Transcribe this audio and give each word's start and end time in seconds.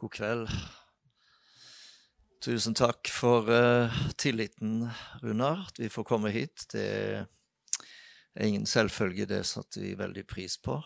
God 0.00 0.12
kveld. 0.16 0.48
Tusen 2.40 2.72
takk 2.72 3.10
for 3.12 3.44
uh, 3.52 3.96
tilliten, 4.16 4.86
Runar, 5.20 5.66
at 5.68 5.76
vi 5.76 5.90
får 5.92 6.06
komme 6.08 6.30
hit. 6.32 6.62
Det 6.72 6.84
er 7.20 8.46
ingen 8.46 8.64
selvfølge, 8.64 9.26
det 9.28 9.42
satte 9.44 9.82
vi 9.82 9.90
veldig 9.98 10.24
pris 10.24 10.56
på. 10.64 10.78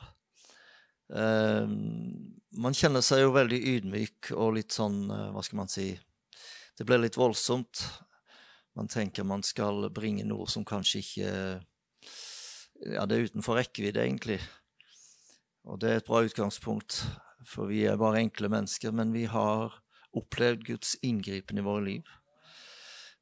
Uh, 1.15 1.71
man 2.58 2.74
kjenner 2.74 3.04
seg 3.06 3.22
jo 3.22 3.31
veldig 3.37 3.61
ydmyk 3.77 4.33
og 4.35 4.56
litt 4.56 4.74
sånn, 4.74 5.04
uh, 5.13 5.28
hva 5.31 5.44
skal 5.46 5.60
man 5.62 5.71
si 5.71 5.92
Det 6.74 6.83
ble 6.83 6.99
litt 7.04 7.15
voldsomt. 7.15 7.85
Man 8.74 8.90
tenker 8.90 9.22
man 9.22 9.46
skal 9.46 9.92
bringe 9.94 10.26
noe 10.26 10.51
som 10.51 10.67
kanskje 10.67 11.04
ikke 11.04 11.31
Ja, 12.96 13.06
det 13.06 13.15
er 13.15 13.28
utenfor 13.31 13.62
rekkevidde, 13.62 14.03
egentlig. 14.03 14.40
Og 15.71 15.78
det 15.78 15.92
er 15.92 16.02
et 16.02 16.10
bra 16.10 16.24
utgangspunkt, 16.27 17.05
for 17.48 17.70
vi 17.70 17.84
er 17.88 18.01
bare 18.01 18.23
enkle 18.24 18.51
mennesker, 18.53 18.95
men 18.95 19.12
vi 19.15 19.25
har 19.30 19.75
opplevd 20.15 20.65
Guds 20.69 20.95
inngripen 21.03 21.59
i 21.59 21.65
våre 21.65 21.84
liv. 21.84 22.15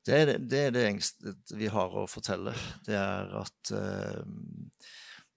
Det 0.07 0.17
er 0.17 0.27
det, 0.27 0.39
det 0.51 0.61
er 0.67 0.73
det, 0.75 0.87
engste 0.89 1.35
vi 1.55 1.69
har 1.71 1.93
å 1.95 2.09
fortelle. 2.11 2.55
Det 2.87 2.97
er 2.98 3.31
at 3.39 3.71
uh, 3.71 4.23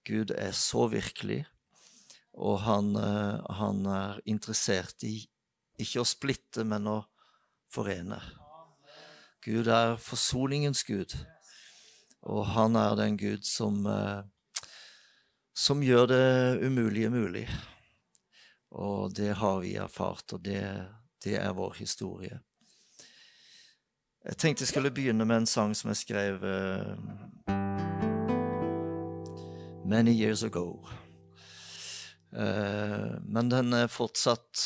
Gud 0.08 0.34
er 0.34 0.55
så 0.58 0.88
virkelig, 0.89 1.44
og 2.34 2.63
han, 2.66 2.95
uh, 2.98 3.45
han, 3.59 3.85
er 3.85 4.23
interessert 4.25 5.05
i 5.05 5.20
ikke 5.81 6.02
å 6.02 6.08
splitte, 6.08 6.66
men 6.66 6.89
å 6.89 6.97
forene. 7.73 8.17
Gud 9.45 9.70
er 9.70 9.99
forsoningens 10.02 10.81
Gud, 10.88 11.13
og 12.25 12.47
han 12.55 12.80
er 12.80 12.97
den 12.97 13.20
Gud 13.22 13.45
som, 13.45 13.83
uh, 13.86 14.25
som 15.53 15.86
gjør 15.86 16.09
det 16.09 16.25
umulige 16.66 17.13
mulig. 17.13 17.45
Og 18.75 19.15
det 19.15 19.34
har 19.39 19.59
vi 19.63 19.75
erfart, 19.79 20.34
og 20.35 20.43
det 20.43 20.61
det 21.25 21.35
er 21.41 21.53
vår 21.53 21.73
historie. 21.79 22.39
Jeg 24.25 24.38
tenkte 24.38 24.61
jeg 24.61 24.67
skulle 24.67 24.91
begynne 24.94 25.25
med 25.25 25.38
en 25.38 25.50
sang 25.50 25.73
som 25.77 25.89
jeg 25.89 25.97
skrev 25.97 26.44
uh, 26.44 26.97
many 29.85 30.13
years 30.13 30.44
ago. 30.44 30.85
Uh, 32.31 33.17
men 33.25 33.50
den 33.52 33.73
er 33.73 33.88
fortsatt 33.88 34.61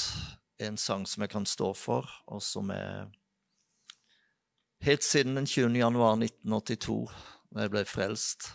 en 0.59 0.77
sang 0.77 1.07
som 1.07 1.23
jeg 1.23 1.29
kan 1.29 1.45
stå 1.45 1.73
for, 1.73 2.09
og 2.27 2.43
som 2.43 2.69
er 2.69 3.07
Helt 4.81 5.03
siden 5.03 5.35
den 5.35 5.45
20. 5.45 5.75
januar 5.75 6.13
1982, 6.15 7.11
da 7.51 7.65
jeg 7.65 7.71
ble 7.73 7.81
frelst, 7.85 8.45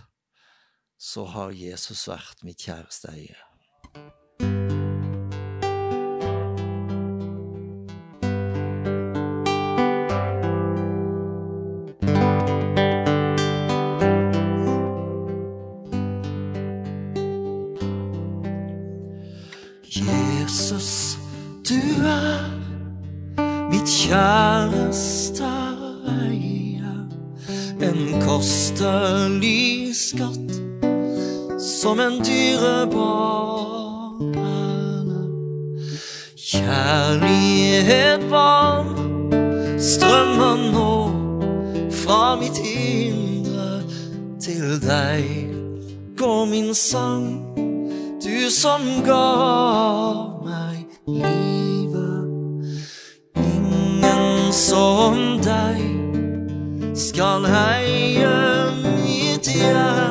så 0.96 1.26
har 1.28 1.52
Jesus 1.52 2.08
vært 2.08 2.40
mitt 2.48 2.64
kjæreste 2.64 3.12
eie. 3.12 4.23
Kostelig 28.74 29.94
skatt 29.96 30.50
som 31.58 32.00
en 32.00 32.18
dyrebar 32.24 34.18
perle. 34.34 35.22
Kjærlighet 36.36 38.30
varm 38.30 38.94
strømmer 39.78 40.56
nå 40.72 40.94
fra 41.90 42.36
mitt 42.40 42.58
indre 42.58 43.82
til 44.42 44.80
deg. 44.82 45.54
Går 46.18 46.44
min 46.50 46.74
sang, 46.74 47.46
du 48.22 48.50
som 48.50 48.82
ga 49.06 49.30
meg 50.42 50.86
livet. 51.06 52.26
Ingen 53.38 54.52
som 54.52 55.38
deg 55.46 55.82
skal 56.94 57.46
heie 57.46 58.53
mitt 59.72 60.03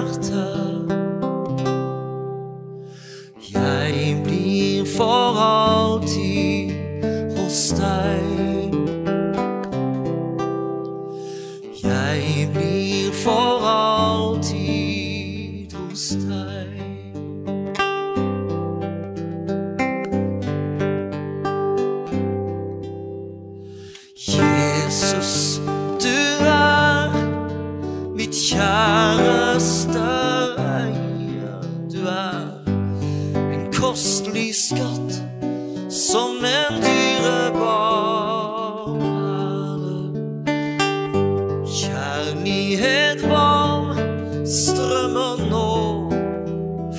strømmer 44.54 45.50
nå 45.50 45.70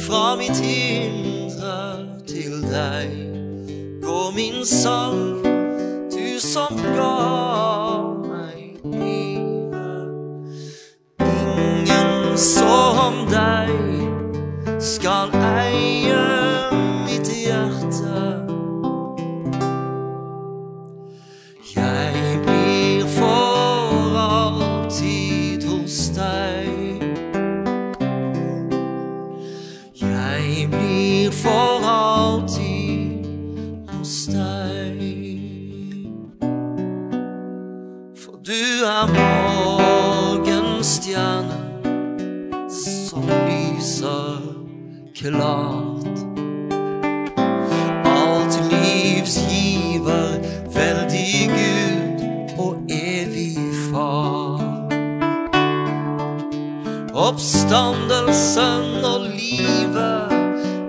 fra 0.06 0.34
mitt 0.36 0.58
indre 0.60 1.76
til 2.26 2.62
deg. 2.66 3.14
Går 4.02 4.32
min 4.34 4.66
sang, 4.66 5.38
du 6.10 6.40
som 6.42 6.74
ga 6.82 7.14
meg 8.26 8.82
livet. 8.84 10.10
Ingen 11.22 12.34
som 12.38 13.22
deg 13.30 13.70
skal 14.82 15.30
eie 15.54 16.43
Oppstandelsen 57.74 59.04
og 59.04 59.20
livet, 59.20 60.30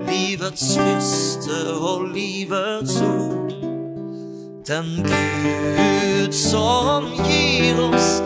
livets 0.09 0.78
første 0.78 1.73
og 1.73 2.03
livets 2.13 3.02
ord. 3.02 3.53
Den 4.67 5.08
Gud 5.08 6.32
som 6.32 7.09
gir 7.26 7.82
oss 7.90 8.22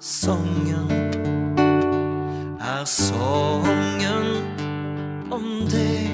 sangen 0.00 0.90
er 2.60 2.84
sangen 2.84 4.26
om 5.30 5.68
deg. 5.70 6.10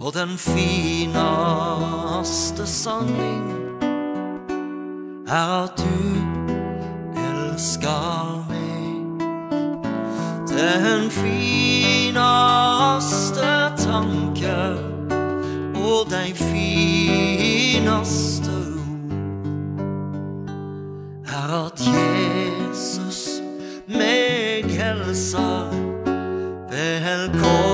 Og 0.00 0.14
den 0.14 0.38
fineste 0.38 0.66
sanning 2.66 3.50
er 5.28 5.64
at 5.64 5.78
du 5.78 5.84
elsker 7.16 8.44
meg. 8.50 9.20
Den 10.48 11.10
fineste 11.10 11.36
tanke 13.86 14.76
og 15.74 16.06
den 16.10 16.34
finaste 16.34 18.45
at 21.50 21.78
Jesus 21.80 23.42
meg 23.86 24.64
hilser 24.64 25.70
velkommen 26.70 27.65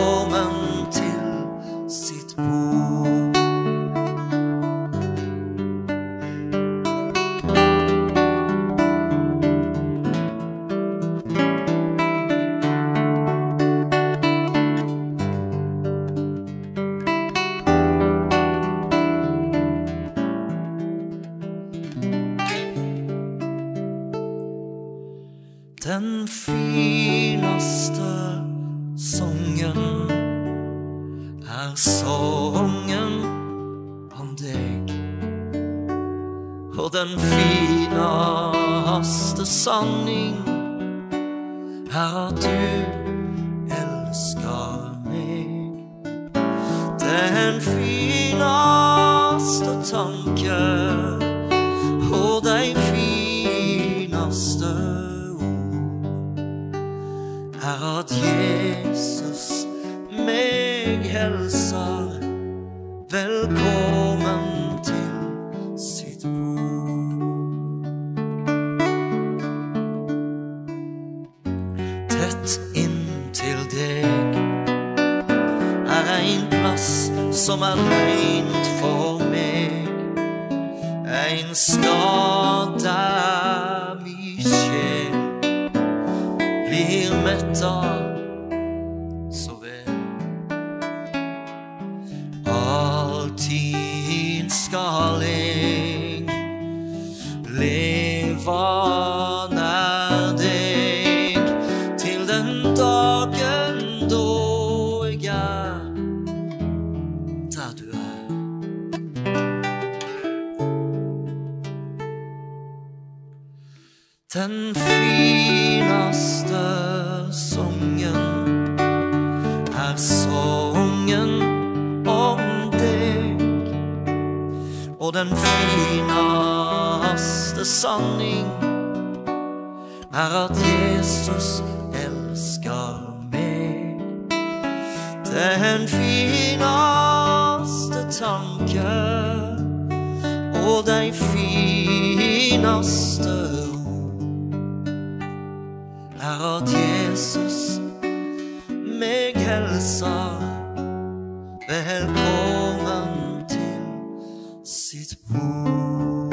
velkommen 151.73 153.47
til 153.49 154.65
sitt 154.69 155.17
bord. 155.29 156.33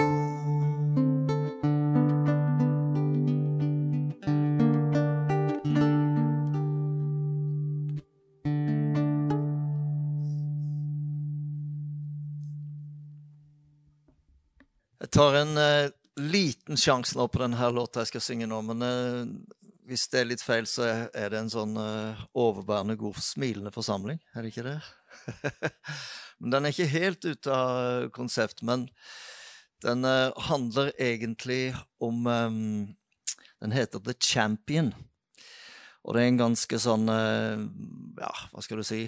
Jeg 15.00 15.13
tar 15.15 15.38
en 15.39 15.55
eh, 15.58 15.88
liten 16.19 16.75
sjanse 16.77 17.15
nå 17.15 17.29
på 17.31 17.39
denne 17.39 17.72
låta 17.72 18.03
jeg 18.03 18.12
skal 18.12 18.25
synge 18.27 18.50
nå, 18.51 18.60
men 18.74 18.84
eh, 18.84 19.24
hvis 19.89 20.05
det 20.12 20.22
er 20.22 20.29
litt 20.29 20.43
feil, 20.46 20.67
så 20.69 20.86
er, 20.88 21.31
det 21.31 21.39
en 21.39 21.51
sånn 21.51 21.74
uh, 21.79 22.19
overbærende 22.38 22.98
god, 23.00 23.17
smilende 23.24 23.74
forsamling, 23.74 24.19
er 24.34 24.46
det 24.46 24.53
ikke 24.53 24.67
det? 24.67 24.77
men 26.39 26.53
den 26.53 26.67
er 26.67 26.74
ikke 26.74 26.93
helt 26.93 27.25
ute 27.25 27.53
av 27.53 27.77
eh, 27.79 28.08
konsept, 28.13 28.62
men 28.65 28.86
den 29.84 30.05
uh, 30.05 30.29
handler 30.50 30.91
egentlig 31.00 31.74
om 32.03 32.27
um, 32.27 32.96
Den 33.60 33.74
heter 33.75 34.00
The 34.00 34.13
Champion. 34.19 34.93
Og 36.03 36.15
det 36.15 36.22
er 36.22 36.29
en 36.29 36.39
ganske 36.39 36.79
sånn 36.79 37.10
uh, 37.12 37.60
Ja, 38.19 38.31
hva 38.53 38.63
skal 38.63 38.79
du 38.79 38.88
si? 38.88 39.01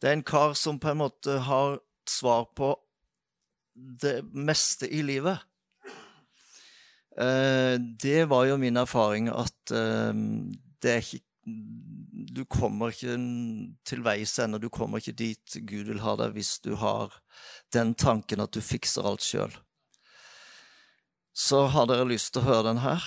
Det 0.00 0.08
er 0.08 0.16
en 0.16 0.24
kar 0.26 0.54
som 0.56 0.78
på 0.80 0.92
en 0.92 1.02
måte 1.02 1.38
har 1.48 1.78
svar 2.08 2.46
på 2.56 2.74
det 3.74 4.20
meste 4.32 4.88
i 4.88 5.02
livet. 5.02 5.40
Eh, 7.18 7.78
det 7.78 8.24
var 8.30 8.48
jo 8.48 8.56
min 8.58 8.76
erfaring 8.76 9.28
at 9.30 9.70
eh, 9.70 10.12
det 10.82 10.90
er 10.90 11.04
ikke 11.04 11.22
Du 12.34 12.40
kommer 12.48 12.90
ikke 12.90 13.14
til 13.86 14.00
veis 14.02 14.32
ende, 14.40 14.58
du 14.58 14.70
kommer 14.72 14.98
ikke 14.98 15.12
dit 15.12 15.56
Gud 15.68 15.90
vil 15.90 16.00
ha 16.00 16.16
deg 16.16 16.32
hvis 16.34 16.56
du 16.64 16.72
har 16.80 17.12
den 17.74 17.92
tanken 17.94 18.40
at 18.40 18.54
du 18.54 18.60
fikser 18.64 19.06
alt 19.06 19.22
sjøl. 19.22 19.52
Så 21.34 21.66
har 21.74 21.86
dere 21.90 22.08
lyst 22.08 22.32
til 22.32 22.42
å 22.42 22.48
høre 22.48 22.68
den 22.70 22.82
her? 22.82 23.04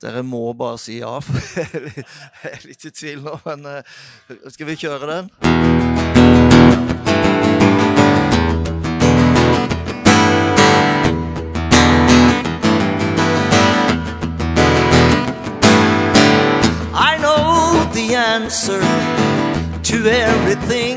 Dere 0.00 0.24
må 0.24 0.42
bare 0.56 0.80
si 0.80 0.98
ja, 1.00 1.18
for 1.20 1.36
jeg 1.60 2.06
er 2.50 2.64
litt 2.64 2.88
i 2.88 2.92
tvil 2.92 3.20
nå. 3.26 3.36
Men 3.44 3.68
uh, 3.68 4.48
skal 4.48 4.72
vi 4.72 4.80
kjøre 4.80 5.12
den? 5.12 6.19
Answer 18.36 18.80
to 19.82 19.96
everything. 20.06 20.96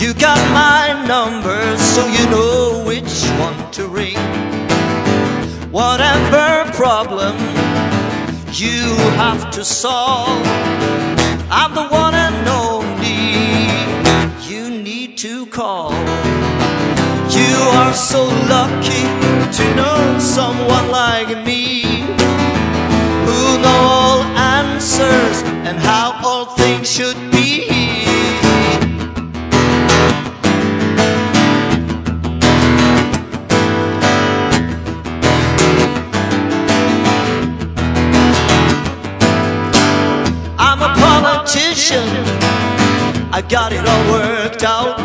You 0.00 0.14
got 0.14 0.40
my 0.62 0.82
number, 1.14 1.60
so 1.76 2.00
you 2.16 2.24
know 2.34 2.82
which 2.86 3.14
one 3.46 3.60
to 3.76 3.82
ring. 3.86 4.22
Whatever 5.70 6.46
problem 6.82 7.34
you 8.64 8.80
have 9.24 9.50
to 9.56 9.62
solve, 9.62 10.42
I'm 11.60 11.72
the 11.80 11.86
one 12.04 12.14
and 12.26 12.48
only 12.64 13.24
you 14.50 14.62
need 14.88 15.18
to 15.18 15.44
call. 15.58 15.92
You 17.38 17.54
are 17.80 17.94
so 18.12 18.22
lucky 18.56 19.04
to 19.58 19.64
know 19.78 20.18
someone 20.18 20.86
like 20.90 21.30
me 21.44 21.64
who 23.26 23.40
know 23.64 23.80
all 23.92 24.01
answers 24.82 25.42
and 25.64 25.78
how 25.78 26.18
all 26.24 26.44
things 26.56 26.90
should 26.90 27.16
be. 27.30 27.68
I'm 40.58 40.80
a 40.82 40.92
politician, 40.98 42.02
I 43.32 43.44
got 43.48 43.72
it 43.72 43.86
all 43.86 44.10
worked 44.10 44.64
out. 44.64 44.98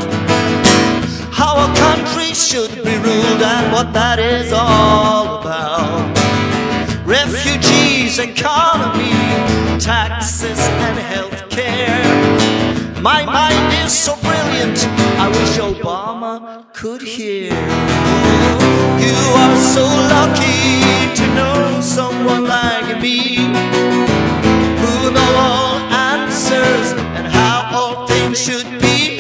How 1.32 1.54
a 1.54 1.76
country 1.78 2.34
should 2.34 2.72
be 2.84 2.98
ruled 2.98 3.44
and 3.44 3.72
what 3.72 3.94
that 3.94 4.18
is 4.18 4.52
all 4.52 5.40
about 5.42 6.18
refugees, 7.08 7.67
economy, 8.08 9.12
taxes, 9.80 10.58
and 10.58 10.98
health 10.98 11.50
care. 11.50 13.02
My 13.02 13.26
mind 13.26 13.74
is 13.86 13.92
so 13.92 14.16
brilliant, 14.22 14.80
I 15.20 15.28
wish 15.28 15.58
Obama 15.60 16.66
could 16.74 17.02
hear. 17.02 17.52
You 19.06 19.18
are 19.44 19.58
so 19.58 19.86
lucky 20.16 21.14
to 21.20 21.26
know 21.36 21.82
someone 21.82 22.46
like 22.48 23.02
me 23.02 23.36
who 24.82 25.12
know 25.12 25.32
all 25.36 25.76
answers 25.92 26.94
and 27.18 27.28
how 27.28 27.70
all 27.76 28.08
things 28.08 28.40
should 28.40 28.70
be. 28.82 29.17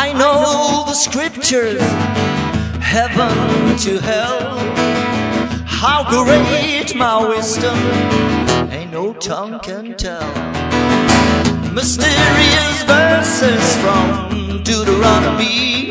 I 0.00 0.12
know 0.12 0.84
the 0.86 0.94
scriptures, 0.94 1.82
heaven 2.80 3.76
to 3.78 3.98
hell. 3.98 4.56
How 5.66 6.08
great 6.08 6.94
my 6.94 7.28
wisdom, 7.28 7.76
ain't 8.70 8.92
no 8.92 9.12
tongue 9.12 9.58
can 9.58 9.96
tell. 9.96 10.30
Mysterious 11.72 12.84
verses 12.84 13.64
from 13.82 14.62
Deuteronomy. 14.62 15.88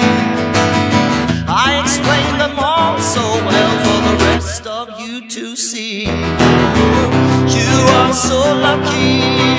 I 1.50 1.82
explain 1.84 2.38
them 2.38 2.58
all 2.58 2.98
so 3.00 3.26
well 3.50 3.76
for 3.88 4.00
the 4.10 4.16
rest 4.24 4.66
of 4.68 5.02
you 5.02 5.28
to 5.28 5.58
see. 5.58 6.06
You 7.58 7.72
are 8.00 8.14
so 8.14 8.40
lucky 8.56 9.57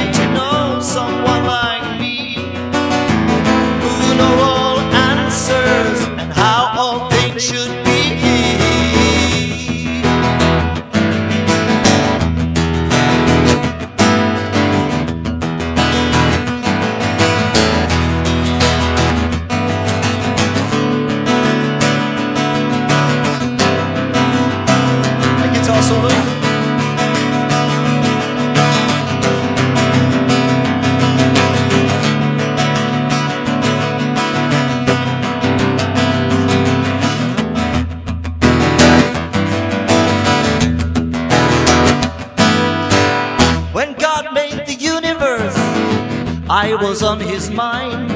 was 46.89 47.03
on 47.03 47.21
his 47.21 47.51
mind. 47.51 48.09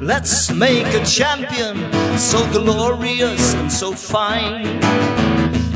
Let's 0.00 0.52
make 0.52 0.88
a 1.00 1.04
champion 1.04 1.76
so 2.18 2.44
glorious 2.50 3.54
and 3.54 3.70
so 3.70 3.92
fine 3.92 4.64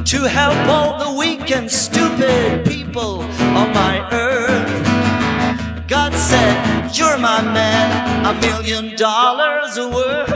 to 0.04 0.18
help 0.24 0.58
all 0.68 0.98
the 0.98 1.16
weak 1.16 1.52
and 1.52 1.70
stupid 1.70 2.66
people 2.66 3.20
on 3.60 3.72
my 3.72 3.96
earth. 4.10 5.86
God 5.86 6.12
said, 6.12 6.90
You're 6.96 7.18
my 7.18 7.40
man, 7.40 8.26
a 8.26 8.34
million 8.40 8.96
dollars 8.96 9.78
worth. 9.78 10.28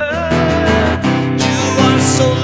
You 1.46 1.62
are 1.86 2.00
so 2.18 2.43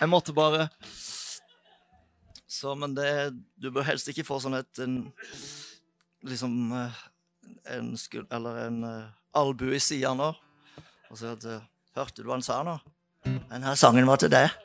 jeg 0.00 0.08
måtte 0.08 0.32
bare 0.36 0.68
Så, 2.48 2.74
men 2.74 2.94
det 2.96 3.32
Du 3.60 3.70
bør 3.70 3.86
helst 3.88 4.08
ikke 4.10 4.26
få 4.26 4.40
sånn 4.42 4.58
et 4.60 4.82
en, 4.84 5.12
Liksom 6.26 6.72
eh, 6.76 7.02
en 7.76 7.96
skuld... 7.96 8.26
Eller 8.32 8.66
en 8.66 8.82
uh, 8.84 9.08
albue 9.32 9.78
i 9.78 9.80
sida 9.80 10.12
nå. 10.12 10.28
Og 11.08 11.16
så 11.16 11.32
at 11.32 11.46
eh, 11.48 11.62
Hørte 11.96 12.20
du 12.20 12.28
hva 12.28 12.36
han 12.36 12.44
sa 12.44 12.60
nå? 12.66 12.76
Denne 13.24 13.72
sangen 13.80 14.08
var 14.08 14.20
til 14.20 14.30
deg. 14.32 14.52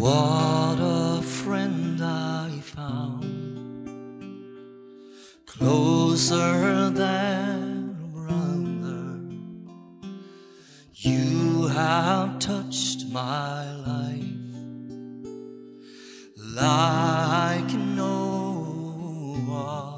What 0.00 0.78
a 0.80 1.20
friend 1.20 2.02
I 2.02 2.48
found, 2.62 3.86
closer 5.44 6.88
than 6.88 7.98
a 8.02 8.06
brother. 8.16 9.20
You 10.94 11.66
have 11.66 12.38
touched 12.38 13.12
my 13.12 13.70
life 13.76 14.24
like 16.56 17.74
no 17.74 19.36
one. 19.46 19.89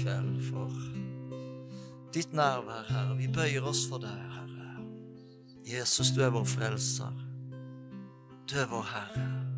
Kveld 0.00 0.40
for 0.50 0.72
ditt 2.14 2.32
nærvær, 2.34 2.88
Herre. 2.88 3.16
Vi 3.16 3.28
bøyer 3.28 3.62
oss 3.62 3.84
for 3.88 4.02
deg, 4.02 4.16
Herre. 4.34 4.70
Jesus, 5.66 6.10
du 6.16 6.22
er 6.24 6.32
vår 6.34 6.44
frelser. 6.44 7.14
Du 8.50 8.56
er 8.58 8.66
vår 8.70 8.86
Herre. 8.94 9.49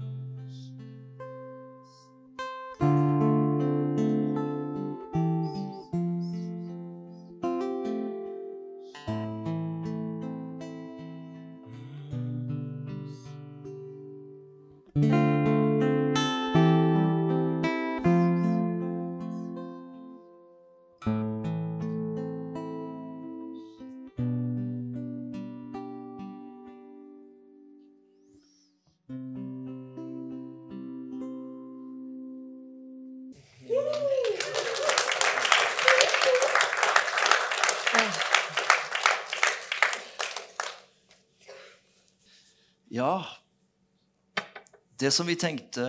Det 45.03 45.11
som 45.15 45.27
vi 45.27 45.35
tenkte 45.39 45.85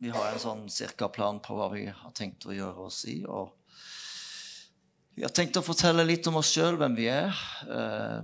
Vi 0.00 0.08
har 0.08 0.30
en 0.30 0.40
sånn 0.40 0.62
cirka 0.72 1.10
plan 1.12 1.42
på 1.44 1.58
hva 1.58 1.66
vi 1.74 1.84
har 1.92 2.12
tenkt 2.16 2.46
å 2.48 2.54
gjøre 2.56 2.86
oss 2.86 3.02
i. 3.04 3.18
og 3.28 3.52
Vi 5.12 5.26
har 5.26 5.32
tenkt 5.36 5.58
å 5.60 5.64
fortelle 5.64 6.06
litt 6.08 6.24
om 6.30 6.38
oss 6.40 6.54
sjøl, 6.54 6.78
hvem 6.80 6.94
vi 6.96 7.10
er. 7.12 7.36
eh, 7.68 8.22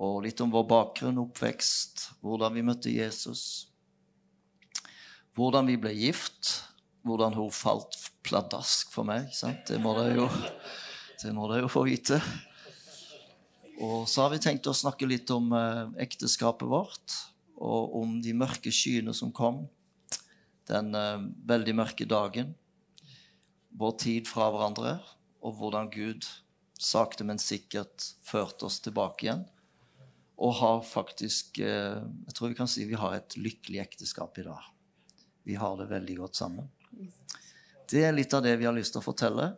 Og 0.00 0.22
litt 0.24 0.40
om 0.40 0.48
vår 0.48 0.64
bakgrunn, 0.64 1.20
oppvekst, 1.20 2.06
hvordan 2.24 2.54
vi 2.56 2.64
møtte 2.64 2.88
Jesus. 2.94 3.68
Hvordan 5.36 5.68
vi 5.68 5.76
ble 5.76 5.92
gift. 5.92 6.62
Hvordan 7.04 7.36
hun 7.36 7.52
falt 7.52 7.98
pladask 8.24 8.88
for 8.92 9.04
meg. 9.04 9.28
sant? 9.36 9.66
Det 9.68 9.80
må 9.80 9.92
dere 9.98 10.16
jo, 10.16 10.28
jo 11.60 11.68
få 11.68 11.84
vite. 11.84 12.20
Og 13.80 14.08
så 14.08 14.24
har 14.24 14.32
vi 14.32 14.40
tenkt 14.40 14.68
å 14.68 14.76
snakke 14.76 15.08
litt 15.08 15.30
om 15.32 15.52
eh, 15.56 15.84
ekteskapet 16.04 16.68
vårt, 16.68 17.20
og 17.60 17.94
om 18.00 18.16
de 18.24 18.32
mørke 18.36 18.72
skyene 18.72 19.12
som 19.16 19.32
kom 19.36 19.66
den 20.70 20.94
eh, 20.94 21.22
veldig 21.50 21.74
mørke 21.78 22.06
dagen. 22.08 22.54
Vår 23.80 23.96
tid 24.02 24.28
fra 24.28 24.50
hverandre, 24.50 24.98
og 25.40 25.56
hvordan 25.58 25.90
Gud 25.92 26.26
sakte, 26.80 27.26
men 27.26 27.40
sikkert 27.42 28.10
førte 28.26 28.66
oss 28.68 28.80
tilbake 28.84 29.26
igjen. 29.26 29.46
Og 30.40 30.56
har 30.62 30.82
faktisk 30.86 31.60
eh, 31.60 32.00
Jeg 32.00 32.36
tror 32.36 32.52
vi 32.52 32.58
kan 32.58 32.70
si 32.70 32.86
vi 32.88 32.98
har 32.98 33.16
et 33.16 33.36
lykkelig 33.38 33.82
ekteskap 33.84 34.38
i 34.40 34.46
dag. 34.46 34.70
Vi 35.44 35.56
har 35.58 35.76
det 35.78 35.90
veldig 35.90 36.20
godt 36.20 36.36
sammen. 36.36 36.70
det 37.90 38.04
er 38.06 38.14
litt 38.14 38.34
av 38.34 38.44
det 38.44 38.54
vi 38.60 38.68
har 38.68 38.76
lyst 38.76 38.94
til 38.94 39.02
å 39.02 39.08
fortelle. 39.08 39.52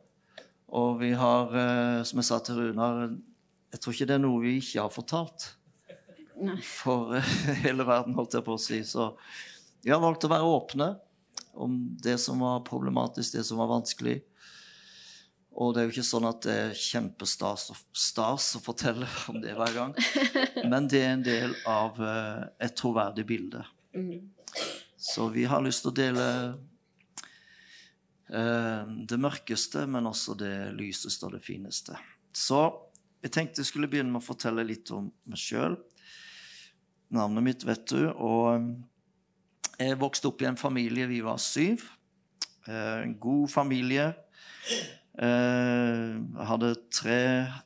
Og 0.72 1.00
vi 1.02 1.12
har, 1.12 1.52
eh, 1.52 2.02
som 2.08 2.20
jeg 2.20 2.28
sa 2.28 2.38
til 2.40 2.60
Runar, 2.60 3.10
jeg 3.72 3.80
tror 3.80 3.94
ikke 3.94 4.08
det 4.08 4.16
er 4.16 4.24
noe 4.24 4.40
vi 4.44 4.56
ikke 4.60 4.84
har 4.84 4.92
fortalt. 4.92 5.52
Nei. 6.42 6.58
For 6.66 7.16
eh, 7.18 7.32
hele 7.66 7.86
verden, 7.88 8.16
holdt 8.18 8.36
jeg 8.38 8.46
på 8.46 8.56
å 8.56 8.60
si. 8.60 8.82
Så 8.86 9.12
vi 9.82 9.92
har 9.94 10.02
valgt 10.02 10.26
å 10.26 10.32
være 10.32 10.50
åpne 10.58 10.92
om 11.52 11.78
det 12.02 12.18
som 12.22 12.40
var 12.42 12.62
problematisk, 12.66 13.36
det 13.36 13.44
som 13.46 13.60
var 13.60 13.70
vanskelig. 13.70 14.20
Og 15.52 15.74
det 15.74 15.82
er 15.82 15.88
jo 15.88 15.92
ikke 15.92 16.08
sånn 16.08 16.26
at 16.30 16.44
det 16.46 16.54
er 16.56 16.78
kjempestas 16.78 17.66
å 18.56 18.62
fortelle 18.64 19.08
om 19.32 19.40
det 19.42 19.56
hver 19.58 19.76
gang. 19.76 19.96
Men 20.72 20.88
det 20.90 21.02
er 21.02 21.16
en 21.16 21.26
del 21.26 21.56
av 21.68 22.00
eh, 22.00 22.44
et 22.68 22.76
troverdig 22.78 23.26
bilde. 23.28 23.64
Mm. 23.96 24.30
Så 25.02 25.28
vi 25.34 25.44
har 25.50 25.62
lyst 25.64 25.84
til 25.84 25.90
å 25.90 25.96
dele 25.98 26.26
eh, 28.30 28.92
det 29.10 29.18
mørkeste, 29.20 29.82
men 29.90 30.06
også 30.06 30.36
det 30.38 30.54
lyseste 30.76 31.26
og 31.26 31.34
det 31.34 31.42
fineste. 31.42 31.96
Så 32.32 32.60
jeg 33.22 33.34
tenkte 33.34 33.64
jeg 33.64 33.68
skulle 33.72 33.90
begynne 33.90 34.14
med 34.14 34.22
å 34.22 34.28
fortelle 34.28 34.64
litt 34.66 34.92
om 34.94 35.10
meg 35.26 35.40
sjøl. 35.42 35.74
Navnet 37.12 37.44
mitt 37.44 37.66
vet 37.68 37.84
du. 37.92 38.06
Og 38.16 38.56
eh, 38.56 39.86
jeg 39.88 40.00
vokste 40.00 40.30
opp 40.30 40.42
i 40.42 40.48
en 40.48 40.60
familie. 40.60 41.08
Vi 41.10 41.20
var 41.24 41.40
syv. 41.42 41.84
Eh, 42.66 43.02
en 43.04 43.16
god 43.20 43.48
familie. 43.52 44.12
Eh, 45.20 46.12
jeg 46.16 46.48
hadde 46.48 46.74
tre, 46.94 47.22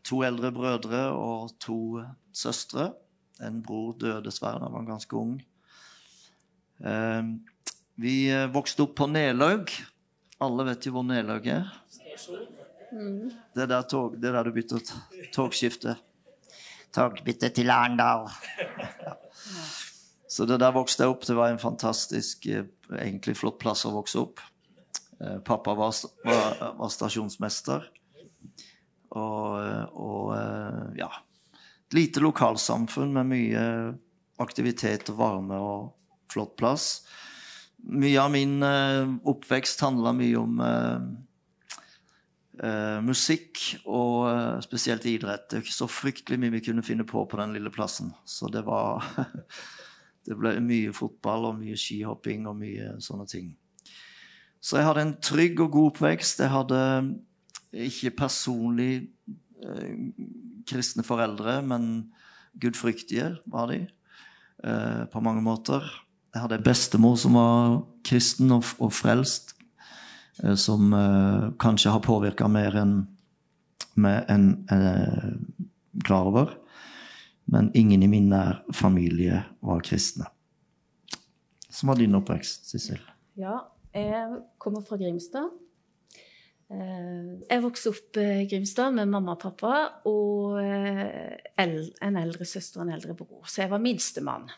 to 0.07 0.23
eldre 0.27 0.51
brødre 0.55 1.03
og 1.15 1.55
to 1.63 2.03
søstre. 2.35 2.91
En 3.45 3.61
bror 3.63 3.95
døde 4.01 4.25
dessverre 4.25 4.59
da 4.59 4.67
han 4.67 4.75
var 4.79 4.89
ganske 4.89 5.19
ung. 5.19 5.37
Eh, 6.83 7.23
vi 8.03 8.17
eh, 8.33 8.49
vokste 8.53 8.87
opp 8.87 8.97
på 8.99 9.09
Nelaug. 9.13 9.71
Alle 10.43 10.67
vet 10.73 10.89
jo 10.89 10.97
hvor 10.97 11.07
Nelaug 11.07 11.47
er. 11.49 11.71
Mm. 12.93 13.31
Det 13.55 13.63
er 13.63 13.71
der, 13.71 13.87
tog, 13.89 14.19
det 14.19 14.31
er 14.31 14.39
der 14.41 14.49
du 14.49 14.57
bytter 14.57 14.83
togskifte. 15.35 15.97
Togbytte 16.97 17.53
til 17.53 17.71
Arendal. 17.71 18.31
Så 20.37 20.45
det 20.45 20.59
der 20.61 20.75
vokste 20.77 21.07
jeg 21.07 21.15
opp. 21.15 21.23
Det 21.25 21.37
var 21.37 21.49
en 21.49 21.63
fantastisk, 21.63 22.45
eh, 22.53 22.67
egentlig 23.01 23.39
flott 23.41 23.57
plass 23.63 23.87
å 23.89 23.95
vokse 23.95 24.21
opp. 24.21 24.43
Eh, 25.21 25.39
Pappa 25.41 25.73
var, 25.75 25.95
var, 26.27 26.59
var 26.77 26.91
stasjonsmester. 26.93 27.87
Og, 29.17 29.47
eh, 29.63 29.85
og 29.97 30.99
ja 30.99 31.09
Et 31.87 31.95
lite 31.95 32.21
lokalsamfunn 32.21 33.13
med 33.15 33.29
mye 33.31 33.61
aktivitet 34.43 35.09
og 35.13 35.21
varme 35.21 35.57
og 35.63 35.93
flott 36.29 36.57
plass. 36.59 37.07
Mye 37.87 38.19
av 38.19 38.33
min 38.35 38.59
oppvekst 38.67 39.81
handla 39.87 40.13
mye 40.13 40.43
om 40.43 40.61
Uh, 42.57 43.03
musikk 43.05 43.61
og 43.85 44.31
uh, 44.33 44.61
spesielt 44.65 45.05
idrett. 45.05 45.43
Det 45.45 45.59
er 45.59 45.65
ikke 45.67 45.75
så 45.77 45.89
fryktelig 45.93 46.39
mye 46.41 46.55
vi 46.55 46.63
kunne 46.65 46.85
finne 46.87 47.05
på 47.05 47.27
på 47.29 47.37
den 47.37 47.53
lille 47.53 47.69
plassen. 47.69 48.15
Så 48.25 48.49
det 48.49 48.63
var 48.65 49.05
Det 50.27 50.37
ble 50.39 50.57
mye 50.65 50.95
fotball 50.97 51.51
og 51.51 51.61
mye 51.61 51.77
skihopping 51.79 52.49
og 52.51 52.59
mye 52.59 52.97
sånne 53.03 53.27
ting. 53.31 53.53
Så 54.61 54.81
jeg 54.81 54.89
hadde 54.89 55.05
en 55.07 55.17
trygg 55.23 55.61
og 55.63 55.71
god 55.75 55.93
oppvekst. 55.93 56.43
Jeg 56.43 56.51
hadde 56.51 56.81
ikke 57.87 58.17
personlig 58.19 58.93
eh, 59.63 59.93
kristne 60.67 61.05
foreldre, 61.07 61.61
men 61.63 62.09
gudfryktige 62.61 63.37
var 63.53 63.71
de 63.71 63.85
eh, 64.65 65.05
på 65.13 65.23
mange 65.23 65.45
måter. 65.45 65.85
Jeg 66.35 66.43
hadde 66.43 66.59
en 66.59 66.67
bestemor 66.67 67.17
som 67.21 67.37
var 67.39 67.79
kristen 68.05 68.53
og, 68.53 68.67
og 68.83 68.93
frelst, 68.93 69.55
eh, 70.43 70.57
som 70.59 70.93
eh, 70.93 71.51
kanskje 71.63 71.95
har 71.95 72.05
påvirka 72.05 72.49
mer 72.51 72.77
enn 72.83 72.97
en, 73.97 74.07
en 74.29 74.49
en, 74.69 75.47
klar 76.05 76.29
over. 76.29 76.51
Men 77.53 77.71
ingen 77.79 78.03
i 78.03 78.09
min 78.11 78.29
nær 78.33 78.63
familie 78.75 79.43
var 79.63 79.81
kristne. 79.87 80.27
Som 81.71 81.91
var 81.93 81.99
din 82.01 82.15
oppvekst, 82.19 82.67
Sissel? 82.73 82.99
Ja, 83.39 83.59
jeg 83.95 84.41
kommer 84.59 84.83
fra 84.83 84.97
Grimstad. 84.99 85.51
Eh, 86.71 87.37
Jeg 87.51 87.63
vokste 87.63 87.93
opp 87.93 88.19
i 88.19 88.47
Grimstad 88.51 88.95
med 88.97 89.07
mamma 89.13 89.37
og 89.37 89.43
pappa 89.45 89.75
og 90.09 90.57
eh, 90.59 91.37
en 91.63 92.17
eldre 92.19 92.45
søster 92.49 92.81
og 92.81 92.89
en 92.89 92.95
eldre 92.97 93.15
bror. 93.15 93.45
Så 93.47 93.63
jeg 93.63 93.71
var 93.71 93.79
minstemann. 93.85 94.49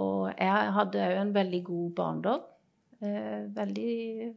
Og 0.00 0.30
jeg 0.38 0.70
hadde 0.76 1.02
òg 1.08 1.16
en 1.24 1.34
veldig 1.34 1.62
god 1.66 1.90
barndom. 1.98 2.46
Eh, 3.02 3.48
Veldig, 3.56 4.30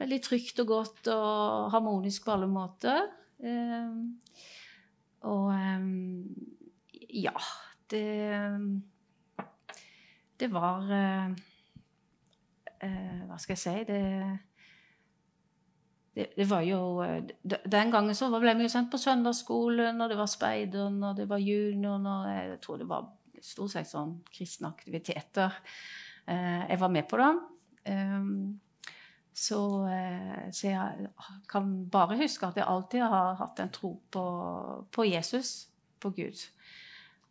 veldig 0.00 0.18
trygt 0.24 0.58
og 0.64 0.66
godt 0.72 1.08
og 1.14 1.70
harmonisk 1.76 2.24
på 2.26 2.34
alle 2.34 2.48
måter. 2.50 3.06
Eh, 3.44 3.94
Og 5.24 5.46
eh, 5.54 5.86
ja, 7.14 7.34
det 7.90 8.40
Det 10.40 10.50
var 10.50 10.90
eh, 10.92 11.28
eh, 12.82 13.20
Hva 13.28 13.38
skal 13.38 13.54
jeg 13.54 13.62
si 13.62 13.84
det, 13.88 14.00
det, 16.14 16.26
det 16.36 16.46
var 16.50 16.64
jo 16.66 17.04
Den 17.44 17.92
gangen 17.94 18.14
så 18.18 18.30
ble 18.34 18.56
vi 18.58 18.68
sendt 18.68 18.90
på 18.90 18.98
søndagsskolen, 18.98 20.00
og 20.00 20.10
det 20.10 20.18
var 20.18 20.30
speideren, 20.30 21.02
og 21.02 21.16
det 21.16 21.28
var 21.30 21.42
junioren, 21.42 22.06
og 22.06 22.28
jeg 22.30 22.58
tror 22.62 22.82
det 22.82 22.90
var 22.90 23.08
stort 23.44 23.74
sett 23.74 23.90
sånn 23.90 24.18
kristne 24.32 24.70
aktiviteter. 24.70 25.52
Eh, 26.26 26.62
jeg 26.70 26.80
var 26.80 26.92
med 26.92 27.08
på 27.10 27.18
det. 27.20 27.32
Um, 27.84 28.60
så, 29.34 29.58
så 30.54 30.68
jeg 30.70 31.08
kan 31.50 31.72
bare 31.90 32.16
huske 32.16 32.46
at 32.46 32.56
jeg 32.56 32.64
alltid 32.70 33.02
har 33.02 33.34
hatt 33.40 33.60
en 33.60 33.72
tro 33.74 33.90
på, 34.14 34.22
på 34.94 35.04
Jesus, 35.10 35.66
på 36.00 36.14
Gud. 36.14 36.38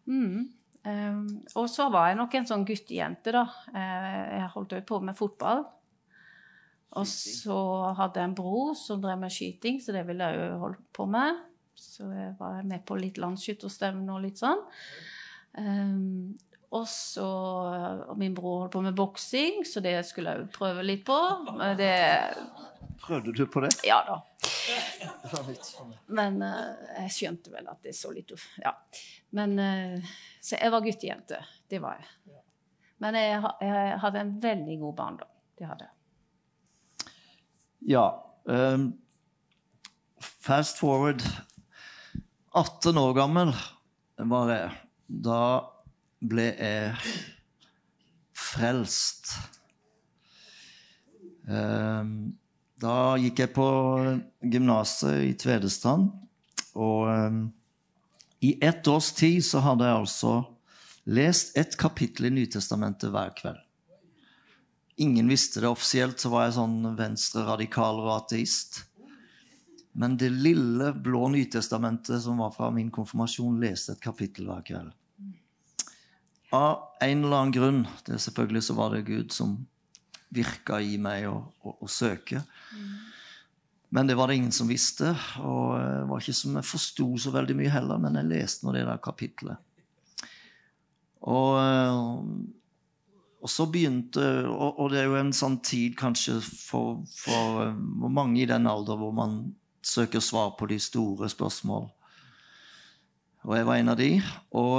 Mm. 0.09 0.51
Um, 0.83 1.27
og 1.55 1.69
så 1.71 1.87
var 1.93 2.09
jeg 2.09 2.19
nok 2.19 2.35
en 2.35 2.49
sånn 2.49 2.65
guttejente, 2.67 3.31
da. 3.31 3.45
Eh, 3.71 4.19
jeg 4.39 4.51
holdt 4.55 4.75
jo 4.75 4.83
på 4.89 4.99
med 5.05 5.17
fotball. 5.17 5.63
Og 6.93 7.07
så 7.09 7.57
hadde 7.97 8.21
jeg 8.21 8.29
en 8.29 8.37
bror 8.37 8.75
som 8.77 9.01
drev 9.01 9.17
med 9.23 9.33
skyting, 9.33 9.79
så 9.81 9.95
det 9.95 10.03
ville 10.05 10.27
jeg 10.29 10.41
jo 10.51 10.59
holde 10.61 10.81
på 10.93 11.07
med. 11.09 11.39
Så 11.73 12.05
jeg 12.13 12.35
var 12.37 12.59
med 12.69 12.83
på 12.85 12.97
litt 12.99 13.17
landsskytterstevne 13.21 14.13
og 14.13 14.21
litt 14.27 14.41
sånn. 14.41 14.61
Um, 15.57 16.35
og 16.73 16.85
så 16.89 17.25
og 18.09 18.17
Min 18.17 18.33
bror 18.37 18.63
holdt 18.63 18.75
på 18.75 18.83
med 18.85 18.97
boksing, 18.97 19.63
så 19.65 19.81
det 19.85 19.95
skulle 20.09 20.33
jeg 20.33 20.43
jo 20.43 20.51
prøve 20.53 20.85
litt 20.85 21.05
på. 21.07 21.17
Det 21.77 21.93
Prøvde 23.03 23.33
du 23.35 23.43
på 23.51 23.63
det? 23.65 23.73
Ja 23.87 23.99
da. 24.07 24.21
Men 26.17 26.41
eh, 26.45 26.85
jeg 27.03 27.13
skjønte 27.17 27.51
vel 27.53 27.67
at 27.71 27.81
det 27.85 27.93
så 27.97 28.11
litt 28.15 28.31
uff- 28.35 28.49
Ja. 28.63 28.73
Men 29.35 29.57
eh, 29.59 30.13
Så 30.41 30.57
jeg 30.59 30.71
var 30.73 30.83
guttejente. 30.85 31.39
Det 31.69 31.79
var 31.83 31.99
jeg. 31.99 32.39
Men 33.03 33.15
jeg, 33.17 33.41
jeg 33.61 33.99
hadde 33.99 34.19
en 34.21 34.33
veldig 34.43 34.75
god 34.79 34.95
barndom. 34.95 35.31
Det 35.59 35.67
hadde 35.67 35.87
jeg. 35.89 37.11
Ja. 37.93 38.05
Um, 38.45 38.85
fast 40.19 40.79
forward 40.79 41.23
18 42.55 42.97
år 43.01 43.13
gammel 43.17 43.51
var 44.29 44.51
jeg. 44.53 44.71
Da 45.27 45.39
ble 46.23 46.45
jeg 46.53 46.93
frelst. 48.37 49.33
Ehm, 51.49 52.37
da 52.83 53.15
gikk 53.19 53.39
jeg 53.39 53.53
på 53.55 53.65
gymnaset 54.43 55.23
i 55.29 55.33
Tvedestrand. 55.39 56.09
Og 56.75 57.07
um, 57.07 57.43
i 58.43 58.57
ett 58.65 58.87
års 58.87 59.13
tid 59.15 59.43
så 59.45 59.61
hadde 59.63 59.87
jeg 59.87 60.01
altså 60.01 60.33
lest 61.03 61.57
ett 61.57 61.77
kapittel 61.79 62.27
i 62.27 62.33
Nytestamentet 62.33 63.13
hver 63.13 63.31
kveld. 63.37 63.61
Ingen 65.01 65.29
visste 65.31 65.63
det 65.63 65.71
offisielt, 65.71 66.19
så 66.21 66.29
var 66.29 66.47
jeg 66.47 66.57
sånn 66.57 66.91
venstre-radikal 66.97 68.01
og 68.03 68.11
ateist. 68.17 68.83
Men 69.97 70.17
det 70.17 70.29
lille 70.33 70.91
blå 70.93 71.27
Nytestamentet 71.33 72.21
som 72.25 72.41
var 72.41 72.53
fra 72.53 72.69
min 72.73 72.91
konfirmasjon, 72.93 73.61
leste 73.61 73.95
et 73.95 74.03
kapittel 74.03 74.49
hver 74.49 74.65
kveld. 74.67 74.91
Av 76.53 76.99
en 77.01 77.23
eller 77.23 77.39
annen 77.39 77.55
grunn, 77.55 77.79
det 78.05 78.19
selvfølgelig 78.21 78.67
så 78.67 78.75
var 78.77 78.93
det 78.93 79.07
Gud 79.07 79.33
som 79.33 79.55
virka 80.33 80.79
i 80.81 80.97
meg 81.01 81.27
å, 81.29 81.37
å, 81.63 81.75
å 81.85 81.89
søke. 81.91 82.41
Men 83.93 84.09
det 84.09 84.17
var 84.17 84.29
det 84.29 84.39
ingen 84.39 84.55
som 84.55 84.69
visste, 84.69 85.11
og 85.45 85.77
det 85.77 86.07
var 86.09 86.23
ikke 86.23 86.35
som 86.37 86.57
jeg 86.57 86.65
forsto 86.65 87.07
så 87.21 87.33
veldig 87.35 87.55
mye 87.59 87.73
heller, 87.73 88.01
men 88.01 88.17
jeg 88.17 88.31
leste 88.31 88.65
nå 88.65 88.73
det 88.73 88.87
der 88.87 89.01
kapittelet. 89.03 89.61
Og 91.29 91.61
og 93.43 93.51
så 93.51 93.65
begynte 93.67 94.23
og, 94.47 94.77
og 94.79 94.93
det 94.93 95.01
er 95.01 95.09
jo 95.09 95.17
en 95.19 95.33
sånn 95.35 95.57
tid 95.67 95.97
kanskje 95.99 96.37
for, 96.39 97.01
for 97.11 97.73
mange 98.07 98.39
i 98.39 98.47
den 98.47 98.69
alder 98.71 98.95
hvor 98.99 99.11
man 99.15 99.41
søker 99.83 100.23
svar 100.23 100.53
på 100.55 100.69
de 100.71 100.77
store 100.79 101.27
spørsmål. 101.31 101.89
Og 103.43 103.57
jeg 103.57 103.67
var 103.67 103.81
en 103.81 103.91
av 103.91 103.99
de. 103.99 104.09
Og, 104.55 104.77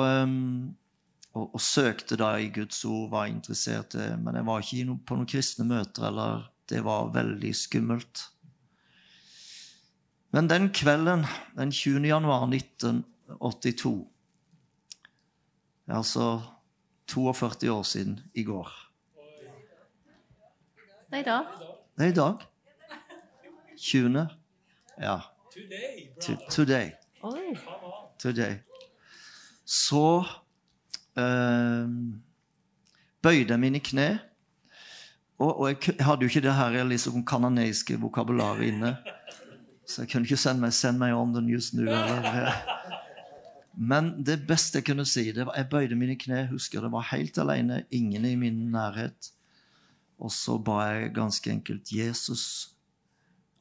og, 1.34 1.54
og 1.54 1.60
søkte 1.60 2.16
da 2.18 2.34
i 2.38 2.50
Guds 2.54 2.84
ord, 2.84 3.10
var 3.10 3.26
interessert 3.26 3.94
i 3.98 4.12
Men 4.20 4.38
jeg 4.38 4.46
var 4.46 4.62
ikke 4.62 4.86
no, 4.88 4.96
på 5.06 5.18
noen 5.18 5.30
kristne 5.30 5.66
møter 5.66 6.08
eller 6.08 6.50
Det 6.68 6.80
var 6.84 7.10
veldig 7.12 7.50
skummelt. 7.54 8.22
Men 10.32 10.48
den 10.48 10.70
kvelden, 10.72 11.26
den 11.58 11.70
20. 11.70 12.06
januar 12.08 12.46
1982 12.48 14.06
Altså 15.88 16.40
42 17.06 17.70
år 17.70 17.82
siden 17.82 18.20
i 18.34 18.42
går. 18.44 18.70
Det 21.10 21.18
er 21.18 21.20
i 21.20 21.22
dag. 21.22 21.44
Det 21.96 22.06
er 22.06 22.10
i 22.10 22.14
dag. 22.14 22.34
20. 23.78 24.28
Ja. 25.00 25.18
Today. 26.50 26.90
Oi. 27.22 27.56
Today. 28.18 28.54
Så 29.64 30.24
bøyde 33.22 33.58
mine 33.58 33.80
kne. 33.80 34.08
Og, 35.38 35.60
og 35.60 35.68
jeg, 35.68 35.96
hadde 36.00 36.22
jo 36.22 36.30
ikke 36.30 36.44
det 36.44 36.54
her 36.54 36.84
liksom 36.84 37.24
kanoneiske 37.26 37.98
vokabularet 38.00 38.70
inne. 38.70 38.96
Så 39.86 40.02
jeg 40.02 40.10
kunne 40.12 40.24
ikke 40.24 40.40
sende 40.40 40.62
meg, 40.64 40.72
send 40.72 40.98
meg 40.98 41.14
on 41.14 41.34
the 41.34 41.42
news 41.42 41.72
nu'. 41.74 41.88
Eller. 41.88 42.54
Men 43.76 44.24
det 44.24 44.46
beste 44.46 44.78
jeg 44.78 44.86
kunne 44.86 45.04
si, 45.06 45.32
det 45.32 45.46
var 45.46 45.56
jeg 45.56 45.68
bøyde 45.70 45.96
mine 45.98 46.16
kne. 46.16 46.46
husker 46.50 46.80
Det 46.80 46.92
var 46.92 47.08
helt 47.10 47.38
alene, 47.38 47.84
ingen 47.90 48.24
i 48.24 48.36
min 48.36 48.70
nærhet. 48.70 49.32
Og 50.18 50.32
så 50.32 50.58
ba 50.58 50.80
jeg 50.86 51.14
ganske 51.14 51.50
enkelt 51.50 51.92
Jesus, 51.92 52.70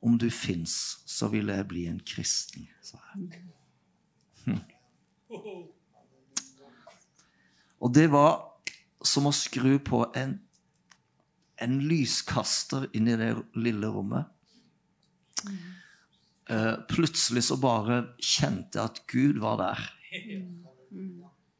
om 0.01 0.17
du 0.17 0.29
fins, 0.29 0.99
så 1.05 1.27
vil 1.27 1.47
jeg 1.47 1.67
bli 1.67 1.87
en 1.87 2.01
kristen, 2.05 2.67
sa 2.81 2.97
jeg. 3.15 3.41
Hm. 5.33 5.72
Og 7.83 7.91
det 7.93 8.07
var 8.13 8.39
som 9.03 9.27
å 9.27 9.33
skru 9.35 9.75
på 9.83 10.05
en, 10.15 10.37
en 11.59 11.79
lyskaster 11.83 12.87
inn 12.95 13.09
i 13.11 13.17
det 13.19 13.33
lille 13.59 13.89
rommet. 13.91 14.29
Uh, 16.47 16.79
plutselig 16.91 17.45
så 17.47 17.57
bare 17.59 18.01
kjente 18.19 18.79
jeg 18.79 18.83
at 18.83 19.03
Gud 19.11 19.41
var 19.43 19.59
der. 19.59 19.83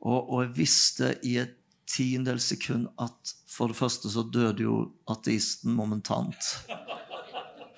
Og, 0.04 0.18
og, 0.20 0.38
jeg 0.44 0.54
visste 0.58 1.12
i 1.28 1.38
et 1.44 1.56
tiendedel 1.88 2.40
sekund 2.44 2.90
at 3.02 3.34
for 3.50 3.72
det 3.72 3.78
første 3.78 4.12
så 4.12 4.24
døde 4.24 4.66
jo 4.66 4.78
ateisten 5.12 5.76
momentant. 5.76 6.40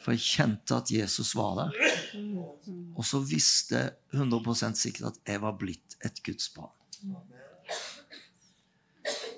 For 0.02 0.14
jeg 0.14 0.26
kjente 0.26 0.78
at 0.78 0.92
Jesus 0.94 1.34
var 1.38 1.58
der. 1.64 1.80
Og 2.96 3.06
så 3.06 3.22
visste 3.26 3.82
jeg 3.82 4.22
100 4.22 4.78
sikkert 4.78 5.14
at 5.14 5.34
jeg 5.34 5.42
var 5.42 5.58
blitt 5.60 5.98
et 6.06 6.22
Guds 6.26 6.52
barn. 6.54 6.74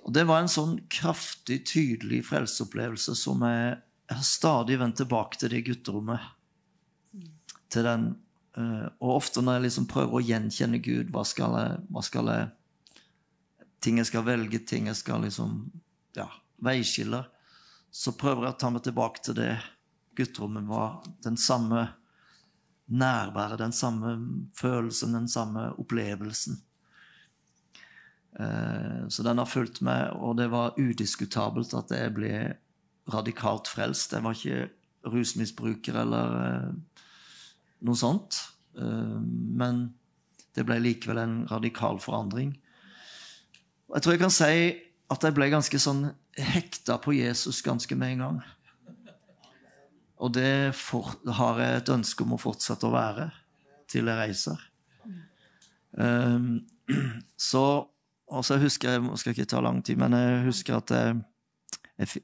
Og 0.08 0.14
Det 0.14 0.24
var 0.24 0.40
en 0.40 0.52
sånn 0.52 0.78
kraftig, 0.88 1.66
tydelig 1.68 2.22
frelseopplevelse 2.30 3.16
som 3.20 3.44
jeg, 3.44 3.74
jeg 4.08 4.16
har 4.16 4.28
stadig 4.28 4.78
vendt 4.80 5.02
tilbake 5.02 5.40
til 5.40 5.52
det 5.52 5.66
gutterommet. 5.68 6.30
Til 7.68 7.84
den, 7.84 8.06
uh, 8.56 8.88
og 9.04 9.18
ofte 9.18 9.44
når 9.44 9.58
jeg 9.58 9.66
liksom 9.66 9.90
prøver 9.92 10.16
å 10.16 10.24
gjenkjenne 10.24 10.80
Gud, 10.80 11.12
hva 11.12 11.26
skal 11.28 11.58
jeg, 11.60 11.82
hva 11.92 12.06
skal 12.06 12.34
jeg 12.34 12.54
Ting 13.78 14.00
jeg 14.02 14.08
skal 14.10 14.24
velge, 14.26 14.58
ting 14.66 14.88
jeg 14.90 14.98
skal 14.98 15.22
liksom 15.22 15.60
Ja, 16.18 16.26
veiskiller. 16.66 17.28
Så 17.94 18.16
prøver 18.18 18.48
jeg 18.48 18.56
å 18.56 18.58
ta 18.64 18.72
meg 18.74 18.82
tilbake 18.88 19.22
til 19.24 19.38
det 19.38 19.52
gutterommet 20.18 20.66
var 20.66 21.04
den 21.24 21.38
samme 21.38 21.84
nærværet, 22.88 23.60
den 23.60 23.76
samme 23.76 24.16
følelsen, 24.58 25.14
den 25.14 25.28
samme 25.30 25.70
opplevelsen. 25.78 26.58
Eh, 28.40 29.08
så 29.10 29.24
den 29.26 29.42
har 29.42 29.50
fulgt 29.50 29.82
meg, 29.86 30.14
og 30.14 30.38
det 30.38 30.50
var 30.54 30.78
udiskutabelt 30.78 31.74
at 31.78 31.94
jeg 31.94 32.14
ble 32.14 32.34
radikalt 33.14 33.70
frelst. 33.72 34.14
Jeg 34.14 34.26
var 34.26 34.38
ikke 34.38 34.68
rusmisbruker 35.08 36.02
eller 36.04 36.36
eh, 36.44 37.00
noe 37.88 37.98
sånt. 37.98 38.42
Eh, 38.78 39.18
men 39.62 39.88
det 40.58 40.66
ble 40.68 40.80
likevel 40.84 41.22
en 41.22 41.40
radikal 41.50 42.02
forandring. 42.02 42.54
Jeg 43.94 44.04
tror 44.04 44.14
jeg 44.14 44.22
kan 44.22 44.34
si 44.34 44.54
at 45.08 45.24
jeg 45.24 45.36
ble 45.36 45.50
ganske 45.50 45.80
sånn 45.80 46.10
hekta 46.38 46.98
på 47.02 47.16
Jesus 47.16 47.64
ganske 47.66 47.96
med 47.98 48.18
en 48.18 48.24
gang. 48.26 48.40
Og 50.18 50.34
det 50.34 50.74
for, 50.76 51.14
har 51.40 51.62
jeg 51.62 51.82
et 51.82 51.92
ønske 51.94 52.26
om 52.26 52.34
å 52.36 52.42
fortsette 52.42 52.90
å 52.90 52.94
være 52.94 53.30
til 53.88 54.10
jeg 54.10 54.20
reiser. 54.20 54.64
Um, 55.94 56.66
så 57.50 57.88
og 58.28 58.44
så 58.44 58.58
husker 58.60 58.92
jeg 58.92 59.06
det 59.06 59.20
skal 59.22 59.36
ikke 59.36 59.50
ta 59.50 59.62
lang 59.64 59.82
tid, 59.86 60.00
men 60.02 60.16
jeg 60.18 60.46
husker 60.50 60.80
at 60.82 60.94
jeg, 60.94 61.20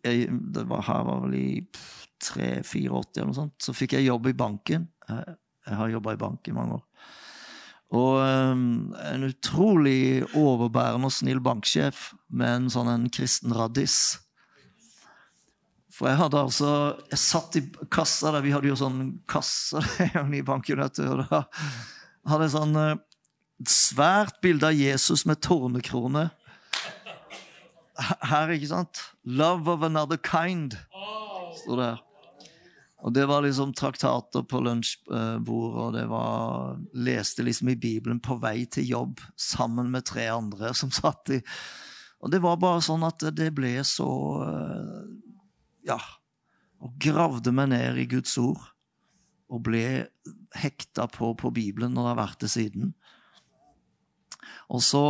jeg, 0.04 0.28
det 0.56 0.66
var 0.70 0.84
her 0.90 1.06
var 1.08 1.22
vel 1.26 1.38
i 1.40 1.48
3-84 2.24 3.20
eller 3.20 3.30
noe 3.30 3.38
sånt. 3.38 3.56
Så 3.64 3.76
fikk 3.76 3.96
jeg 3.98 4.10
jobb 4.10 4.28
i 4.32 4.38
banken. 4.38 4.88
Jeg, 5.10 5.38
jeg 5.68 5.80
har 5.80 5.94
jobba 5.94 6.16
i 6.16 6.20
bank 6.20 6.50
i 6.50 6.56
mange 6.56 6.80
år. 6.80 6.84
Og 7.94 8.18
um, 8.26 8.94
en 9.06 9.28
utrolig 9.28 10.24
overbærende 10.34 11.10
og 11.10 11.14
snill 11.14 11.42
banksjef 11.46 12.10
med 12.34 12.56
en 12.56 12.70
sånn 12.74 12.90
en 12.90 13.08
kristen 13.14 13.54
raddis. 13.54 13.98
For 15.94 16.10
jeg 16.10 16.18
hadde 16.18 16.40
altså 16.42 16.70
Jeg 17.12 17.22
satt 17.22 17.58
i 17.60 17.62
kassa 17.94 18.32
der, 18.34 18.42
vi 18.42 18.54
hadde 18.56 18.72
jo 18.72 18.80
sånn 18.80 19.20
kasse 19.30 19.84
i 20.40 20.46
banken, 20.46 20.82
og 20.82 21.26
da 21.30 21.44
hadde 22.32 22.48
jeg 22.48 22.56
sånn 22.56 22.78
svært 23.70 24.40
bilde 24.42 24.70
av 24.70 24.78
Jesus 24.78 25.26
med 25.30 25.42
tornekrone. 25.44 26.30
Her, 28.26 28.50
ikke 28.56 28.72
sant? 28.72 29.04
'Love 29.24 29.70
of 29.70 29.84
another 29.86 30.18
kind', 30.18 30.76
står 31.62 31.78
det 31.78 31.86
her. 31.86 32.02
Og 33.04 33.12
det 33.14 33.26
var 33.28 33.44
liksom 33.44 33.74
traktater 33.76 34.46
på 34.48 34.62
lunsjbordet, 34.64 35.80
og 35.84 35.94
det 35.94 36.06
var 36.08 36.78
Leste 36.96 37.44
liksom 37.44 37.74
i 37.74 37.76
Bibelen 37.76 38.22
på 38.24 38.38
vei 38.40 38.64
til 38.72 38.88
jobb 38.88 39.20
sammen 39.36 39.92
med 39.92 40.08
tre 40.08 40.30
andre 40.32 40.72
som 40.78 40.92
satt 41.02 41.34
i 41.36 41.42
Og 42.24 42.32
det 42.32 42.40
var 42.40 42.62
bare 42.62 42.84
sånn 42.84 43.04
at 43.04 43.26
det 43.36 43.52
ble 43.56 43.76
så 43.84 44.10
Ja. 45.84 46.00
Og 46.84 46.96
gravde 47.00 47.52
meg 47.52 47.70
ned 47.72 48.00
i 48.00 48.08
Guds 48.12 48.38
ord. 48.40 48.60
Og 49.52 49.62
ble 49.68 50.08
hekta 50.56 51.06
på, 51.12 51.34
på 51.36 51.52
Bibelen, 51.52 51.98
og 51.98 52.04
det 52.04 52.12
har 52.12 52.20
vært 52.20 52.42
det 52.44 52.50
siden. 52.52 52.94
Og 54.72 54.84
så 54.84 55.04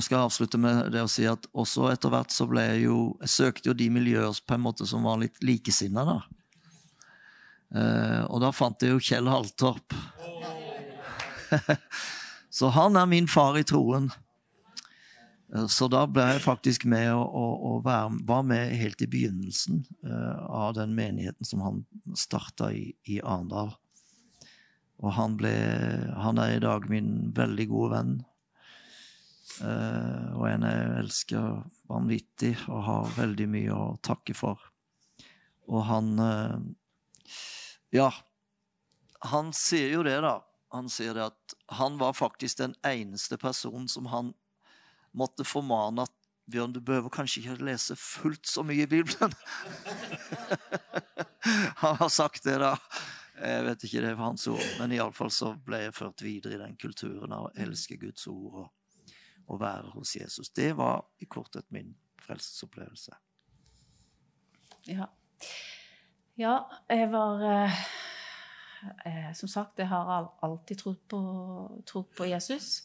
skal 0.00 0.16
jeg 0.16 0.28
avslutte 0.28 0.60
med 0.60 0.92
det 0.94 1.02
å 1.04 1.10
si 1.10 1.26
at 1.28 1.46
også 1.52 1.90
etter 1.92 2.12
hvert 2.12 2.32
så 2.32 2.46
ble 2.50 2.62
jeg 2.64 2.86
jo 2.86 2.96
Jeg 3.20 3.32
søkte 3.34 3.70
jo 3.70 3.76
de 3.76 3.90
miljøer 3.92 4.40
på 4.46 4.56
en 4.56 4.64
måte 4.64 4.88
som 4.88 5.04
var 5.06 5.20
litt 5.20 5.36
likesinna, 5.44 6.06
da. 6.08 6.18
Eh, 7.74 8.22
og 8.30 8.42
da 8.42 8.52
fant 8.54 8.82
jeg 8.82 8.94
jo 8.94 9.02
Kjell 9.02 9.30
Haltorp. 9.30 9.94
så 12.58 12.70
han 12.74 12.98
er 12.98 13.10
min 13.10 13.28
far 13.30 13.58
i 13.58 13.64
troen. 13.66 14.10
Eh, 15.54 15.66
så 15.70 15.88
da 15.90 16.04
ble 16.10 16.26
jeg 16.32 16.44
faktisk 16.46 16.86
med 16.90 17.10
og, 17.14 17.26
og, 17.26 17.54
og 17.70 17.86
være, 17.86 18.18
var 18.28 18.44
med 18.46 18.76
helt 18.78 19.02
i 19.02 19.10
begynnelsen 19.10 19.82
uh, 20.06 20.44
av 20.48 20.76
den 20.78 20.94
menigheten 20.96 21.48
som 21.48 21.64
han 21.64 21.82
starta 22.18 22.70
i, 22.74 22.92
i 23.10 23.20
Arendal. 23.22 23.74
Og 25.02 25.10
han, 25.16 25.34
ble, 25.36 25.52
han 26.22 26.38
er 26.38 26.54
i 26.54 26.62
dag 26.62 26.86
min 26.90 27.32
veldig 27.34 27.66
gode 27.72 27.96
venn. 27.96 28.14
Uh, 29.62 30.34
og 30.34 30.48
en 30.48 30.64
jeg 30.66 30.86
elsker 30.98 31.60
vanvittig 31.90 32.54
og 32.66 32.80
har 32.88 33.12
veldig 33.18 33.46
mye 33.52 33.74
å 33.76 33.94
takke 34.02 34.34
for. 34.36 34.62
Og 35.70 35.84
han 35.88 36.14
uh, 36.18 36.56
Ja, 37.94 38.10
han 39.30 39.52
sier 39.56 39.94
jo 39.94 40.02
det, 40.06 40.18
da. 40.24 40.40
Han 40.74 40.90
sier 40.90 41.14
det 41.14 41.28
at 41.30 41.54
han 41.78 42.00
var 42.00 42.16
faktisk 42.18 42.58
den 42.58 42.74
eneste 42.84 43.38
personen 43.38 43.86
som 43.88 44.10
han 44.10 44.34
måtte 45.14 45.46
formane 45.46 46.02
at 46.04 46.12
Bjørn, 46.50 46.74
du 46.76 46.80
behøver 46.84 47.08
kanskje 47.08 47.40
ikke 47.40 47.64
lese 47.64 47.94
fullt 47.96 48.44
så 48.44 48.60
mye 48.66 48.84
i 48.84 48.90
Bibelen. 48.90 49.32
han 51.80 51.96
har 51.96 52.10
sagt 52.12 52.44
det, 52.44 52.58
da. 52.60 52.74
Jeg 53.38 53.64
vet 53.64 53.86
ikke 53.86 54.02
det 54.04 54.10
var 54.18 54.28
hans 54.28 54.44
ord, 54.52 54.66
men 54.76 54.92
iallfall 54.92 55.32
så 55.32 55.54
ble 55.64 55.86
jeg 55.86 55.96
ført 55.96 56.20
videre 56.20 56.58
i 56.58 56.60
den 56.60 56.76
kulturen 56.76 57.32
av 57.32 57.48
å 57.48 57.54
elske 57.64 57.96
Guds 58.02 58.28
ord. 58.28 58.66
og 58.66 58.83
å 59.48 59.58
være 59.60 59.92
hos 59.94 60.14
Jesus. 60.16 60.50
Det 60.54 60.72
var 60.78 61.04
i 61.20 61.28
korthet 61.30 61.66
min 61.74 61.92
frelsesopplevelse. 62.24 63.16
Ja. 64.88 65.08
ja 66.40 66.56
jeg 66.92 67.10
var 67.12 67.44
eh, 67.48 67.84
eh, 69.08 69.30
Som 69.36 69.48
sagt, 69.48 69.78
jeg 69.80 69.88
har 69.88 70.32
alltid 70.44 70.80
trodd 70.80 71.00
på, 71.08 71.20
trodd 71.88 72.10
på 72.16 72.28
Jesus. 72.28 72.82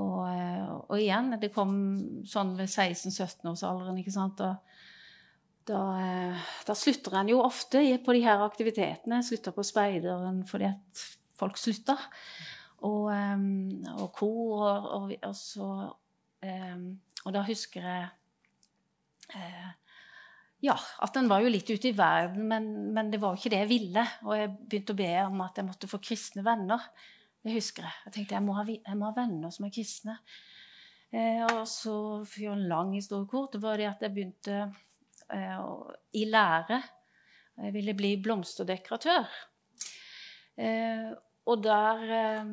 Og, 0.00 0.20
eh, 0.30 0.68
og, 0.86 0.96
igjen, 0.98 1.34
det 1.40 1.52
kom 1.54 1.74
sånn 2.28 2.54
ved 2.58 2.70
16-17-årsalderen, 2.70 3.98
ikke 4.00 4.14
sant. 4.14 4.40
Og, 4.44 4.76
da, 5.68 5.80
eh, 6.00 6.52
da, 6.66 6.76
slutter 6.76 7.18
en 7.20 7.30
jo 7.30 7.42
ofte 7.44 7.82
på 8.04 8.16
de 8.16 8.24
her 8.24 8.44
aktivitetene. 8.44 9.22
Slutter 9.26 9.54
på 9.56 9.66
speideren 9.66 10.42
fordi 10.48 10.70
at 10.70 11.04
folk 11.40 11.60
slutter 11.60 12.00
og, 12.86 13.10
og 13.96 14.08
kor. 14.16 14.64
Og, 14.96 15.12
og, 15.16 15.36
så, 15.36 15.68
og, 16.40 17.30
da 17.34 17.44
husker 17.46 17.86
jeg 17.86 18.08
uh, 19.34 19.70
ja, 20.60 20.74
at 20.76 21.14
den 21.16 21.28
var 21.30 21.40
jo 21.40 21.52
litt 21.52 21.70
ute 21.72 21.88
i 21.88 21.96
verden, 21.96 22.44
men, 22.50 22.66
men, 22.92 23.08
det 23.12 23.20
var 23.20 23.32
jo 23.32 23.40
ikke 23.40 23.52
det 23.54 23.62
jeg 23.62 23.70
ville. 23.70 24.04
Og 24.26 24.36
jeg 24.36 24.52
begynte 24.60 24.92
å 24.92 24.98
be 24.98 25.10
om 25.24 25.40
at 25.46 25.60
jeg 25.60 25.68
måtte 25.70 25.88
få 25.88 26.00
kristne 26.04 26.44
venner. 26.44 26.84
Det 27.40 27.54
husker 27.54 27.86
jeg. 27.86 28.00
Jeg 28.06 28.16
tenkte 28.16 28.36
jeg 28.36 28.44
må 28.44 28.56
ha, 28.58 28.66
jeg 28.68 28.98
må 29.00 29.08
ha 29.08 29.16
venner 29.16 29.54
som 29.54 29.64
er 29.64 29.72
kristne. 29.72 30.18
Eh, 31.10 31.40
og 31.46 31.64
så, 31.66 31.94
for 32.28 32.50
å 32.50 32.54
en 32.54 32.66
lang 32.70 32.92
historie 32.94 33.28
kort, 33.30 33.54
det 33.56 33.62
var 33.64 33.80
det 33.80 33.88
at 33.88 34.04
jeg 34.04 34.14
begynte 34.14 34.58
eh, 35.32 35.64
i 36.20 36.26
lære. 36.28 36.82
Jeg 37.64 37.74
ville 37.74 37.96
bli 37.96 38.12
blomsterdekoratør. 38.20 39.32
Eh, 40.60 41.08
og 41.46 41.62
der 41.64 42.04
eh, 42.18 42.52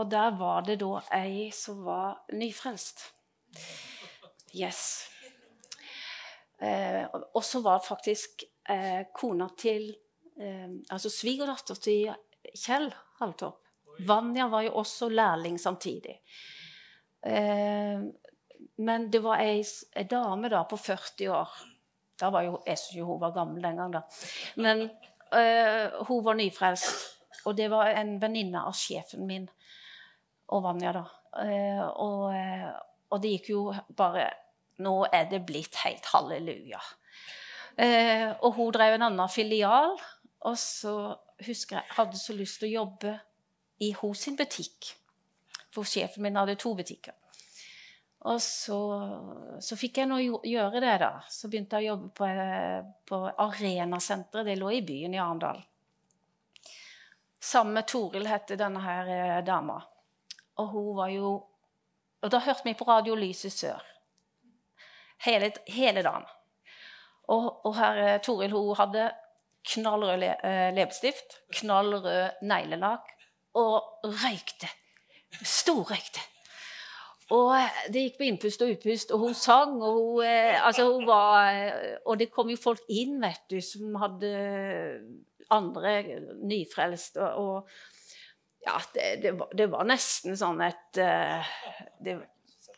og 0.00 0.10
der 0.10 0.36
var 0.38 0.62
det 0.64 0.78
da 0.80 1.00
ei 1.18 1.50
som 1.54 1.82
var 1.84 2.22
nyfrelst. 2.32 3.02
Yes. 4.54 5.08
Eh, 6.60 7.04
og 7.10 7.42
så 7.44 7.60
var 7.64 7.82
faktisk 7.82 8.44
eh, 8.68 9.06
kona 9.16 9.48
til 9.58 9.88
eh, 10.38 10.70
Altså 10.90 11.10
svigerdatter 11.10 11.74
til 11.74 12.10
Kjell 12.54 12.90
Haltorp. 13.20 13.60
Vanja 14.06 14.46
var 14.48 14.64
jo 14.64 14.74
også 14.80 15.08
lærling 15.08 15.58
samtidig. 15.60 16.20
Eh, 17.26 18.00
men 18.78 19.10
det 19.12 19.22
var 19.24 19.42
ei, 19.42 19.62
ei, 19.96 20.04
dame 20.08 20.48
da 20.48 20.64
på 20.64 20.76
40 20.76 21.30
år. 21.34 21.56
Da 22.20 22.30
var 22.30 22.44
jo, 22.44 22.60
Jeg 22.66 22.78
syns 22.78 22.96
jo 22.96 23.06
hun 23.06 23.20
var 23.20 23.34
gammel 23.34 23.62
den 23.62 23.76
gang, 23.76 23.92
da. 23.92 24.02
Men 24.56 24.88
eh, 25.32 26.04
hun 26.08 26.24
var 26.24 26.38
nyfrelst. 26.38 27.19
Og 27.46 27.56
det 27.56 27.70
var 27.72 27.92
en 27.94 28.16
venninne 28.22 28.62
av 28.66 28.76
sjefen 28.76 29.26
min 29.28 29.48
og 30.50 30.64
Vanja, 30.64 30.92
da. 30.96 31.04
Eh, 31.44 31.82
og, 32.02 32.32
og 33.10 33.22
det 33.22 33.36
gikk 33.36 33.52
jo 33.52 33.66
bare 33.96 34.28
nå 34.80 34.94
er 35.12 35.28
det 35.30 35.42
blitt 35.46 35.76
helt 35.84 36.08
halleluja. 36.12 36.80
Eh, 37.76 38.28
og 38.40 38.54
hun 38.56 38.72
drev 38.74 38.96
en 38.96 39.06
annen 39.10 39.32
filial. 39.32 39.96
Og 40.48 40.56
så 40.58 40.94
husker 41.44 41.78
jeg 41.78 41.96
hadde 41.98 42.20
så 42.20 42.36
lyst 42.36 42.60
til 42.60 42.70
å 42.70 42.76
jobbe 42.80 43.16
i 43.84 43.92
hos 43.96 44.26
sin 44.26 44.38
butikk. 44.38 44.94
For 45.70 45.86
sjefen 45.86 46.24
min 46.24 46.38
hadde 46.40 46.58
to 46.60 46.74
butikker. 46.76 47.16
Og 48.28 48.36
så, 48.44 48.76
så 49.64 49.76
fikk 49.80 50.02
jeg 50.02 50.08
nå 50.10 50.18
gjøre 50.20 50.82
det, 50.82 50.96
da. 51.00 51.12
Så 51.32 51.48
begynte 51.48 51.78
jeg 51.78 51.88
å 51.88 51.94
jobbe 51.94 52.10
på, 52.16 52.28
eh, 52.28 52.80
på 53.08 53.20
Arenasenteret. 53.30 54.48
Det 54.48 54.58
lå 54.60 54.74
i 54.76 54.82
byen 54.84 55.16
i 55.16 55.20
Arendal. 55.22 55.62
Sammen 57.40 57.74
med 57.74 57.88
Toril 57.88 58.26
heter 58.28 58.58
denne 58.60 58.82
her 58.84 59.14
eh, 59.14 59.44
dama. 59.44 59.80
Og 60.60 60.74
hun 60.74 60.90
var 60.96 61.08
jo 61.08 61.46
Og 62.20 62.28
da 62.28 62.38
hørte 62.44 62.64
vi 62.64 62.74
på 62.76 62.84
Radio 62.84 63.14
Lyset 63.16 63.52
Sør 63.52 63.80
hele, 65.24 65.52
hele 65.68 66.02
dagen. 66.02 66.26
Og, 67.30 67.66
og 67.66 67.76
her 67.76 68.02
eh, 68.04 68.18
Toril 68.24 68.52
hun 68.54 68.74
hadde 68.78 69.10
knallrød 69.70 70.18
le, 70.22 70.34
eh, 70.46 70.72
leppestift, 70.74 71.40
knallrød 71.60 72.42
neglelakk 72.42 73.14
og 73.60 74.04
røykte. 74.04 74.70
Storrøykte. 75.46 76.22
Og 77.36 77.52
eh, 77.54 77.80
det 77.92 78.04
gikk 78.06 78.18
på 78.18 78.28
innpust 78.28 78.64
og 78.64 78.74
utpust, 78.74 79.12
og 79.14 79.26
hun 79.26 79.34
sang, 79.38 79.76
og 79.78 79.98
hun, 79.98 80.24
altså 80.64 80.88
hun 80.90 81.06
var 81.06 82.00
Og 82.06 82.18
det 82.18 82.30
kom 82.34 82.50
jo 82.50 82.58
folk 82.58 82.82
inn, 82.88 83.20
vet 83.22 83.44
du, 83.50 83.60
som 83.62 83.94
hadde 84.02 84.32
andre 85.54 85.94
nyfrelst. 86.46 87.20
Og, 87.20 87.70
ja, 88.66 88.76
det, 88.94 89.06
det, 89.24 89.32
var, 89.38 89.54
det, 89.56 89.70
var, 89.72 89.88
nesten 89.88 90.36
sånn 90.38 90.60
et 90.64 91.00
det, 92.04 92.18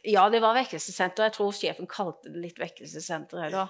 ja, 0.03 0.29
det 0.31 0.41
var 0.43 0.57
vekkelsessenter. 0.57 1.29
Jeg 1.29 1.37
tror 1.37 1.53
sjefen 1.55 1.91
kalte 1.91 2.33
det 2.33 2.41
litt 2.43 2.59
vekkelsessenter. 2.59 3.53
Da. 3.53 3.67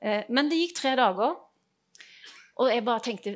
Eh, 0.00 0.24
men 0.28 0.48
det 0.48 0.60
gikk 0.62 0.78
tre 0.78 0.94
dager, 1.00 1.36
og 2.54 2.70
jeg 2.70 2.84
bare 2.86 3.02
tenkte 3.02 3.34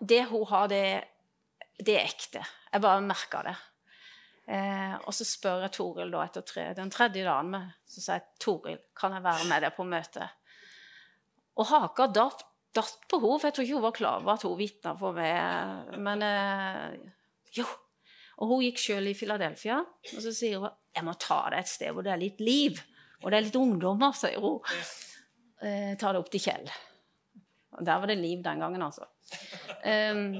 Det 0.00 0.22
hun 0.28 0.44
har, 0.50 0.68
det, 0.68 1.04
det 1.78 1.94
er 1.96 2.10
ekte. 2.10 2.42
Jeg 2.72 2.82
bare 2.84 3.04
merka 3.04 3.40
det. 3.46 3.54
Eh, 4.54 4.96
og 5.00 5.14
så 5.16 5.24
spør 5.24 5.64
jeg 5.64 5.72
Toril 5.78 6.12
da 6.12 6.24
etter 6.26 6.44
tre, 6.44 6.66
den 6.76 6.92
tredje 6.92 7.24
dagen 7.24 7.54
med, 7.54 7.70
så 7.88 8.02
sier 8.02 8.18
jeg 8.18 8.42
Toril, 8.44 8.80
kan 8.98 9.14
jeg 9.16 9.24
være 9.24 9.46
med 9.48 9.64
deg 9.64 9.76
på 9.76 9.86
møte? 9.88 10.26
Og 11.56 11.70
haka 11.70 12.10
datt, 12.12 12.44
datt 12.74 13.08
på 13.10 13.20
henne, 13.22 13.38
for 13.38 13.48
jeg 13.48 13.56
tror 13.56 13.66
ikke 13.66 13.78
hun 13.78 13.86
var 13.86 13.96
klar 13.96 14.22
over 14.22 14.34
at 14.34 14.46
hun 14.46 14.56
vitna 14.58 14.94
for 14.98 15.16
meg. 15.16 15.94
Men 16.04 16.24
eh, 16.26 16.96
jo, 17.58 17.66
og 18.40 18.50
hun 18.50 18.64
gikk 18.66 18.80
sjøl 18.82 19.10
i 19.10 19.16
Philadelphia, 19.18 19.78
og 19.82 20.24
så 20.24 20.32
sier 20.34 20.62
hun 20.62 20.72
jeg 20.94 21.02
må 21.06 21.14
ta 21.18 21.40
det 21.50 21.58
et 21.58 21.70
sted 21.70 21.90
hvor 21.90 22.06
det 22.06 22.12
er 22.14 22.20
litt 22.22 22.40
liv. 22.44 22.78
Og 23.24 23.30
det 23.32 23.38
er 23.38 23.46
litt 23.48 23.56
ungdommer, 23.58 24.14
sier 24.14 24.42
hun. 24.42 24.60
Eh, 25.64 25.94
ta 25.98 26.12
det 26.12 26.20
opp 26.20 26.30
til 26.30 26.42
Kjell. 26.44 26.68
Og 27.74 27.86
der 27.86 27.98
var 27.98 28.10
det 28.10 28.18
liv 28.20 28.42
den 28.44 28.60
gangen, 28.62 28.84
altså. 28.84 29.08
Um, 29.82 30.36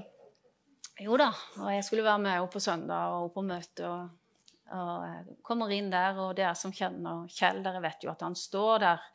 jo 1.03 1.17
da, 1.19 1.33
og 1.59 1.73
jeg 1.75 1.83
skulle 1.87 2.05
være 2.07 2.21
med 2.23 2.37
henne 2.37 2.51
på 2.53 2.63
søndag 2.63 3.17
og 3.17 3.33
på 3.35 3.43
møte. 3.47 3.89
Og, 3.89 4.37
og 4.77 5.07
jeg 5.09 5.39
kommer 5.47 5.73
inn 5.75 5.91
der, 5.91 6.21
og 6.23 6.37
dere 6.39 6.55
som 6.59 6.75
kjenner 6.75 7.25
Kjell, 7.35 7.65
dere 7.65 7.83
vet 7.83 8.07
jo 8.07 8.13
at 8.13 8.23
han 8.23 8.39
står 8.39 8.85
der. 8.85 9.09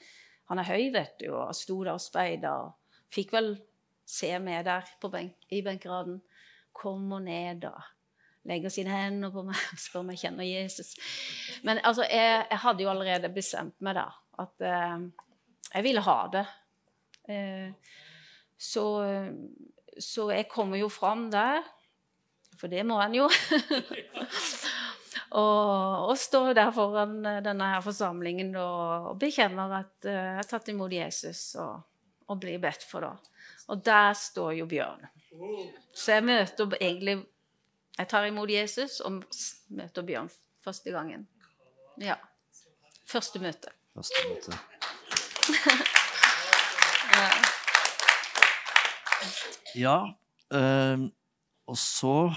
Han 0.51 0.60
er 0.60 0.67
høy, 0.67 0.89
vet 0.91 1.15
du, 1.21 1.29
og 1.38 1.55
sto 1.55 1.77
der 1.86 1.93
og 1.95 2.03
speida. 2.03 2.58
Og 2.65 2.88
fikk 3.13 3.34
vel 3.36 3.54
se 4.10 4.32
meg 4.41 4.65
der 4.65 4.89
benk, 5.10 5.38
i 5.54 5.62
benkeraden. 5.65 6.22
Kom 6.74 7.12
og 7.13 7.24
ned, 7.26 7.65
da 7.65 7.74
legger 8.48 8.72
sine 8.74 8.93
hender 8.93 9.34
på 9.34 9.43
meg 9.45 9.58
og 9.74 9.82
spør 9.82 10.04
om 10.04 10.12
jeg 10.13 10.24
kjenner 10.24 10.48
Jesus. 10.48 10.93
Men 11.67 11.82
altså, 11.84 12.06
jeg, 12.08 12.45
jeg 12.50 12.62
hadde 12.63 12.86
jo 12.86 12.91
allerede 12.91 13.34
bestemt 13.34 13.76
meg 13.84 13.98
da 14.00 14.08
at 14.39 14.63
eh, 14.63 15.02
jeg 15.74 15.86
ville 15.86 16.04
ha 16.06 16.19
det. 16.34 16.45
Eh, 17.30 17.98
så, 18.60 18.86
så, 20.00 20.30
jeg 20.34 20.50
kommer 20.52 20.80
jo 20.80 20.89
fram 20.91 21.28
der, 21.32 21.62
for 22.60 22.72
det 22.72 22.86
må 22.88 23.00
en 23.04 23.15
jo. 23.15 23.28
og, 25.39 26.10
og 26.10 26.15
står 26.19 26.54
der 26.58 26.72
foran 26.76 27.22
denne 27.45 27.69
her 27.74 27.84
forsamlingen 27.86 28.52
og, 28.60 29.12
og 29.12 29.22
bekjenner 29.22 29.78
at 29.80 29.93
uh, 30.08 30.12
jeg 30.12 30.36
har 30.41 30.50
tatt 30.50 30.72
imot 30.74 30.91
Jesus 30.91 31.43
og, 31.62 31.80
og 32.30 32.39
blir 32.42 32.62
bedt 32.62 32.86
for 32.86 33.06
det. 33.06 33.34
Og 33.70 33.82
der 33.86 34.13
står 34.18 34.54
jo 34.62 34.70
Bjørn. 34.70 35.04
Så 35.94 36.18
jeg 36.18 36.26
møter 36.26 36.78
egentlig 36.80 37.20
jeg 38.00 38.08
tar 38.08 38.30
imot 38.30 38.48
Jesus 38.48 39.02
og 39.04 39.26
møter 39.76 40.06
Bjørn 40.08 40.30
første 40.63 40.92
gangen. 40.96 41.26
Ja. 42.00 42.15
Første 43.10 43.42
møte. 43.44 43.74
Første 43.92 44.22
møte. 44.30 44.56
ja. 49.84 49.98
Øh, 50.56 51.00
og 51.67 51.77
så 51.77 52.32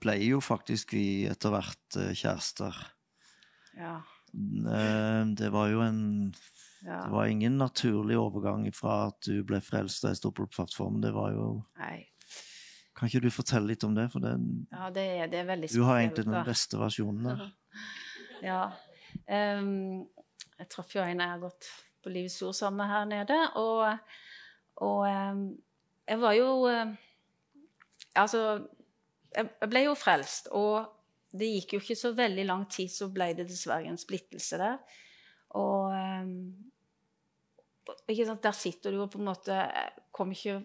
ble 0.00 0.14
jo 0.22 0.38
faktisk 0.40 0.94
vi 0.94 1.26
etter 1.26 1.50
hvert 1.56 1.98
eh, 1.98 2.14
kjærester. 2.14 2.78
Ja. 3.74 3.98
Uh, 4.30 5.26
det 5.34 5.50
var 5.50 5.66
jo 5.72 5.82
en 5.82 6.30
ja. 6.80 7.02
Det 7.04 7.12
var 7.12 7.26
ingen 7.26 7.58
naturlig 7.60 8.16
overgang 8.18 8.64
fra 8.72 9.10
at 9.10 9.26
du 9.26 9.42
ble 9.44 9.60
frelst 9.64 10.04
og 10.04 10.12
jeg 10.12 10.20
sto 10.20 10.30
på 10.32 10.46
plattformen. 10.48 11.02
Det 11.04 11.12
var 11.16 11.34
jo 11.34 11.48
Nei. 11.80 12.06
Kan 12.96 13.08
ikke 13.08 13.22
du 13.24 13.32
fortelle 13.32 13.70
litt 13.70 13.84
om 13.86 13.94
det? 13.96 14.06
For 14.12 14.20
det, 14.20 14.32
ja, 14.72 14.88
det, 14.92 15.04
er, 15.16 15.28
det 15.32 15.38
er 15.40 15.46
veldig 15.48 15.68
spesielt. 15.68 15.84
Du 15.84 15.88
har 15.88 16.00
egentlig 16.00 16.24
den 16.26 16.40
beste 16.44 16.80
versjonen 16.80 17.28
der. 17.28 17.44
ja. 18.50 18.62
Um, 19.24 20.02
jeg 20.60 20.68
traff 20.72 20.92
jo 20.92 21.04
en 21.04 21.22
jeg 21.22 21.32
har 21.32 21.40
gått 21.40 21.68
på 22.04 22.12
Livets 22.12 22.40
Ord 22.44 22.56
sammen 22.58 22.90
her 22.90 23.06
nede. 23.08 23.38
Og, 23.60 23.86
og 24.84 25.06
um, 25.08 25.46
jeg 26.08 26.20
var 26.20 26.36
jo 26.36 26.50
um, 26.68 26.96
Altså, 28.18 28.40
jeg, 29.36 29.46
ble 29.70 29.84
jo 29.86 29.94
frelst. 29.96 30.50
Og 30.56 30.88
det 31.30 31.48
gikk 31.54 31.76
jo 31.76 31.80
ikke 31.84 31.96
så 31.96 32.10
veldig 32.16 32.44
lang 32.48 32.64
tid, 32.72 32.90
så 32.92 33.08
ble 33.14 33.30
det 33.38 33.46
dessverre 33.48 33.88
en 33.88 34.00
splittelse 34.00 34.58
der. 34.60 34.80
Og 35.56 35.94
Der 38.08 38.52
sitter 38.56 38.92
du 38.92 39.02
og 39.02 39.10
på 39.12 39.18
en 39.18 39.28
måte 39.30 39.56
Kom 40.14 40.32
ikke 40.34 40.60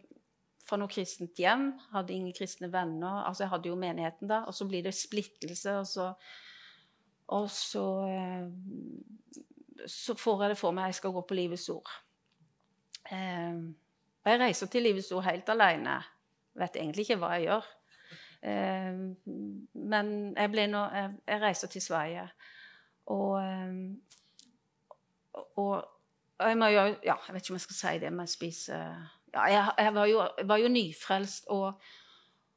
fra 0.66 0.80
noe 0.82 0.90
kristent 0.92 1.38
hjem. 1.40 1.70
Hadde 1.94 2.16
ingen 2.16 2.34
kristne 2.36 2.72
venner. 2.74 3.24
Altså, 3.28 3.46
jeg 3.46 3.54
hadde 3.54 3.70
jo 3.70 3.78
menigheten 3.80 4.30
da. 4.30 4.44
Og 4.50 4.56
så 4.58 4.68
blir 4.70 4.86
det 4.86 4.96
splittelse, 4.98 5.78
og 5.80 5.88
så 5.88 6.14
Og 7.28 7.50
så 7.50 7.86
eh, 8.06 8.50
Så 9.88 10.14
får 10.14 10.44
jeg 10.44 10.50
det 10.50 10.58
for 10.58 10.72
meg 10.72 10.92
jeg 10.92 10.96
skal 10.96 11.12
gå 11.12 11.22
på 11.22 11.34
Livets 11.34 11.70
ord. 11.70 11.90
Eh, 13.12 13.58
og 14.26 14.32
jeg 14.32 14.40
reiser 14.40 14.68
til 14.68 14.84
Livets 14.84 15.12
ord 15.12 15.24
helt 15.24 15.50
alene. 15.50 16.00
Vet 16.56 16.76
egentlig 16.76 17.06
ikke 17.06 17.18
hva 17.22 17.34
jeg 17.36 17.48
gjør. 17.50 17.68
Eh, 18.42 19.02
men 19.74 20.14
jeg, 20.38 20.52
ble 20.52 20.68
nå, 20.68 20.86
jeg, 21.28 21.42
reiser 21.42 21.68
til 21.68 21.82
Sverige. 21.82 22.30
Og, 23.06 23.42
og 25.62 25.95
jeg 26.40 26.74
jo 26.76 26.86
Ja, 27.04 27.16
jeg 27.28 27.34
vet 27.34 27.44
ikke 27.44 27.54
om 27.54 27.60
jeg 27.60 27.68
skal 27.68 27.80
si 27.80 28.00
det, 28.00 28.14
men 28.14 28.28
jeg 28.28 28.80
ja, 29.36 29.46
jeg, 29.52 29.72
jeg, 29.78 29.94
var 29.94 30.06
jo, 30.06 30.20
jeg, 30.38 30.48
var 30.48 30.58
jo, 30.58 30.68
nyfrelst 30.72 31.50
og, 31.52 31.82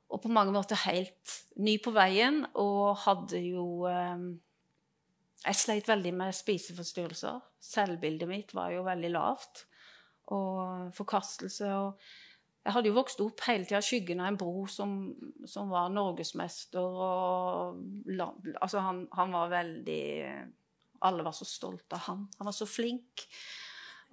og, 0.09 0.21
på 0.23 0.29
mange 0.29 0.53
måter 0.55 0.79
helt 0.87 1.35
ny 1.57 1.79
på 1.83 1.91
veien. 1.91 2.45
Og 2.55 2.97
hadde 3.03 3.41
jo 3.43 3.87
eh, 3.91 4.29
jeg 5.45 5.59
sleit 5.59 5.91
veldig 5.91 6.15
med 6.15 6.37
spiseforstyrrelser. 6.37 7.43
Selvbildet 7.63 8.31
mitt 8.31 8.55
var 8.55 8.71
jo 8.75 8.87
veldig 8.87 9.11
lavt. 9.11 9.67
Og 10.35 10.95
forkastelse. 10.95 11.67
og 11.75 12.01
jeg 12.69 12.75
hadde 12.75 12.91
jo 12.91 12.99
vokst 12.99 13.21
opp 13.25 13.41
hele 13.47 13.65
tida 13.65 13.79
i 13.81 13.87
skyggen 13.87 14.19
av 14.21 14.29
en 14.29 14.37
bror 14.37 14.67
som, 14.69 14.97
som 15.49 15.71
var 15.73 15.89
norgesmester. 15.95 16.85
Og, 16.85 17.79
altså 18.61 18.83
han, 18.85 19.07
han, 19.17 19.33
var 19.33 19.55
veldig 19.55 20.03
Alle 21.09 21.25
var 21.25 21.33
så 21.33 21.47
stolte 21.49 21.97
av 21.97 22.05
han. 22.11 22.27
Han 22.39 22.51
var 22.51 22.57
så 22.57 22.69
flink. 22.69 23.25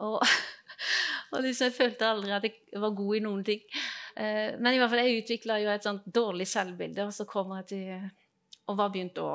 Og, 0.04 0.18
og 1.32 1.44
liksom, 1.46 1.70
jeg 1.70 1.76
følte 1.76 2.10
aldri 2.10 2.34
at 2.36 2.48
jeg 2.50 2.82
var 2.84 2.96
god 2.98 3.18
i 3.18 3.24
noen 3.24 3.44
ting. 3.48 3.62
Eh, 4.16 4.56
men 4.60 4.74
i 4.74 4.80
hvert 4.82 4.92
fall, 4.92 5.04
jeg 5.04 5.22
utvikla 5.24 5.60
jo 5.64 5.70
et 5.74 5.88
sånt 5.88 6.08
dårlig 6.08 6.48
selvbilde, 6.52 7.06
og 7.08 7.14
så 7.16 7.28
kom 7.30 7.56
jeg 7.60 7.70
til 7.74 8.10
Og 8.66 8.78
var 8.80 8.90
begynt 8.90 9.20
å, 9.22 9.30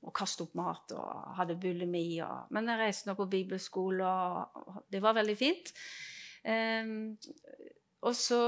å 0.00 0.12
kaste 0.16 0.46
opp 0.46 0.54
mat 0.56 0.94
og 0.96 1.34
hadde 1.36 1.58
bulimi. 1.60 2.22
Og, 2.24 2.48
men 2.56 2.70
jeg 2.72 2.80
reiste 2.80 3.10
nå 3.10 3.16
på 3.18 3.28
bibelskole, 3.28 4.08
og 4.08 4.78
det 4.88 5.02
var 5.04 5.18
veldig 5.18 5.36
fint. 5.36 5.74
Um, 6.48 7.18
og 8.06 8.14
så 8.16 8.40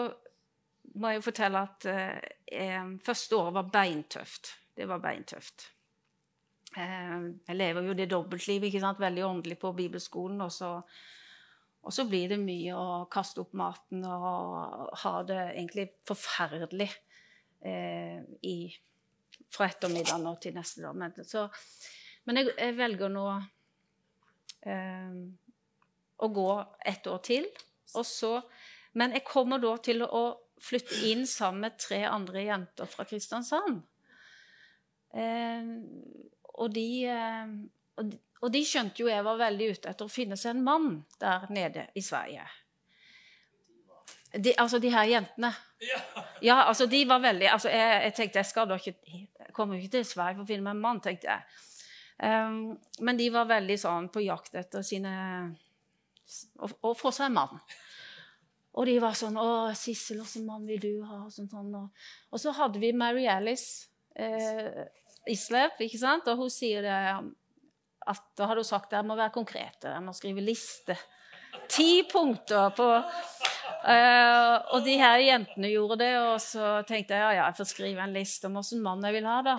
må 0.94 1.10
jeg 1.10 1.20
jo 1.20 1.26
fortelle 1.26 1.60
at 1.66 1.86
eh, 1.90 2.88
første 3.04 3.36
året 3.36 3.56
var 3.58 3.70
beintøft. 3.74 4.54
Det 4.76 4.88
var 4.88 5.02
beintøft. 5.02 5.66
Eh, 6.76 7.16
jeg 7.46 7.56
lever 7.56 7.88
jo 7.88 7.96
det 7.98 8.10
dobbeltlivet, 8.10 8.70
ikke 8.70 8.82
sant? 8.82 9.02
veldig 9.02 9.24
åndelig 9.26 9.58
på 9.58 9.72
bibelskolen. 9.76 10.40
Og 10.40 10.52
så, 10.52 10.72
og 11.80 11.94
så, 11.94 12.04
blir 12.08 12.28
det 12.32 12.40
mye 12.42 12.76
å 12.76 13.04
kaste 13.12 13.40
opp 13.42 13.54
maten 13.56 14.04
og 14.04 14.90
ha 15.02 15.12
det 15.26 15.38
egentlig 15.54 15.86
forferdelig 16.08 16.90
eh, 17.64 18.20
i, 18.46 18.56
fra 19.50 19.70
ettermiddagen 19.70 20.28
og 20.28 20.40
til 20.44 20.56
neste 20.58 20.84
dag. 20.84 20.98
Men, 21.00 21.16
så, 21.24 21.46
men 22.28 22.42
jeg, 22.42 22.52
jeg, 22.52 22.76
velger 22.78 23.14
nå 23.14 23.24
eh, 24.68 25.16
å 26.20 26.30
gå 26.36 26.50
et 26.92 27.10
år 27.10 27.24
til. 27.30 27.48
Og 27.96 28.06
så 28.06 28.34
men 28.98 29.14
jeg 29.14 29.26
kommer 29.26 29.60
da 29.62 29.76
til 29.82 30.02
å 30.02 30.24
flytte 30.60 30.98
inn 31.08 31.22
sammen 31.28 31.68
med 31.68 31.78
tre 31.80 32.02
andre 32.08 32.42
jenter 32.48 32.90
fra 32.90 33.06
Kristiansand. 33.08 33.80
Eh, 35.14 35.70
og, 36.54 36.66
de, 36.74 36.88
eh, 37.06 38.10
og, 38.40 38.48
de, 38.52 38.64
skjønte 38.64 39.02
jo 39.02 39.10
jeg 39.10 39.24
var 39.24 39.38
veldig 39.40 39.70
ute 39.74 39.92
etter 39.92 40.08
å 40.08 40.12
finne 40.12 40.38
seg 40.40 40.54
en 40.54 40.64
mann 40.64 40.90
der 41.20 41.46
nede 41.52 41.86
i 41.94 42.02
Sverige. 42.04 42.46
De, 44.32 44.54
altså 44.62 44.78
de 44.78 44.92
her 44.94 45.08
jentene. 45.10 45.50
Ja, 46.42 46.62
altså 46.68 46.86
de 46.86 47.00
var 47.08 47.22
veldig 47.24 47.48
altså 47.50 47.70
jeg, 47.72 48.02
jeg 48.04 48.14
tenkte 48.14 48.38
jeg 48.38 48.46
skal 48.46 48.68
da 48.70 48.76
ikke 48.78 48.94
kommer 49.56 49.80
ikke 49.80 49.96
til 49.96 50.06
Sverige 50.06 50.38
for 50.38 50.44
å 50.44 50.50
finne 50.50 50.66
meg 50.68 50.76
en 50.76 50.84
mann, 50.84 51.00
tenkte 51.02 51.32
jeg. 51.32 51.66
Um, 52.20 52.76
men 53.00 53.18
de 53.18 53.30
var 53.32 53.48
veldig 53.48 53.76
sånn 53.80 54.10
på 54.12 54.22
jakt 54.26 54.58
etter 54.60 54.84
sine 54.84 55.12
Å 56.60 56.90
få 56.94 57.10
seg 57.16 57.30
en 57.30 57.38
mann. 57.38 57.62
Og 58.78 58.86
de 58.86 58.98
var 59.02 59.16
sånn 59.18 59.38
'Å, 59.40 59.72
Sissel, 59.74 60.20
åssen 60.22 60.44
mann 60.46 60.66
vil 60.68 60.78
du 60.78 60.92
ha?' 61.02 61.24
Og, 61.24 61.32
sånt, 61.34 61.50
sånn. 61.50 61.72
Og, 61.74 61.88
og, 62.30 62.38
så 62.38 62.52
hadde 62.54 62.78
vi 62.78 62.92
Mary 62.94 63.26
Alice 63.26 63.88
eh, 64.14 64.84
Islev, 65.26 65.74
ikke 65.80 65.98
sant? 65.98 66.28
og 66.30 66.44
hun 66.44 66.52
sier 66.52 66.86
det 66.86 67.00
at 68.08 68.22
da 68.38 68.48
hadde 68.48 68.62
hun 68.62 68.68
sagt 68.68 68.92
at 68.92 69.00
jeg 69.00 69.08
må 69.08 69.16
være 69.18 69.34
konkret, 69.34 69.84
jeg 69.84 70.04
må 70.04 70.14
skrive 70.16 70.44
liste. 70.44 70.96
Ti 71.70 72.04
punkter 72.06 72.70
på 72.74 72.86
uh, 72.94 74.56
Og 74.74 74.84
de 74.86 74.94
her 75.00 75.18
jentene 75.22 75.70
gjorde 75.72 75.98
det, 76.02 76.10
og 76.22 76.36
så 76.42 76.80
tenkte 76.86 77.16
jeg 77.16 77.24
ja, 77.24 77.30
ja, 77.40 77.46
jeg 77.48 77.58
får 77.58 77.70
skrive 77.72 78.04
en 78.04 78.14
liste 78.14 78.46
om 78.46 78.58
hvilken 78.58 78.84
mann 78.84 79.06
jeg 79.06 79.16
vil 79.18 79.26
ha. 79.30 79.40
da. 79.46 79.56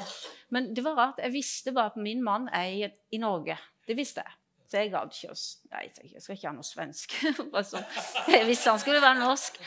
Men 0.56 0.72
det 0.76 0.86
var 0.86 0.98
rart. 1.00 1.20
Jeg 1.24 1.36
visste 1.36 1.76
bare 1.76 1.94
at 1.94 2.00
min 2.00 2.24
mann 2.24 2.48
er 2.56 2.70
i, 2.72 2.89
i 3.12 3.20
Norge. 3.22 3.58
Det 3.88 3.98
visste 3.98 4.24
jeg. 4.24 4.38
Så 4.72 4.80
jeg 4.80 4.94
gadd 4.94 5.12
ikke 5.12 5.34
å 5.34 5.39
Nei, 5.74 5.86
jeg 6.14 6.24
skal 6.24 6.38
ikke 6.38 6.48
ha 6.48 6.56
noe 6.56 6.68
svensk. 6.68 7.16
jeg 8.32 8.48
visste 8.48 8.72
han 8.72 8.80
skulle 8.80 9.04
være 9.04 9.20
norsk. 9.20 9.60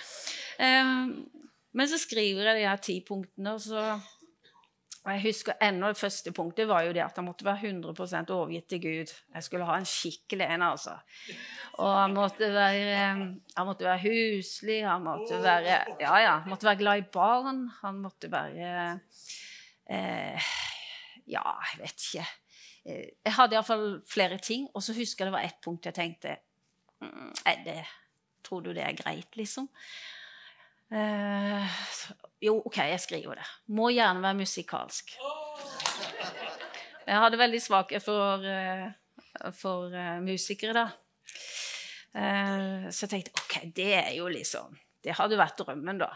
Um, 0.56 1.26
men 1.74 1.90
så 1.90 1.98
skriver 2.00 2.48
jeg 2.48 2.60
de 2.60 2.68
her 2.68 2.80
ti 2.80 2.94
punktene, 3.04 3.56
og 3.56 3.60
så 3.60 3.82
og 5.04 5.10
jeg 5.12 5.22
husker 5.26 5.58
ennå 5.60 5.90
Det 5.92 6.00
første 6.00 6.32
punktet 6.32 6.68
var 6.68 6.86
jo 6.86 6.92
det 6.96 7.02
at 7.04 7.18
han 7.20 7.26
måtte 7.26 7.44
være 7.44 7.68
100 7.68 8.32
overgitt 8.32 8.70
til 8.72 8.80
Gud. 8.80 9.10
Jeg 9.34 9.44
skulle 9.44 9.66
ha 9.68 9.76
en 9.76 9.88
skikkelig 9.88 10.46
en, 10.48 10.64
altså. 10.64 10.94
Og 11.76 11.90
han 11.92 12.14
måtte 12.16 12.48
være, 12.54 13.10
han 13.56 13.68
måtte 13.68 13.84
være 13.84 14.00
huslig, 14.06 14.78
han 14.88 15.04
måtte 15.04 15.42
være, 15.42 15.76
ja, 16.00 16.14
ja, 16.22 16.38
måtte 16.48 16.70
være 16.70 16.80
glad 16.80 17.02
i 17.02 17.10
barn. 17.12 17.66
Han 17.82 18.00
måtte 18.00 18.32
være 18.32 18.70
eh, 19.90 20.48
Ja, 21.28 21.44
jeg 21.72 21.82
vet 21.82 22.08
ikke. 22.08 22.26
Eh, 22.84 23.04
jeg 23.24 23.36
hadde 23.36 23.58
iallfall 23.58 23.86
flere 24.08 24.40
ting, 24.40 24.70
og 24.72 24.82
så 24.82 24.96
husker 24.96 25.26
jeg 25.26 25.32
det 25.32 25.36
var 25.36 25.44
ett 25.50 25.60
punkt 25.64 25.84
jeg 25.84 25.96
tenkte 26.00 26.38
mm, 27.00 27.32
det 27.64 27.82
Tror 28.44 28.60
du 28.60 28.72
det 28.76 28.84
er 28.84 28.96
greit, 28.96 29.36
liksom? 29.36 29.68
Uh, 30.92 31.64
jo, 32.44 32.58
OK, 32.66 32.78
jeg 32.90 33.00
skriver 33.02 33.40
det. 33.40 33.46
Må 33.74 33.88
gjerne 33.94 34.22
være 34.24 34.38
musikalsk. 34.42 35.16
Jeg 37.04 37.20
hadde 37.20 37.40
veldig 37.40 37.60
svakhet 37.60 38.04
for, 38.04 38.44
uh, 38.44 39.50
for 39.56 39.92
uh, 39.92 40.20
musikere, 40.24 40.76
da. 40.76 40.86
så 42.14 43.08
jeg 43.08 43.10
tenkte 43.10 43.40
OK, 43.40 43.54
det 43.74 43.88
er 43.98 44.12
jo 44.14 44.28
liksom 44.30 44.76
Det 45.02 45.16
hadde 45.18 45.34
vært 45.34 45.58
drømmen, 45.58 45.98
da. 45.98 46.12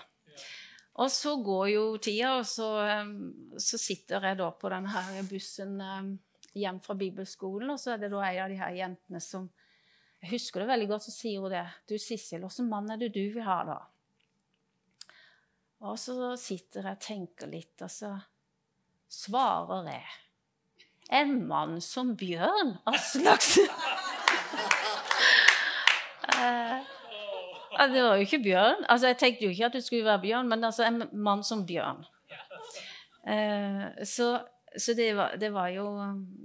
Og 1.03 1.11
så 1.11 1.33
går 1.43 1.64
jo 1.72 1.83
tida, 1.99 2.37
og 2.39 2.47
så, 2.47 2.68
så 3.59 3.79
sitter 3.79 4.22
jeg 4.31 4.39
da 4.39 4.47
på 4.55 4.70
denne 4.70 4.93
her 4.95 5.26
bussen 5.26 5.74
hjem 6.59 6.81
fra 6.81 6.97
bibelskolen, 6.99 7.70
og 7.74 7.81
så 7.81 7.95
er 7.95 8.03
det 8.03 8.12
da 8.12 8.22
ei 8.26 8.39
av 8.43 8.51
de 8.53 8.59
her 8.61 8.74
jentene 8.76 9.22
som 9.22 9.49
Jeg 10.18 10.33
husker 10.33 10.64
det 10.64 10.72
veldig 10.72 10.89
godt, 10.91 11.05
så 11.05 11.12
sier 11.14 11.43
hun 11.45 11.53
det. 11.53 11.66
'Du, 11.87 11.95
Sissel, 12.03 12.43
åssen 12.43 12.66
mann 12.66 12.91
er 12.91 12.99
det 12.99 13.12
du 13.14 13.22
vil 13.31 13.45
ha, 13.47 13.61
da?' 13.62 13.85
Og 15.87 15.99
så 16.01 16.33
sitter 16.41 16.83
jeg 16.89 16.97
og 16.97 17.03
tenker 17.05 17.51
litt, 17.51 17.76
og 17.85 17.91
så 17.93 18.12
svarer 19.12 19.93
jeg. 19.93 20.16
En 21.14 21.37
mann 21.49 21.79
som 21.81 22.16
Bjørn 22.18 22.74
Aslaksen. 22.91 23.70
eh, 26.35 26.83
det 27.89 28.03
var 28.03 28.18
jo 28.18 28.26
ikke 28.26 28.43
Bjørn. 28.45 28.85
Altså, 28.89 29.07
Jeg 29.12 29.18
tenkte 29.22 29.47
jo 29.47 29.55
ikke 29.55 29.70
at 29.70 29.79
det 29.79 29.85
skulle 29.87 30.05
være 30.05 30.24
Bjørn, 30.26 30.51
men 30.51 30.64
altså 30.64 30.85
en 30.85 31.07
mann 31.12 31.45
som 31.47 31.64
Bjørn. 31.66 32.05
Eh, 33.29 34.05
så 34.05 34.39
så 34.76 34.95
det 34.95 35.14
var, 35.16 35.37
det 35.37 35.49
var, 35.51 35.68
jo 35.72 35.87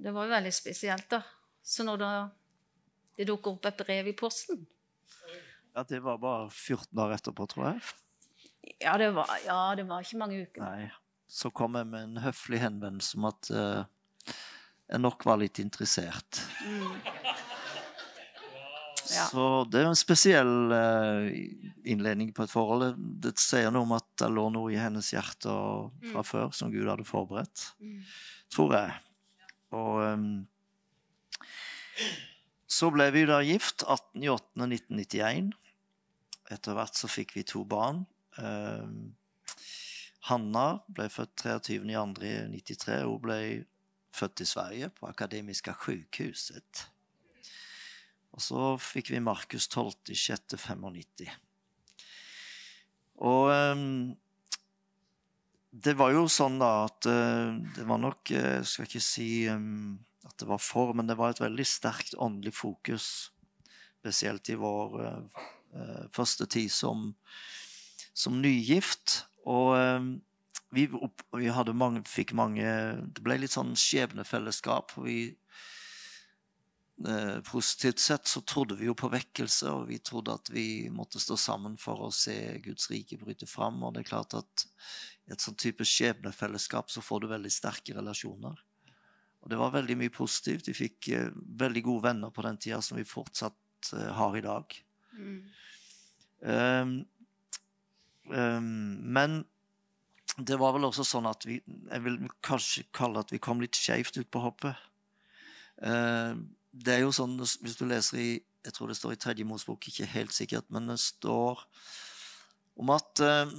det 0.03 0.13
var 0.13 0.29
veldig 0.31 0.53
spesielt, 0.53 1.09
da. 1.11 1.21
Så 1.63 1.83
når 1.83 1.99
det, 1.99 2.11
det 3.17 3.27
dukker 3.27 3.55
opp 3.55 3.67
et 3.69 3.83
brev 3.83 4.09
i 4.11 4.15
posten 4.17 4.65
Ja, 5.75 5.83
Det 5.87 5.99
var 6.03 6.17
bare 6.21 6.49
14 6.49 6.99
år 6.99 7.15
etterpå, 7.17 7.47
tror 7.49 7.67
jeg. 7.71 7.81
Ja, 8.79 8.97
det 8.97 9.11
var, 9.15 9.29
ja, 9.45 9.61
det 9.75 9.87
var 9.89 10.03
ikke 10.03 10.19
mange 10.21 10.43
uker. 10.43 10.63
Nei. 10.63 10.91
Så 11.33 11.49
kom 11.55 11.75
jeg 11.79 11.89
med 11.89 12.09
en 12.09 12.21
høflig 12.23 12.59
henvendelse 12.61 13.17
om 13.17 13.27
at 13.31 13.49
uh, 13.55 14.33
jeg 14.91 15.01
nok 15.01 15.25
var 15.25 15.39
litt 15.41 15.59
interessert. 15.63 16.43
Mm. 16.61 16.99
Ja. 19.13 19.25
Så 19.29 19.45
det 19.69 19.81
er 19.81 19.89
en 19.89 19.99
spesiell 19.99 20.71
uh, 20.71 21.25
innledning 21.89 22.31
på 22.35 22.45
et 22.45 22.53
forhold. 22.53 22.93
Det 23.23 23.35
sier 23.41 23.73
noe 23.73 23.87
om 23.87 23.95
at 23.97 24.07
det 24.21 24.29
lå 24.31 24.47
noe 24.53 24.71
i 24.73 24.79
hennes 24.79 25.11
hjerte 25.13 25.49
fra 25.49 26.23
mm. 26.23 26.29
før 26.29 26.53
som 26.55 26.71
Gud 26.73 26.87
hadde 26.89 27.07
forberedt. 27.07 27.65
Mm. 27.83 27.99
Tror 28.53 28.77
jeg. 28.77 28.95
Og 29.73 29.99
um, 30.05 30.29
så 32.69 32.89
ble 32.93 33.09
vi 33.13 33.25
da 33.29 33.41
gift 33.45 33.85
18.8.1991. 33.85 35.51
Etter 36.53 36.77
hvert 36.77 36.97
så 36.97 37.09
fikk 37.11 37.35
vi 37.37 37.45
to 37.47 37.63
barn. 37.69 38.03
Um, 38.37 39.13
Hanna 40.29 40.67
ble 40.87 41.09
født 41.11 41.43
23.2.93. 41.43 43.03
Hun 43.03 43.21
ble 43.23 43.37
født 44.13 44.43
i 44.43 44.47
Sverige, 44.47 44.89
på 44.95 45.09
Akademiska 45.09 45.75
sjukhuset. 45.75 46.85
Og 48.33 48.41
så 48.41 48.73
fikk 48.81 49.11
vi 49.13 49.21
Markus 49.21 49.67
12.6.95. 49.73 51.27
Og 53.23 53.51
um, 53.51 54.13
det 55.73 55.93
var 55.97 56.13
jo 56.13 56.25
sånn 56.31 56.57
da 56.61 56.71
at 56.87 57.09
uh, 57.09 57.53
det 57.75 57.85
var 57.89 58.01
nok 58.01 58.31
Jeg 58.33 58.65
skal 58.69 58.87
ikke 58.87 59.03
si 59.03 59.29
at 59.49 60.39
det 60.39 60.47
var 60.49 60.61
for, 60.61 60.95
men 60.97 61.09
det 61.09 61.17
var 61.19 61.33
et 61.33 61.43
veldig 61.43 61.65
sterkt 61.67 62.15
åndelig 62.15 62.55
fokus. 62.57 63.07
Spesielt 63.99 64.49
i 64.49 64.59
vår 64.59 64.97
første 66.13 66.45
tid 66.51 66.69
som, 66.71 67.07
som 68.13 68.39
nygift. 68.41 69.23
Og 69.49 69.73
um, 69.77 70.13
vi, 70.73 70.87
vi 70.87 71.73
mange, 71.73 72.01
fikk 72.07 72.31
mange 72.33 72.65
Det 73.13 73.21
ble 73.21 73.37
litt 73.41 73.53
sånn 73.53 73.75
skjebnefellesskap. 73.77 74.91
for 74.95 75.09
vi 75.09 75.35
Eh, 77.07 77.41
positivt 77.41 77.99
sett 77.99 78.27
så 78.27 78.41
trodde 78.41 78.75
vi 78.75 78.85
jo 78.85 78.93
på 78.95 79.09
vekkelse, 79.11 79.71
og 79.71 79.87
vi 79.89 79.97
trodde 79.99 80.35
at 80.37 80.49
vi 80.53 80.89
måtte 80.93 81.19
stå 81.19 81.35
sammen 81.37 81.73
for 81.77 82.05
å 82.05 82.11
se 82.13 82.35
Guds 82.63 82.87
rike 82.91 83.17
bryte 83.19 83.47
fram. 83.49 83.81
Og 83.83 83.95
det 83.95 84.03
er 84.03 84.11
klart 84.11 84.35
at 84.37 84.65
i 85.27 85.33
et 85.33 85.41
sånn 85.41 85.57
type 85.59 85.85
skjebnefellesskap 85.87 86.93
så 86.93 87.03
får 87.03 87.23
du 87.23 87.27
veldig 87.33 87.51
sterke 87.51 87.97
relasjoner. 87.97 88.61
Og 89.43 89.51
det 89.51 89.59
var 89.59 89.73
veldig 89.73 89.97
mye 89.99 90.13
positivt. 90.13 90.69
Vi 90.69 90.77
fikk 90.77 91.09
eh, 91.11 91.33
veldig 91.33 91.83
gode 91.89 92.07
venner 92.07 92.31
på 92.31 92.45
den 92.45 92.61
tida 92.61 92.79
som 92.85 92.99
vi 92.99 93.07
fortsatt 93.07 93.93
eh, 93.97 94.11
har 94.15 94.37
i 94.39 94.45
dag. 94.45 94.79
Mm. 95.17 95.37
Um, 96.43 96.95
men 98.29 99.43
det 100.37 100.55
var 100.57 100.73
vel 100.73 100.87
også 100.87 101.03
sånn 101.05 101.27
at 101.29 101.43
vi 101.45 101.57
Jeg 101.59 102.03
vil 102.05 102.15
kanskje 102.41 102.85
kalle 102.95 103.21
at 103.21 103.33
vi 103.33 103.41
kom 103.43 103.59
litt 103.61 103.77
skeivt 103.77 104.15
ut 104.17 104.29
på 104.31 104.41
hoppet. 104.41 104.79
Uh, 105.83 106.39
det 106.73 106.95
er 106.95 107.03
jo 107.03 107.11
sånn, 107.13 107.35
hvis 107.37 107.77
du 107.77 107.85
leser 107.85 108.21
i 108.21 108.31
Jeg 108.63 108.73
tror 108.73 108.89
det 108.89 108.97
står 108.97 109.13
i 109.13 109.19
Tredje 109.19 109.45
Mosbok, 109.45 109.89
ikke 109.89 110.07
helt 110.09 110.33
sikkert, 110.33 110.69
men 110.71 110.87
det 110.87 110.97
står 111.03 111.61
om 112.79 112.89
at 112.89 113.21
eh, 113.21 113.51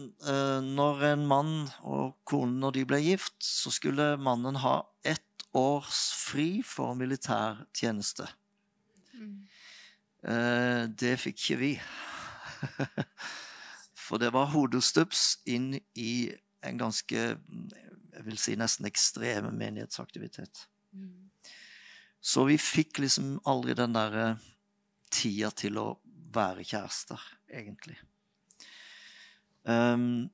når 0.65 1.05
en 1.13 1.27
mann 1.31 1.53
og 1.87 2.17
konen 2.27 2.57
når 2.63 2.75
de 2.79 2.85
ble 2.89 2.99
gift, 3.05 3.37
så 3.45 3.71
skulle 3.71 4.15
mannen 4.19 4.59
ha 4.65 4.81
ett 5.07 5.45
års 5.55 6.01
fri 6.25 6.65
for 6.67 6.97
militærtjeneste. 6.99 8.27
Mm. 9.15 9.37
Eh, 10.27 10.83
det 10.91 11.15
fikk 11.23 11.45
ikke 11.45 11.61
vi. 11.61 11.73
For 14.15 14.23
det 14.23 14.29
var 14.31 14.53
hodestups 14.53 15.41
inn 15.51 15.73
i 15.99 16.31
en 16.63 16.77
ganske 16.79 17.23
jeg 18.15 18.23
vil 18.23 18.37
si 18.39 18.53
nesten 18.55 18.87
ekstreme 18.87 19.51
menighetsaktivitet. 19.51 20.69
Mm. 20.95 21.33
Så 22.23 22.45
vi 22.47 22.55
fikk 22.63 23.01
liksom 23.03 23.41
aldri 23.51 23.75
den 23.75 23.97
der 23.97 24.37
tida 25.11 25.51
til 25.51 25.81
å 25.83 25.89
være 26.31 26.63
kjærester, 26.63 27.27
egentlig. 27.51 27.99
Um, 29.67 30.31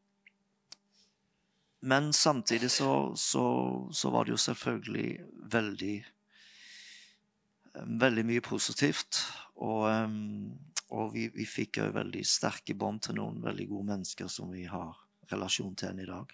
men 1.80 2.12
samtidig 2.12 2.68
så, 2.76 3.16
så, 3.16 3.44
så, 3.96 4.12
var 4.12 4.28
det 4.28 4.36
jo 4.36 4.44
selvfølgelig 4.44 5.10
veldig 5.56 5.98
Veldig 7.80 8.24
mye 8.26 8.42
positivt. 8.42 9.22
Og, 9.62 9.84
um, 9.86 10.58
og 10.90 11.12
vi, 11.14 11.28
vi 11.34 11.46
fikk 11.46 11.80
òg 11.84 11.94
veldig 11.94 12.22
sterke 12.26 12.74
bånd 12.78 13.04
til 13.06 13.18
noen 13.20 13.38
veldig 13.44 13.66
gode 13.70 13.90
mennesker 13.92 14.30
som 14.30 14.50
vi 14.52 14.66
har 14.70 14.96
relasjon 15.30 15.76
til 15.78 16.02
i 16.02 16.08
dag. 16.08 16.32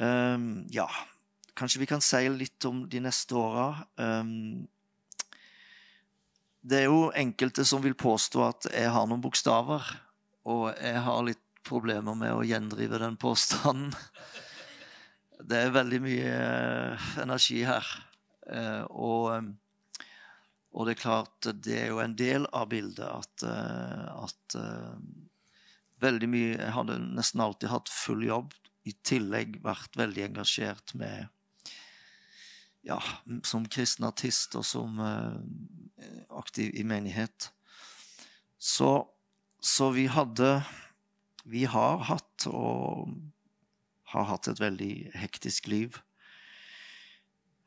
Um, 0.00 0.66
ja, 0.70 0.86
kanskje 1.58 1.80
vi 1.82 1.88
kan 1.90 2.04
si 2.04 2.22
litt 2.32 2.64
om 2.68 2.84
de 2.90 3.00
neste 3.02 3.36
åra. 3.36 3.70
Um, 3.96 4.66
det 6.60 6.82
er 6.82 6.90
jo 6.90 7.08
enkelte 7.16 7.64
som 7.64 7.82
vil 7.84 7.96
påstå 7.96 8.44
at 8.44 8.68
jeg 8.74 8.92
har 8.92 9.08
noen 9.08 9.22
bokstaver, 9.24 9.86
og 10.48 10.68
jeg 10.76 11.00
har 11.06 11.24
litt 11.24 11.42
problemer 11.66 12.16
med 12.16 12.34
å 12.34 12.44
gjendrive 12.46 13.00
den 13.00 13.16
påstanden. 13.20 13.94
Det 15.40 15.56
er 15.56 15.72
veldig 15.72 16.00
mye 16.04 16.30
uh, 16.36 17.10
energi 17.22 17.62
her. 17.64 17.86
Uh, 18.44 18.84
og, 18.92 19.24
um, 19.38 19.52
og, 20.70 20.86
det 20.86 20.94
er 20.94 21.02
klart, 21.02 21.50
det 21.64 21.76
er 21.80 21.88
jo 21.90 21.98
en 22.02 22.14
del 22.18 22.46
av 22.54 22.68
bildet 22.70 23.06
at, 23.06 23.44
uh, 23.44 24.24
at 24.24 24.56
veldig 26.00 26.28
mye 26.30 26.54
Jeg 26.54 26.74
hadde 26.76 26.98
nesten 27.16 27.42
alltid 27.44 27.72
hatt 27.72 27.92
full 27.92 28.24
jobb. 28.24 28.54
I 28.88 28.94
tillegg 29.04 29.60
vært 29.64 29.98
veldig 30.00 30.30
engasjert 30.30 30.94
med 30.98 31.28
Ja, 32.86 32.96
som 33.44 33.66
kristen 33.68 34.06
artist 34.08 34.56
og 34.56 34.64
som 34.64 35.00
uh, 35.02 35.36
aktiv 36.40 36.72
i 36.72 36.84
menighet. 36.86 37.50
Så, 38.60 39.08
så, 39.60 39.90
vi 39.96 40.06
hadde 40.08 40.62
Vi 41.44 41.64
har 41.64 42.06
hatt 42.08 42.46
og 42.48 43.10
har 44.10 44.26
hatt 44.26 44.48
et 44.50 44.60
veldig 44.60 44.94
hektisk 45.14 45.68
liv. 45.70 46.00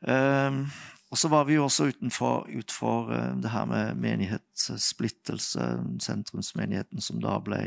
Um, 0.04 0.66
og 1.14 1.18
så 1.18 1.30
var 1.30 1.44
vi 1.44 1.54
jo 1.54 1.64
også 1.64 1.86
utenfor, 1.92 2.48
utfor 2.58 3.12
uh, 3.14 3.42
det 3.42 3.50
her 3.54 3.66
med 3.66 3.96
menighetssplittelse, 3.96 5.62
sentrumsmenigheten 6.02 7.02
som 7.02 7.20
da 7.22 7.36
ble 7.38 7.60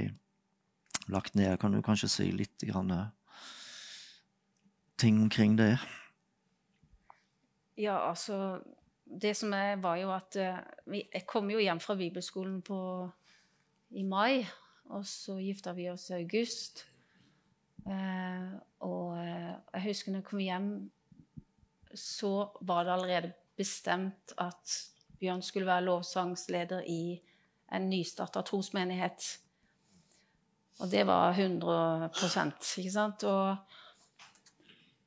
lagt 1.07 1.36
ned. 1.38 1.55
Kan 1.62 1.76
du 1.76 1.78
kanskje 1.78 2.09
si 2.11 2.26
litt 2.34 2.64
grann, 2.66 2.90
eh, 2.90 3.07
ting 4.99 5.20
omkring 5.22 5.55
det? 5.59 5.76
Ja, 7.78 8.09
altså 8.09 8.59
Det 9.22 9.36
som 9.36 9.53
er, 9.53 9.76
var 9.76 9.97
jo 9.97 10.11
at 10.11 10.36
uh, 10.36 10.59
Jeg 11.14 11.26
kom 11.26 11.51
jo 11.51 11.59
hjem 11.62 11.80
fra 11.80 11.94
bibelskolen 11.94 12.62
på, 12.62 13.11
i 13.90 14.03
mai, 14.03 14.42
og 14.90 15.07
så 15.07 15.38
gifta 15.38 15.72
vi 15.72 15.86
oss 15.90 16.11
i 16.11 16.14
august. 16.14 16.86
Og 18.80 19.18
jeg 19.18 19.82
husker 19.84 20.11
når 20.11 20.18
jeg 20.18 20.24
kom 20.24 20.38
hjem, 20.38 20.90
så 21.97 22.49
var 22.61 22.84
det 22.84 22.92
allerede 22.92 23.32
bestemt 23.57 24.32
at 24.38 24.76
Bjørn 25.18 25.42
skulle 25.42 25.66
være 25.66 25.86
lovsangsleder 25.86 26.84
i 26.86 27.16
en 27.72 27.88
nystarta 27.90 28.42
trosmenighet. 28.47 29.24
Og 30.80 30.90
det 30.92 31.07
var 31.09 31.32
100 31.32 32.11
ikke 32.12 32.90
sant? 32.92 33.24
Og, 33.24 33.57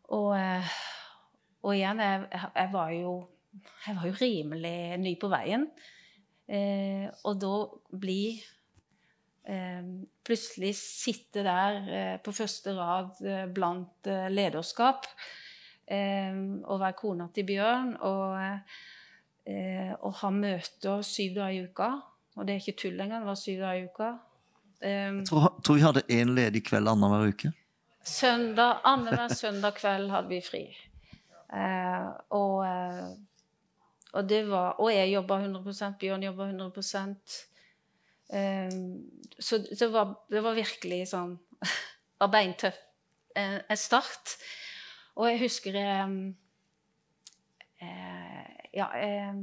og, 0.10 0.30
eh, 0.40 0.72
og 1.62 1.76
igjen, 1.76 2.02
jeg, 2.02 2.24
jeg, 2.56 2.70
var 2.74 2.90
jo, 2.90 3.14
jeg, 3.86 3.96
var 3.96 4.08
jo, 4.08 4.16
rimelig 4.22 4.98
ny 4.98 5.14
på 5.22 5.30
veien. 5.30 5.68
Eh, 6.50 7.06
og 7.30 7.38
da 7.38 7.54
bli 8.02 8.24
eh, 9.46 9.92
Plutselig 10.26 10.74
sitte 10.78 11.44
der 11.46 11.78
eh, 11.94 12.16
på 12.26 12.34
første 12.34 12.74
rad 12.78 13.22
eh, 13.22 13.46
blant 13.54 14.10
eh, 14.10 14.26
lederskap 14.34 15.06
og 15.90 16.80
være 16.80 16.94
kona 16.94 17.26
til 17.34 17.48
Bjørn 17.50 17.96
og, 18.06 18.36
og 20.06 20.14
ha 20.20 20.30
møter 20.30 21.02
syv 21.02 21.40
dager 21.40 21.56
i 21.56 21.64
uka. 21.66 21.90
Og 22.38 22.48
det 22.48 22.54
er 22.54 22.62
ikke 22.62 22.78
tull 22.78 23.00
engang, 23.02 23.24
det 23.24 23.32
var 23.32 23.40
syv 23.40 23.64
dager 23.64 23.80
i 23.82 23.88
uka. 23.90 24.10
Um, 24.80 25.18
jeg 25.20 25.26
tror, 25.28 25.60
tror, 25.64 25.76
vi 25.76 25.82
hadde 25.84 26.02
én 26.08 26.30
ledig 26.36 26.64
kveld 26.70 26.88
annenhver 26.88 27.34
uke. 27.34 27.52
Søndag, 28.04 28.80
Annenhver 28.88 29.34
søndag 29.36 29.76
kveld 29.76 30.10
hadde 30.10 30.32
vi 30.32 30.40
fri. 30.40 30.62
Uh, 31.52 32.14
og, 32.30 32.54
uh, 32.64 33.10
og, 34.14 34.30
det 34.30 34.46
var, 34.48 34.80
og 34.80 34.94
jeg 34.94 35.12
jobba 35.12 35.42
100% 35.44 35.98
Bjørn 36.00 36.24
jobba 36.24 36.48
100 36.48 36.70
um, 38.30 39.02
Så 39.40 39.58
det 39.80 39.92
var, 39.92 40.16
det 40.32 40.44
var, 40.44 40.56
virkelig 40.56 41.08
sånn 41.12 41.36
var 42.22 42.32
beintøff 42.32 42.80
en 43.36 43.78
start. 43.78 44.38
Og 45.20 45.28
jeg 45.28 45.42
husker 45.44 45.76
eh, 45.76 46.12
uh, 47.84 48.46
Ja, 48.74 48.86
jeg, 48.96 49.34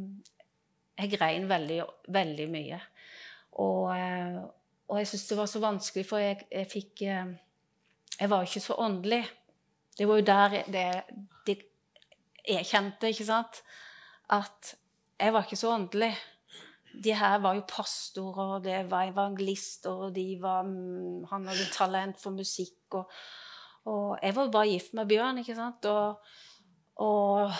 jeg 0.96 1.10
grein 1.12 1.48
veldig, 1.50 1.80
veldig 2.14 2.46
mye. 2.48 2.78
Og, 3.58 3.90
og 4.88 5.00
jeg 5.00 5.08
syntes 5.10 5.26
det 5.28 5.38
var 5.40 5.50
så 5.50 5.60
vanskelig, 5.60 6.04
for 6.06 6.22
jeg, 6.22 6.46
jeg 6.52 6.68
fikk 6.70 7.02
eh, 7.02 7.34
Jeg 8.20 8.30
var 8.30 8.46
ikke 8.46 8.62
så 8.64 8.76
åndelig. 8.78 9.24
Det 9.98 10.08
var 10.08 10.20
jo 10.20 10.26
der 10.28 10.56
det, 10.72 10.86
det 11.46 11.56
jeg 12.46 12.68
kjente, 12.68 13.10
ikke 13.10 13.26
sant? 13.26 13.60
At 14.30 14.76
jeg 15.18 15.32
var 15.34 15.44
ikke 15.44 15.58
så 15.58 15.74
åndelig. 15.74 16.12
De 17.04 17.12
her 17.12 17.38
var 17.44 17.58
jo 17.58 17.66
pastorer, 17.68 18.60
det 18.64 18.78
var 18.90 19.10
evangelister, 19.10 19.90
og 19.90 20.14
de 20.14 20.38
var 20.40 20.62
mm, 20.62 21.24
Han 21.32 21.48
hadde 21.48 21.72
talent 21.72 22.20
for 22.20 22.30
musikk, 22.30 22.78
og, 22.90 23.10
og 23.86 24.18
jeg 24.22 24.34
var 24.34 24.52
bare 24.54 24.70
gift 24.70 24.94
med 24.98 25.08
Bjørn, 25.10 25.38
ikke 25.42 25.54
sant? 25.56 25.86
Og, 25.86 26.32
og, 27.02 27.52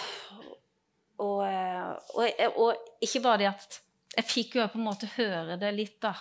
og, 1.23 1.39
eh, 1.47 2.49
og, 2.51 2.89
ikke 3.03 3.23
bare 3.25 3.43
det 3.45 3.53
at 3.53 3.83
Jeg 4.17 4.25
fikk 4.25 4.57
jo 4.57 4.67
på 4.73 4.79
en 4.81 4.87
måte 4.87 5.11
høre 5.19 5.59
det 5.61 5.71
litt, 5.77 6.01
da 6.03 6.15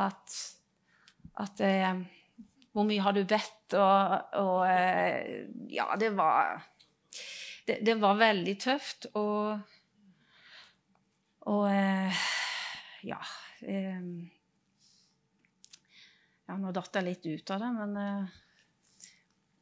at, 0.00 0.36
at 1.44 1.62
eh, 1.64 2.02
Hvor 2.72 2.88
mye 2.88 3.04
har 3.04 3.14
du 3.14 3.22
bedt? 3.28 3.76
Og 3.76 4.60
eh, 4.66 5.46
Ja, 5.70 5.92
det 6.00 6.12
var 6.16 6.62
det, 7.66 7.78
det, 7.86 7.94
var 8.02 8.18
veldig 8.18 8.54
tøft. 8.58 9.06
Og, 9.14 9.60
og 11.46 11.66
eh, 11.70 12.22
ja 13.06 13.20
eh, 13.62 14.00
Ja, 16.48 16.56
nå 16.58 16.72
datt 16.74 16.98
jeg 16.98 17.06
litt 17.06 17.28
ut 17.28 17.52
av 17.54 17.62
det, 17.62 17.70
men 17.76 18.00
eh, 18.02 18.40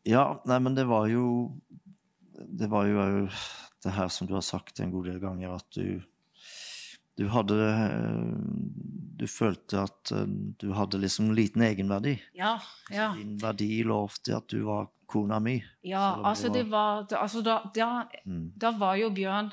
Ja, 0.08 0.40
nei, 0.48 0.60
men 0.64 0.76
det 0.76 0.86
var 0.88 1.10
jo 1.10 1.24
Det 2.30 2.70
var 2.72 2.86
jo 2.88 3.26
det 3.84 3.92
her 3.96 4.08
som 4.12 4.28
du 4.28 4.34
har 4.36 4.44
sagt 4.44 4.80
en 4.80 4.92
god 4.92 5.06
del 5.08 5.20
ganger, 5.20 5.56
at 5.56 5.76
du 5.76 6.00
du 7.20 7.26
hadde 7.28 7.56
Du 9.20 9.26
følte 9.28 9.82
at 9.84 10.12
eh, 10.16 10.28
du 10.60 10.70
hadde 10.72 11.02
liksom 11.02 11.34
liten 11.36 11.60
egenverdi. 11.66 12.14
Ja, 12.38 12.54
ja. 12.88 13.10
Din 13.16 13.34
verdi 13.42 13.82
lovte 13.84 14.38
at 14.38 14.48
du 14.48 14.62
var 14.64 14.88
kona 15.10 15.40
mi. 15.42 15.58
Ja, 15.84 16.14
altså 16.24 16.48
det 16.48 16.64
var, 16.70 17.04
det, 17.10 17.18
altså 17.18 17.42
da, 17.44 17.58
da, 17.74 18.06
mm. 18.24 18.46
da, 18.56 18.70
var 18.78 18.96
jo 18.96 19.10
Bjørn 19.12 19.50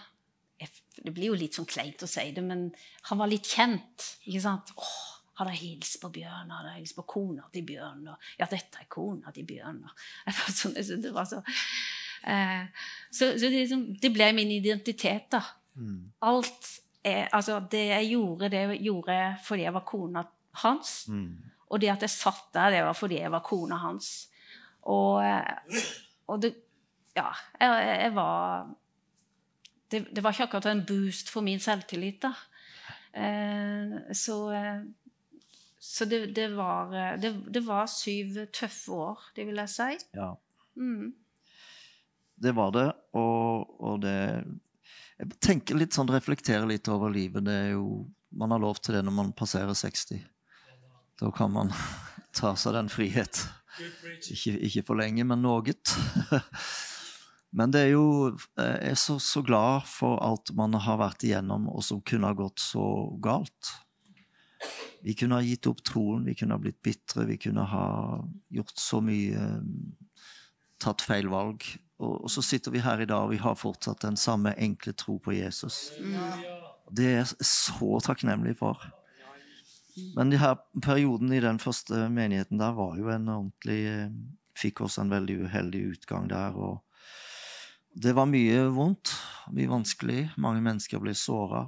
Det 1.01 1.11
blir 1.11 1.33
jo 1.33 1.39
litt 1.41 1.57
sånn 1.57 1.67
kleint 1.67 2.05
å 2.05 2.09
si 2.09 2.29
det, 2.33 2.43
men 2.45 2.69
han 3.09 3.19
var 3.19 3.29
litt 3.29 3.49
kjent. 3.51 4.05
ikke 4.23 4.43
sant? 4.45 4.71
Åh, 4.77 4.95
hadde 5.37 5.53
jeg 5.53 5.61
hilst 5.61 5.99
på 6.01 6.09
Bjørn? 6.13 6.51
Hadde 6.53 6.73
jeg 6.73 6.81
hilst 6.81 6.97
på 6.97 7.05
kona 7.09 7.45
til 7.53 7.65
Bjørn? 7.67 8.07
Og, 8.13 8.29
ja, 8.39 8.49
dette 8.49 8.81
er 8.81 8.89
kona 8.89 9.33
til 9.35 9.45
Bjørn. 9.47 9.83
Og, 9.85 10.05
sånn, 10.59 10.77
det 10.77 11.13
var 11.15 11.29
så 11.29 11.43
Eh, 12.23 12.65
så, 13.11 13.39
så 13.39 13.45
det, 13.45 13.49
liksom, 13.49 13.83
det, 14.01 14.11
ble 14.13 14.31
min 14.35 14.51
identitet, 14.51 15.29
da. 15.31 15.41
Mm. 15.77 15.99
Alt 16.27 16.71
er, 17.03 17.27
altså, 17.31 17.59
det 17.71 17.85
jeg 17.91 18.09
gjorde, 18.15 18.49
det 18.51 18.63
gjorde 18.81 19.15
jeg 19.15 19.35
fordi 19.45 19.67
jeg 19.67 19.75
var 19.75 19.85
kona 19.87 20.23
hans. 20.63 20.95
Mm. 21.07 21.29
Og 21.67 21.81
det 21.81 21.91
at 21.93 22.03
jeg 22.05 22.15
satt 22.15 22.49
der, 22.55 22.73
det 22.73 22.83
var 22.87 22.97
fordi 22.97 23.21
jeg 23.21 23.31
var 23.31 23.45
kona 23.45 23.79
hans. 23.83 24.11
Og, 24.87 25.23
eh, 25.25 25.83
og 26.27 26.41
det 26.41 26.55
Ja, 27.17 27.31
jeg, 27.57 28.01
jeg 28.01 28.11
var 28.13 28.67
det, 29.89 30.03
det, 30.15 30.21
var 30.21 30.29
ikke 30.35 30.43
akkurat 30.43 30.67
en 30.69 30.83
boost 30.85 31.31
for 31.33 31.41
min 31.41 31.59
selvtillit, 31.59 32.19
da. 32.21 32.29
Eh, 33.17 33.95
så 34.13 34.35
eh, 34.53 34.83
så 35.87 36.05
det, 36.05 36.25
det, 36.25 36.47
var, 36.47 36.91
eh, 36.95 37.19
det, 37.19 37.31
det, 37.47 37.59
var 37.59 37.87
syv 37.87 38.35
tøffe 38.51 38.91
år, 38.91 39.21
det 39.35 39.45
vil 39.47 39.61
jeg 39.61 39.71
si. 39.71 39.93
Ja. 40.17 40.33
Mm. 40.75 41.13
Det 42.35 42.51
var 42.57 42.73
det, 42.75 42.89
og, 43.17 43.69
og, 43.79 44.01
det 44.03 44.17
Jeg 45.17 45.39
tenker 45.41 45.79
litt 45.79 45.95
sånn, 45.95 46.11
reflekterer 46.11 46.67
litt 46.69 46.91
over 46.91 47.09
livet. 47.13 47.47
Det 47.47 47.55
er 47.55 47.71
jo 47.77 48.03
Man 48.35 48.51
har 48.51 48.59
lov 48.59 48.81
til 48.83 48.97
det 48.97 49.05
når 49.07 49.15
man 49.15 49.31
passerer 49.33 49.73
60. 49.73 50.19
Da 51.23 51.31
kan 51.31 51.55
man 51.55 51.71
ta 52.37 52.51
seg 52.59 52.75
den 52.75 52.91
frihet. 52.91 53.45
Ikke, 54.27 54.57
ikke 54.67 54.85
for 54.91 54.99
lenge, 54.99 55.23
men 55.23 55.41
noe. 55.45 55.63
Men 57.57 57.71
det 57.71 57.85
er 57.87 57.93
jo 57.93 58.35
Jeg 58.59 58.91
er 58.91 58.97
så, 58.99 59.15
så 59.23 59.39
glad 59.41 59.87
for 59.87 60.19
alt 60.19 60.51
man 60.53 60.75
har 60.83 60.99
vært 60.99 61.23
igjennom, 61.23 61.71
og 61.71 61.85
som 61.87 62.03
kunne 62.03 62.27
ha 62.27 62.35
gått 62.37 62.59
så 62.59 62.83
galt. 63.23 63.71
Vi 65.03 65.13
kunne 65.17 65.39
ha 65.39 65.45
gitt 65.45 65.67
opp 65.69 65.83
troen, 65.85 66.25
vi 66.25 66.35
kunne 66.35 66.55
ha 66.57 66.61
blitt 66.61 66.81
bitre, 66.83 67.25
vi 67.29 67.37
kunne 67.41 67.65
ha 67.69 67.87
gjort 68.53 68.79
så 68.81 69.01
mye 69.03 69.49
Tatt 70.77 71.01
feil 71.01 71.25
valg. 71.25 71.63
Og, 72.05 72.27
så 72.29 72.43
sitter 72.45 72.69
vi 72.69 72.83
her 72.85 73.01
i 73.01 73.07
dag, 73.09 73.23
og 73.25 73.31
vi 73.31 73.39
har 73.41 73.55
fortsatt 73.57 74.03
den 74.03 74.17
samme 74.21 74.51
enkle 74.61 74.91
tro 74.93 75.15
på 75.17 75.33
Jesus. 75.33 75.87
Det 76.93 77.07
er 77.07 77.15
jeg 77.15 77.47
så 77.49 77.97
takknemlig 78.05 78.53
for. 78.59 78.83
Men 80.13 80.29
de 80.29 80.37
her 80.37 80.59
perioden 80.85 81.33
i 81.33 81.41
den 81.41 81.57
første 81.57 82.05
menigheten 82.13 82.61
der 82.61 82.77
var 82.77 82.93
jo 82.99 83.09
en 83.09 83.31
ordentlig 83.39 84.11
Fikk 84.57 84.79
oss 84.87 84.95
en 84.97 85.11
veldig 85.13 85.35
uheldig 85.45 85.79
utgang 85.91 86.29
der. 86.29 86.55
og 86.55 86.79
det 87.93 88.13
var 88.17 88.25
mye 88.29 88.63
vondt, 88.73 89.11
mye 89.53 89.69
vanskelig. 89.69 90.31
Mange 90.37 90.63
mennesker 90.65 91.01
ble 91.01 91.13
såra. 91.17 91.67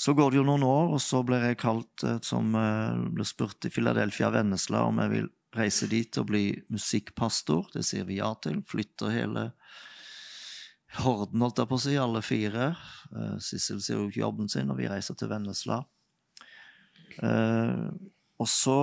Så 0.00 0.14
går 0.16 0.30
det 0.30 0.40
jo 0.40 0.46
noen 0.48 0.64
år, 0.64 0.94
og 0.96 1.02
så 1.04 1.20
blir 1.26 1.42
jeg 1.44 1.60
kalt 1.60 2.04
eh, 2.08 2.20
som 2.24 2.54
eh, 2.56 3.00
ble 3.12 3.26
spurt 3.28 3.66
i 3.68 3.72
Philadelphia 3.72 4.30
Vennesla 4.32 4.86
om 4.88 5.00
jeg 5.02 5.12
vil 5.12 5.28
reise 5.56 5.90
dit 5.90 6.20
og 6.20 6.30
bli 6.30 6.44
musikkpastor. 6.72 7.72
Det 7.74 7.82
sier 7.84 8.06
vi 8.08 8.20
ja 8.20 8.30
til. 8.40 8.62
Flytter 8.64 9.12
hele 9.12 9.50
horden, 11.02 11.42
holdt 11.42 11.60
jeg 11.60 11.70
på 11.70 11.76
å 11.76 11.82
si, 11.82 11.98
alle 12.00 12.22
fire. 12.24 12.70
Uh, 13.10 13.36
Sissel 13.42 13.82
sier 13.82 13.98
jo 13.98 14.08
ikke 14.08 14.22
jobben 14.22 14.48
sin, 14.50 14.70
og 14.72 14.78
vi 14.78 14.88
reiser 14.90 15.18
til 15.18 15.30
Vennesla. 15.30 15.82
Og 17.20 18.48
så 18.48 18.78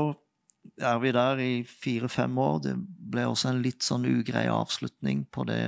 er 0.75 0.99
vi 1.01 1.11
der 1.15 1.41
i 1.41 1.51
fire-fem 1.67 2.37
år. 2.37 2.59
Det 2.67 2.75
ble 3.11 3.25
også 3.27 3.51
en 3.51 3.61
litt 3.63 3.85
sånn 3.85 4.05
ugrei 4.07 4.45
avslutning 4.51 5.25
på 5.33 5.47
det, 5.49 5.61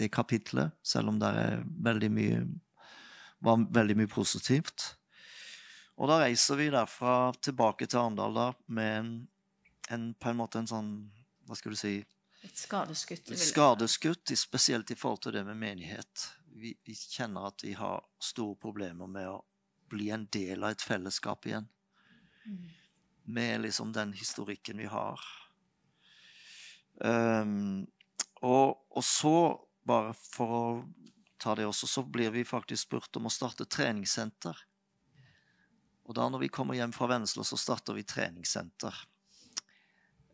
det 0.00 0.10
kapitlet, 0.14 0.74
selv 0.82 1.12
om 1.12 1.20
det 1.22 1.32
er 1.44 1.66
veldig 1.86 2.12
mye 2.12 2.40
var 3.38 3.66
veldig 3.74 3.96
mye 4.00 4.10
positivt. 4.10 4.96
Og 5.96 6.10
da 6.10 6.20
reiser 6.20 6.58
vi 6.60 6.68
derfra 6.72 7.32
tilbake 7.40 7.88
til 7.88 8.02
Arendal 8.02 8.36
da, 8.36 8.46
med 8.66 8.92
en, 8.98 9.12
en, 9.94 10.10
på 10.14 10.30
en 10.30 10.40
måte 10.40 10.60
en 10.60 10.70
sånn 10.70 10.92
Hva 11.46 11.56
skal 11.56 11.72
du 11.72 11.78
si 11.78 11.94
Et 12.44 12.58
skadeskutt. 12.58 13.30
Et 13.32 13.40
skadeskutt, 13.42 14.32
spesielt 14.38 14.90
i 14.92 14.98
forhold 14.98 15.22
til 15.24 15.36
det 15.38 15.44
med 15.46 15.58
menighet. 15.58 16.26
Vi, 16.56 16.74
vi, 16.84 16.94
kjenner 16.94 17.48
at 17.48 17.64
vi 17.64 17.72
har 17.78 18.04
store 18.22 18.58
problemer 18.60 19.08
med 19.10 19.28
å 19.30 19.40
bli 19.90 20.10
en 20.14 20.26
del 20.32 20.64
av 20.64 20.76
et 20.76 20.84
fellesskap 20.84 21.46
igjen. 21.48 21.66
Mm. 22.46 22.68
Med 23.36 23.64
liksom 23.64 23.90
den 23.94 24.12
historikken 24.14 24.78
vi 24.82 24.86
har. 24.90 25.22
Um, 27.02 27.86
og, 28.42 28.78
og 28.90 29.04
så, 29.04 29.36
bare 29.86 30.14
for 30.14 30.54
å 30.56 30.64
ta 31.38 31.54
det 31.58 31.66
også, 31.68 31.88
så 31.88 32.02
blir 32.02 32.32
vi 32.34 32.44
faktisk 32.46 32.88
spurt 32.88 33.18
om 33.18 33.28
å 33.28 33.32
starte 33.32 33.68
treningssenter. 33.68 34.56
Og 36.06 36.14
da 36.14 36.28
når 36.30 36.44
vi 36.44 36.52
kommer 36.54 36.78
hjem 36.78 36.94
fra 36.94 37.08
Vennesla, 37.10 37.44
så 37.44 37.58
starter 37.58 37.96
vi 37.96 38.06
treningssenter. 38.06 38.94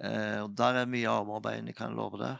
Eh, 0.02 0.42
og 0.42 0.52
Der 0.58 0.82
er 0.82 0.90
mye 0.90 1.08
armarbeid, 1.08 1.66
jeg 1.66 1.78
kan 1.78 1.96
love 1.96 2.20
det. 2.20 2.34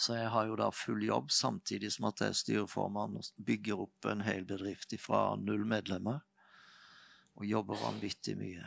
Så 0.00 0.16
jeg 0.16 0.30
har 0.32 0.48
jo 0.48 0.56
da 0.56 0.70
full 0.72 1.02
jobb, 1.04 1.30
samtidig 1.30 1.92
som 1.92 2.08
at 2.08 2.22
jeg 2.22 2.32
er 2.32 2.38
styreformann 2.38 3.18
og 3.20 3.46
bygger 3.46 3.82
opp 3.84 4.08
en 4.08 4.24
hel 4.24 4.46
bedrift 4.48 4.94
fra 4.98 5.36
null 5.36 5.66
medlemmer. 5.68 6.22
Og 7.36 7.46
jobber 7.46 7.78
vanvittig 7.78 8.34
mye. 8.40 8.64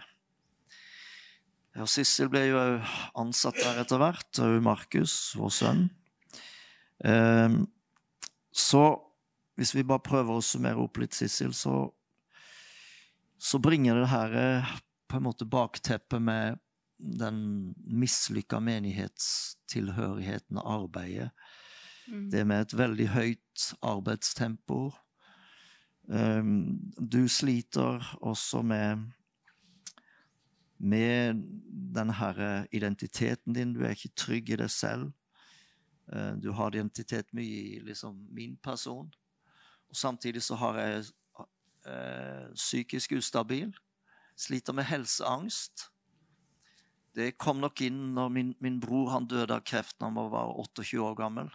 Og 1.81 1.89
Sissel 1.89 2.29
ble 2.29 2.45
jo 2.51 2.59
ansatt 3.17 3.57
der 3.57 3.81
etter 3.81 3.97
hvert, 4.01 4.29
og 4.45 4.59
Markus, 4.65 5.33
vår 5.37 5.53
sønn. 5.57 5.87
Eh, 7.03 7.57
så 8.53 8.85
hvis 9.57 9.75
vi 9.75 9.85
bare 9.85 10.01
prøver 10.05 10.37
å 10.37 10.45
summere 10.45 10.81
opp 10.81 10.97
litt, 11.01 11.13
Sissel, 11.17 11.53
så, 11.57 11.87
så 13.37 13.59
bringer 13.61 14.01
det 14.01 14.09
her 14.13 14.37
eh, 14.39 14.75
på 15.09 15.19
en 15.19 15.27
måte 15.27 15.45
bakteppet 15.49 16.21
med 16.21 16.61
den 16.97 17.73
mislykka 17.85 18.59
menighetstilhørigheten 18.63 20.57
og 20.61 20.69
arbeidet. 20.77 21.29
Mm. 22.07 22.29
Det 22.31 22.45
med 22.47 22.65
et 22.65 22.77
veldig 22.77 23.07
høyt 23.13 23.65
arbeidstempo. 23.85 24.91
Um, 26.07 26.79
du 26.97 27.27
sliter 27.31 28.03
også 28.21 28.61
med 28.65 29.05
med 30.83 31.39
den 31.95 32.09
herre 32.09 32.67
identiteten 32.75 33.55
din. 33.55 33.71
Du 33.73 33.85
er 33.85 33.95
ikke 33.95 34.11
trygg 34.19 34.49
i 34.51 34.57
deg 34.59 34.71
selv. 34.71 35.13
Eh, 36.11 36.33
du 36.41 36.51
har 36.51 36.75
identitet 36.75 37.31
mye 37.33 37.61
i 37.75 37.79
liksom, 37.79 38.27
min 38.31 38.57
person. 38.57 39.11
Og 39.89 39.95
samtidig 39.97 40.43
så 40.43 40.57
har 40.59 40.79
jeg 40.81 41.03
eh, 41.87 42.53
psykisk 42.55 43.17
ustabil. 43.19 43.73
Sliter 44.35 44.73
med 44.73 44.89
helseangst. 44.89 45.89
Det 47.13 47.35
kom 47.37 47.61
nok 47.61 47.81
inn 47.85 48.15
når 48.15 48.31
min, 48.33 48.55
min 48.59 48.79
bror 48.81 49.11
han 49.13 49.29
døde 49.29 49.53
av 49.53 49.61
kreft 49.61 49.99
da 49.99 50.09
han 50.09 50.17
var 50.17 50.55
28 50.57 50.97
år 51.03 51.19
gammel. 51.19 51.51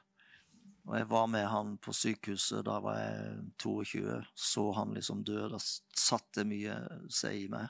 Og 0.89 0.95
jeg 0.97 1.09
var 1.11 1.27
med 1.29 1.49
han 1.51 1.75
på 1.85 1.93
sykehuset 1.93 2.65
da 2.65 2.79
var 2.81 2.97
jeg 2.97 3.43
22. 3.61 4.21
Så 4.39 4.71
han 4.79 4.95
liksom 4.97 5.25
dø. 5.27 5.43
Da 5.51 5.59
satte 5.61 6.47
mye 6.49 6.79
seg 7.13 7.43
i 7.43 7.51
meg. 7.53 7.69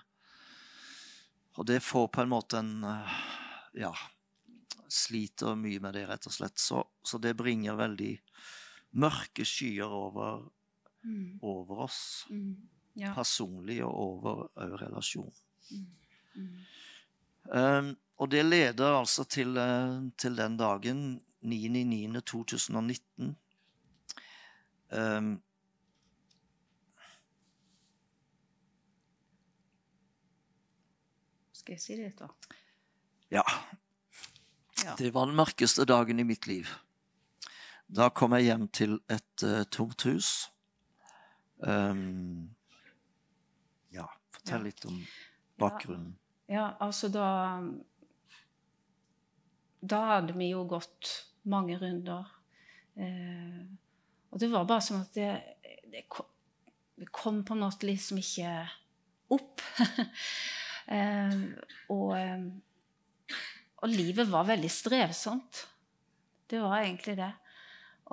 Og 1.58 1.66
det 1.66 1.80
får 1.82 2.06
på 2.14 2.22
en 2.22 2.30
måte 2.30 2.60
en 2.62 2.84
eh, 2.86 3.18
Ja, 3.78 3.90
sliter 4.88 5.56
mye 5.58 5.80
med 5.82 5.94
det, 5.94 6.06
rett 6.08 6.26
og 6.28 6.32
slett. 6.34 6.58
Så, 6.60 6.82
så 7.02 7.18
det 7.22 7.36
bringer 7.38 7.78
veldig 7.78 8.14
mørke 8.98 9.44
skyer 9.46 9.88
over, 9.92 10.42
mm. 11.04 11.38
over 11.42 11.84
oss. 11.88 12.26
Mm. 12.30 12.56
Ja. 12.98 13.12
Personlig 13.14 13.84
og 13.86 13.94
over 13.94 14.48
òg 14.58 14.72
relasjon. 14.80 15.34
Mm. 15.70 15.86
Um, 17.48 17.96
og 18.18 18.30
det 18.30 18.44
leder 18.44 18.98
altså 18.98 19.24
til, 19.24 19.56
uh, 19.56 20.10
til 20.18 20.36
den 20.36 20.56
dagen 20.58 21.20
9.9.2019. 21.46 23.34
Um, 24.90 25.42
Skal 31.52 31.72
jeg 31.76 31.80
si 31.80 31.96
det, 32.00 32.14
da? 32.18 32.26
Ja. 33.30 33.42
Det 34.98 35.10
var 35.14 35.26
den 35.26 35.38
mørkeste 35.38 35.86
dagen 35.88 36.20
i 36.20 36.26
mitt 36.26 36.46
liv. 36.46 36.70
Da 37.88 38.10
kom 38.12 38.34
jeg 38.36 38.50
hjem 38.50 38.68
til 38.68 38.98
et 39.08 39.44
uh, 39.44 39.62
tomt 39.72 40.04
hus. 40.04 40.50
Um, 41.58 42.50
ja, 43.90 44.04
fortell 44.34 44.68
litt 44.68 44.84
om 44.86 44.98
bakgrunnen. 45.58 46.12
Ja, 46.46 46.54
ja, 46.54 46.66
altså 46.80 47.08
da 47.12 47.28
Da 49.80 49.98
hadde 50.12 50.34
vi 50.34 50.50
jo 50.50 50.64
gått 50.66 51.10
mange 51.48 51.78
runder. 51.78 52.26
Eh, 52.98 53.60
og 54.30 54.40
det 54.42 54.48
var 54.50 54.66
bare 54.68 54.82
sånn 54.84 55.04
at 55.04 55.14
det, 55.14 55.28
det 55.92 56.02
kom, 56.10 56.26
det 56.98 57.06
kom 57.14 57.44
på 57.46 57.54
en 57.54 57.62
måte 57.62 57.86
liksom 57.86 58.18
ikke 58.18 58.50
opp. 59.36 59.62
eh, 60.96 61.36
og 61.94 62.10
eh, 62.18 62.42
og 63.78 63.92
livet 63.92 64.26
var 64.30 64.46
veldig 64.48 64.70
strevsomt. 64.72 65.62
Det 66.50 66.60
var 66.62 66.80
egentlig 66.82 67.14
det. 67.18 67.30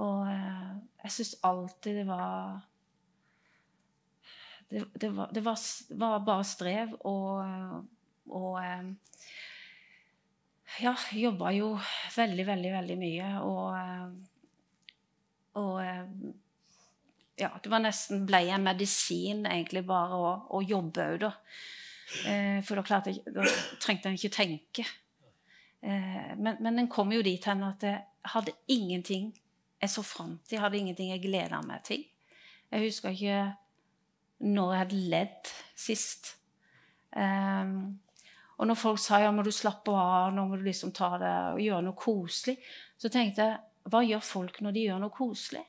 Og 0.03 0.27
eh, 0.27 0.71
jeg 1.05 1.13
syns 1.17 1.35
alltid 1.47 2.01
det 2.01 2.07
var 2.09 2.61
Det, 4.69 4.81
det, 5.01 5.09
var, 5.13 5.29
det 5.31 5.43
var, 5.45 5.59
var, 5.89 6.19
bare 6.25 6.43
strev 6.43 6.95
og, 7.05 7.85
og 8.27 8.57
eh, 8.59 8.89
Ja, 10.83 10.95
jobba 11.15 11.53
jo 11.55 11.69
veldig, 12.15 12.45
veldig, 12.47 12.71
veldig 12.73 12.97
mye. 12.99 13.29
Og, 13.47 13.77
eh, 13.79 14.09
og 15.61 15.79
ja, 17.39 17.49
det 17.63 17.71
var 17.71 17.83
nesten 17.83 18.25
ble 18.27 18.41
en 18.51 18.65
medisin 18.65 19.45
egentlig 19.47 19.85
bare 19.87 20.19
å, 20.19 20.35
å 20.51 20.61
jobbe 20.63 21.07
òg, 21.13 21.23
da. 21.23 21.31
For 22.67 22.77
da, 22.77 22.83
klarte 22.85 23.11
jeg, 23.11 23.23
da 23.33 23.43
trengte 23.81 24.11
en 24.11 24.19
ikke 24.19 24.33
tenke. 24.35 24.83
Men, 25.85 26.55
men 26.59 26.79
den 26.79 26.87
kom 26.89 27.11
jo 27.13 27.21
dit 27.21 27.43
hen 27.45 27.59
at 27.67 27.83
jeg 27.85 27.99
hadde 28.31 28.55
ingenting 28.73 29.27
jeg 29.81 29.91
så 29.91 30.01
fram 30.01 30.37
til. 30.39 30.55
Jeg 30.55 30.63
hadde 30.63 30.79
ingenting 30.79 31.11
jeg 31.11 31.21
gleda 31.21 31.59
meg 31.65 31.83
til. 31.85 32.01
Jeg 32.71 32.87
husker 32.87 33.13
ikke 33.13 33.41
når 34.45 34.71
jeg 34.71 34.81
hadde 34.81 35.03
ledd 35.11 35.51
sist. 35.77 36.31
Um, 37.15 37.99
og 38.57 38.67
når 38.69 38.79
folk 38.79 38.99
sa 39.03 39.19
ja, 39.23 39.31
må 39.35 39.43
du 39.43 39.51
slappe 39.53 39.91
av, 39.91 40.33
nå 40.33 40.47
må 40.47 40.59
du 40.59 40.65
liksom 40.65 40.93
ta 40.95 41.15
det 41.19 41.31
og 41.53 41.61
gjøre 41.63 41.85
noe 41.85 41.99
koselig, 41.99 42.55
så 42.97 43.11
tenkte 43.11 43.45
jeg 43.45 43.91
hva 43.91 44.01
gjør 44.01 44.23
folk 44.25 44.61
når 44.65 44.75
de 44.75 44.85
gjør 44.87 45.01
noe 45.03 45.13
koselig? 45.13 45.61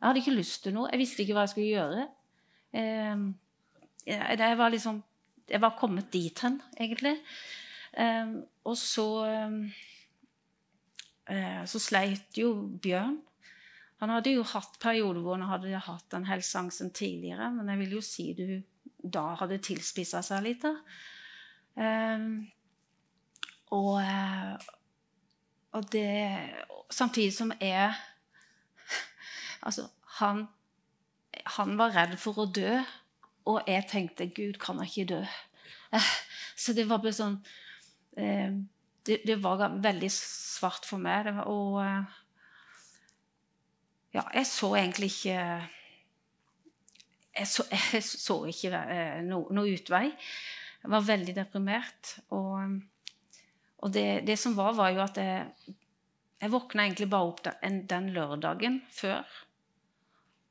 Jeg 0.00 0.06
hadde 0.08 0.20
ikke 0.20 0.36
lyst 0.36 0.64
til 0.64 0.74
noe. 0.76 0.90
Jeg 0.90 1.00
visste 1.00 1.22
ikke 1.22 1.36
hva 1.36 1.44
jeg 1.46 1.52
skulle 1.54 1.72
gjøre. 1.72 2.06
Um, 2.74 3.28
jeg, 4.04 4.56
var 4.58 4.72
liksom 4.74 5.02
Jeg 5.48 5.60
var 5.60 5.76
kommet 5.78 6.10
dit 6.12 6.40
hen, 6.40 6.58
egentlig. 6.80 7.18
Um, 7.94 8.40
og 8.66 8.74
så 8.74 9.06
um, 9.46 9.60
uh, 11.30 11.62
Så 11.70 11.78
sleit 11.78 12.38
jo 12.38 12.50
Bjørn. 12.82 13.20
Han 14.02 14.10
hadde 14.10 14.34
jo 14.34 14.42
hatt 14.42 14.80
perioder 14.82 15.22
hvor 15.22 15.38
han 15.38 15.46
hadde 15.48 15.78
hatt 15.86 16.08
den 16.12 16.26
helseangsten 16.26 16.90
tidligere, 16.92 17.52
men 17.54 17.70
jeg 17.70 17.78
vil 17.84 17.94
jo 17.96 18.02
si 18.04 18.32
du 18.34 18.48
da 19.04 19.34
hadde 19.38 19.60
tilspissa 19.62 20.22
seg 20.24 20.42
litt. 20.44 20.64
da. 20.64 20.74
Um, 21.76 22.44
og, 23.74 24.02
eh, 24.02 24.54
og 25.74 25.88
det 25.90 26.38
Samtidig 26.90 27.32
som 27.34 27.52
jeg 27.60 27.94
Altså, 29.66 29.88
han, 30.20 30.44
han 31.56 31.78
var 31.78 31.96
redd 31.96 32.14
for 32.20 32.38
å 32.38 32.46
dø, 32.46 32.76
og 33.50 33.66
jeg 33.66 33.86
tenkte 33.90 34.28
Gud 34.30 34.60
kan 34.62 34.78
ikke 34.84 35.06
dø. 35.08 35.22
Så 36.62 36.76
det 36.76 36.84
var 36.86 37.00
bare 37.02 37.16
sånn 37.16 37.38
ehm, 37.40 37.63
det, 38.14 39.20
det, 39.26 39.36
var 39.42 39.68
veldig 39.82 40.10
svart 40.12 40.86
for 40.88 41.02
meg. 41.02 41.28
Var, 41.28 41.46
og 41.50 41.78
eh, 41.84 42.18
ja, 44.14 44.24
jeg 44.38 44.46
så 44.48 44.74
egentlig 44.78 45.10
ikke 45.12 45.38
Jeg 47.34 47.48
så, 47.50 47.66
jeg 47.96 48.04
så 48.06 48.38
ikke 48.50 48.72
eh, 48.80 49.22
noe, 49.26 49.48
noe 49.54 49.74
utvei. 49.74 50.06
Jeg 50.84 50.92
var 50.92 51.08
veldig 51.08 51.36
deprimert. 51.36 52.18
Og, 52.36 52.76
og 53.78 53.94
det, 53.94 54.22
det, 54.28 54.38
som 54.38 54.56
var, 54.56 54.76
var 54.78 54.92
jo 54.94 55.02
at 55.04 55.18
jeg, 55.20 55.74
jeg 56.40 56.52
våkna 56.52 56.86
egentlig 56.86 57.10
bare 57.10 57.32
opp 57.32 57.42
den, 57.46 57.82
den, 57.88 58.12
lørdagen 58.14 58.82
før 58.92 59.24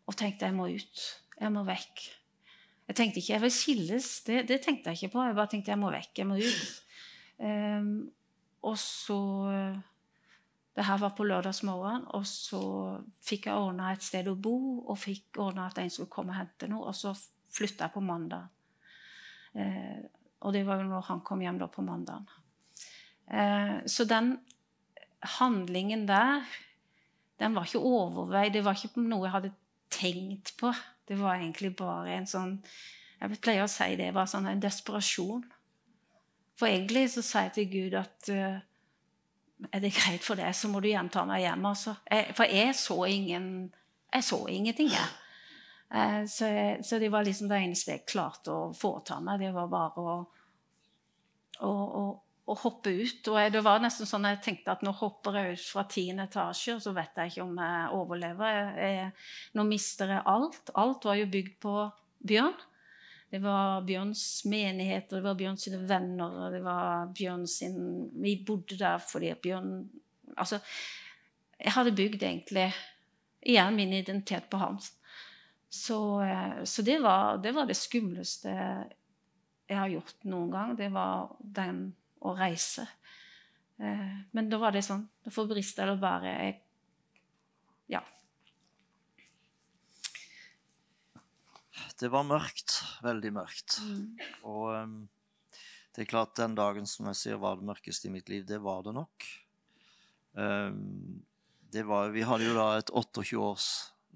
og 0.04 0.18
tenkte 0.20 0.50
jeg 0.50 0.58
må 0.58 0.68
ut. 0.68 1.04
Jeg 1.40 1.52
må 1.54 1.64
vekk. 1.64 2.02
Jeg 2.90 2.98
tenkte 3.00 3.22
ikke 3.22 3.38
jeg 3.38 3.44
vil 3.46 3.54
skilles. 3.56 4.08
Det, 4.28 4.42
det 4.50 4.60
tenkte 4.66 4.92
jeg 4.92 5.00
ikke 5.00 5.14
på. 5.16 5.28
Jeg 5.30 5.38
bare 5.38 5.52
tenkte 5.54 5.72
jeg 5.72 5.80
må 5.80 5.94
vekk. 5.94 6.12
Jeg 6.20 6.28
må 6.28 6.42
ut. 6.42 6.83
Um, 7.44 8.12
og 8.64 8.78
så 8.80 9.20
Det 10.74 10.86
her 10.88 10.98
var 10.98 11.12
på 11.14 11.26
lørdagsmorgen, 11.28 12.08
og 12.18 12.24
så 12.26 12.60
fikk 13.22 13.46
jeg 13.46 13.62
ordna 13.62 13.92
et 13.94 14.02
sted 14.02 14.26
å 14.26 14.34
bo, 14.34 14.56
og 14.90 14.98
fikk 14.98 15.38
ordna 15.38 15.68
at 15.68 15.78
en 15.78 15.92
skulle 15.94 16.10
komme 16.10 16.34
og 16.34 16.40
hente 16.40 16.70
noe, 16.72 16.88
og 16.90 16.96
så 16.98 17.12
flytta 17.54 17.86
jeg 17.86 17.94
på 17.94 18.02
mandag. 18.02 18.48
Eh, 19.54 20.02
og 20.42 20.56
det 20.56 20.64
var 20.66 20.82
jo 20.82 20.88
når 20.90 21.06
han 21.12 21.22
kom 21.22 21.44
hjem 21.46 21.60
da 21.62 21.68
på 21.70 21.86
mandagen. 21.86 22.26
Eh, 23.30 23.86
så 23.86 24.08
den 24.10 24.40
handlingen 25.38 26.08
der, 26.08 26.42
den 27.40 27.56
var 27.56 27.70
ikke 27.70 27.80
overveid. 27.80 28.54
Det 28.54 28.66
var 28.66 28.78
ikke 28.78 29.06
noe 29.06 29.28
jeg 29.28 29.36
hadde 29.36 29.54
tenkt 29.94 30.56
på. 30.60 30.74
Det 31.08 31.20
var 31.20 31.38
egentlig 31.38 31.76
bare 31.76 32.18
en 32.18 32.30
sånn 32.30 32.60
Jeg 33.24 33.40
pleier 33.40 33.64
å 33.64 33.72
si 33.72 33.94
det 33.96 34.10
var 34.12 34.28
sånn 34.28 34.50
en 34.50 34.60
desperasjon. 34.60 35.46
For 36.60 36.70
egentlig 36.70 37.08
så 37.14 37.24
sier 37.26 37.50
jeg 37.50 37.56
til 37.58 37.70
Gud 37.72 37.98
at 37.98 38.30
uh, 38.34 38.60
er 39.72 39.84
det 39.84 39.94
greit 39.96 40.26
for 40.26 40.40
deg, 40.40 40.54
så 40.56 40.70
må 40.70 40.82
du 40.84 40.90
gjerne 40.92 41.26
meg 41.30 41.46
hjem. 41.46 41.66
Altså. 41.70 41.96
Jeg, 42.10 42.34
for 42.38 42.50
jeg 42.50 42.76
så 42.78 43.04
ingen 43.10 43.48
Jeg 44.14 44.24
så 44.24 44.38
ingenting, 44.46 44.92
jeg. 44.94 45.14
Uh, 45.94 46.28
så, 46.30 46.48
så, 46.86 47.00
det 47.00 47.12
var 47.12 47.24
liksom 47.26 47.50
det 47.50 47.58
eneste 47.58 47.96
jeg 47.96 48.06
klarte 48.06 48.54
å 48.54 48.74
foreta 48.78 49.20
meg. 49.22 49.42
Det 49.42 49.50
var 49.56 49.72
bare 49.72 50.04
å, 50.04 50.14
å, 51.66 51.72
å, 51.72 52.04
å 52.46 52.58
hoppe 52.62 52.94
ut. 52.94 53.30
Og 53.32 53.40
det 53.56 53.64
var 53.66 53.82
nesten 53.82 54.10
sånn 54.10 54.28
jeg 54.30 54.42
tenkte 54.46 54.76
at 54.76 54.86
nå 54.86 54.94
hopper 55.00 55.40
jeg 55.40 55.58
ut 55.58 55.66
fra 55.66 55.86
tiende 55.90 56.28
etasje, 56.30 56.76
og 56.78 56.84
så 56.86 56.94
vet 56.94 57.18
jeg 57.18 57.34
ikke 57.34 57.48
om 57.48 57.58
jeg 57.58 57.90
overlever. 57.98 58.60
Jeg, 58.60 58.94
jeg, 59.00 59.10
nå 59.58 59.66
mister 59.70 60.14
jeg 60.14 60.26
alt. 60.36 60.74
Alt 60.78 61.10
var 61.10 61.18
jo 61.18 61.32
bygd 61.34 61.58
på 61.66 61.76
Bjørn. 62.30 62.62
Det 63.34 63.40
var 63.42 63.82
Bjørns 63.82 64.46
menighet, 64.46 65.08
og 65.10 65.18
det 65.18 65.26
var 65.26 65.38
Bjørns 65.40 65.64
venner, 65.90 66.36
og 66.46 66.54
det 66.54 66.60
var 66.62 67.08
Bjørns 67.18 67.56
Vi 68.22 68.36
bodde 68.46 68.78
der 68.78 69.02
fordi 69.02 69.34
Bjørn 69.42 69.72
Altså, 70.38 70.60
jeg 71.60 71.74
hadde 71.74 71.94
bygd 71.94 72.24
egentlig 72.24 72.68
igjen 73.46 73.76
min 73.76 73.94
identitet 73.94 74.48
på 74.50 74.58
hans. 74.58 74.88
Så, 75.70 75.98
eh, 76.22 76.64
så 76.64 76.82
det, 76.82 77.00
var, 77.04 77.38
det, 77.38 77.52
var, 77.54 77.66
det 77.70 77.78
skumleste 77.78 78.50
jeg 78.50 79.78
har 79.78 79.90
gjort 79.90 80.26
noen 80.30 80.52
gang. 80.54 80.74
Det 80.78 80.90
var 80.94 81.36
den 81.40 81.86
å 82.22 82.34
reise. 82.38 82.88
Eh, 83.78 84.18
men 84.32 84.50
da 84.50 84.62
var 84.62 84.74
det 84.74 84.84
sånn 84.86 85.08
For 85.34 85.50
Bristol 85.50 85.88
eller 85.88 86.02
bare 86.02 86.34
jeg, 86.34 86.60
Ja. 87.94 88.04
Det 92.00 92.10
var 92.14 92.26
mørkt. 92.28 92.80
Veldig 93.06 93.32
mørkt. 93.36 93.80
Mm. 93.84 94.18
Og 94.50 94.66
um, 94.74 94.98
det 95.96 96.04
er 96.04 96.10
klart, 96.10 96.36
den 96.38 96.56
dagen 96.58 96.88
som 96.90 97.10
jeg 97.12 97.20
sier 97.20 97.42
var 97.42 97.60
det 97.60 97.68
mørkeste 97.70 98.10
i 98.10 98.14
mitt 98.14 98.30
liv, 98.32 98.46
det 98.50 98.62
var 98.64 98.84
det 98.86 98.96
nok. 98.98 99.28
Um, 100.34 101.24
det 101.74 101.86
var, 101.90 102.14
vi 102.14 102.26
hadde 102.26 102.48
jo 102.48 102.56
da 102.58 102.68
et 102.78 102.94
28 102.94 103.42
års 103.42 103.68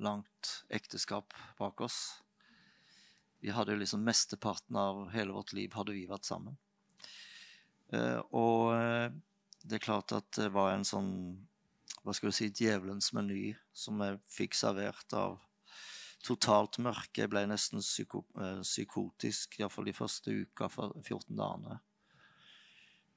langt 0.02 0.54
ekteskap 0.74 1.34
bak 1.58 1.82
oss. 1.86 2.00
Vi 3.42 3.54
hadde 3.54 3.74
jo 3.74 3.82
liksom 3.82 4.06
Mesteparten 4.06 4.78
av 4.78 5.08
hele 5.14 5.34
vårt 5.34 5.54
liv 5.58 5.74
hadde 5.78 5.94
vi 5.94 6.08
vært 6.10 6.26
sammen. 6.30 6.58
Uh, 7.94 8.22
og 8.36 8.74
uh, 8.74 9.08
det 9.64 9.78
er 9.78 9.86
klart 9.86 10.14
at 10.16 10.30
det 10.38 10.50
var 10.54 10.74
en 10.74 10.86
sånn 10.88 11.12
hva 12.04 12.14
skal 12.16 12.32
du 12.32 12.36
si, 12.38 12.48
djevelens 12.56 13.10
meny 13.16 13.52
som 13.76 14.00
jeg 14.04 14.20
fikk 14.32 14.56
servert 14.56 15.12
av 15.18 15.42
totalt 16.26 16.80
mørke. 16.84 17.24
Jeg 17.24 17.32
ble 17.32 17.46
nesten 17.50 17.84
psyko, 17.84 18.24
eh, 18.42 18.64
psykotisk, 18.64 19.60
iallfall 19.60 19.90
de 19.90 19.96
første 19.98 20.34
uka, 20.44 20.70
for 20.72 20.96
14 21.02 21.36
dagene. 21.38 21.80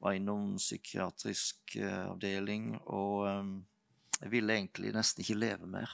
Var 0.01 0.17
innom 0.17 0.55
psykiatrisk 0.57 1.77
avdeling, 1.77 2.71
og 2.89 3.27
jeg 4.23 4.31
ville 4.33 4.55
egentlig 4.55 4.95
nesten 4.97 5.21
ikke 5.21 5.37
leve 5.37 5.69
mer. 5.69 5.93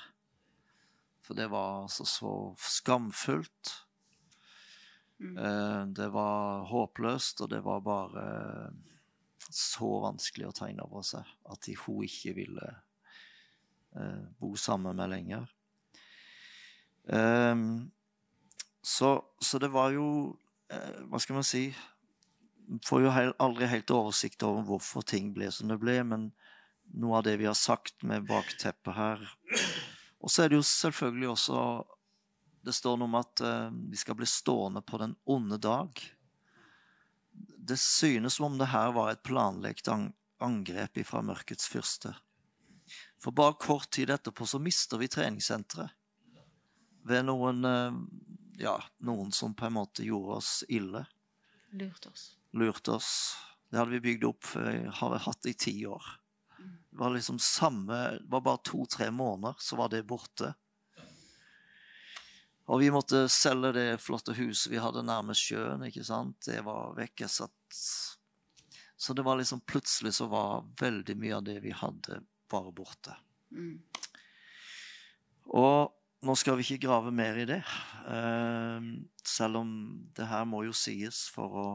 For 1.26 1.34
det 1.34 1.48
var 1.50 1.82
altså 1.82 2.06
så 2.06 2.32
skamfullt. 2.62 3.72
Mm. 5.18 5.38
Eh, 5.38 5.86
det 5.96 6.08
var 6.14 6.66
håpløst, 6.70 7.40
og 7.40 7.50
det 7.50 7.62
var 7.64 7.80
bare 7.80 8.26
så 9.50 9.88
vanskelig 10.02 10.48
å 10.48 10.54
ta 10.54 10.68
inn 10.70 10.82
over 10.82 11.04
seg 11.06 11.26
at 11.50 11.68
hun 11.84 12.04
ikke 12.06 12.34
ville 12.36 12.70
eh, 13.96 14.24
bo 14.38 14.54
sammen 14.60 14.98
med 14.98 15.10
lenger. 15.10 15.50
Um, 17.06 17.90
så, 18.82 19.20
så, 19.38 19.58
det 19.62 19.68
var 19.70 19.92
jo 19.94 20.34
eh, 20.74 20.96
Hva 21.06 21.20
skal 21.22 21.36
man 21.38 21.46
si 21.46 21.68
Får 22.82 23.04
jo 23.04 23.12
aldri 23.14 23.68
helt 23.70 23.92
oversikt 23.94 24.42
over 24.42 24.64
hvorfor 24.66 25.06
ting 25.06 25.28
ble 25.34 25.52
som 25.54 25.70
det 25.70 25.76
ble, 25.78 26.00
men 26.02 26.24
noe 26.98 27.20
av 27.20 27.28
det 27.28 27.36
vi 27.38 27.46
har 27.46 27.54
sagt 27.54 28.02
med 28.02 28.26
bakteppet 28.26 28.96
her 28.96 29.22
og 30.26 30.32
så 30.32 30.42
er 30.42 30.50
det 30.50 30.58
jo 30.58 30.66
selvfølgelig 30.66 31.28
også 31.30 31.58
Det 32.66 32.74
står 32.74 32.96
noe 32.98 33.06
om 33.06 33.18
at 33.20 33.42
uh, 33.46 33.70
vi 33.70 33.98
skal 34.00 34.16
bli 34.18 34.26
stående 34.26 34.82
på 34.82 34.98
den 34.98 35.12
onde 35.30 35.54
dag. 35.62 36.00
Det 37.30 37.78
synes 37.78 38.34
som 38.34 38.48
om 38.48 38.56
det 38.58 38.72
her 38.72 38.90
var 38.96 39.12
et 39.12 39.22
planlagt 39.22 39.86
angrep 39.86 40.98
fra 41.06 41.22
mørkets 41.22 41.68
fyrste. 41.70 42.10
For 43.22 43.30
bare 43.30 43.54
kort 43.62 43.92
tid 43.94 44.10
etterpå 44.10 44.48
så 44.50 44.58
mister 44.58 44.98
vi 44.98 45.06
treningssenteret. 45.06 45.94
Ved 47.06 47.26
noen 47.28 47.64
uh, 47.64 47.98
Ja, 48.58 48.78
noen 49.04 49.32
som 49.36 49.54
på 49.54 49.68
en 49.68 49.76
måte 49.76 50.04
gjorde 50.06 50.38
oss 50.40 50.52
ille. 50.68 51.04
Lurte 51.76 52.08
oss. 52.08 52.30
Lurte 52.56 52.96
oss. 52.96 53.10
Det 53.68 53.78
hadde 53.78 53.96
vi 53.96 54.00
bygd 54.00 54.24
opp, 54.24 54.46
har 55.00 55.18
hatt 55.18 55.46
i 55.50 55.52
ti 55.58 55.72
år 55.90 56.04
Det 56.56 57.00
var 57.00 57.10
liksom 57.10 57.38
samme 57.42 57.96
Det 58.20 58.30
var 58.30 58.40
bare 58.40 58.62
to-tre 58.64 59.10
måneder, 59.10 59.58
så 59.58 59.76
var 59.76 59.90
det 59.92 60.06
borte. 60.06 60.54
Og 62.66 62.80
vi 62.80 62.90
måtte 62.90 63.26
selge 63.30 63.72
det 63.76 63.88
flotte 64.02 64.34
huset 64.34 64.72
vi 64.72 64.80
hadde 64.82 65.04
nærmest 65.06 65.50
sjøen. 65.50 65.84
ikke 65.86 66.04
sant? 66.06 66.40
Det 66.46 66.62
var 66.66 66.96
vekk. 66.96 67.22
Så 68.96 69.14
det 69.14 69.22
var 69.22 69.38
liksom 69.38 69.60
plutselig 69.60 70.14
så 70.14 70.26
var 70.26 70.64
veldig 70.80 71.16
mye 71.20 71.36
av 71.36 71.44
det 71.46 71.60
vi 71.62 71.70
hadde, 71.70 72.22
bare 72.50 72.72
borte. 72.74 73.14
Mm. 73.54 73.78
Og 75.54 75.94
nå 76.26 76.34
skal 76.38 76.58
vi 76.58 76.66
ikke 76.66 76.86
grave 76.86 77.12
mer 77.14 77.38
i 77.38 77.46
det, 77.48 77.60
eh, 78.10 78.88
selv 79.26 79.62
om 79.62 79.70
det 80.16 80.26
her 80.30 80.46
må 80.48 80.64
jo 80.66 80.74
sies 80.76 81.26
for 81.32 81.60
å 81.62 81.66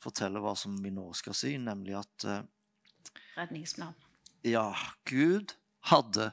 fortelle 0.00 0.40
hva 0.40 0.54
som 0.56 0.78
vi 0.80 0.92
nå 0.94 1.10
skal 1.16 1.36
si, 1.36 1.54
nemlig 1.60 1.98
at 2.00 2.26
eh, 2.28 2.42
Redningsplan. 3.36 3.94
ja, 4.44 4.74
Gud 5.08 5.54
hadde 5.92 6.32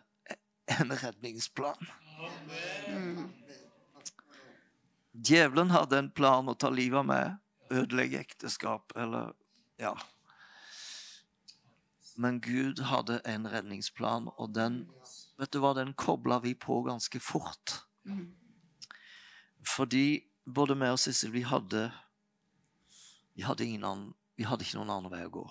en 0.67 0.91
redningsplan. 0.91 1.87
Mm. 2.87 3.29
Djevelen 5.11 5.71
hadde 5.71 5.97
en 5.99 6.11
plan 6.11 6.49
å 6.49 6.55
ta 6.55 6.69
livet 6.69 6.99
av 6.99 7.07
meg, 7.07 7.37
ødelegge 7.71 8.23
ekteskap 8.25 8.95
eller 8.95 9.33
Ja. 9.77 9.95
Men 12.17 12.39
Gud 12.41 12.79
hadde 12.89 13.19
en 13.29 13.45
redningsplan, 13.45 14.31
og 14.41 14.53
den 14.55 14.87
vet 15.37 15.53
du 15.53 15.61
hva, 15.61 15.73
den 15.77 15.93
kobla 15.93 16.39
vi 16.43 16.55
på 16.57 16.81
ganske 16.85 17.21
fort. 17.23 17.81
Mm. 18.07 18.31
Fordi 19.67 20.21
både 20.45 20.77
meg 20.79 20.95
og 20.95 21.01
Sissel, 21.01 21.33
vi 21.35 21.43
hadde 21.47 21.89
vi 23.37 23.43
hadde, 23.45 23.65
ingen 23.65 23.83
annen, 23.85 24.13
vi 24.35 24.47
hadde 24.49 24.65
ikke 24.65 24.79
noen 24.79 24.95
annen 24.95 25.13
vei 25.13 25.25
å 25.27 25.33
gå. 25.33 25.43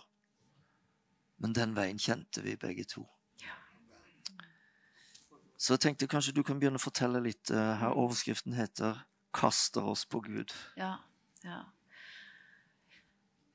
Men 1.39 1.53
den 1.55 1.77
veien 1.77 2.01
kjente 2.03 2.43
vi 2.43 2.57
begge 2.59 2.87
to. 2.91 3.05
Så 5.57 5.73
jeg 5.73 5.83
tenkte 5.85 6.09
kanskje 6.11 6.35
du 6.37 6.43
kan 6.45 6.59
begynne 6.61 6.81
å 6.81 6.83
fortelle 6.83 7.23
litt. 7.25 7.51
eh, 7.51 7.77
her 7.81 7.97
Overskriften 7.97 8.53
heter 8.53 9.07
'Kaster 9.33 9.85
oss 9.85 10.05
på 10.05 10.21
Gud'. 10.21 10.53
Ja. 10.77 10.99
Ja. 11.45 11.63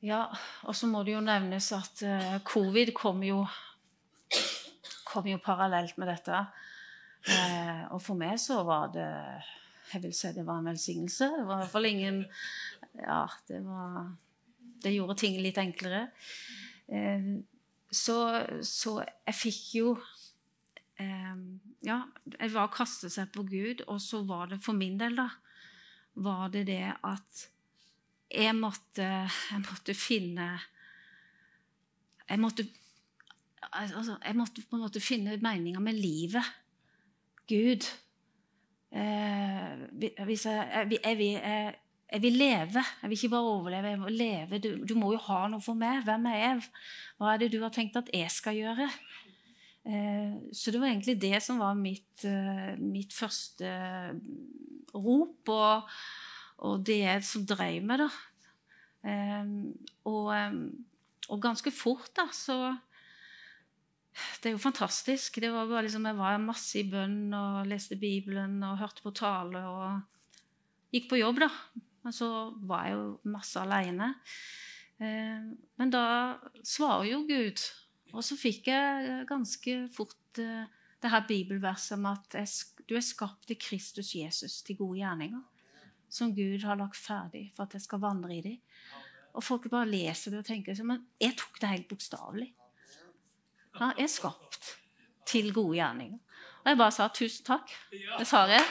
ja 0.02 0.22
og 0.64 0.76
så 0.76 0.88
må 0.88 1.04
det 1.04 1.14
jo 1.14 1.22
nevnes 1.22 1.72
at 1.72 2.02
eh, 2.02 2.40
covid 2.44 2.94
kom 2.94 3.24
jo, 3.24 3.46
kom 5.12 5.28
jo 5.30 5.41
parallelt 5.43 5.97
med 5.99 6.09
dette. 6.12 6.45
Eh, 7.30 7.84
og 7.93 7.99
for 8.01 8.18
meg 8.18 8.39
så 8.41 8.64
var 8.66 8.89
det 8.95 9.09
Jeg 9.91 10.01
vil 10.05 10.14
si 10.16 10.32
det 10.34 10.45
var 10.47 10.62
en 10.62 10.72
velsignelse. 10.72 11.28
Det 11.36 11.45
var 11.45 11.59
i 11.59 11.64
hvert 11.66 11.76
fall 11.76 11.89
ingen 11.89 12.24
Ja, 12.97 13.28
det 13.47 13.62
var 13.66 14.16
Det 14.82 14.95
gjorde 14.95 15.20
ting 15.22 15.38
litt 15.43 15.59
enklere. 15.62 16.07
Eh, 16.88 17.30
så, 17.91 18.18
så 18.66 18.97
jeg 19.03 19.38
fikk 19.38 19.62
jo 19.78 19.93
eh, 20.97 21.38
Ja, 21.86 22.01
jeg 22.39 22.53
var 22.55 22.68
å 22.70 22.74
kaste 22.74 23.12
seg 23.12 23.30
på 23.36 23.45
Gud, 23.45 23.86
og 23.88 24.01
så 24.01 24.24
var 24.26 24.49
det 24.49 24.62
for 24.64 24.78
min 24.78 24.97
del, 25.01 25.20
da 25.20 25.30
var 26.14 26.49
det 26.51 26.66
det 26.68 26.91
at 27.07 27.45
jeg 28.32 28.55
måtte, 28.55 29.07
jeg 29.51 29.64
måtte 29.64 29.95
finne 29.95 30.47
Jeg 32.30 32.39
måtte 32.39 32.66
altså, 33.74 34.18
Jeg 34.26 34.36
måtte 34.36 34.64
på 34.70 34.76
en 34.78 34.82
måte 34.86 35.01
finne 35.03 35.38
meninga 35.41 35.80
med 35.80 35.93
livet. 35.99 36.43
Gud. 37.49 37.88
Eh, 38.91 39.86
hvis 40.26 40.45
jeg, 40.45 40.68
jeg, 40.74 40.99
jeg, 41.03 41.18
vil- 41.18 41.39
jeg, 41.41 41.76
jeg 42.12 42.22
vil 42.22 42.34
leve. 42.39 42.84
Jeg 43.01 43.09
vil 43.09 43.18
ikke 43.18 43.30
bare 43.30 43.51
overleve. 43.55 43.88
Jeg 43.93 44.01
vil 44.03 44.14
leve. 44.20 44.59
Du, 44.59 44.70
du 44.86 44.95
må 44.99 45.12
jo 45.16 45.22
ha 45.28 45.45
noe 45.51 45.62
for 45.64 45.74
meg. 45.80 46.03
Hvem 46.07 46.26
er 46.32 46.38
jeg? 46.41 46.64
Hva 47.20 47.34
er 47.34 47.43
det 47.43 47.51
du 47.53 47.59
har 47.64 47.74
tenkt 47.76 47.95
at 48.01 48.09
jeg 48.14 48.32
skal 48.32 48.57
gjøre? 48.59 48.89
Eh, 49.88 50.34
så 50.53 50.72
det 50.72 50.82
var 50.82 50.91
egentlig 50.91 51.18
det 51.22 51.39
som 51.41 51.59
var 51.62 51.74
mitt, 51.80 52.26
eh, 52.28 52.76
mitt 52.78 53.14
første 53.16 53.72
rop, 54.93 55.49
og, 55.49 55.88
og 56.68 56.84
det 56.86 57.24
som 57.26 57.45
drev 57.49 57.80
meg, 57.88 58.03
da. 58.03 58.09
Eh, 59.07 59.53
og, 60.05 60.28
eh, 60.36 60.59
og 61.32 61.41
ganske 61.41 61.72
fort, 61.74 62.12
da, 62.20 62.28
så 62.36 62.59
Det 64.41 64.49
er 64.49 64.55
jo 64.55 64.62
fantastisk. 64.62 65.39
Det 65.41 65.51
var 65.53 65.70
bare 65.70 65.86
liksom, 65.86 66.05
Jeg 66.05 66.18
var 66.18 66.41
masse 66.43 66.80
i 66.80 66.88
bønn 66.89 67.34
og 67.38 67.68
leste 67.70 67.95
Bibelen 67.99 68.59
og 68.68 68.80
hørte 68.82 69.05
på 69.05 69.14
tale 69.16 69.62
og 69.70 70.01
gikk 70.91 71.09
på 71.12 71.22
jobb, 71.22 71.39
da. 71.45 71.49
Men 72.03 72.16
så 72.16 72.28
var 72.68 72.88
jeg 72.88 72.97
jo 72.97 73.05
masse 73.32 73.62
aleine. 73.62 74.14
Eh, 74.99 75.47
men 75.80 75.93
da 75.93 76.03
svarer 76.64 77.12
jo 77.12 77.24
Gud. 77.30 77.64
Og 78.12 78.26
så 78.26 78.36
fikk 78.36 78.68
jeg 78.72 79.26
ganske 79.30 79.78
fort 79.95 80.41
eh, 80.41 80.68
det 81.01 81.09
her 81.09 81.26
bibelverset 81.28 81.95
om 81.97 82.09
at 82.12 82.36
du 82.86 82.95
er 82.97 83.05
skapt 83.05 83.53
i 83.53 83.57
Kristus 83.57 84.14
Jesus 84.18 84.59
til 84.66 84.78
gode 84.82 84.99
gjerninger. 84.99 85.41
Som 86.12 86.36
Gud 86.36 86.66
har 86.68 86.78
lagt 86.78 86.99
ferdig 86.99 87.47
for 87.55 87.66
at 87.66 87.78
jeg 87.78 87.86
skal 87.86 88.03
vandre 88.03 88.36
i 88.36 88.41
dem. 88.43 88.57
Og 89.32 89.45
folk 89.45 89.70
bare 89.72 89.88
leser 89.88 90.34
det 90.34 90.41
og 90.41 90.49
tenker 90.49 90.76
Men 90.84 91.05
jeg 91.22 91.38
tok 91.39 91.62
det 91.62 91.70
helt 91.72 91.88
bokstavelig. 91.88 92.51
Jeg 93.80 94.03
er 94.03 94.11
skapt 94.11 94.76
til 95.30 95.53
gode 95.55 95.78
gjerninger. 95.78 96.19
Og 96.61 96.69
jeg 96.69 96.78
bare 96.78 96.93
sa 96.93 97.07
tusen 97.13 97.45
takk. 97.47 97.72
Det 97.91 98.28
sa 98.28 98.43
jeg. 98.49 98.65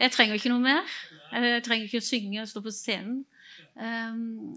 Jeg 0.00 0.12
trenger 0.12 0.36
ikke 0.36 0.52
noe 0.52 0.64
mer. 0.64 0.96
Jeg 1.32 1.62
trenger 1.64 1.88
ikke 1.88 2.02
å 2.02 2.06
synge 2.06 2.42
og 2.42 2.50
stå 2.50 2.62
på 2.64 2.74
scenen. 2.74 3.22
Um, 3.76 4.56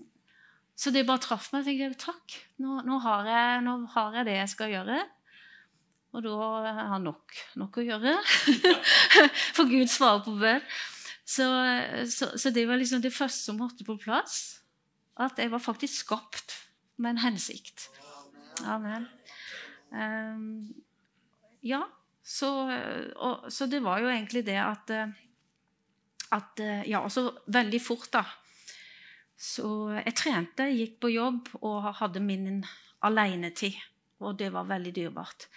så 0.80 0.92
det 0.96 1.06
bare 1.08 1.24
traff 1.24 1.50
meg. 1.54 1.68
Jeg 1.68 1.92
tenkte 1.92 2.12
takk, 2.12 2.36
nå, 2.64 2.82
nå, 2.88 3.00
har 3.04 3.28
jeg, 3.28 3.64
nå 3.66 3.78
har 3.96 4.20
jeg 4.20 4.30
det 4.30 4.38
jeg 4.38 4.52
skal 4.56 4.74
gjøre. 4.74 5.00
Og 6.16 6.24
da 6.26 6.36
har 6.40 6.80
jeg 6.96 7.02
nok, 7.06 7.36
nok 7.62 7.80
å 7.80 7.86
gjøre. 7.86 8.16
For 9.58 9.70
Gud 9.70 9.92
svarer 9.92 10.24
på 10.26 10.34
bønn. 10.40 10.64
Så, 11.30 11.46
så, 12.10 12.32
så 12.42 12.50
det 12.50 12.64
var 12.66 12.80
liksom 12.82 13.04
det 13.04 13.14
første 13.14 13.52
som 13.52 13.60
måtte 13.62 13.86
på 13.86 14.00
plass. 14.02 14.64
At 15.20 15.38
jeg 15.38 15.52
var 15.54 15.62
faktisk 15.62 16.08
skapt 16.08 16.58
med 16.98 17.16
en 17.18 17.24
hensikt. 17.28 17.90
Amen. 18.66 19.06
Um, 19.90 20.70
ja, 21.66 21.82
så, 22.24 22.50
og, 23.16 23.48
så 23.52 23.66
det 23.66 23.82
var 23.84 24.04
jo 24.04 24.12
egentlig 24.12 24.44
det 24.46 24.60
at, 24.62 24.92
eh, 24.94 25.16
at 26.36 26.62
eh, 26.62 26.84
Ja, 26.90 27.02
og 27.02 27.12
så 27.12 27.30
veldig 27.48 27.82
fort, 27.82 28.12
da. 28.14 28.24
Så 29.40 29.90
jeg 29.96 30.16
trente, 30.20 30.68
gikk 30.76 31.00
på 31.02 31.14
jobb 31.14 31.48
og 31.62 31.94
hadde 32.02 32.22
min 32.24 32.62
alenetid. 33.08 33.78
Og 34.20 34.36
det 34.40 34.52
var 34.52 34.68
veldig 34.68 34.92
dyrebart. 34.96 35.48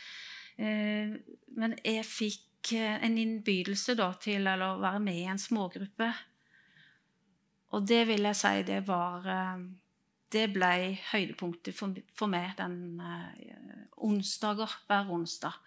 Eh, 0.57 1.13
men 1.59 1.77
jeg 1.85 2.07
fikk 2.07 2.73
eh, 2.79 3.01
en 3.03 3.19
innbydelse 3.19 3.97
da 3.99 4.13
til 4.23 4.47
å 4.47 4.77
være 4.81 5.01
med 5.03 5.19
i 5.19 5.27
en 5.31 5.41
smågruppe. 5.41 6.13
Og 7.73 7.89
det 7.89 8.05
vil 8.07 8.29
jeg 8.29 8.39
si 8.39 8.63
det 8.69 8.83
var 8.87 9.27
Det 10.33 10.47
ble 10.55 10.73
høydepunktet 11.11 11.77
for, 11.77 11.97
for 12.17 12.31
meg 12.33 12.55
den 12.59 13.01
eh, 13.05 13.83
onsdager 14.03 14.73
hver 14.89 15.11
onsdag. 15.13 15.59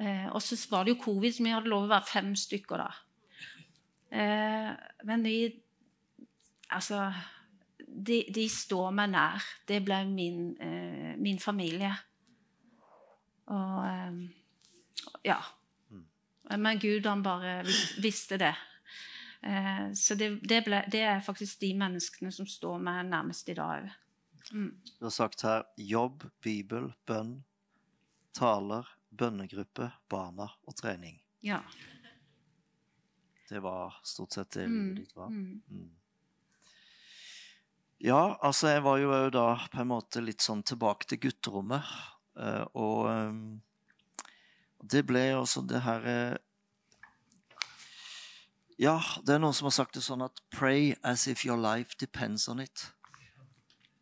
Eh, 0.00 0.28
og 0.30 0.40
så 0.42 0.58
var 0.70 0.86
det 0.86 0.94
jo 0.94 1.02
covid, 1.02 1.32
så 1.34 1.44
vi 1.44 1.54
hadde 1.54 1.72
lov 1.72 1.88
å 1.88 1.92
være 1.92 2.10
fem 2.12 2.30
stykker 2.38 2.84
da. 2.84 2.90
Eh, 4.10 4.70
men 5.06 5.26
vi 5.26 5.40
Altså 6.70 7.08
de, 8.06 8.20
de 8.30 8.44
står 8.46 8.92
meg 8.94 9.10
nær. 9.10 9.46
Det 9.66 9.80
ble 9.82 9.96
min, 10.06 10.52
eh, 10.62 11.16
min 11.18 11.40
familie. 11.42 11.90
Og 13.50 13.80
eh, 13.88 14.20
ja. 15.26 15.40
Men 16.50 16.78
Gud, 16.78 17.06
han 17.06 17.22
bare 17.22 17.64
visste 18.02 18.38
det. 18.38 18.54
Eh, 19.42 19.92
så 19.96 20.14
det, 20.14 20.30
det, 20.48 20.62
ble, 20.66 20.82
det 20.92 21.00
er 21.08 21.20
faktisk 21.24 21.60
de 21.60 21.72
menneskene 21.80 22.32
som 22.32 22.46
står 22.46 22.78
meg 22.84 23.06
nærmest 23.08 23.48
i 23.48 23.54
dag 23.56 23.86
òg. 23.86 23.90
Mm. 24.52 24.70
Du 24.98 25.04
har 25.04 25.12
sagt 25.14 25.42
her 25.46 25.64
jobb, 25.76 26.24
bibel, 26.42 26.90
bønn, 27.06 27.44
taler, 28.36 28.88
bønnegruppe, 29.10 29.90
barna 30.10 30.48
og 30.66 30.76
trening. 30.76 31.20
Ja. 31.44 31.60
Det 33.50 33.60
var 33.62 33.96
stort 34.06 34.32
sett 34.32 34.50
det 34.56 34.66
Mm. 34.68 34.94
ditt 34.96 35.16
var. 35.16 35.28
Mm. 35.28 35.62
Mm. 35.70 35.90
Ja, 38.00 38.38
altså 38.40 38.68
jeg 38.72 38.82
var 38.82 38.98
jo 38.98 39.30
da 39.34 39.46
på 39.72 39.80
en 39.82 39.90
måte 39.90 40.22
litt 40.24 40.40
sånn 40.40 40.62
tilbake 40.64 41.06
til 41.10 41.18
gutterommet. 41.20 41.84
eh, 42.40 42.64
og 42.74 43.08
eh, 43.10 43.32
det 44.82 45.02
ble 45.06 45.24
også 45.36 45.66
det 45.68 45.82
her 45.84 46.06
eh, 46.08 46.36
Ja, 48.80 48.96
det 49.26 49.34
er 49.34 49.42
noen 49.42 49.56
som 49.56 49.68
har 49.68 49.74
sagt 49.76 49.96
det 49.98 50.02
sånn 50.06 50.24
at 50.24 50.40
'pray 50.54 50.94
as 51.04 51.26
if 51.28 51.44
your 51.44 51.58
life 51.60 51.96
depends 52.00 52.48
on 52.48 52.60
it'. 52.60 52.92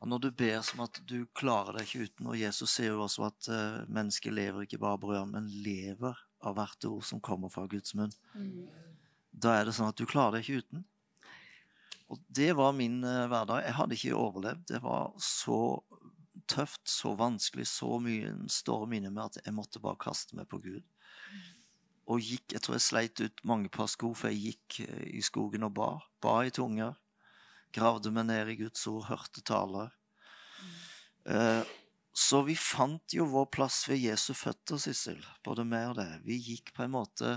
Og 0.00 0.06
når 0.08 0.18
du 0.22 0.30
ber 0.30 0.60
som 0.62 0.80
at 0.84 1.00
du 1.06 1.26
klarer 1.34 1.72
deg 1.78 1.86
ikke 1.88 2.04
uten, 2.06 2.26
og 2.30 2.38
Jesus 2.38 2.70
sier 2.70 2.92
jo 2.94 3.02
også 3.02 3.26
at 3.26 3.48
uh, 3.50 3.86
mennesket 3.90 4.32
lever 4.32 4.62
ikke 4.62 4.78
bare 4.78 4.94
av 4.94 5.00
brød, 5.02 5.24
men 5.32 5.48
lever 5.50 6.14
av 6.46 6.54
hvert 6.54 6.84
ord 6.86 7.02
som 7.02 7.20
kommer 7.20 7.50
fra 7.50 7.66
Guds 7.66 7.94
munn, 7.98 8.12
Mm. 8.34 8.68
da 9.34 9.56
er 9.58 9.64
det 9.64 9.74
sånn 9.74 9.88
at 9.88 9.96
du 9.96 10.06
klarer 10.06 10.38
deg 10.38 10.44
ikke 10.46 10.62
uten. 10.62 10.84
Og 12.08 12.20
det 12.30 12.54
var 12.56 12.72
min 12.72 13.02
uh, 13.02 13.26
hverdag. 13.26 13.64
Jeg 13.64 13.74
hadde 13.74 13.94
ikke 13.98 14.14
overlevd. 14.14 14.66
Det 14.66 14.82
var 14.82 15.12
så 15.18 15.82
tøft, 16.46 16.86
så 16.86 17.16
vanskelig, 17.18 17.66
så 17.66 17.98
mye 18.00 18.30
en 18.30 18.48
storm 18.48 18.92
inni 18.92 19.10
meg 19.10 19.24
at 19.24 19.44
jeg 19.44 19.54
måtte 19.54 19.80
bare 19.82 19.98
kaste 19.98 20.36
meg 20.36 20.46
på 20.48 20.62
Gud. 20.62 20.82
Og 22.08 22.24
gikk, 22.24 22.52
Jeg 22.52 22.64
tror 22.64 22.78
jeg 22.78 22.86
sleit 22.86 23.20
ut 23.20 23.44
mange 23.44 23.68
par 23.68 23.88
sko, 23.90 24.14
for 24.16 24.32
jeg 24.32 24.54
gikk 24.54 24.80
eh, 24.88 25.04
i 25.18 25.22
skogen 25.24 25.66
og 25.68 25.74
ba. 25.76 25.90
Ba 26.24 26.40
i 26.46 26.54
tunger. 26.54 26.96
Gravde 27.74 28.10
meg 28.10 28.30
ned 28.30 28.48
i 28.48 28.56
Guds 28.62 28.86
ord, 28.88 29.04
hørte 29.10 29.44
taler. 29.44 29.92
Eh, 31.28 31.64
så 32.18 32.40
vi 32.42 32.56
fant 32.58 33.14
jo 33.14 33.28
vår 33.30 33.46
plass 33.54 33.82
ved 33.90 34.00
Jesu 34.02 34.32
føtter, 34.34 34.80
Sissel, 34.82 35.20
både 35.44 35.66
meg 35.68 35.92
og 35.92 35.98
det. 36.00 36.10
Vi 36.24 36.38
gikk 36.40 36.72
på 36.74 36.86
en 36.86 36.96
måte 36.96 37.36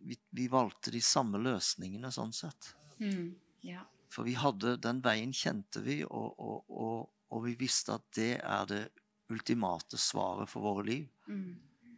vi, 0.00 0.16
vi, 0.34 0.48
valgte 0.48 0.90
de 0.90 1.02
samme 1.04 1.38
løsningene, 1.38 2.10
sånn 2.10 2.32
sett. 2.34 2.72
Mm. 2.98 3.36
Ja. 3.66 3.84
For 4.10 4.26
vi 4.26 4.34
hadde 4.40 4.78
Den 4.82 5.02
veien 5.04 5.34
kjente 5.36 5.82
vi, 5.84 6.00
og, 6.04 6.40
og, 6.40 6.64
og, 6.72 7.10
og, 7.30 7.42
vi 7.44 7.54
visste 7.60 7.98
at 8.00 8.06
det 8.16 8.32
er 8.40 8.66
det 8.70 8.82
ultimate 9.30 10.00
svaret 10.00 10.50
for 10.50 10.64
våre 10.64 10.86
liv. 10.88 11.04
Mm. 11.28 11.52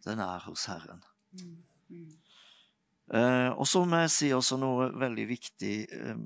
Den 0.05 0.21
er 0.21 0.43
hos 0.49 0.67
Herren. 0.69 1.01
Mm. 1.39 1.63
Mm. 1.93 2.09
Eh, 3.13 3.51
og 3.51 3.69
så 3.69 3.85
må 3.85 4.01
jeg 4.05 4.15
si 4.15 4.33
også 4.33 4.57
noe 4.61 4.89
veldig 4.97 5.29
viktig. 5.29 5.77
Eh, 5.93 6.25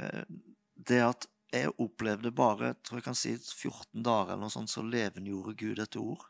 eh, 0.00 0.36
det 0.74 1.00
at 1.06 1.28
jeg 1.54 1.70
opplevde 1.78 2.34
bare 2.34 2.72
tror 2.82 2.98
jeg 2.98 3.06
kan 3.06 3.18
si 3.18 3.36
14 3.38 4.02
dager 4.02 4.34
eller 4.34 4.48
noe 4.48 4.54
sånt, 4.54 4.72
så 4.72 4.82
levendegjorde 4.82 5.54
Gud 5.60 5.82
et 5.84 5.98
ord 6.00 6.24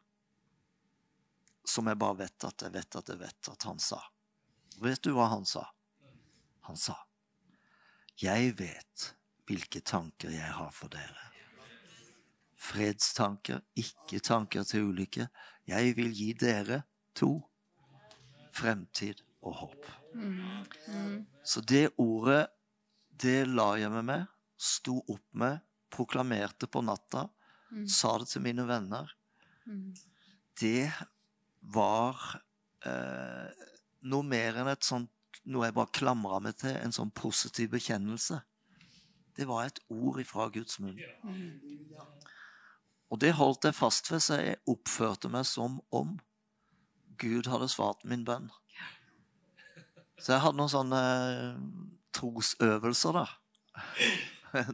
som 1.65 1.89
jeg 1.89 1.97
bare 1.97 2.19
vet 2.19 2.45
at 2.45 2.67
jeg 2.67 2.75
vet 2.75 2.97
at 3.01 3.09
jeg 3.09 3.21
vet 3.23 3.49
at 3.55 3.67
han 3.69 3.79
sa. 3.81 4.01
Vet 4.85 5.01
du 5.07 5.15
hva 5.17 5.31
han 5.33 5.47
sa? 5.49 5.65
Han 6.69 6.77
sa, 6.77 6.97
'Jeg 8.17 8.55
vet 8.59 9.15
hvilke 9.49 9.81
tanker 9.81 10.31
jeg 10.31 10.53
har 10.53 10.71
for 10.73 10.89
dere.' 10.89 11.31
Fredstanker, 12.57 13.61
ikke 13.77 14.21
tanker 14.25 14.65
til 14.65 14.89
ulykke. 14.89 15.29
Jeg 15.67 15.97
vil 15.97 16.13
gi 16.17 16.33
dere 16.33 16.83
to 17.15 17.43
fremtid 18.55 19.23
og 19.45 19.59
håp. 19.61 19.89
Mm. 20.15 20.65
Mm. 20.89 21.17
Så 21.45 21.61
det 21.61 21.89
ordet, 22.01 22.47
det 23.11 23.45
la 23.51 23.75
jeg 23.81 23.93
meg 23.93 24.07
med, 24.09 24.27
sto 24.57 25.01
opp 25.11 25.27
med, 25.39 25.61
proklamerte 25.95 26.67
på 26.71 26.83
natta, 26.83 27.29
Mm. 27.75 27.89
sa 27.89 28.19
det 28.19 28.29
til 28.29 28.43
mine 28.45 28.63
venner. 28.69 29.09
Mm. 29.67 29.95
Det 30.61 30.93
var 31.75 32.21
eh, 32.87 33.51
noe 34.03 34.23
mer 34.23 34.61
enn 34.61 34.69
et 34.71 34.85
sånt 34.85 35.11
noe 35.51 35.67
jeg 35.67 35.75
bare 35.75 35.93
klamra 35.93 36.39
meg 36.41 36.55
til, 36.61 36.77
en 36.77 36.95
sånn 36.95 37.11
positiv 37.11 37.73
bekjennelse. 37.75 38.39
Det 39.35 39.49
var 39.49 39.67
et 39.67 39.81
ord 39.93 40.21
ifra 40.23 40.47
Guds 40.55 40.79
munn. 40.81 41.01
Mm. 41.25 41.97
Og 43.11 43.21
det 43.21 43.35
holdt 43.37 43.67
jeg 43.67 43.77
fast 43.77 44.11
ved, 44.13 44.23
så 44.23 44.39
jeg 44.39 44.63
oppførte 44.71 45.29
meg 45.33 45.45
som 45.49 45.81
om 45.91 46.15
Gud 47.21 47.49
hadde 47.51 47.71
svart 47.73 48.05
min 48.09 48.25
bønn. 48.27 48.51
Så 50.21 50.35
jeg 50.35 50.45
hadde 50.45 50.59
noen 50.59 50.73
sånne 50.73 51.01
eh, 51.03 51.57
trosøvelser, 52.17 53.19
da. 53.19 53.27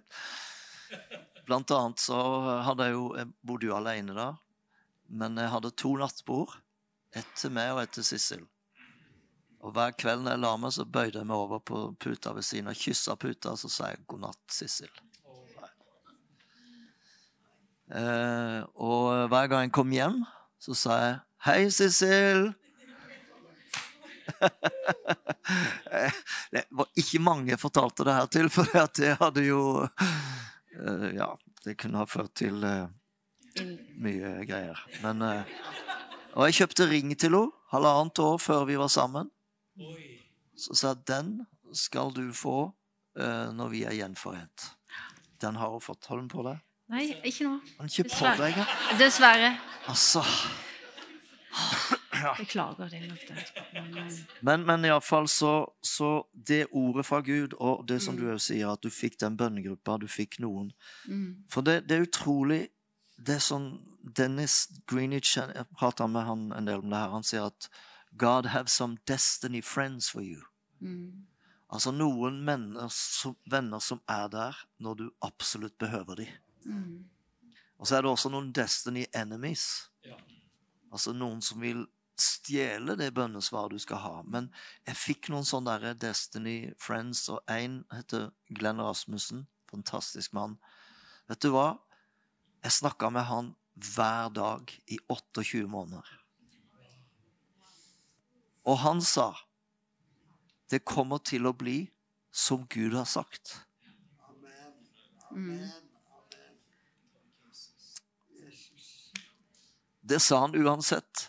Blant 1.49 1.73
annet 1.75 2.03
så 2.03 2.19
hadde 2.67 2.85
jeg 2.87 2.95
jo 2.95 3.05
Jeg 3.17 3.31
bodde 3.47 3.67
jo 3.67 3.77
alene 3.79 4.15
da, 4.15 4.29
men 5.09 5.39
jeg 5.41 5.51
hadde 5.55 5.73
to 5.83 5.95
nattbord. 5.99 6.55
Ett 7.17 7.31
til 7.35 7.55
meg 7.57 7.73
og 7.75 7.83
ett 7.83 7.95
til 7.97 8.07
Sissel. 8.07 8.45
Og 9.61 9.75
hver 9.77 9.97
kveld 9.99 10.23
når 10.25 10.37
jeg 10.37 10.43
la 10.45 10.53
meg, 10.61 10.73
så 10.73 10.87
bøyde 10.87 11.19
jeg 11.19 11.29
meg 11.29 11.37
over 11.37 11.61
på 11.61 11.83
puta 12.01 12.33
ved 12.37 12.47
siden 12.47 12.71
og 12.71 12.79
kyssa 12.79 13.17
puta, 13.21 13.53
og 13.53 13.59
så 13.61 13.69
sa 13.69 13.91
jeg 13.91 14.05
'god 14.07 14.23
natt, 14.29 14.45
Sissel'. 14.49 15.01
Eh, 17.91 18.61
og 18.79 19.27
hver 19.29 19.49
gang 19.51 19.67
jeg 19.67 19.75
kom 19.75 19.91
hjem, 19.91 20.21
så 20.63 20.75
sa 20.79 20.99
jeg 21.03 21.19
'Hei, 21.41 21.71
Sissel'. 21.71 22.53
Det 26.51 26.65
var 26.71 26.87
ikke 27.01 27.21
mange 27.23 27.51
jeg 27.53 27.61
fortalte 27.61 28.05
det 28.07 28.15
her 28.15 28.29
til, 28.33 28.51
for 28.53 28.69
det 28.97 29.15
hadde 29.21 29.45
jo 29.47 29.63
eh, 29.85 31.07
Ja, 31.17 31.31
det 31.65 31.77
kunne 31.81 32.03
ha 32.03 32.07
ført 32.09 32.35
til 32.39 32.63
eh, 32.65 33.65
mye 34.01 34.35
greier. 34.49 34.79
Men 35.05 35.23
eh, 35.27 35.43
Og 36.35 36.47
jeg 36.47 36.61
kjøpte 36.61 36.89
ring 36.91 37.15
til 37.19 37.35
henne 37.35 37.51
halvannet 37.73 38.19
år 38.23 38.39
før 38.39 38.67
vi 38.69 38.79
var 38.79 38.91
sammen. 38.93 39.31
Så 40.59 40.77
sa 40.77 40.93
jeg 40.93 41.07
den 41.09 41.35
skal 41.75 42.13
du 42.15 42.33
få 42.35 42.73
når 43.17 43.69
vi 43.73 43.81
er 43.87 43.95
gjenforent. 43.99 44.71
Den 45.43 45.57
har 45.59 45.71
hun 45.73 45.83
fått. 45.83 46.07
Har 46.07 46.21
hun 46.21 46.29
på 46.31 46.45
deg? 46.47 46.61
Nei, 46.91 47.09
ikke 47.27 47.47
nå. 47.49 47.57
Dessverre. 47.87 48.67
Dessverre. 48.99 49.51
Altså. 49.91 50.23
Beklager 52.39 52.89
det. 52.91 53.01
nok 53.09 53.29
det. 53.29 53.45
Men, 53.73 53.99
eh, 53.99 54.13
Men, 54.41 54.67
men 54.67 54.85
iallfall 54.85 55.29
så, 55.29 55.73
så 55.83 56.27
Det 56.47 56.67
ordet 56.73 57.07
fra 57.07 57.21
Gud, 57.21 57.53
og 57.59 57.89
det 57.89 58.03
som 58.03 58.15
Mm. 58.15 58.21
du 58.21 58.33
òg 58.33 58.41
sier, 58.41 58.73
at 58.73 58.83
du 58.83 58.91
fikk 58.91 59.19
den 59.21 59.37
bønnegruppa, 59.37 59.99
du 60.01 60.07
fikk 60.09 60.39
noen 60.41 60.73
mm. 61.09 61.45
For 61.49 61.61
det, 61.63 61.89
det 61.89 61.97
er 61.97 62.07
utrolig 62.07 62.69
Det 63.19 63.35
er 63.35 63.41
sånn 63.45 63.81
Dennis 64.17 64.69
Greenwich 64.87 65.37
Jeg 65.37 65.67
prata 65.77 66.07
med 66.07 66.25
han 66.25 66.53
en 66.53 66.65
del 66.67 66.79
om 66.79 66.91
det 66.91 66.99
her. 66.99 67.11
Han 67.11 67.23
sier 67.23 67.47
at 67.47 67.69
God 68.17 68.47
have 68.47 68.69
some 68.69 68.97
destiny 69.07 69.61
friends 69.63 70.11
for 70.11 70.21
you. 70.23 70.41
Mm. 70.81 71.27
Altså 71.71 71.93
noen 71.93 72.41
som, 72.91 73.37
venner 73.51 73.79
som 73.79 74.01
er 74.09 74.29
der 74.29 74.57
når 74.79 74.95
du 74.95 75.11
absolutt 75.23 75.79
behøver 75.79 76.15
dem. 76.15 76.27
Mm. 76.65 77.05
Og 77.79 77.87
så 77.87 77.97
er 77.97 78.03
det 78.03 78.11
også 78.11 78.29
noen 78.31 78.53
destiny 78.53 79.05
enemies. 79.15 79.91
Altså 80.91 81.15
noen 81.15 81.41
som 81.45 81.63
vil 81.63 81.85
stjele 82.21 82.97
det 83.01 83.13
bønnesvaret 83.17 83.73
du 83.73 83.81
skal 83.81 84.03
ha. 84.03 84.15
Men 84.27 84.51
jeg 84.89 84.99
fikk 84.99 85.31
noen 85.33 85.47
sånne 85.49 85.79
der 85.81 85.97
Destiny 85.99 86.75
Friends, 86.81 87.29
og 87.33 87.41
én 87.51 87.81
heter 87.95 88.31
Glenn 88.53 88.83
Rasmussen. 88.83 89.47
Fantastisk 89.71 90.35
mann. 90.37 90.59
Vet 91.31 91.43
du 91.45 91.53
hva? 91.55 91.79
Jeg 92.65 92.77
snakka 92.81 93.11
med 93.15 93.25
han 93.31 93.55
hver 93.95 94.33
dag 94.35 94.73
i 94.91 94.99
28 95.09 95.65
måneder. 95.71 96.17
Og 98.69 98.83
han 98.83 99.01
sa 99.01 99.33
det 100.71 100.85
kommer 100.87 101.19
til 101.19 101.49
å 101.49 101.55
bli 101.57 101.89
som 102.31 102.67
Gud 102.71 102.95
har 102.95 103.09
sagt. 103.11 103.57
Mm. 105.31 105.90
Det 110.11 110.19
sa 110.23 110.41
han 110.43 110.57
uansett. 110.59 111.29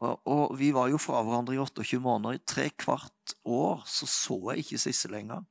Og, 0.00 0.16
og 0.26 0.56
vi 0.58 0.70
var 0.74 0.88
jo 0.90 0.98
fra 1.00 1.20
hverandre 1.22 1.54
i 1.54 1.60
28 1.60 2.00
måneder. 2.02 2.38
I 2.38 2.46
tre 2.48 2.66
kvart 2.72 3.34
år 3.44 3.84
så 3.86 4.08
så 4.10 4.38
jeg 4.50 4.64
ikke 4.64 4.80
Sisse 4.80 5.10
lenger. 5.12 5.44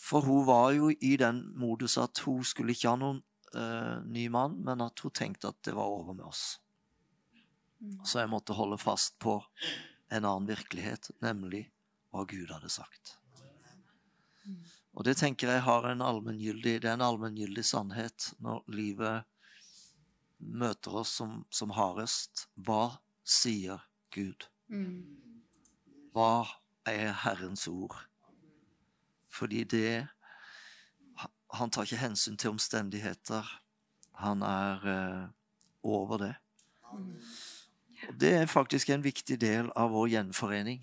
For 0.00 0.24
hun 0.24 0.46
var 0.48 0.72
jo 0.72 0.88
i 0.90 1.14
den 1.20 1.42
modus 1.60 1.98
at 2.00 2.18
hun 2.24 2.44
skulle 2.46 2.72
ikke 2.72 2.88
ha 2.88 2.98
noen 2.98 3.20
uh, 3.54 4.00
ny 4.08 4.26
mann, 4.32 4.56
men 4.64 4.80
at 4.82 5.04
hun 5.04 5.12
tenkte 5.14 5.52
at 5.52 5.60
det 5.66 5.74
var 5.76 5.92
over 5.92 6.16
med 6.16 6.24
oss. 6.24 6.56
Mm. 7.84 8.00
Så 8.00 8.22
jeg 8.22 8.32
måtte 8.32 8.56
holde 8.56 8.80
fast 8.80 9.18
på 9.20 9.36
en 10.08 10.24
annen 10.24 10.48
virkelighet, 10.48 11.10
nemlig 11.24 11.66
hva 12.14 12.24
Gud 12.30 12.48
hadde 12.54 12.72
sagt. 12.72 13.18
Og 14.94 15.04
det 15.06 15.16
tenker 15.18 15.50
jeg 15.50 15.64
har 15.66 15.86
en 15.90 16.02
allmenngyldig, 16.04 16.78
det 16.80 16.88
er 16.88 16.96
en 16.96 17.04
allmenngyldig 17.04 17.64
sannhet 17.66 18.30
når 18.44 18.62
livet 18.72 19.28
møter 20.38 20.94
oss 21.00 21.14
som, 21.20 21.42
som 21.50 21.72
hardest. 21.74 22.46
Hva 22.54 22.98
sier 23.24 23.84
Gud? 24.14 24.48
Mm. 24.68 25.04
Hva 26.14 26.46
er 26.88 27.12
Herrens 27.24 27.66
ord? 27.68 27.96
Fordi 29.30 29.64
det 29.64 30.06
Han 31.54 31.70
tar 31.70 31.86
ikke 31.86 32.00
hensyn 32.02 32.36
til 32.36 32.50
omstendigheter. 32.50 33.46
Han 34.18 34.42
er 34.42 34.86
eh, 34.90 35.28
over 35.86 36.18
det. 36.18 36.34
Mm. 36.92 37.14
Og 38.08 38.16
det 38.20 38.32
er 38.34 38.46
faktisk 38.50 38.90
en 38.90 39.04
viktig 39.04 39.36
del 39.40 39.70
av 39.76 39.92
vår 39.94 40.08
gjenforening. 40.16 40.82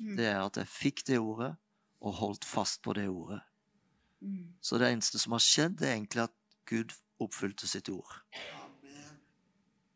Mm. 0.00 0.16
Det 0.18 0.26
er 0.26 0.40
at 0.42 0.58
jeg 0.58 0.66
fikk 0.66 1.04
det 1.06 1.20
ordet, 1.22 1.52
og 2.00 2.18
holdt 2.18 2.44
fast 2.44 2.82
på 2.82 2.92
det 2.98 3.06
ordet. 3.08 3.38
Så 4.60 4.78
det 4.78 4.90
eneste 4.92 5.18
som 5.18 5.32
har 5.32 5.44
skjedd, 5.44 5.80
er 5.82 5.94
egentlig 5.94 6.26
at 6.26 6.34
Gud 6.68 6.92
oppfylte 7.20 7.68
sitt 7.68 7.88
ord. 7.88 8.20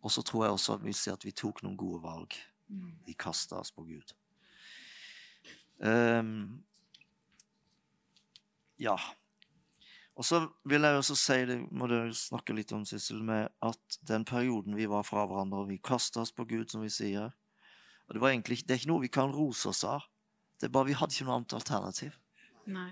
Og 0.05 0.13
så 0.13 0.23
tror 0.23 0.45
jeg 0.45 0.57
også 0.57 0.77
at 0.77 0.85
vi 0.85 0.93
ser 0.93 1.17
at 1.17 1.25
vi 1.25 1.33
tok 1.33 1.63
noen 1.65 1.79
gode 1.81 2.03
valg. 2.05 2.37
Mm. 2.69 2.93
Vi 3.07 3.17
kasta 3.17 3.61
oss 3.63 3.73
på 3.73 3.87
Gud. 3.89 4.13
Um, 5.81 6.63
ja. 8.79 8.97
Og 10.15 10.27
så 10.29 10.45
vil 10.69 10.85
jeg 10.87 10.99
også 11.01 11.17
si, 11.19 11.39
det 11.49 11.57
må 11.75 11.89
du 11.91 11.97
snakke 12.15 12.55
litt 12.55 12.73
om, 12.77 12.85
Sissel, 12.87 13.23
med 13.25 13.49
at 13.65 13.99
den 14.07 14.27
perioden 14.29 14.77
vi 14.77 14.87
var 14.91 15.07
fra 15.09 15.25
hverandre, 15.27 15.65
og 15.65 15.73
vi 15.73 15.81
kasta 15.83 16.23
oss 16.23 16.35
på 16.37 16.47
Gud, 16.47 16.69
som 16.71 16.85
vi 16.85 16.93
sier 16.93 17.33
og 18.05 18.15
Det 18.15 18.21
var 18.21 18.35
egentlig 18.35 18.59
det 18.69 18.75
er 18.75 18.81
ikke 18.83 18.91
noe 18.91 19.01
vi 19.01 19.09
kan 19.09 19.33
rose 19.33 19.69
oss 19.71 19.85
av. 19.89 20.05
Det 20.61 20.69
er 20.69 20.73
bare 20.73 20.91
Vi 20.91 20.97
hadde 20.99 21.15
ikke 21.15 21.25
noe 21.25 21.39
annet 21.39 21.55
alternativ. 21.57 22.19
Nei. 22.67 22.91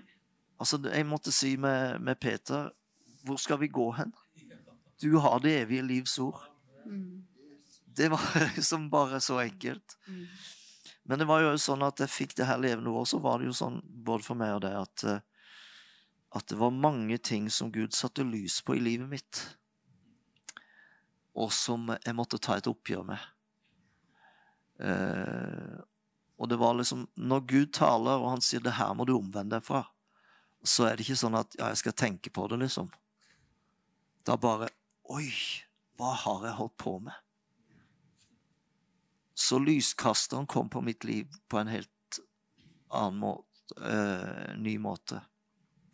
Altså, 0.58 0.80
Jeg 0.88 1.06
måtte 1.06 1.32
si 1.32 1.56
med, 1.56 2.00
med 2.00 2.16
Peter 2.16 2.70
Hvor 3.24 3.36
skal 3.36 3.60
vi 3.60 3.68
gå 3.68 3.90
hen? 3.92 4.14
Du 5.02 5.18
har 5.18 5.38
det 5.38 5.52
evige 5.60 5.82
livs 5.82 6.18
ord. 6.18 6.51
Mm. 6.86 7.22
Det 7.86 8.08
var 8.12 8.24
liksom 8.56 8.90
bare 8.90 9.20
så 9.20 9.38
enkelt. 9.42 9.98
Mm. 10.08 10.26
Men 11.02 11.18
det 11.18 11.26
var 11.26 11.42
jo 11.42 11.54
sånn 11.58 11.82
at 11.82 12.00
jeg 12.02 12.12
fikk 12.12 12.36
det 12.38 12.46
her 12.46 12.60
levende 12.62 12.92
år, 12.94 13.04
så 13.10 13.18
var 13.22 13.40
det 13.40 13.50
jo 13.50 13.56
sånn 13.56 13.80
både 13.82 14.26
for 14.26 14.38
meg 14.38 14.54
og 14.56 14.62
deg 14.64 14.78
at, 14.78 15.04
eh, 15.10 15.48
at 16.38 16.48
det 16.48 16.58
var 16.60 16.74
mange 16.74 17.18
ting 17.18 17.50
som 17.50 17.72
Gud 17.74 17.94
satte 17.96 18.24
lys 18.26 18.60
på 18.62 18.78
i 18.78 18.82
livet 18.82 19.10
mitt, 19.10 19.42
og 21.34 21.50
som 21.54 21.90
jeg 21.96 22.14
måtte 22.14 22.40
ta 22.42 22.58
et 22.58 22.68
oppgjør 22.70 23.06
med. 23.08 23.30
Eh, 24.82 25.80
og 26.42 26.48
det 26.50 26.56
var 26.58 26.74
liksom 26.74 27.04
Når 27.14 27.42
Gud 27.46 27.72
taler, 27.76 28.18
og 28.18 28.30
han 28.30 28.40
sier 28.40 28.60
'det 28.60 28.74
her 28.74 28.94
må 28.94 29.04
du 29.06 29.14
omvende 29.14 29.56
deg 29.56 29.62
fra', 29.62 29.86
så 30.64 30.86
er 30.86 30.96
det 30.96 31.06
ikke 31.06 31.18
sånn 31.18 31.38
at 31.38 31.54
ja, 31.58 31.68
jeg 31.68 31.76
skal 31.76 31.92
tenke 31.92 32.30
på 32.30 32.48
det, 32.48 32.58
liksom. 32.58 32.90
Da 34.26 34.36
bare 34.36 34.70
Oi, 35.10 35.32
hva 36.00 36.14
har 36.24 36.46
jeg 36.46 36.58
holdt 36.58 36.76
på 36.80 36.96
med? 37.04 37.14
Så 39.34 39.58
lyskasteren 39.58 40.46
kom 40.46 40.68
på 40.70 40.80
mitt 40.84 41.04
liv 41.04 41.28
på 41.48 41.58
en 41.58 41.70
helt 41.72 42.20
annen 42.92 43.20
måte, 43.20 43.48
øh, 43.80 44.56
ny 44.56 44.76
måte. 44.78 45.20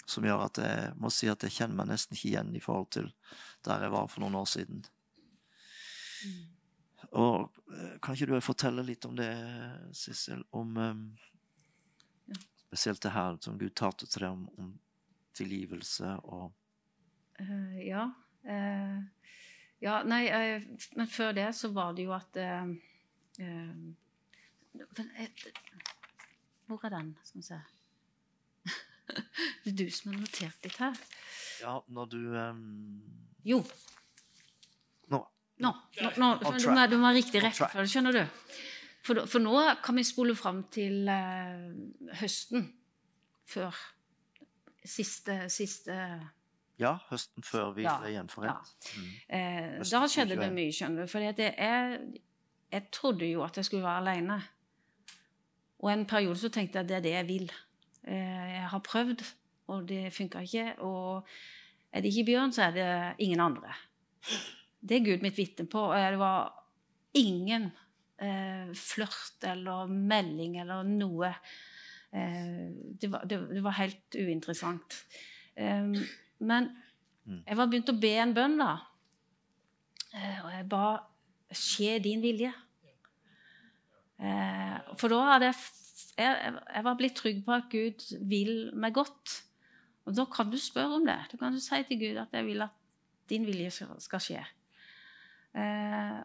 Som 0.07 0.24
gjør 0.24 0.46
at 0.46 0.59
jeg 0.62 0.92
må 0.96 1.11
si 1.12 1.28
at 1.30 1.42
jeg 1.44 1.55
kjenner 1.55 1.78
meg 1.80 1.90
nesten 1.92 2.16
ikke 2.16 2.30
igjen 2.32 2.55
i 2.57 2.62
forhold 2.64 2.90
til 2.96 3.11
der 3.66 3.84
jeg 3.84 3.92
var 3.92 4.09
for 4.11 4.24
noen 4.24 4.38
år 4.40 4.49
siden. 4.49 4.84
Og 7.12 7.53
øh, 7.70 7.96
Kan 8.03 8.14
ikke 8.14 8.26
du 8.26 8.40
fortelle 8.40 8.82
litt 8.82 9.05
om 9.07 9.16
det, 9.16 9.30
Sissel? 9.96 10.42
Om 10.53 10.76
um, 10.76 11.05
spesielt 12.66 13.03
det 13.03 13.14
her 13.14 13.38
som 13.40 13.59
Gud 13.59 13.74
talte 13.76 14.07
til 14.07 14.24
deg 14.24 14.32
om, 14.34 14.49
om 14.59 14.72
tilgivelse 15.38 16.16
og 16.24 16.51
uh, 17.40 17.78
Ja. 17.86 18.09
Uh, 18.49 19.05
ja, 19.83 20.01
nei, 20.07 20.24
uh, 20.29 20.62
men 20.99 21.11
før 21.11 21.35
det 21.37 21.49
så 21.57 21.70
var 21.74 21.95
det 21.97 22.09
jo 22.09 22.14
at 22.16 22.39
den, 22.39 22.79
Hvor 26.66 26.85
er 26.85 26.95
den? 26.97 27.12
Skal 27.24 27.39
vi 27.39 27.47
se 27.47 27.61
Det 29.64 29.72
er 29.72 29.76
du 29.79 29.87
som 29.95 30.12
har 30.12 30.20
notert 30.20 30.66
litt 30.66 30.81
her. 30.83 30.99
Ja, 31.62 31.79
når 31.89 32.11
du 32.12 32.18
um... 32.37 32.64
Jo. 33.47 33.62
Nå. 35.09 35.22
Nå, 35.59 35.70
nå, 35.97 36.11
nå, 36.18 36.33
du, 36.43 36.68
må, 36.70 36.87
du 36.91 36.99
må 36.99 37.09
ha 37.09 37.14
riktig 37.16 37.41
rekkefølge, 37.43 37.89
skjønner 37.91 38.18
du. 38.18 38.24
For, 39.07 39.24
for, 39.24 39.41
nå 39.41 39.55
kan 39.81 39.97
vi 39.97 40.05
spole 40.05 40.35
fram 40.37 40.64
til 40.74 41.09
uh, 41.09 41.70
høsten 42.20 42.68
før 43.49 43.76
siste, 44.85 45.47
siste 45.53 45.97
Ja, 46.79 46.95
høsten 47.09 47.43
før 47.43 47.72
vi 47.74 47.87
ble 47.87 48.12
gjenforent. 48.14 48.74
Mm. 48.95 49.07
Eh, 49.35 49.79
da 49.83 50.03
skjedde 50.07 50.39
det 50.39 50.51
mye, 50.55 50.74
skjønner 50.74 51.07
du. 51.07 51.11
For 51.11 51.24
jeg, 51.24 51.51
jeg 52.70 52.85
trodde 52.95 53.26
jo 53.26 53.43
at 53.47 53.59
jeg 53.59 53.66
skulle 53.66 53.87
være 53.87 54.05
aleine. 54.05 54.39
Og 55.83 55.91
en 55.93 56.07
periode 56.11 56.39
så 56.39 56.51
tenkte 56.55 56.79
jeg 56.79 56.87
at 56.87 56.91
det 56.91 56.97
er 56.99 57.05
det 57.07 57.14
jeg 57.16 57.29
vil. 57.29 57.51
Eh, 58.07 58.47
jeg 58.55 58.68
har 58.72 58.85
prøvd, 58.87 59.24
og 59.74 59.89
det 59.89 60.12
funka 60.14 60.43
ikke. 60.47 60.68
Og 60.87 61.26
er 61.93 62.05
det 62.05 62.12
ikke 62.12 62.31
Bjørn, 62.31 62.55
så 62.55 62.68
er 62.68 62.76
det 62.76 62.89
ingen 63.26 63.41
andre. 63.41 63.74
Det 64.81 64.99
er 64.99 65.05
Gud 65.07 65.24
mitt 65.24 65.39
vitne 65.39 65.66
på. 65.66 65.83
Og 65.91 65.97
Det 65.99 66.18
var 66.18 66.53
ingen 67.18 67.70
eh, 68.22 68.70
flørt 68.74 69.47
eller 69.47 69.91
melding 69.91 70.59
eller 70.62 70.87
noe. 70.87 71.33
Eh, 72.12 72.70
det, 73.01 73.11
var, 73.11 73.26
det, 73.26 73.41
det, 73.51 73.62
var, 73.64 73.79
helt 73.79 74.18
uinteressant. 74.18 75.03
Eh, 75.57 75.93
men 76.39 76.70
mm. 77.24 77.43
jeg 77.47 77.59
var 77.59 77.70
begynt 77.70 77.93
å 77.93 77.99
be 77.99 78.14
en 78.22 78.34
bønn, 78.36 78.57
da. 78.61 78.72
Eh, 80.14 80.39
og 80.45 80.53
jeg 80.55 80.68
ba 80.70 80.84
skje 81.55 81.99
din 82.05 82.22
vilje. 82.24 82.53
Eh, 84.18 84.78
for 84.99 85.12
da 85.12 85.20
hadde 85.32 85.51
jeg, 85.51 85.61
jeg, 86.18 86.55
jeg 86.74 86.86
var 86.89 86.99
blitt 86.99 87.18
trygg 87.18 87.45
på 87.47 87.55
at 87.57 87.68
Gud 87.72 88.07
vil 88.30 88.55
meg 88.74 88.97
godt. 88.97 89.39
Og 90.09 90.16
da 90.16 90.24
kan 90.32 90.51
du 90.51 90.59
spørre 90.61 90.99
om 90.99 91.07
det. 91.07 91.18
Da 91.32 91.41
kan 91.41 91.55
du 91.55 91.61
si 91.62 91.82
til 91.89 92.01
Gud 92.01 92.22
at 92.22 92.32
jeg 92.32 92.47
vil 92.49 92.64
at 92.64 92.74
din 93.28 93.45
vilje 93.47 93.70
skal 94.01 94.22
skje. 94.24 94.45
Eh, 95.59 96.18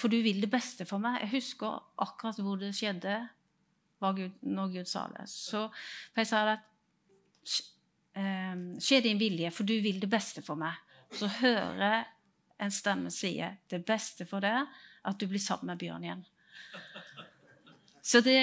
for 0.00 0.10
du 0.10 0.18
vil 0.24 0.40
det 0.42 0.50
beste 0.50 0.86
for 0.88 1.02
meg. 1.02 1.20
Jeg 1.24 1.34
husker 1.36 1.78
akkurat 2.00 2.40
hvor 2.42 2.58
det 2.60 2.72
skjedde 2.74 3.20
Gud, 4.00 4.30
når 4.42 4.72
Gud 4.78 4.88
sa 4.88 5.06
det. 5.12 5.28
Så 5.28 5.68
jeg 6.16 6.26
sa 6.26 6.44
at 6.54 6.64
eh, 6.64 7.60
Skje 8.14 9.00
din 9.04 9.20
vilje, 9.20 9.50
for 9.54 9.68
du 9.68 9.76
vil 9.82 10.00
det 10.02 10.10
beste 10.10 10.42
for 10.42 10.58
meg. 10.58 10.74
Så 11.14 11.28
hører 11.40 12.08
en 12.60 12.72
stemme 12.74 13.10
si 13.14 13.36
det 13.70 13.84
beste 13.86 14.26
for 14.28 14.42
deg 14.44 14.66
at 15.06 15.20
du 15.20 15.26
blir 15.30 15.40
sammen 15.40 15.72
med 15.72 15.80
Bjørn 15.80 16.04
igjen. 16.04 16.24
Så 18.02 18.20
det 18.24 18.40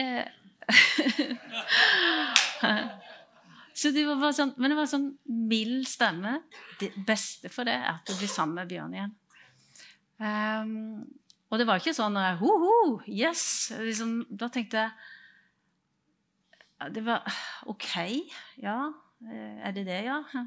Så 3.77 3.91
det 3.93 4.07
var 4.07 4.17
bare 4.17 4.33
sånn, 4.33 4.55
Men 4.57 4.73
det 4.73 4.77
var 4.79 4.87
sånn 4.89 5.11
mild 5.29 5.85
stemme. 5.87 6.39
Det 6.81 6.89
beste 7.05 7.49
for 7.53 7.63
deg 7.67 7.77
er 7.77 7.99
at 7.99 8.09
du 8.09 8.15
blir 8.17 8.31
sammen 8.31 8.55
med 8.57 8.67
Bjørn 8.71 8.95
igjen. 8.97 9.13
Um, 10.17 11.05
og 11.47 11.55
det 11.61 11.67
var 11.69 11.77
ikke 11.79 11.93
sånn 11.95 12.17
ho-ho, 12.39 12.97
yes! 13.05 13.69
Liksom, 13.77 14.25
da 14.33 14.49
tenkte 14.49 14.77
jeg 14.81 14.91
Det 16.95 17.03
var 17.05 17.21
OK, 17.69 17.93
ja. 18.63 18.79
Eh, 19.25 19.57
er 19.65 19.73
det 19.73 19.85
det, 19.87 20.01
ja? 20.05 20.21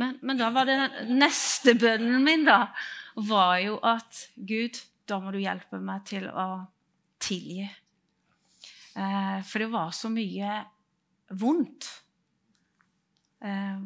Men, 0.00 0.14
men 0.22 0.38
da 0.38 0.52
var 0.54 0.68
det 0.68 0.76
neste 1.10 1.74
bønnen 1.74 2.22
min, 2.22 2.44
da, 2.46 2.68
var 3.26 3.56
jo 3.58 3.74
at 3.82 4.20
Gud, 4.36 4.78
da 5.10 5.18
må 5.18 5.32
du 5.34 5.40
hjelpe 5.42 5.80
meg 5.82 6.04
til 6.06 6.28
å 6.30 6.44
tilgi. 7.18 7.66
Eh, 8.94 9.40
for 9.46 9.64
det 9.64 9.70
var 9.72 9.90
så 9.96 10.12
mye 10.14 10.60
vondt. 11.42 11.88
Eh, 13.42 13.82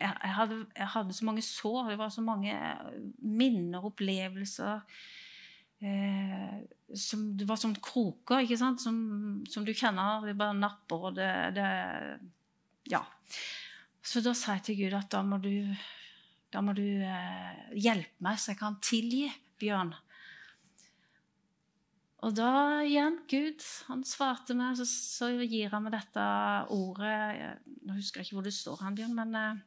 jeg, 0.00 0.34
hadde, 0.34 0.58
jeg, 0.76 0.90
hadde, 0.96 1.14
så 1.16 1.28
mange 1.28 1.46
sår. 1.46 1.92
Det 1.92 1.98
var 2.00 2.12
så 2.12 2.26
mange 2.26 2.58
minner, 3.22 3.86
opplevelser. 3.86 4.82
Eh, 5.80 6.58
som, 6.96 7.24
det 7.38 7.48
var 7.48 7.60
som 7.60 7.74
kroker 7.76 8.44
ikke 8.44 8.58
sant? 8.60 8.82
Som, 8.82 9.00
som 9.50 9.66
du 9.66 9.72
kjenner. 9.74 10.26
Det 10.26 10.38
bare 10.38 10.58
napper, 10.58 11.10
og 11.10 11.18
det, 11.18 11.30
det, 11.58 11.70
Ja. 12.88 13.02
Så 14.00 14.22
da 14.24 14.32
sa 14.34 14.56
jeg 14.56 14.66
til 14.68 14.78
Gud 14.84 14.96
at 14.96 15.10
da 15.12 15.20
må 15.26 15.38
du, 15.42 15.52
da 16.50 16.62
må 16.64 16.74
du 16.76 16.84
eh, 17.04 17.66
hjelpe 17.76 18.24
meg, 18.24 18.40
så 18.40 18.54
jeg 18.54 18.60
kan 18.62 18.78
tilgi 18.84 19.26
Bjørn. 19.60 19.92
Og 22.20 22.34
da 22.36 22.80
igjen, 22.84 23.20
Gud, 23.28 23.64
han 23.88 24.02
svarte 24.04 24.56
meg, 24.56 24.76
så, 24.76 24.84
så 24.88 25.30
gir 25.40 25.72
han 25.72 25.86
meg 25.86 25.94
dette 25.94 26.24
ordet 26.74 27.14
Nå 27.88 27.96
husker 27.96 28.20
jeg 28.20 28.28
ikke 28.28 28.36
hvor 28.36 28.44
det 28.44 28.52
står, 28.56 28.82
han 28.84 28.96
Bjørn, 28.98 29.16
men 29.16 29.36
eh, 29.38 29.62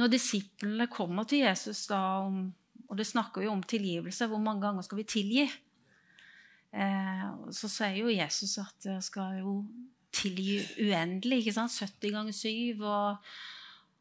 når 0.00 0.12
disiplene 0.14 0.86
kommer 0.88 1.26
til 1.28 1.44
Jesus, 1.44 1.82
da, 1.90 2.00
og 2.24 2.96
det 2.96 3.08
snakker 3.08 3.44
jo 3.44 3.52
om 3.52 3.64
tilgivelse, 3.64 4.30
hvor 4.30 4.40
mange 4.40 4.64
ganger 4.64 4.86
skal 4.86 5.00
vi 5.00 5.08
tilgi? 5.08 5.44
Eh, 6.70 7.26
så 7.52 7.68
sier 7.68 7.98
jo 7.98 8.12
Jesus 8.14 8.56
at 8.62 8.86
det 8.86 9.00
skal 9.04 9.40
jo 9.42 9.54
tilgi 10.12 10.60
uendelig. 10.80 11.38
ikke 11.38 11.52
sant? 11.52 11.72
70 11.72 12.12
ganger 12.16 12.32
7. 12.32 12.84
Og, 12.84 13.16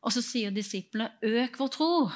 og 0.02 0.14
så 0.14 0.22
sier 0.22 0.50
disiplene 0.56 1.12
'øk 1.22 1.60
vår 1.60 1.72
tro'. 1.76 2.12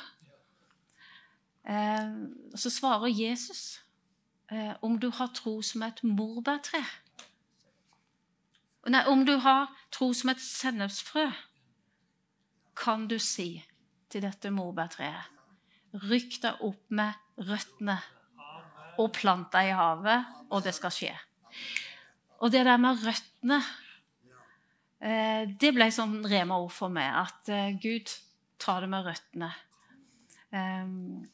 Eh, 1.64 2.12
så 2.56 2.70
svarer 2.70 3.08
Jesus 3.08 3.80
eh, 4.52 4.74
om 4.82 5.00
du 5.00 5.10
har 5.10 5.32
tro 5.34 5.62
som 5.62 5.84
et 5.84 6.04
morbærtre. 6.04 6.84
Nei, 8.88 9.06
om 9.08 9.26
du 9.26 9.38
har 9.40 9.72
tro 9.92 10.14
som 10.14 10.30
et 10.30 10.42
sennepsfrø, 10.42 11.30
kan 12.76 13.08
du 13.08 13.20
si 13.20 13.64
til 14.10 14.26
dette 14.26 14.52
morbærtreet. 14.52 15.30
Rykk 15.94 16.42
deg 16.42 16.66
opp 16.66 16.90
med 16.90 17.14
røttene 17.38 18.00
og 19.00 19.12
plant 19.16 19.48
deg 19.54 19.72
i 19.72 19.78
havet, 19.78 20.26
og 20.50 20.66
det 20.66 20.74
skal 20.76 20.92
skje. 20.94 21.14
Og 22.44 22.52
det 22.52 22.66
der 22.66 22.78
med 22.82 23.00
røttene 23.06 23.62
Det 25.04 25.74
ble 25.76 25.90
sånn 25.92 26.22
rema-ord 26.32 26.72
for 26.72 26.94
meg. 26.94 27.10
At 27.26 27.50
eh, 27.52 27.74
Gud 27.76 28.12
tar 28.62 28.86
det 28.86 28.92
med 28.94 29.04
røttene. 29.04 29.50
Um, 30.54 31.26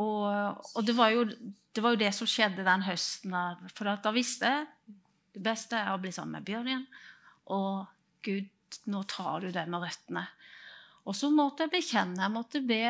og, 0.00 0.62
og 0.78 0.86
det, 0.86 0.94
var 0.96 1.12
jo, 1.12 1.26
det, 1.28 1.82
var 1.82 1.92
jo, 1.92 2.00
det 2.00 2.12
som 2.16 2.30
skjedde 2.30 2.64
den 2.64 2.86
høsten. 2.86 3.36
For 3.76 3.92
da 3.92 4.14
visste 4.14 4.48
jeg 4.48 4.96
det 5.32 5.42
beste 5.44 5.78
er 5.78 5.94
å 5.94 6.00
bli 6.00 6.12
sammen 6.12 6.38
med 6.38 6.46
Bjørn 6.48 6.68
igjen. 6.68 6.88
Og 7.52 7.84
Gud, 8.24 8.48
nå 8.92 9.02
tar 9.10 9.44
du 9.44 9.52
det 9.52 9.64
med 9.70 9.84
røttene. 9.84 10.26
Og 11.08 11.16
så 11.18 11.32
måtte 11.34 11.66
jeg 11.66 11.72
bekjenne. 11.72 12.20
Jeg 12.20 12.34
måtte 12.34 12.60
be, 12.64 12.82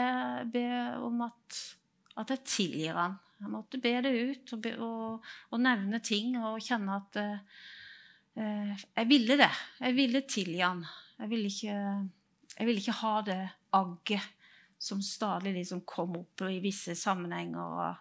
be 0.53 0.65
om 1.01 1.23
at, 1.29 1.61
at, 2.19 2.35
jeg 2.35 2.43
tilgir 2.45 2.99
han. 2.99 3.15
Jeg 3.41 3.51
måtte 3.51 3.81
be 3.83 3.95
det 4.05 4.13
ut 4.13 4.53
og, 4.55 4.65
be, 4.65 4.75
og, 4.83 5.31
og 5.51 5.63
nevne 5.63 6.03
ting 6.05 6.37
og 6.39 6.61
kjenne 6.63 6.99
at 7.01 7.19
eh, 7.19 7.63
jeg 8.37 9.09
ville 9.11 9.37
det. 9.37 9.51
Jeg 9.81 9.97
ville 9.97 10.23
tilgi 10.29 10.61
han. 10.63 10.85
Jeg 11.19 11.31
ville 11.31 11.51
ikke, 11.51 11.75
jeg 12.59 12.69
ville 12.69 12.81
ikke 12.81 13.01
ha 13.03 13.17
det 13.27 13.41
agget 13.77 14.31
som 14.83 15.03
stadig 15.03 15.53
liksom 15.55 15.85
kom 15.87 16.17
opp 16.19 16.43
i 16.49 16.59
visse 16.63 16.97
sammenhenger. 16.99 17.93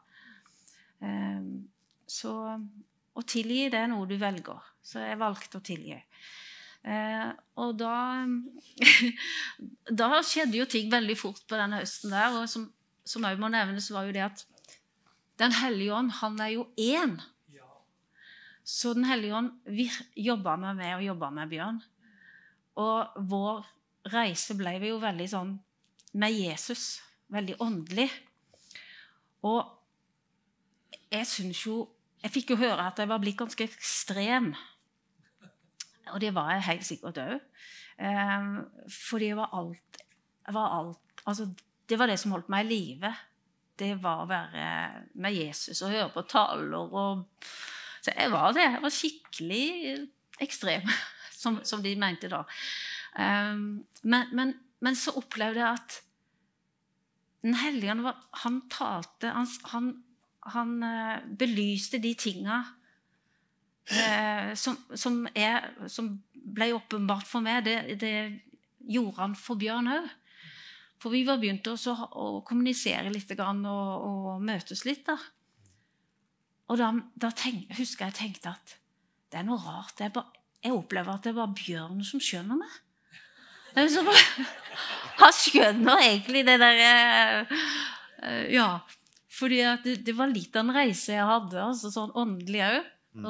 Eh, 1.05 1.43
så 2.09 2.33
å 3.11 3.23
tilgi, 3.27 3.67
det 3.69 3.83
er 3.83 3.91
noe 3.91 4.07
du 4.09 4.15
velger. 4.19 4.61
Så 4.81 5.03
jeg 5.03 5.19
valgte 5.21 5.59
å 5.59 5.65
tilgi. 5.65 5.99
Eh, 6.81 7.27
og 7.61 7.75
da 7.77 8.25
Da 10.01 10.21
skjedde 10.25 10.57
jo 10.57 10.65
ting 10.65 10.87
veldig 10.89 11.17
fort 11.19 11.43
på 11.45 11.59
denne 11.59 11.83
høsten 11.83 12.15
der. 12.15 12.39
Og 12.39 12.49
som, 12.49 12.65
òg 13.27 13.41
må 13.41 13.51
nevnes, 13.53 13.91
var 13.93 14.09
jo 14.09 14.15
det 14.15 14.25
at 14.31 14.45
Den 15.41 15.53
hellige 15.57 15.93
ånd, 15.97 16.11
han 16.21 16.41
er 16.41 16.55
jo 16.55 16.67
én. 16.77 17.19
Så 18.63 18.93
Den 18.93 19.05
hellige 19.09 19.35
ånd 19.35 19.51
jobba 20.15 20.55
med 20.61 20.77
meg 20.79 20.95
og 20.95 21.05
jobba 21.05 21.29
med 21.33 21.49
Bjørn. 21.49 21.79
Og 22.81 23.21
vår 23.29 23.65
reise 24.13 24.55
ble 24.57 24.75
jo 24.85 24.99
veldig 25.01 25.27
sånn 25.29 25.55
med 26.21 26.35
Jesus. 26.35 27.01
Veldig 27.31 27.57
åndelig. 27.63 28.09
Og 29.47 29.61
jeg 31.11 31.27
syns 31.27 31.65
jo 31.65 31.89
Jeg 32.21 32.31
fikk 32.35 32.51
jo 32.53 32.59
høre 32.61 32.83
at 32.85 32.99
jeg 33.01 33.09
var 33.09 33.17
blitt 33.17 33.39
ganske 33.39 33.65
ekstrem. 33.65 34.51
Og 36.13 36.19
det 36.21 36.29
var 36.35 36.51
jeg 36.53 36.67
helt 36.67 36.85
sikkert 36.85 37.17
òg. 37.17 37.39
Um, 37.97 38.51
for 38.93 39.21
det 39.21 39.31
var 39.37 39.49
alt, 39.57 39.97
var 40.49 40.75
alt 40.77 41.23
altså, 41.29 41.45
Det 41.89 41.99
var 41.99 42.09
det 42.09 42.19
som 42.21 42.31
holdt 42.35 42.49
meg 42.53 42.65
i 42.65 42.69
live. 42.69 43.09
Det 43.77 43.95
var 44.03 44.21
å 44.21 44.29
være 44.29 44.67
med 45.17 45.33
Jesus 45.33 45.81
og 45.81 45.93
høre 45.95 46.11
på 46.13 46.23
taler 46.29 46.93
og 47.01 47.25
Så 48.01 48.13
jeg 48.15 48.31
var 48.33 48.53
det. 48.55 48.65
Jeg 48.65 48.83
var 48.83 48.93
skikkelig 48.95 49.65
ekstrem, 50.41 50.87
som, 51.41 51.59
som 51.67 51.83
de 51.83 51.95
mente 51.99 52.29
da. 52.31 52.43
Um, 53.13 53.83
men, 54.03 54.31
men, 54.33 54.55
men, 54.79 54.95
så 54.95 55.13
opplevde 55.19 55.59
jeg 55.59 55.75
at 55.75 55.97
Den 57.43 57.57
hellige 57.59 57.91
ånd 57.91 58.05
han 58.39 58.61
talte 58.71 59.33
Han, 59.35 59.47
han, 59.73 59.89
han 60.53 60.69
uh, 60.79 61.17
belyste 61.35 61.99
de 61.99 62.13
tinga 62.15 62.61
uh, 63.91 64.53
som, 64.55 64.77
som, 64.95 65.25
som, 65.87 66.13
ble 66.31 66.71
åpenbart 66.73 67.27
for 67.27 67.43
meg. 67.45 67.65
Det, 67.65 67.99
det 68.01 68.15
gjorde 68.89 69.19
han 69.19 69.35
for 69.37 69.59
Bjørn 69.59 69.91
òg. 69.91 70.07
For 71.01 71.13
vi 71.13 71.23
var 71.25 71.41
begynt 71.41 71.67
å, 71.69 71.75
å 71.75 72.25
kommunisere 72.45 73.11
litt 73.13 73.31
og, 73.37 73.65
og, 73.65 74.41
møtes 74.45 74.85
litt. 74.85 75.03
da. 75.07 75.17
Og 76.69 76.77
da, 76.79 76.91
da 77.19 77.31
tenk, 77.35 77.71
husker 77.77 78.09
jeg 78.09 78.17
tenkte 78.19 78.53
at 78.53 78.77
det 79.31 79.41
er 79.41 79.47
noe 79.47 79.59
rart. 79.63 79.99
Jeg, 79.99 80.13
bare, 80.15 80.43
jeg 80.63 80.75
opplever 80.75 81.15
at 81.15 81.27
det 81.27 81.35
var 81.35 81.53
Bjørn 81.55 82.01
som 82.05 82.21
skjønner 82.23 82.59
meg. 82.59 82.79
Så, 83.91 84.03
han 85.21 85.35
skjønner 85.35 86.03
egentlig 86.03 86.43
det 86.47 86.57
derre 86.61 86.89
uh, 87.51 88.43
Ja. 88.51 88.73
Fordi 89.31 89.61
det, 89.85 89.95
det, 90.05 90.13
var 90.13 90.27
litt 90.29 90.57
av 90.59 90.67
en 90.67 90.75
reise 90.75 91.15
jeg 91.15 91.25
hadde, 91.25 91.55
altså 91.63 91.89
sånn 91.89 92.11
åndelig 92.19 92.59
òg. 92.65 92.89
Mm. 93.15 93.23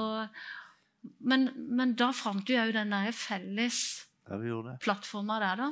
Men, 1.30 1.45
men, 1.78 1.94
da 1.98 2.10
fant 2.14 2.41
du 2.48 2.56
òg 2.58 2.74
den 2.76 2.91
der 2.94 3.14
felles 3.16 3.78
ja, 4.26 4.76
plattforma 4.82 5.38
der, 5.44 5.62
da. 5.62 5.70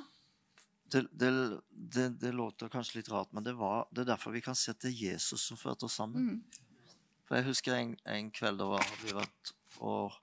Det, 0.90 1.02
det, 1.12 1.32
det, 1.70 2.06
det, 2.22 2.32
låter 2.34 2.70
kanskje 2.72 3.00
litt 3.00 3.12
rart, 3.12 3.34
men 3.34 3.46
det, 3.46 3.54
var, 3.58 3.90
det 3.92 4.06
er 4.06 4.12
derfor 4.14 4.34
vi 4.34 4.42
kan 4.46 4.58
se 4.58 4.74
til 4.78 4.94
er 4.94 5.02
Jesus 5.10 5.50
som 5.50 5.60
førte 5.60 5.90
oss 5.90 5.98
sammen. 6.00 6.30
Mm. 6.30 6.69
For 7.30 7.38
Jeg 7.38 7.46
husker 7.46 7.76
en, 7.78 7.92
en 8.10 8.32
kveld 8.34 8.58
da 8.58 8.80
vi 9.04 9.12
vært 9.14 9.52
og 9.86 10.16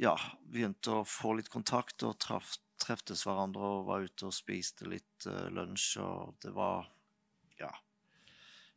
ja, 0.00 0.14
begynte 0.48 1.02
å 1.02 1.04
få 1.04 1.34
litt 1.36 1.50
kontakt 1.52 2.00
og 2.08 2.16
traff 2.16 2.54
treftes 2.80 3.22
hverandre 3.26 3.68
og 3.76 3.84
var 3.86 4.06
ute 4.08 4.26
og 4.26 4.34
spiste 4.34 4.88
litt 4.88 5.26
uh, 5.28 5.46
lunsj, 5.52 6.00
og 6.00 6.40
det 6.42 6.54
var 6.56 6.88
Ja. 7.60 7.70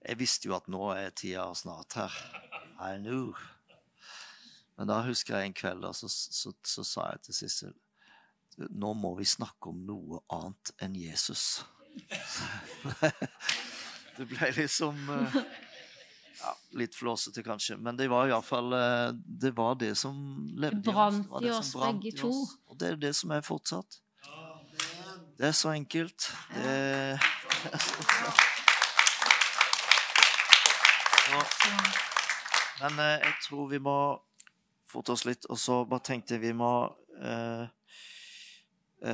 Jeg 0.04 0.20
visste 0.20 0.48
jo 0.48 0.56
at 0.56 0.68
nå 0.70 0.92
er 0.94 1.16
tida 1.16 1.48
snart 1.58 1.96
her. 1.98 2.14
I 2.84 3.00
knew. 3.00 3.32
Men 4.78 4.92
da 4.92 5.00
husker 5.08 5.40
jeg 5.40 5.50
en 5.50 5.58
kveld 5.58 5.82
da, 5.88 5.94
så, 5.96 6.12
så, 6.12 6.54
så, 6.62 6.86
sa 6.86 7.08
jeg 7.14 7.24
til 7.26 7.38
Sissel 7.40 7.74
Nå 8.70 8.92
må 8.94 9.16
vi 9.18 9.26
snakke 9.26 9.72
om 9.72 9.82
noe 9.88 10.20
annet 10.34 10.72
enn 10.82 11.00
Jesus. 11.00 11.64
det 14.18 14.30
ble 14.30 14.52
liksom 14.60 15.10
uh, 15.10 15.42
ja, 16.42 16.54
litt 16.80 16.96
flåsete, 16.96 17.44
kanskje. 17.44 17.78
Men 17.78 17.98
det 17.98 18.10
var 18.12 18.28
iallfall 18.30 18.74
uh, 18.74 19.14
Det 19.14 19.52
var 19.58 19.76
det 19.76 19.96
som 19.98 20.18
levde 20.56 20.78
i 20.78 20.80
oss. 20.80 20.86
Det 20.86 20.94
brant 20.94 21.46
i 21.46 21.52
oss 21.52 21.74
begge 21.76 22.14
to. 22.18 22.34
Og 22.68 22.78
det 22.80 22.94
er 22.94 23.02
det 23.08 23.16
som 23.18 23.34
er 23.36 23.42
fortsatt. 23.46 24.02
Det 25.38 25.48
er 25.48 25.52
så 25.52 25.70
enkelt. 25.70 26.32
Det 26.54 27.30
Men 32.82 33.00
uh, 33.00 33.18
jeg 33.18 33.34
tror 33.48 33.68
vi 33.68 33.80
må 33.82 33.98
forte 34.88 35.12
oss 35.12 35.26
litt, 35.26 35.46
og 35.50 35.60
så 35.60 35.82
bare 35.86 36.06
tenkte 36.06 36.38
jeg 36.38 36.48
vi 36.48 36.54
må 36.56 36.72
eh, 37.22 37.66
Uh, 38.98 39.10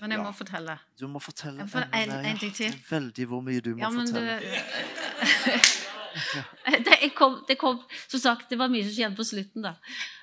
men 0.00 0.12
jeg 0.12 0.18
ja. 0.18 0.24
må 0.26 0.32
fortelle. 0.36 0.74
Du 1.00 1.06
må 1.08 1.18
fortelle. 1.18 1.64
For 1.72 1.86
en, 1.96 2.10
en, 2.12 2.36
ting 2.36 2.52
til. 2.52 2.74
Veldig 2.90 3.26
hvor 3.30 3.40
mye 3.40 3.62
du 3.64 3.70
må 3.78 3.80
ja, 3.80 3.88
fortelle. 3.88 4.34
Det, 4.44 5.62
det, 6.86 7.10
kom, 7.16 7.40
det, 7.48 7.56
kom, 7.60 7.80
Som 8.06 8.20
sagt, 8.20 8.48
det 8.50 8.58
var 8.60 8.72
mye 8.72 8.84
som 8.86 8.94
skjedde 8.94 9.18
på 9.18 9.26
slutten, 9.26 9.66
da. 9.66 9.74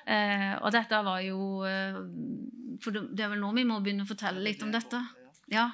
Uh, 0.06 0.54
og 0.64 0.72
dette 0.74 1.02
var 1.06 1.20
jo 1.24 1.40
uh, 1.62 2.00
For 2.82 2.96
det 2.96 3.22
er 3.22 3.32
vel 3.34 3.42
nå 3.42 3.52
vi 3.56 3.66
må 3.68 3.80
begynne 3.84 4.06
å 4.06 4.10
fortelle 4.10 4.42
litt 4.42 4.64
om 4.64 4.72
dette. 4.74 5.00
Ja. 5.52 5.68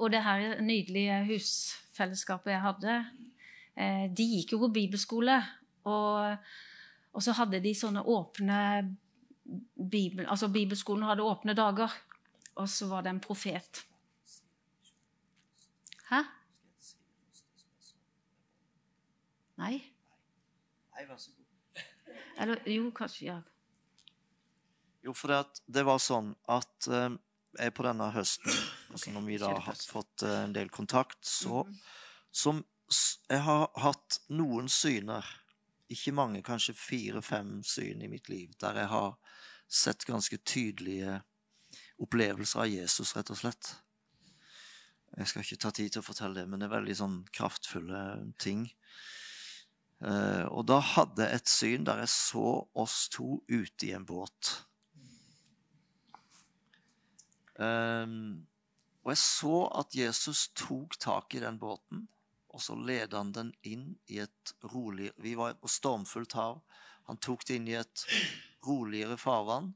og 0.00 0.08
det 0.12 0.22
her 0.24 0.60
nydelige 0.64 1.18
husfellesskapet 1.28 2.54
jeg 2.54 2.62
hadde, 2.62 2.94
de 4.16 4.24
gikk 4.24 4.54
jo 4.54 4.60
på 4.62 4.70
bibelskole. 4.72 5.36
Og, 5.84 6.48
og 7.12 7.24
så 7.24 7.34
hadde 7.36 7.60
de 7.60 7.74
sånne 7.76 8.04
åpne 8.08 8.60
Bibel, 9.76 10.24
altså 10.24 10.48
Bibelskolen 10.48 11.04
hadde 11.04 11.26
åpne 11.26 11.54
dager, 11.56 11.92
og 12.56 12.68
så 12.68 12.88
var 12.88 13.04
det 13.04 13.12
en 13.12 13.20
profet. 13.20 13.84
Hæ? 16.08 16.22
Nei? 19.60 19.74
Nei, 20.94 21.04
vær 21.08 21.18
så 21.18 21.34
god. 21.34 21.82
Eller 22.38 22.62
jo, 22.68 22.88
kanskje. 22.94 23.26
ja. 23.26 23.40
Jo, 25.04 25.12
for 25.12 25.30
det, 25.30 25.62
det 25.66 25.84
var 25.84 26.00
sånn 26.00 26.32
at 26.50 26.88
eh, 26.88 27.10
jeg 27.60 27.74
på 27.76 27.84
denne 27.86 28.08
høsten, 28.14 28.54
altså 28.90 29.12
når 29.14 29.26
vi 29.28 29.38
da 29.42 29.50
har 29.66 29.82
fått 29.88 30.24
eh, 30.24 30.38
en 30.46 30.54
del 30.56 30.70
kontakt, 30.72 31.20
så 31.24 31.64
mm 31.64 31.72
-hmm. 31.72 31.82
som 32.30 32.64
Jeg 33.28 33.40
har 33.40 33.70
hatt 33.74 34.20
noen 34.28 34.68
syner 34.68 35.24
ikke 35.88 36.12
mange, 36.12 36.42
kanskje 36.42 36.74
fire-fem 36.74 37.62
syn 37.62 38.02
i 38.02 38.08
mitt 38.08 38.28
liv, 38.28 38.52
der 38.60 38.76
jeg 38.76 38.86
har 38.86 39.16
sett 39.68 40.04
ganske 40.04 40.36
tydelige 40.36 41.22
opplevelser 41.98 42.60
av 42.60 42.68
Jesus, 42.68 43.16
rett 43.16 43.30
og 43.30 43.36
slett. 43.36 43.76
Jeg 45.16 45.28
skal 45.28 45.42
ikke 45.42 45.56
ta 45.56 45.70
tid 45.70 45.90
til 45.90 46.02
å 46.02 46.06
fortelle 46.06 46.40
det, 46.40 46.48
men 46.48 46.60
det 46.60 46.66
er 46.66 46.76
veldig 46.76 46.96
sånn 46.96 47.18
kraftfulle 47.32 48.32
ting. 48.38 48.66
Uh, 50.04 50.44
og 50.52 50.66
da 50.68 50.80
hadde 50.84 51.24
jeg 51.24 51.40
et 51.40 51.48
syn 51.48 51.84
der 51.88 52.02
jeg 52.02 52.12
så 52.12 52.48
oss 52.76 53.06
to 53.08 53.38
ute 53.48 53.88
i 53.88 53.94
en 53.96 54.04
båt. 54.04 54.50
Um, 57.56 58.44
og 59.04 59.14
jeg 59.14 59.22
så 59.22 59.60
at 59.80 59.96
Jesus 59.96 60.48
tok 60.58 60.98
tak 61.00 61.36
i 61.38 61.40
den 61.44 61.56
båten 61.60 62.08
og 62.54 62.62
så 62.62 62.76
ledet 62.78 63.16
han 63.18 63.32
den 63.34 63.50
inn 63.66 63.86
i 64.06 64.20
et 64.22 64.52
rolig 64.70 65.10
Vi 65.18 65.34
var 65.34 65.56
på 65.58 65.70
stormfullt 65.70 66.36
hav. 66.38 66.60
Han 67.10 67.18
tok 67.18 67.42
det 67.48 67.58
inn 67.58 67.66
i 67.68 67.74
et 67.80 68.04
roligere 68.66 69.18
farvann. 69.18 69.72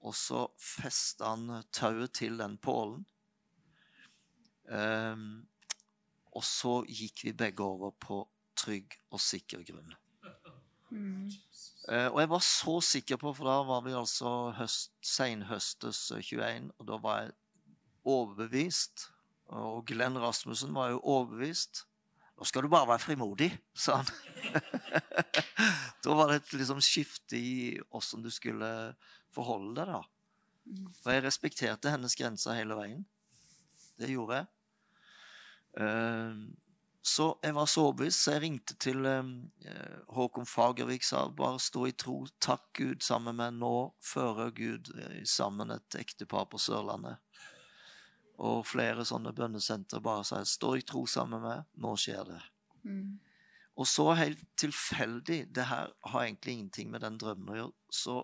Og 0.00 0.16
så 0.16 0.46
festa 0.56 1.34
han 1.34 1.66
tauet 1.74 2.14
til 2.16 2.40
den 2.40 2.56
pålen. 2.64 3.04
Um, 4.64 5.44
og 6.32 6.44
så 6.44 6.80
gikk 6.88 7.26
vi 7.26 7.36
begge 7.36 7.64
over 7.64 7.92
på 7.92 8.22
trygg 8.58 8.98
og 9.14 9.22
sikker 9.22 9.62
grunn. 9.68 9.94
Mm. 10.90 11.28
Uh, 11.88 12.08
og 12.10 12.18
jeg 12.20 12.30
var 12.32 12.42
så 12.44 12.74
sikker 12.84 13.20
på, 13.20 13.32
for 13.36 13.48
da 13.48 13.60
var 13.68 13.84
vi 13.86 13.94
altså 13.96 14.32
høst, 14.58 14.92
senhøstes 15.04 16.08
21, 16.16 16.72
og 16.78 16.90
da 16.90 16.98
var 17.04 17.22
jeg 17.22 17.36
overbevist 18.08 19.08
og 19.48 19.86
Glenn 19.88 20.18
Rasmussen 20.20 20.74
var 20.76 20.92
jo 20.92 21.00
overbevist. 21.00 21.86
Nå 22.38 22.46
skal 22.46 22.64
du 22.64 22.70
bare 22.70 22.88
være 22.90 23.02
frimodig, 23.02 23.48
sa 23.74 24.02
han. 24.02 24.10
da 26.04 26.14
var 26.14 26.30
det 26.30 26.42
et 26.42 26.52
liksom 26.60 26.82
skifte 26.84 27.38
i 27.38 27.54
åssen 27.96 28.22
du 28.22 28.30
skulle 28.30 28.68
forholde 29.34 29.74
deg, 29.80 29.96
da. 29.96 30.84
For 31.00 31.16
jeg 31.16 31.24
respekterte 31.24 31.90
hennes 31.94 32.14
grenser 32.18 32.58
hele 32.58 32.76
veien. 32.76 33.02
Det 33.98 34.12
gjorde 34.12 34.42
jeg. 34.42 34.50
Ehm, 35.80 36.42
så 37.02 37.28
jeg 37.42 37.54
var 37.54 37.66
så 37.66 37.84
overbevist, 37.86 38.24
så 38.24 38.34
jeg 38.34 38.42
ringte 38.42 38.74
til 38.82 39.06
ehm, 39.06 39.34
Håkon 40.12 40.46
Fagervik 40.48 41.06
sa 41.06 41.22
bare 41.30 41.60
stå 41.62 41.86
i 41.88 41.94
tro, 41.96 42.18
takk 42.42 42.66
Gud 42.76 43.04
sammen 43.06 43.38
med 43.38 43.60
Nå 43.60 43.74
fører 44.02 44.50
Gud 44.56 44.90
eh, 44.98 45.22
sammen 45.28 45.70
et 45.74 45.98
ektepar 46.00 46.48
på 46.50 46.60
Sørlandet. 46.60 47.22
Og 48.38 48.66
flere 48.66 49.06
sånne 49.06 49.32
bønnesenter 49.34 50.02
bare 50.02 50.26
sa 50.26 50.42
'Stå 50.44 50.76
i 50.78 50.82
tro 50.82 51.06
sammen 51.06 51.42
med. 51.42 51.64
Nå 51.74 51.96
skjer 51.96 52.24
det'. 52.24 52.50
Mm. 52.84 53.18
Og 53.78 53.86
så 53.86 54.12
helt 54.14 54.42
tilfeldig 54.56 55.52
Det 55.54 55.64
her 55.66 55.90
har 56.02 56.22
egentlig 56.22 56.52
ingenting 56.52 56.90
med 56.90 57.00
den 57.00 57.18
drømmen 57.18 57.50
å 57.50 57.56
gjøre. 57.56 57.72
Så 57.90 58.22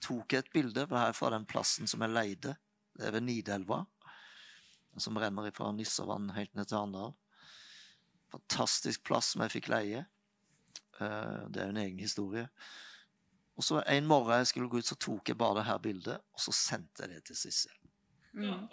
tok 0.00 0.32
jeg 0.32 0.44
et 0.44 0.52
bilde 0.52 0.86
det 0.86 0.98
her 0.98 1.12
fra 1.12 1.30
den 1.30 1.44
plassen 1.46 1.86
som 1.86 2.00
jeg 2.00 2.12
leide. 2.12 2.56
Det 2.96 3.06
er 3.06 3.12
ved 3.12 3.24
Nidelva, 3.24 3.86
som 4.98 5.16
renner 5.16 5.50
fra 5.50 5.70
Nissevann 5.72 6.30
helt 6.36 6.54
ned 6.54 6.68
til 6.68 6.76
Arendal. 6.76 7.14
Fantastisk 8.32 9.04
plass 9.06 9.34
som 9.34 9.44
jeg 9.44 9.56
fikk 9.58 9.70
leie. 9.72 10.06
Eh, 11.00 11.44
det 11.52 11.62
er 11.62 11.68
jo 11.68 11.74
en 11.76 11.84
egen 11.84 12.00
historie. 12.00 12.48
Og 13.56 13.66
så 13.66 13.82
En 13.86 14.08
morgen 14.08 14.40
jeg 14.40 14.52
skulle 14.52 14.70
gå 14.72 14.80
ut, 14.80 14.88
så 14.88 14.96
tok 14.96 15.28
jeg 15.28 15.38
bare 15.38 15.60
det 15.60 15.68
her 15.68 15.78
bildet, 15.78 16.18
og 16.32 16.40
så 16.40 16.54
sendte 16.56 17.04
jeg 17.04 17.14
det 17.14 17.24
til 17.28 17.36
Sissel. 17.36 17.74
Mm. 18.32 18.68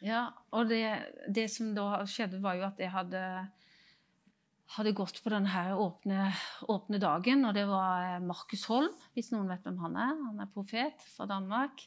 Ja, 0.00 0.28
og 0.54 0.70
det, 0.70 0.82
det, 1.34 1.48
som 1.52 1.74
da 1.76 2.04
skjedde, 2.08 2.40
var 2.42 2.56
jo 2.56 2.64
at 2.70 2.80
jeg 2.80 2.90
hadde, 2.94 3.22
hadde 4.78 4.94
gått 4.96 5.20
på 5.24 5.32
denne 5.34 5.64
åpne, 5.76 6.30
åpne, 6.70 7.00
dagen, 7.02 7.44
og 7.44 7.54
det 7.54 7.66
var 7.68 8.22
Markus 8.24 8.64
Holm, 8.70 8.94
hvis 9.12 9.32
noen 9.34 9.50
vet 9.50 9.66
hvem 9.66 9.80
han 9.84 9.98
er. 9.98 10.14
Han 10.30 10.40
er 10.44 10.52
profet 10.54 11.04
fra 11.16 11.28
Danmark. 11.28 11.84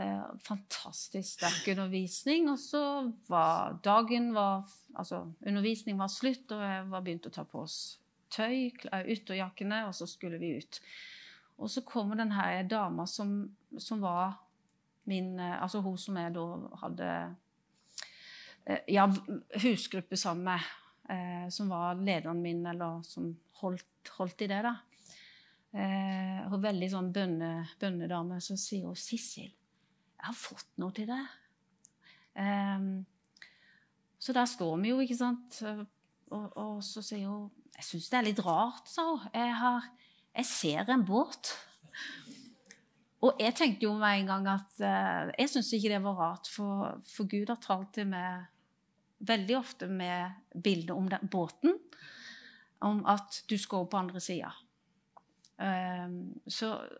Eh, 0.00 0.22
fantastisk 0.40 1.28
sterk 1.28 1.68
undervisning. 1.68 2.48
Og 2.50 2.58
så 2.58 3.12
var 3.28 3.78
dagen 3.84 4.34
var, 4.34 4.68
Altså, 4.96 5.32
undervisningen 5.46 5.98
var 5.98 6.08
slutt, 6.08 6.50
og 6.52 6.62
jeg 6.62 6.86
var 6.90 7.00
begynt 7.00 7.26
å 7.26 7.30
ta 7.30 7.44
på 7.46 7.60
oss 7.62 8.00
tøy, 8.30 8.72
ytterjakkene, 8.90 9.84
og 9.86 9.94
så 9.94 10.06
skulle 10.10 10.38
vi 10.38 10.56
ut. 10.58 10.80
Og 11.58 11.70
så 11.70 11.84
kommer 11.86 12.18
denne 12.18 12.64
dama 12.68 13.06
som, 13.06 13.44
som 13.78 14.00
var 14.02 14.34
min 15.04 15.38
eh, 15.38 15.62
Altså 15.62 15.80
hun 15.80 15.98
som 15.98 16.16
jeg 16.16 16.34
da 16.34 16.44
hadde 16.82 17.10
eh, 18.66 18.82
ja, 18.88 19.06
husgruppe 19.62 20.16
sammen 20.16 20.44
med, 20.50 20.68
eh, 21.08 21.48
som 21.48 21.70
var 21.70 21.94
lederen 21.94 22.42
min, 22.42 22.66
eller 22.66 23.02
som 23.06 23.30
holdt, 23.62 24.14
holdt 24.18 24.42
i 24.42 24.50
det, 24.50 24.62
da. 24.66 24.74
Eh, 25.70 26.50
hun 26.50 26.62
veldig 26.62 26.90
sånn 26.90 27.12
bønne, 27.14 27.52
bønnedame. 27.80 28.40
Så 28.42 28.58
sier 28.58 28.90
hun 28.90 28.98
'Sissel, 28.98 29.52
jeg 30.20 30.28
har 30.28 30.36
fått 30.36 30.68
noe 30.80 30.92
til 30.92 31.08
deg'. 31.08 31.38
Um, 32.40 33.06
så 34.20 34.32
der 34.36 34.44
står 34.44 34.76
vi 34.82 34.92
jo, 34.92 35.00
ikke 35.00 35.16
sant. 35.16 35.62
Og, 36.30 36.56
og 36.56 36.84
så 36.84 37.02
sier 37.02 37.26
hun 37.26 37.48
jeg 37.80 37.86
syns 37.86 38.10
det 38.12 38.18
er 38.18 38.26
litt 38.26 38.40
rart, 38.44 38.88
sa 38.92 39.06
hun. 39.06 39.26
Jeg, 39.32 39.52
har, 39.56 39.86
jeg 40.36 40.48
ser 40.50 40.90
en 40.92 41.04
båt. 41.08 41.54
Og 43.24 43.40
jeg 43.40 43.54
tenkte 43.56 43.86
jo 43.86 43.94
med 43.96 44.20
en 44.20 44.28
gang 44.28 44.48
at 44.52 44.82
uh, 44.84 45.30
jeg 45.32 45.48
syns 45.52 45.72
ikke 45.76 45.92
det 45.94 46.02
var 46.04 46.18
rart, 46.18 46.50
for, 46.52 47.00
for, 47.08 47.28
Gud 47.30 47.48
har 47.48 47.60
talt 47.60 47.94
til 47.96 48.08
meg 48.12 48.48
veldig 49.24 49.56
ofte 49.56 49.88
med 49.88 50.60
bilder 50.64 50.96
om 50.96 51.08
den 51.08 51.28
båten, 51.32 51.76
om 52.84 53.00
at 53.08 53.42
du 53.48 53.56
skal 53.60 53.88
på 53.88 54.00
andre 54.00 54.20
sida. 54.24 54.52
Um, 55.60 56.36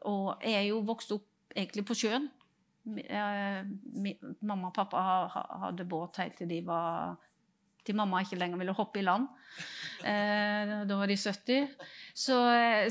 og 0.08 0.40
jeg 0.44 0.56
er 0.58 0.66
jo 0.70 0.82
vokst 0.88 1.12
opp 1.16 1.56
egentlig 1.56 1.86
på 1.88 1.96
sjøen. 1.96 2.28
Min, 2.90 4.36
mamma 4.40 4.70
og 4.70 4.76
pappa 4.76 5.02
hadde 5.66 5.88
båt 5.88 6.20
helt 6.22 6.38
til 6.40 6.50
de 6.50 6.62
var 6.66 7.18
til 7.86 7.96
mamma 7.96 8.20
ikke 8.22 8.38
lenger 8.38 8.60
ville 8.60 8.74
hoppe 8.76 9.00
i 9.00 9.04
land. 9.04 9.26
Eh, 10.04 10.72
da 10.88 10.98
var 10.98 11.10
de 11.10 11.16
70. 11.16 11.72
Så, 12.14 12.36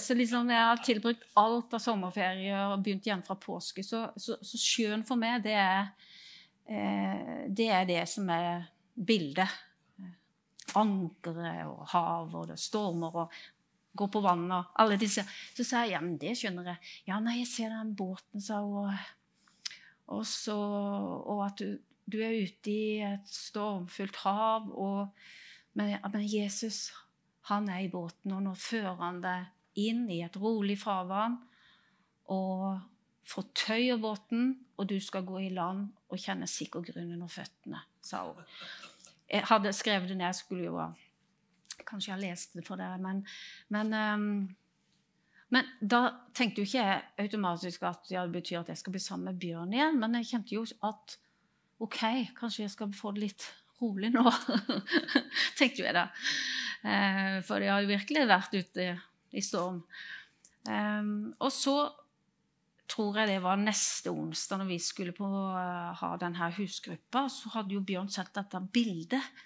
så 0.02 0.18
liksom 0.18 0.50
jeg 0.50 0.66
har 0.72 0.82
tilbrukt 0.86 1.26
alt 1.40 1.76
av 1.78 1.84
sommerferie 1.84 2.58
og 2.72 2.84
begynt 2.86 3.08
igjen 3.08 3.24
fra 3.26 3.38
påske. 3.40 3.86
Så, 3.86 4.08
så, 4.20 4.40
så 4.42 4.62
sjøen 4.62 5.06
for 5.08 5.20
meg, 5.22 5.44
det 5.46 5.56
er, 5.60 5.92
eh, 6.70 7.46
det 7.48 7.70
er 7.76 7.88
det 7.90 8.04
som 8.10 8.30
er 8.34 8.68
bildet. 8.94 9.58
Ankeret 10.78 11.66
og 11.66 11.86
havet 11.94 12.36
og 12.38 12.52
det 12.52 12.60
stormer 12.62 13.24
og 13.24 13.40
gå 13.98 14.06
på 14.14 14.22
vannet 14.22 14.54
og 14.58 14.82
alle 14.84 15.00
disse. 15.02 15.24
Så 15.58 15.66
sa 15.66 15.86
jeg 15.86 15.96
ja, 15.96 16.04
men 16.04 16.18
det 16.22 16.36
skjønner 16.38 16.74
jeg. 16.74 16.92
Ja, 17.10 17.22
nei, 17.24 17.40
jeg 17.42 17.50
ser 17.52 17.74
den 17.74 17.96
båten, 17.98 18.42
sa 18.44 18.62
hun. 18.66 18.94
Og, 20.10 20.26
så, 20.26 20.56
og 20.56 21.46
at 21.46 21.62
du 21.62 21.78
du 22.10 22.20
er 22.24 22.38
ute 22.42 22.72
i 22.72 23.02
et 23.06 23.30
stormfullt 23.30 24.22
hav, 24.24 24.70
og, 24.74 25.10
men, 25.78 25.96
men, 26.12 26.26
Jesus 26.26 26.90
han 27.50 27.70
er 27.70 27.86
i 27.86 27.92
båten, 27.92 28.34
og 28.36 28.44
nå 28.46 28.54
fører 28.58 28.98
han 29.02 29.22
deg 29.24 29.82
inn 29.82 30.06
i 30.12 30.22
et 30.26 30.36
rolig 30.38 30.78
farvann. 30.82 31.40
Og 32.30 32.78
fortøyer 33.30 33.98
båten, 34.02 34.52
og 34.78 34.90
du 34.90 35.00
skal 35.02 35.26
gå 35.26 35.40
i 35.48 35.52
land 35.54 35.88
og 36.10 36.22
kjenne 36.22 36.50
sikker 36.50 36.86
grunn 36.86 37.16
under 37.16 37.30
føttene, 37.32 37.82
sa 38.06 38.22
hun. 38.28 38.42
Jeg 39.30 39.46
hadde 39.50 39.74
skrevet 39.74 40.10
det 40.10 40.18
ned, 40.18 40.30
jeg 40.32 40.42
skulle 40.44 40.68
jo 40.70 40.90
Kanskje 41.90 42.10
jeg 42.10 42.14
har 42.14 42.22
lest 42.22 42.52
det 42.54 42.62
for 42.68 42.78
dere, 42.78 43.00
men, 43.02 43.22
men 43.74 43.94
um, 43.96 44.26
men 45.54 45.66
da 45.82 46.02
tenkte 46.38 46.62
jo 46.62 46.68
ikke 46.68 46.84
jeg 46.84 47.26
automatisk 47.26 47.86
at 47.90 48.12
ja, 48.14 48.26
det 48.28 48.36
betyr 48.38 48.60
at 48.62 48.70
jeg 48.70 48.82
skal 48.82 48.94
bli 48.94 49.02
sammen 49.02 49.32
med 49.32 49.40
Bjørn 49.42 49.74
igjen. 49.74 49.98
Men 50.02 50.20
jeg 50.20 50.30
kjente 50.30 50.54
jo 50.54 50.66
at 50.86 51.16
OK, 51.82 52.02
kanskje 52.38 52.66
jeg 52.66 52.74
skal 52.76 52.94
få 52.94 53.14
det 53.16 53.24
litt 53.24 53.48
rolig 53.80 54.12
nå. 54.14 54.26
Tenkte 55.60 55.88
jeg 55.88 55.96
da. 55.98 56.10
Eh, 56.86 57.40
for 57.48 57.64
jeg 57.64 57.74
har 57.74 57.82
jo 57.82 57.90
virkelig 57.90 58.28
vært 58.30 58.60
ute 58.60 58.92
i 59.34 59.44
storm. 59.46 59.82
Eh, 60.70 61.10
og 61.40 61.52
så 61.56 61.80
tror 62.90 63.20
jeg 63.22 63.30
det 63.30 63.42
var 63.44 63.60
neste 63.62 64.12
onsdag, 64.14 64.62
når 64.62 64.72
vi 64.72 64.80
skulle 64.82 65.14
på, 65.14 65.26
uh, 65.26 65.92
ha 65.94 66.10
denne 66.22 66.50
husgruppa, 66.58 67.28
så 67.30 67.54
hadde 67.54 67.76
jo 67.76 67.86
Bjørn 67.86 68.10
sett 68.14 68.34
dette 68.36 68.62
bildet. 68.74 69.46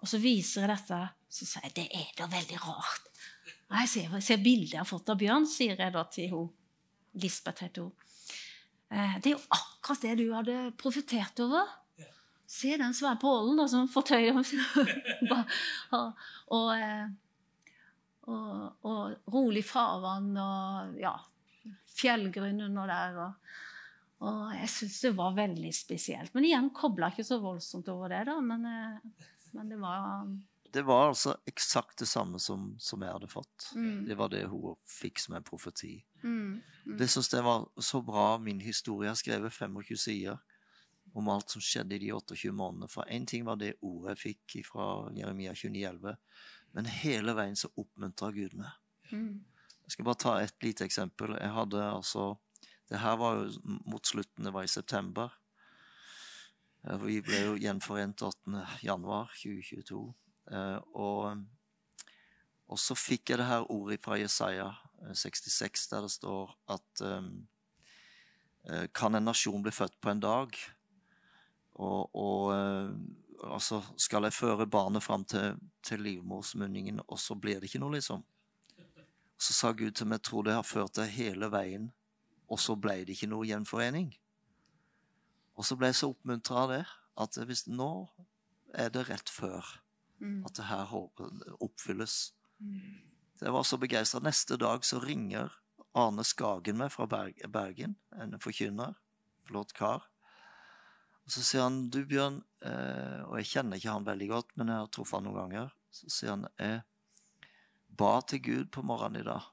Og 0.00 0.10
så 0.10 0.20
viser 0.22 0.64
jeg 0.64 0.74
dette, 0.74 1.00
så 1.34 1.48
sier 1.48 1.66
jeg 1.66 1.74
det 1.80 1.86
er 1.98 2.12
da 2.18 2.28
veldig 2.30 2.60
rart. 2.62 3.10
Jeg 3.74 3.90
ser, 3.90 4.12
jeg 4.18 4.22
ser 4.22 4.42
bildet 4.42 4.76
jeg 4.76 4.82
har 4.82 4.88
fått 4.88 5.10
av 5.10 5.18
Bjørn, 5.18 5.46
sier 5.50 5.80
jeg 5.80 5.94
da 5.94 6.04
til 6.12 6.30
hun. 6.30 6.50
Lisbeth 7.18 7.64
heter 7.64 7.86
hun. 7.86 8.04
Eh, 8.94 9.16
det 9.22 9.32
er 9.32 9.34
jo 9.34 9.42
akkurat 9.56 10.04
det 10.04 10.14
du 10.20 10.28
hadde 10.34 10.58
profetert 10.78 11.40
over. 11.42 11.72
Se 12.46 12.76
den 12.78 12.94
svære 12.94 13.18
pålen 13.22 13.58
da, 13.58 13.66
som 13.70 13.88
fortøyer 13.90 14.36
og, 14.36 14.46
og, 16.54 16.70
eh, 16.76 17.06
og, 18.30 18.86
og, 18.86 19.16
rolig 19.34 19.64
farvann 19.66 20.30
og 20.38 20.98
ja, 21.00 21.14
fjellgrunn 21.96 22.66
under 22.68 22.90
der. 22.92 23.20
Og, 23.24 23.52
og 24.28 24.42
jeg 24.60 24.70
syns 24.76 25.00
det 25.08 25.14
var 25.18 25.38
veldig 25.40 25.74
spesielt. 25.74 26.34
Men 26.36 26.46
igjen 26.46 26.70
kobla 26.76 27.10
ikke 27.10 27.26
så 27.26 27.40
voldsomt 27.42 27.90
over 27.90 28.12
det, 28.14 28.26
da. 28.30 28.38
Men, 28.44 28.68
eh, 28.70 29.30
men 29.56 29.72
det 29.72 29.80
var 29.82 30.28
det 30.74 30.82
var 30.82 31.08
altså 31.08 31.36
eksakt 31.46 32.00
det 32.02 32.08
samme 32.10 32.40
som, 32.42 32.72
som 32.82 33.02
jeg 33.04 33.14
hadde 33.14 33.28
fått. 33.30 33.68
Mm. 33.78 34.08
Det 34.08 34.16
var 34.18 34.32
det 34.32 34.40
hun 34.50 34.74
fikk 34.90 35.20
som 35.22 35.36
en 35.38 35.44
profeti. 35.46 36.00
Mm. 36.24 36.56
Mm. 36.86 36.96
Det 36.98 37.06
syns 37.12 37.30
jeg 37.30 37.46
var 37.46 37.68
så 37.78 38.00
bra. 38.02 38.24
Min 38.42 38.58
historie 38.64 39.12
har 39.12 39.18
skrevet 39.20 39.54
25 39.54 40.00
sider 40.02 40.40
om 41.14 41.30
alt 41.30 41.54
som 41.54 41.62
skjedde 41.62 41.94
i 41.94 42.00
de 42.02 42.10
28 42.10 42.50
månedene. 42.50 42.90
For 42.90 43.06
én 43.06 43.26
ting 43.26 43.46
var 43.46 43.60
det 43.60 43.76
ordet 43.86 44.16
jeg 44.16 44.22
fikk 44.24 44.56
fra 44.66 44.88
Jeremia 45.14 45.54
29,11, 45.54 46.16
men 46.74 46.90
hele 46.90 47.36
veien 47.38 47.54
så 47.54 47.70
oppmuntra 47.78 48.32
Gud 48.34 48.58
meg. 48.58 48.74
Mm. 49.12 49.44
Jeg 49.84 49.94
skal 49.94 50.08
bare 50.10 50.22
ta 50.24 50.34
et 50.40 50.66
lite 50.66 50.88
eksempel. 50.88 51.36
Jeg 51.38 51.54
hadde 51.54 51.86
altså 51.86 52.34
Det 52.90 52.98
her 53.00 53.14
var 53.16 53.38
jo 53.38 53.78
mot 53.86 54.06
slutten, 54.06 54.44
det 54.44 54.52
var 54.52 54.66
i 54.66 54.68
september. 54.68 55.30
Vi 57.00 57.22
ble 57.24 57.38
jo 57.46 57.54
gjenforent 57.56 58.22
8. 58.22 58.66
januar 58.82 59.30
2022. 59.38 60.02
Eh, 60.52 60.78
og, 60.92 61.44
og, 62.68 62.78
så 62.80 62.96
fikk 62.98 63.32
jeg 63.32 63.40
det 63.40 63.48
her 63.48 63.66
ordet 63.72 64.00
fra 64.02 64.18
Jesaja 64.20 64.70
66, 65.14 65.64
eh, 65.64 65.90
der 65.92 66.06
det 66.06 66.12
står 66.12 66.54
at 66.72 67.04
um, 67.04 67.34
Kan 68.96 69.14
en 69.14 69.26
nasjon 69.28 69.60
bli 69.62 69.72
født 69.72 69.98
på 70.00 70.08
en 70.08 70.20
dag? 70.20 70.54
Og, 71.74 72.14
og 72.16 72.54
altså 73.44 73.82
Skal 74.00 74.24
jeg 74.24 74.32
føre 74.32 74.66
barnet 74.66 75.02
fram 75.02 75.24
til, 75.24 75.58
til 75.82 76.00
livmorsmunningen, 76.00 77.02
og 77.08 77.18
så 77.20 77.34
blir 77.34 77.60
det 77.60 77.68
ikke 77.68 77.82
noe, 77.82 77.92
liksom? 77.92 78.24
Så 79.36 79.52
sa 79.52 79.72
Gud 79.72 79.92
til 79.92 80.08
meg, 80.08 80.22
tro 80.24 80.40
det 80.42 80.54
har 80.56 80.64
ført 80.64 80.96
deg 80.96 81.12
hele 81.12 81.50
veien, 81.52 81.90
og 82.48 82.60
så 82.60 82.76
ble 82.76 83.02
det 83.04 83.16
ikke 83.16 83.28
noe 83.28 83.44
gjenforening. 83.44 84.14
Og 85.54 85.66
så 85.66 85.76
ble 85.76 85.90
jeg 85.90 86.00
så 86.00 86.10
oppmuntra 86.14 86.62
av 86.64 86.70
det 86.72 86.84
at 87.20 87.38
hvis 87.46 87.66
nå 87.70 87.90
er 88.74 88.90
det 88.94 89.06
rett 89.10 89.30
før. 89.30 89.66
At 90.46 90.54
det 90.58 90.68
her 90.68 90.94
oppfylles. 91.60 92.34
Mm. 92.58 93.02
Jeg 93.40 93.52
var 93.52 93.66
så 93.66 93.78
begeistra. 93.78 94.20
Neste 94.24 94.56
dag 94.56 94.84
så 94.86 95.00
ringer 95.02 95.52
Arne 95.94 96.24
Skagen 96.26 96.78
meg 96.78 96.92
fra 96.94 97.06
Bergen, 97.06 97.96
en 98.16 98.38
forkynner. 98.42 98.94
Flott 99.46 99.74
kar. 99.76 100.06
Og 101.24 101.32
Så 101.32 101.42
sier 101.44 101.64
han 101.64 101.88
du, 101.90 102.02
Bjørn, 102.04 102.42
eh, 102.64 103.20
og 103.24 103.38
jeg 103.40 103.50
kjenner 103.52 103.80
ikke 103.80 103.92
han 103.92 104.06
veldig 104.06 104.28
godt, 104.28 104.56
men 104.56 104.68
jeg 104.68 104.82
har 104.82 104.90
truffet 104.92 105.18
han 105.18 105.26
noen 105.28 105.38
ganger. 105.38 105.74
Så 105.94 106.10
sier 106.12 106.34
han 106.34 106.46
jeg 106.58 106.82
ba 107.94 108.20
til 108.28 108.42
Gud 108.44 108.70
på 108.74 108.84
morgenen 108.84 109.22
i 109.22 109.26
dag. 109.26 109.46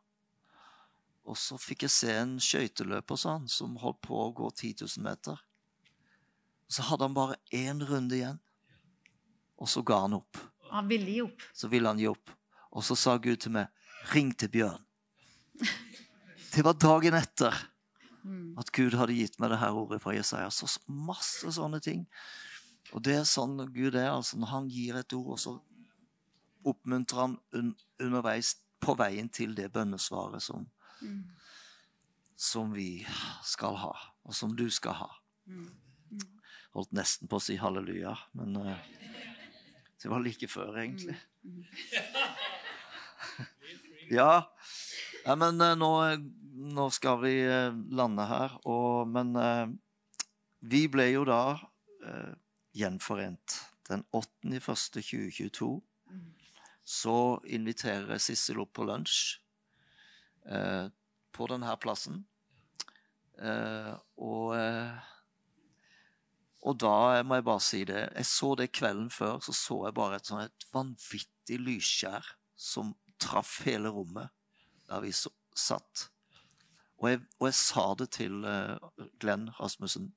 Og 1.30 1.38
så 1.38 1.58
fikk 1.62 1.86
jeg 1.86 1.94
se 1.94 2.16
en 2.18 2.38
skøyteløper 2.42 3.20
sånn, 3.20 3.48
som 3.52 3.78
holdt 3.80 4.02
på 4.08 4.18
å 4.18 4.32
gå 4.36 4.50
10 4.50 4.82
000 4.84 5.06
meter. 5.06 5.44
Så 6.72 6.88
hadde 6.88 7.08
han 7.08 7.16
bare 7.16 7.38
én 7.54 7.84
runde 7.86 8.18
igjen, 8.18 8.40
og 9.62 9.70
så 9.70 9.84
ga 9.86 10.02
han 10.08 10.18
opp. 10.18 10.40
Han 10.72 10.88
ville 10.90 11.12
gi 11.12 11.22
opp. 11.26 11.44
Så 11.54 11.70
ville 11.72 11.92
han 11.92 12.00
gi 12.00 12.08
opp. 12.12 12.32
Og 12.72 12.86
så 12.88 12.96
sa 12.96 13.18
Gud 13.18 13.44
til 13.44 13.52
meg 13.52 13.68
'Ring 14.12 14.32
til 14.38 14.50
Bjørn'. 14.50 14.86
Det 16.54 16.64
var 16.66 16.74
dagen 16.74 17.14
etter 17.16 17.56
at 18.60 18.72
Gud 18.76 18.96
hadde 19.00 19.16
gitt 19.16 19.40
meg 19.40 19.52
det 19.54 19.60
her 19.62 19.78
ordet 19.78 20.02
fra 20.04 20.14
Jesaja. 20.14 20.50
Så 20.52 20.68
masse 20.88 21.52
sånne 21.56 21.80
ting. 21.82 22.06
Og 22.92 23.04
det 23.06 23.16
er 23.16 23.28
sånn 23.28 23.58
Gud 23.74 23.96
er. 23.96 24.12
altså 24.12 24.38
Når 24.38 24.52
han 24.52 24.68
gir 24.70 24.98
et 25.00 25.14
ord, 25.14 25.34
og 25.36 25.40
så 25.40 25.56
oppmuntrer 26.68 27.24
han 27.24 27.38
un 27.58 27.74
underveis 28.02 28.56
på 28.82 28.96
veien 28.98 29.30
til 29.30 29.56
det 29.58 29.72
bønnesvaret 29.74 30.42
som, 30.44 30.66
mm. 31.02 31.22
som 32.36 32.74
vi 32.74 33.06
skal 33.46 33.78
ha, 33.82 33.94
og 34.26 34.36
som 34.38 34.56
du 34.58 34.68
skal 34.74 34.98
ha. 34.98 35.10
Mm. 35.46 35.70
Holdt 36.76 36.94
nesten 36.98 37.30
på 37.30 37.38
å 37.38 37.44
si 37.44 37.58
halleluja, 37.62 38.16
men 38.38 38.58
uh, 38.58 38.78
det 40.02 40.12
var 40.12 40.24
like 40.24 40.48
før, 40.50 40.78
egentlig. 40.82 41.18
Mm. 41.44 41.64
ja. 44.18 44.32
ja, 45.26 45.36
men 45.36 45.62
uh, 45.62 45.76
nå, 45.78 45.92
nå, 46.76 46.88
skal 46.94 47.22
vi 47.24 47.36
uh, 47.46 47.70
lande 47.94 48.26
her, 48.30 48.58
og, 48.66 49.08
men 49.10 49.36
vi 50.62 50.86
ble 50.92 51.12
jo 51.12 51.26
da 51.30 51.44
gjenforent 52.74 53.60
den 53.92 54.02
8.1.2022 54.16 55.70
så 56.92 57.16
inviterer 57.48 58.20
Sissel 58.22 58.60
opp 58.64 58.74
på 58.76 58.86
lunsj 58.88 59.38
eh, 60.50 60.88
på 61.32 61.48
denne 61.52 61.76
plassen. 61.82 62.24
Eh, 63.40 63.94
og, 64.20 64.56
eh, 64.58 65.12
og 66.62 66.78
da 66.82 67.22
må 67.26 67.40
jeg 67.40 67.46
bare 67.48 67.64
si 67.66 67.80
det 67.90 68.02
Jeg 68.14 68.28
så 68.30 68.54
det 68.56 68.72
kvelden 68.78 69.10
før, 69.10 69.40
så 69.42 69.54
så 69.56 69.78
jeg 69.88 69.98
bare 69.98 70.20
et 70.20 70.30
sånn 70.30 70.44
et 70.46 70.66
vanvittig 70.74 71.58
lysskjær 71.58 72.28
som 72.56 72.94
traff 73.22 73.62
hele 73.66 73.90
rommet 73.94 74.30
der 74.90 75.02
vi 75.02 75.12
så, 75.16 75.32
satt. 75.56 76.10
Og 77.02 77.10
jeg, 77.10 77.22
og 77.40 77.48
jeg, 77.48 77.58
sa 77.58 77.86
det 77.98 78.10
til 78.18 78.44
uh, 78.46 78.78
Glenn 79.22 79.50
Rasmussen. 79.58 80.12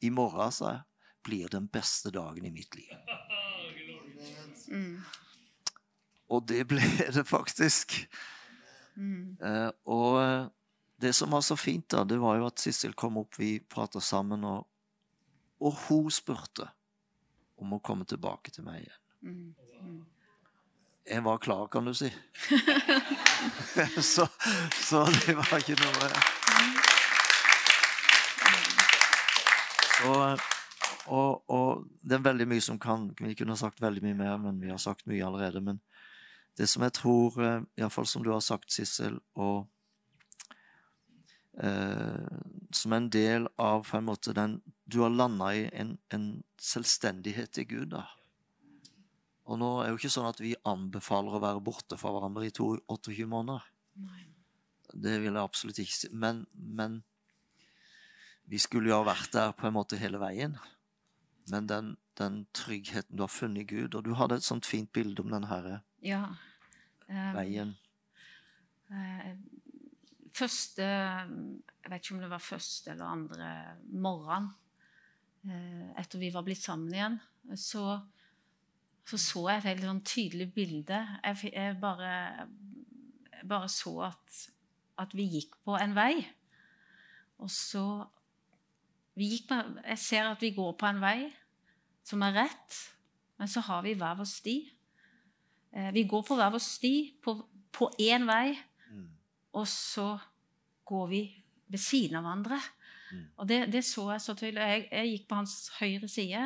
I 0.00 0.10
morgen, 0.12 0.52
sa 0.52 0.70
jeg, 0.70 0.82
blir 1.26 1.50
den 1.52 1.66
beste 1.68 2.12
dagen 2.14 2.46
i 2.46 2.52
mitt 2.54 2.76
liv. 2.76 2.92
Mm. 4.70 5.02
Og 6.32 6.46
det 6.48 6.62
ble 6.70 6.84
det 7.16 7.26
faktisk. 7.28 7.98
Mm. 8.96 9.36
Eh, 9.42 9.70
og 9.92 10.20
eh, 10.22 10.46
det 11.02 11.12
som 11.16 11.34
var 11.34 11.42
så 11.44 11.56
fint, 11.58 11.88
da, 11.92 12.04
det 12.08 12.18
var 12.22 12.38
jo 12.38 12.46
at 12.48 12.62
Sissel 12.62 12.94
kom 12.96 13.18
opp, 13.20 13.36
vi 13.40 13.58
prata 13.60 14.00
sammen, 14.00 14.44
og, 14.46 14.64
og, 15.60 15.72
hun 15.86 16.10
spurte 16.10 16.68
om 17.56 17.72
å 17.76 17.80
komme 17.84 18.04
tilbake 18.08 18.52
til 18.52 18.66
meg 18.66 18.84
igjen. 18.84 19.02
Jeg 21.06 21.22
var 21.22 21.38
klar, 21.38 21.68
kan 21.70 21.86
du 21.86 21.94
si. 21.94 22.10
så, 24.14 24.26
så, 24.74 25.04
det 25.22 25.36
var 25.38 25.54
ikke 25.60 25.78
noe 25.78 26.10
Og, 30.06 30.42
og, 31.06 31.50
og, 31.50 31.86
det 32.02 32.18
er 32.18 32.26
veldig 32.26 32.46
mye 32.50 32.62
som 32.62 32.76
kan 32.78 33.06
Vi 33.16 33.32
kunne 33.38 33.56
sagt 33.56 33.80
veldig 33.80 34.02
mye 34.04 34.18
mer, 34.18 34.34
men 34.42 34.58
vi 34.60 34.68
har 34.68 34.82
sagt 34.82 35.06
mye 35.08 35.24
allerede. 35.24 35.62
men 35.62 35.80
det 36.56 36.68
som 36.68 36.82
jeg 36.82 36.92
tror, 36.96 37.34
eh, 37.44 37.62
iallfall 37.76 38.06
som 38.08 38.22
du 38.24 38.30
har 38.32 38.40
sagt, 38.40 38.72
Sissel, 38.72 39.18
og 39.34 39.66
eh, 41.62 42.26
som 42.70 42.92
en 42.92 43.08
del 43.10 43.48
av 43.56 43.86
på 43.88 43.96
en 43.98 44.08
måte 44.08 44.34
den 44.36 44.60
Du 44.84 45.00
har 45.00 45.10
landa 45.10 45.48
i 45.54 45.64
en, 45.72 45.96
en, 46.14 46.42
selvstendighet 46.62 47.58
i 47.58 47.64
Gud. 47.64 47.88
da. 47.90 48.04
Og 49.46 49.58
nå 49.58 49.70
er 49.80 49.88
det 49.88 49.90
jo 49.90 49.98
ikke 49.98 50.12
sånn 50.14 50.28
at 50.28 50.40
vi 50.40 50.52
anbefaler 50.62 51.34
å 51.34 51.42
være 51.42 51.62
borte 51.66 51.98
fra 51.98 52.12
hverandre 52.14 52.46
i 52.46 52.52
to, 52.54 52.68
28 52.86 53.26
måneder. 53.26 53.66
Nei. 53.98 54.22
Det 54.94 55.16
vil 55.18 55.32
jeg 55.32 55.42
absolutt 55.42 55.80
ikke 55.82 55.96
si. 55.96 56.10
Men, 56.14 56.44
men, 56.54 57.00
vi 58.46 58.62
skulle 58.62 58.92
jo 58.92 59.00
ha 59.00 59.08
vært 59.08 59.34
der 59.34 59.56
på 59.58 59.66
en 59.66 59.74
måte 59.74 59.98
hele 59.98 60.22
veien. 60.22 60.54
Men 61.50 61.66
den, 61.66 61.92
den 62.18 62.44
tryggheten 62.54 63.18
du 63.18 63.26
har 63.26 63.30
funnet 63.30 63.62
i 63.62 63.68
Gud 63.70 63.94
Og 63.94 64.02
du 64.02 64.16
hadde 64.18 64.40
et 64.40 64.46
sånt 64.46 64.66
fint 64.66 64.88
bilde 64.90 65.22
om 65.22 65.30
den 65.30 65.44
herre 65.46 65.76
ja. 66.02 66.24
Um, 67.06 67.36
veien. 67.36 67.76
Uh, 68.90 69.36
første 70.36 70.84
Jeg 70.86 71.90
vet 71.90 72.02
ikke 72.02 72.16
om 72.16 72.22
det 72.22 72.30
var 72.30 72.42
første 72.42 72.92
eller 72.92 73.08
andre 73.08 73.50
morgen 73.92 74.50
uh, 75.48 75.88
etter 76.00 76.20
vi 76.20 76.32
var 76.34 76.44
blitt 76.46 76.64
sammen 76.64 76.94
igjen, 76.94 77.18
så 77.56 77.96
så, 79.06 79.18
så 79.22 79.44
jeg 79.50 79.60
et 79.60 79.68
helt 79.70 79.86
sånn 79.86 80.02
tydelig 80.06 80.48
bilde. 80.54 80.98
Jeg, 81.22 81.52
jeg, 81.52 81.76
bare, 81.82 82.12
jeg 83.30 83.46
bare, 83.48 83.68
så 83.70 83.92
at, 84.08 84.38
at, 84.98 85.14
vi 85.14 85.28
gikk 85.36 85.54
på 85.62 85.76
en 85.78 85.94
vei. 85.94 86.24
Og 87.38 87.50
så 87.52 87.84
på, 89.14 89.60
Jeg 89.86 89.98
ser 90.02 90.30
at 90.32 90.42
vi 90.42 90.50
går 90.56 90.74
på 90.78 90.88
en 90.90 90.98
vei 91.00 91.20
som 92.06 92.22
er 92.26 92.34
rett, 92.42 92.80
men 93.38 93.50
så 93.50 93.62
har 93.68 93.84
vi 93.86 93.94
hver 93.98 94.18
vår 94.18 94.28
sti. 94.30 94.56
Eh, 95.72 95.92
vi 95.94 96.06
går 96.08 96.24
på 96.26 96.36
hver 96.38 96.50
vår 96.54 96.62
sti, 96.62 96.94
på 97.22 97.90
én 98.02 98.26
vei. 98.26 98.56
Og 99.56 99.66
så 99.70 100.10
går 100.86 101.06
vi 101.10 101.22
ved 101.72 101.82
siden 101.82 102.18
av 102.18 102.26
hverandre. 102.26 102.58
Mm. 103.12 103.22
Og 103.36 103.48
det, 103.48 103.60
det, 103.72 103.82
så 103.86 104.10
jeg 104.12 104.22
så 104.22 104.34
tydelig. 104.38 104.62
Jeg, 104.62 104.88
jeg, 104.90 105.12
gikk 105.12 105.28
på 105.30 105.38
hans 105.40 105.54
høyre 105.78 106.10
side. 106.10 106.42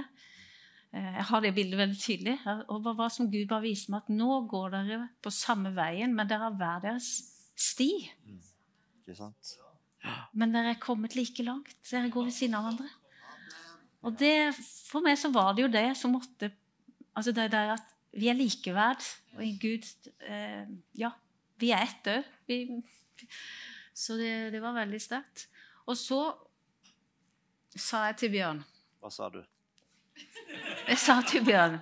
Eh, 0.92 1.10
jeg 1.18 1.26
har 1.30 1.42
det 1.44 1.54
bildet 1.56 1.80
veldig 1.80 2.00
tydelig. 2.00 2.36
Og 2.68 2.86
var 2.86 3.12
som 3.12 3.30
Gud 3.32 3.48
bare 3.50 3.66
viste 3.66 3.92
meg 3.92 4.04
at 4.04 4.14
nå 4.14 4.42
går 4.50 4.76
dere 4.76 5.00
på 5.22 5.32
samme 5.34 5.74
veien, 5.76 6.14
men 6.16 6.30
dere 6.30 6.48
har 6.48 6.60
hver 6.60 6.86
deres 6.86 7.10
sti. 7.58 7.90
Mm. 8.28 8.40
Ikke 9.02 9.18
sant? 9.18 9.54
Men 10.32 10.54
dere 10.54 10.74
er 10.74 10.80
kommet 10.80 11.16
like 11.18 11.44
langt. 11.44 11.76
Dere 11.90 12.12
går 12.12 12.30
ved 12.30 12.36
siden 12.36 12.56
av 12.56 12.68
hverandre. 12.68 12.88
Og 14.06 14.16
det, 14.16 14.54
for 14.88 15.04
meg 15.04 15.18
så 15.20 15.28
var 15.32 15.52
det 15.52 15.66
jo 15.66 15.72
det 15.72 15.90
som 15.98 16.14
måtte 16.16 16.54
Altså 17.10 17.34
det 17.36 17.48
der 17.52 17.72
at 17.74 17.88
vi 18.16 18.28
er 18.30 18.36
likeverd. 18.38 19.02
Og 19.36 19.42
i 19.44 19.56
Gud 19.60 19.84
eh, 20.24 20.62
Ja, 20.96 21.10
vi 21.60 21.72
er 21.74 21.82
ett 21.84 22.08
òg. 22.08 22.28
Så 23.94 24.16
det, 24.16 24.50
det, 24.54 24.60
var 24.62 24.76
veldig 24.76 25.00
sterkt. 25.02 25.48
Og 25.86 25.96
så 25.98 26.20
sa 27.76 28.06
jeg 28.10 28.16
til 28.22 28.32
Bjørn 28.34 28.62
Hva 29.00 29.10
sa 29.12 29.28
du? 29.32 29.40
Jeg 30.88 30.98
sa 31.00 31.20
til 31.26 31.44
Bjørn 31.46 31.78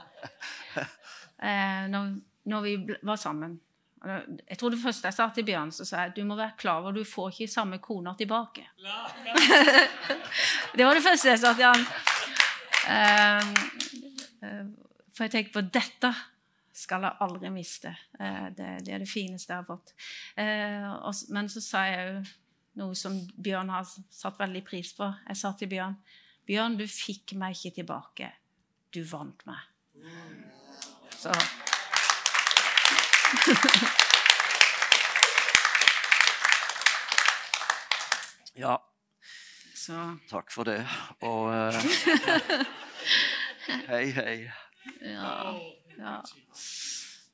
eh, 1.43 1.86
når, 1.90 2.10
når, 2.51 2.66
vi 2.66 2.74
var 3.09 3.19
sammen 3.19 3.56
Jeg 4.48 4.59
tror 4.60 4.74
det 4.74 4.81
første 4.82 5.09
jeg 5.09 5.16
sa 5.16 5.28
til 5.35 5.47
Bjørn, 5.48 5.73
så 5.74 5.86
sa 5.89 6.05
jeg 6.05 6.16
du 6.19 6.23
må 6.28 6.36
være 6.39 6.59
klar 6.60 6.82
over 6.82 6.94
du 6.94 7.05
får 7.09 7.32
ikke 7.32 7.51
samme 7.51 7.78
kona 7.82 8.15
tilbake. 8.19 8.69
det 10.77 10.86
var 10.86 10.94
det 10.94 11.02
første 11.02 11.32
jeg 11.32 11.40
sa 11.43 11.55
til 11.56 11.66
han. 11.66 11.86
Eh, 12.89 13.43
eh, 14.47 14.66
for 15.15 15.27
jeg 15.27 15.35
tenker 15.35 15.56
på 15.56 15.65
dette 15.74 16.12
skal 16.79 17.03
jeg 17.07 17.19
aldri 17.25 17.49
miste. 17.53 17.91
Eh, 18.21 18.47
det, 18.55 18.69
det 18.87 18.93
er 18.95 19.01
det 19.03 19.11
fineste 19.11 19.53
jeg 19.53 19.61
har 19.63 19.69
fått. 19.69 19.89
Eh, 20.39 20.83
men 21.35 21.47
så 21.51 21.61
sa 21.65 21.79
jeg 21.89 22.01
jo 22.09 22.17
noe 22.79 22.95
som 22.99 23.15
Bjørn 23.35 23.71
har 23.75 23.85
satt 23.89 24.39
veldig 24.39 24.63
pris 24.67 24.91
på. 24.97 25.07
Jeg 25.27 25.37
sa 25.41 25.49
til 25.59 25.69
Bjørn 25.73 25.97
Bjørn, 26.49 26.79
du 26.81 26.87
fikk 26.89 27.27
meg 27.37 27.51
ikke 27.59 27.75
tilbake. 27.83 28.27
Du 28.95 29.01
vant 29.05 29.41
meg. 29.49 29.61
Så 31.19 31.31
Ja. 38.59 38.75
Så. 39.75 40.19
Takk 40.31 40.51
for 40.51 40.65
det. 40.67 40.87
Og 41.21 41.53
uh, 41.53 41.75
Hei, 43.91 44.11
hei. 44.11 44.51
Ja. 45.05 45.53
Ja. 45.99 46.23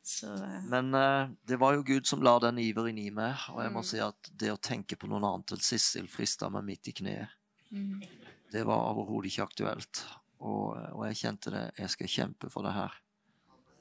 Så, 0.05 0.35
eh. 0.35 0.59
Men 0.69 0.95
uh, 0.95 1.31
det 1.49 1.57
var 1.57 1.75
jo 1.75 1.83
Gud 1.83 2.07
som 2.07 2.23
la 2.23 2.37
den 2.43 2.59
iveren 2.63 2.99
i 3.01 3.09
meg, 3.15 3.47
og 3.53 3.63
jeg 3.65 3.73
må 3.73 3.81
mm. 3.85 3.89
si 3.89 4.03
at 4.05 4.29
det 4.41 4.53
å 4.53 4.61
tenke 4.61 4.99
på 5.01 5.09
noen 5.11 5.25
annet 5.29 5.57
enn 5.57 5.65
Sissel 5.65 6.11
frista 6.13 6.51
meg 6.53 6.67
midt 6.67 6.93
i 6.93 6.97
kneet. 7.01 7.33
Mm. 7.75 8.05
Det 8.53 8.63
var 8.69 8.91
overhodet 8.93 9.33
ikke 9.33 9.49
aktuelt. 9.49 10.05
Og, 10.45 10.77
og, 10.77 11.03
jeg 11.09 11.21
kjente 11.23 11.53
det. 11.55 11.65
Jeg 11.81 11.93
skal 11.95 12.13
kjempe 12.13 12.51
for 12.53 12.67
det 12.67 12.75
her. 12.77 12.99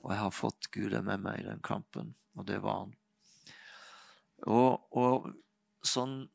Og 0.04 0.14
jeg 0.14 0.22
har 0.22 0.36
fått 0.36 0.70
Gud 0.74 0.96
med 1.06 1.26
meg 1.26 1.42
i 1.42 1.48
den 1.48 1.62
kampen, 1.64 2.14
og 2.38 2.48
det 2.48 2.62
var 2.64 2.86
han. 2.86 2.96
Og, 4.44 4.80
og 5.00 5.30
sånn 5.86 6.26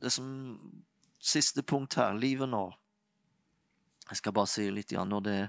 Det 0.00 0.12
som 0.14 0.28
Siste 1.18 1.64
punkt 1.66 1.96
her, 1.98 2.14
livet 2.14 2.46
nå. 2.48 2.62
Jeg 4.06 4.20
skal 4.20 4.32
bare 4.36 4.48
si 4.48 4.68
litt 4.70 4.92
igjen, 4.94 5.10
når 5.10 5.24
det 5.26 5.40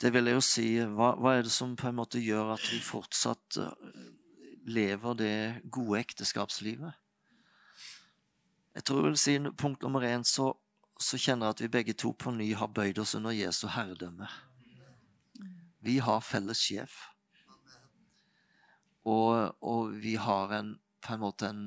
det 0.00 0.12
vil 0.14 0.30
jeg 0.30 0.38
jo 0.38 0.44
si 0.44 0.68
hva, 0.78 1.12
hva, 1.18 1.34
er 1.34 1.46
det 1.46 1.52
som 1.52 1.74
på 1.76 1.88
en 1.88 1.98
måte 1.98 2.22
gjør 2.22 2.54
at 2.54 2.64
vi 2.70 2.78
fortsatt 2.82 3.58
eh, 3.58 3.92
lever 4.70 5.18
det 5.18 5.36
gode 5.74 5.98
ekteskapslivet? 5.98 6.94
Jeg 8.78 8.84
tror 8.86 9.00
jeg 9.00 9.08
vil 9.08 9.18
si 9.18 9.38
punkt 9.58 9.82
nummer 9.82 10.04
én 10.06 10.22
så, 10.22 10.52
så 11.00 11.18
kjenner 11.18 11.48
jeg 11.48 11.56
at 11.56 11.62
vi 11.64 11.70
begge 11.74 11.94
to 11.98 12.12
på 12.14 12.30
ny 12.30 12.52
har 12.54 12.70
bøyd 12.70 13.00
oss 13.02 13.16
under 13.18 13.34
Jesu 13.34 13.66
herredømme. 13.74 14.28
Vi 15.82 15.96
har 15.98 16.20
felles 16.22 16.60
sjef. 16.62 16.98
Og, 19.08 19.56
og 19.64 19.96
vi 19.98 20.14
har 20.14 20.52
en, 20.54 20.76
på 21.02 21.14
en 21.14 21.22
måte 21.24 21.48
en, 21.48 21.64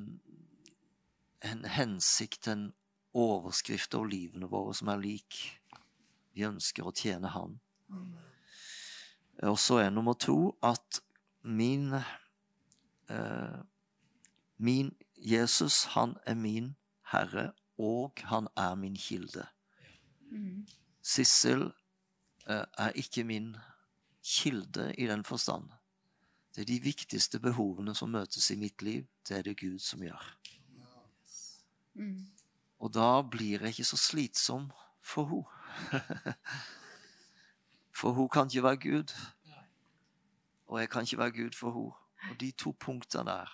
en 1.44 1.66
hensikt, 1.66 2.48
en 2.48 2.70
overskrift 3.12 3.96
over 3.98 4.12
livene 4.14 4.48
våre 4.48 4.76
som 4.78 4.94
er 4.94 5.04
lik. 5.04 5.42
Vi 6.32 6.48
ønsker 6.48 6.88
å 6.88 6.96
tjene 6.96 7.34
Han. 7.36 7.60
Og 9.42 9.60
så 9.60 9.82
er 9.82 9.90
nummer 9.90 10.14
to 10.14 10.58
at 10.64 11.02
min 11.44 11.94
eh, 13.10 13.60
Min 14.58 14.92
Jesus, 15.18 15.84
han 15.84 16.16
er 16.26 16.36
min 16.36 16.76
Herre, 17.12 17.52
og 17.78 18.14
han 18.24 18.48
er 18.58 18.76
min 18.76 18.96
kilde. 18.96 19.48
Sissel 21.02 21.64
eh, 22.48 22.66
er 22.78 22.92
ikke 22.96 23.24
min 23.24 23.56
kilde 24.24 24.94
i 24.98 25.08
den 25.08 25.24
forstand. 25.24 25.70
Det 26.56 26.62
er 26.62 26.66
de 26.66 26.82
viktigste 26.82 27.40
behovene 27.40 27.96
som 27.96 28.12
møtes 28.14 28.52
i 28.52 28.56
mitt 28.56 28.82
liv. 28.82 29.08
Det 29.28 29.38
er 29.38 29.42
det 29.42 29.58
Gud 29.60 29.80
som 29.80 30.04
gjør. 30.04 30.38
Mm. 31.94 32.28
Og 32.80 32.94
da 32.94 33.22
blir 33.22 33.62
jeg 33.62 33.74
ikke 33.74 33.84
så 33.84 33.98
slitsom 33.98 34.70
for 35.02 35.26
henne. 35.26 36.36
For 38.02 38.12
hun 38.18 38.30
kan 38.30 38.50
ikke 38.50 38.64
være 38.64 38.78
Gud. 38.78 39.14
Og 40.68 40.80
jeg 40.80 40.90
kan 40.90 41.02
ikke 41.02 41.18
være 41.18 41.32
Gud 41.32 41.58
for 41.58 41.72
henne. 41.72 41.98
Og 42.30 42.40
de 42.40 42.52
to 42.52 42.76
punktene 42.80 43.26
der, 43.26 43.50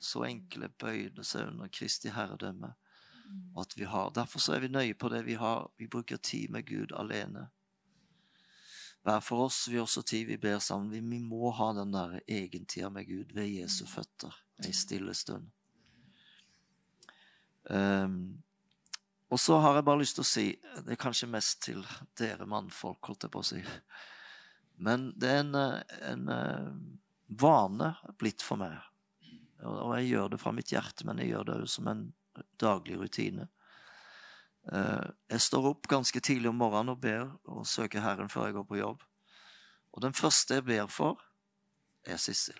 så 0.00 0.22
enkle, 0.22 0.68
bøyde 0.68 1.24
seg 1.24 1.46
under 1.46 1.68
Kristi 1.72 2.10
herredømme. 2.14 2.72
Og 3.54 3.60
at 3.60 3.74
vi 3.76 3.84
har, 3.84 4.10
Derfor 4.10 4.38
så 4.38 4.54
er 4.54 4.60
vi 4.60 4.68
nøye 4.68 4.94
på 4.94 5.08
det 5.08 5.24
vi 5.26 5.34
har. 5.34 5.70
Vi 5.78 5.86
bruker 5.86 6.16
tid 6.16 6.48
med 6.48 6.66
Gud 6.66 6.94
alene. 6.96 7.48
Hver 9.02 9.20
for 9.20 9.44
oss, 9.44 9.68
vi 9.70 9.74
har 9.74 9.82
også 9.82 10.02
tid 10.02 10.26
vi 10.26 10.36
ber 10.36 10.58
sammen. 10.58 10.90
Vi, 10.90 11.00
vi 11.00 11.18
må 11.18 11.50
ha 11.50 11.72
den 11.72 11.92
der 11.92 12.18
egentida 12.28 12.88
med 12.88 13.06
Gud 13.06 13.34
ved 13.34 13.46
Jesu 13.46 13.86
føtter, 13.86 14.34
ei 14.66 14.72
stille 14.72 15.14
stund. 15.14 15.46
Um, 17.70 18.42
og 19.28 19.40
så 19.40 19.58
har 19.60 19.76
jeg 19.76 19.84
bare 19.84 20.00
lyst 20.00 20.16
til 20.16 20.24
å 20.24 20.28
si, 20.28 20.46
det 20.84 20.94
er 20.94 21.00
kanskje 21.00 21.28
mest 21.30 21.60
til 21.66 21.82
dere 22.16 22.46
mannfolk, 22.48 23.02
holdt 23.10 23.26
jeg 23.26 23.34
på 23.34 23.42
å 23.42 23.48
si, 23.50 23.60
men 24.78 25.10
det 25.18 25.32
er 25.34 25.42
en, 25.42 25.58
en 26.12 26.28
eh, 26.32 26.70
vane 27.40 27.92
blitt 28.20 28.44
for 28.46 28.60
meg. 28.60 28.78
Og 29.66 29.92
jeg 29.98 30.12
gjør 30.12 30.32
det 30.32 30.40
fra 30.40 30.52
mitt 30.54 30.70
hjerte, 30.72 31.06
men 31.08 31.18
jeg 31.18 31.32
gjør 31.32 31.48
det 31.48 31.56
òg 31.58 31.70
som 31.72 31.90
en 31.90 32.04
daglig 32.62 32.98
rutine. 33.00 33.48
Eh, 34.72 35.08
jeg 35.34 35.44
står 35.44 35.72
opp 35.72 35.90
ganske 35.90 36.22
tidlig 36.22 36.52
om 36.52 36.60
morgenen 36.62 36.94
og 36.94 37.02
ber 37.02 37.26
og 37.50 37.66
søker 37.66 38.04
Herren 38.04 38.30
før 38.32 38.48
jeg 38.48 38.58
går 38.58 38.68
på 38.70 38.80
jobb. 38.80 39.02
Og 39.96 40.04
den 40.04 40.14
første 40.14 40.60
jeg 40.60 40.68
ber 40.68 40.86
for, 40.92 41.20
er 42.06 42.20
Sissel. 42.22 42.58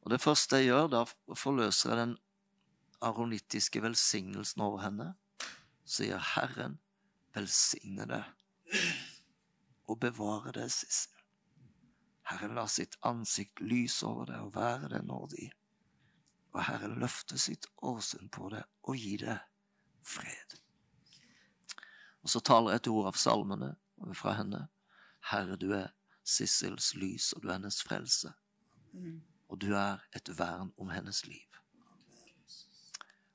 Og 0.00 0.12
det 0.12 0.20
første 0.22 0.60
jeg 0.60 0.70
gjør, 0.70 0.88
da 0.94 1.04
forløser 1.36 1.92
jeg 1.92 2.00
den 2.00 2.16
aronittiske 3.00 3.82
velsignelsen 3.82 4.62
over 4.62 4.84
henne. 4.84 5.08
Sier 5.84 6.20
Herren 6.34 6.78
velsigne 7.34 8.06
deg 8.10 8.80
og 9.90 9.98
bevare 10.02 10.52
deg, 10.54 10.70
Sissel. 10.70 11.16
Herren 12.30 12.54
lar 12.54 12.68
sitt 12.70 12.94
ansikt 13.06 13.58
lyse 13.60 14.06
over 14.06 14.28
deg 14.30 14.44
og 14.44 14.54
være 14.54 14.90
deg 14.92 15.06
nådig. 15.08 15.48
Og 16.54 16.62
Herren 16.66 16.98
løfter 17.02 17.38
sitt 17.42 17.66
åsyn 17.82 18.30
på 18.30 18.50
deg 18.54 18.66
og 18.86 18.98
gir 18.98 19.24
deg 19.24 19.46
fred. 20.06 20.58
Og 22.22 22.30
så 22.30 22.42
taler 22.44 22.76
et 22.76 22.90
ord 22.90 23.10
av 23.10 23.18
salmene 23.18 23.72
fra 24.14 24.36
henne. 24.38 24.68
Herre, 25.32 25.56
du 25.58 25.72
er 25.74 25.90
Sissels 26.22 26.92
lys, 26.94 27.32
og 27.34 27.42
du 27.42 27.48
er 27.48 27.56
hennes 27.58 27.80
frelse. 27.82 28.30
Og 29.50 29.58
du 29.58 29.72
er 29.74 30.04
et 30.14 30.30
vern 30.38 30.70
om 30.78 30.92
hennes 30.94 31.24
liv. 31.26 31.49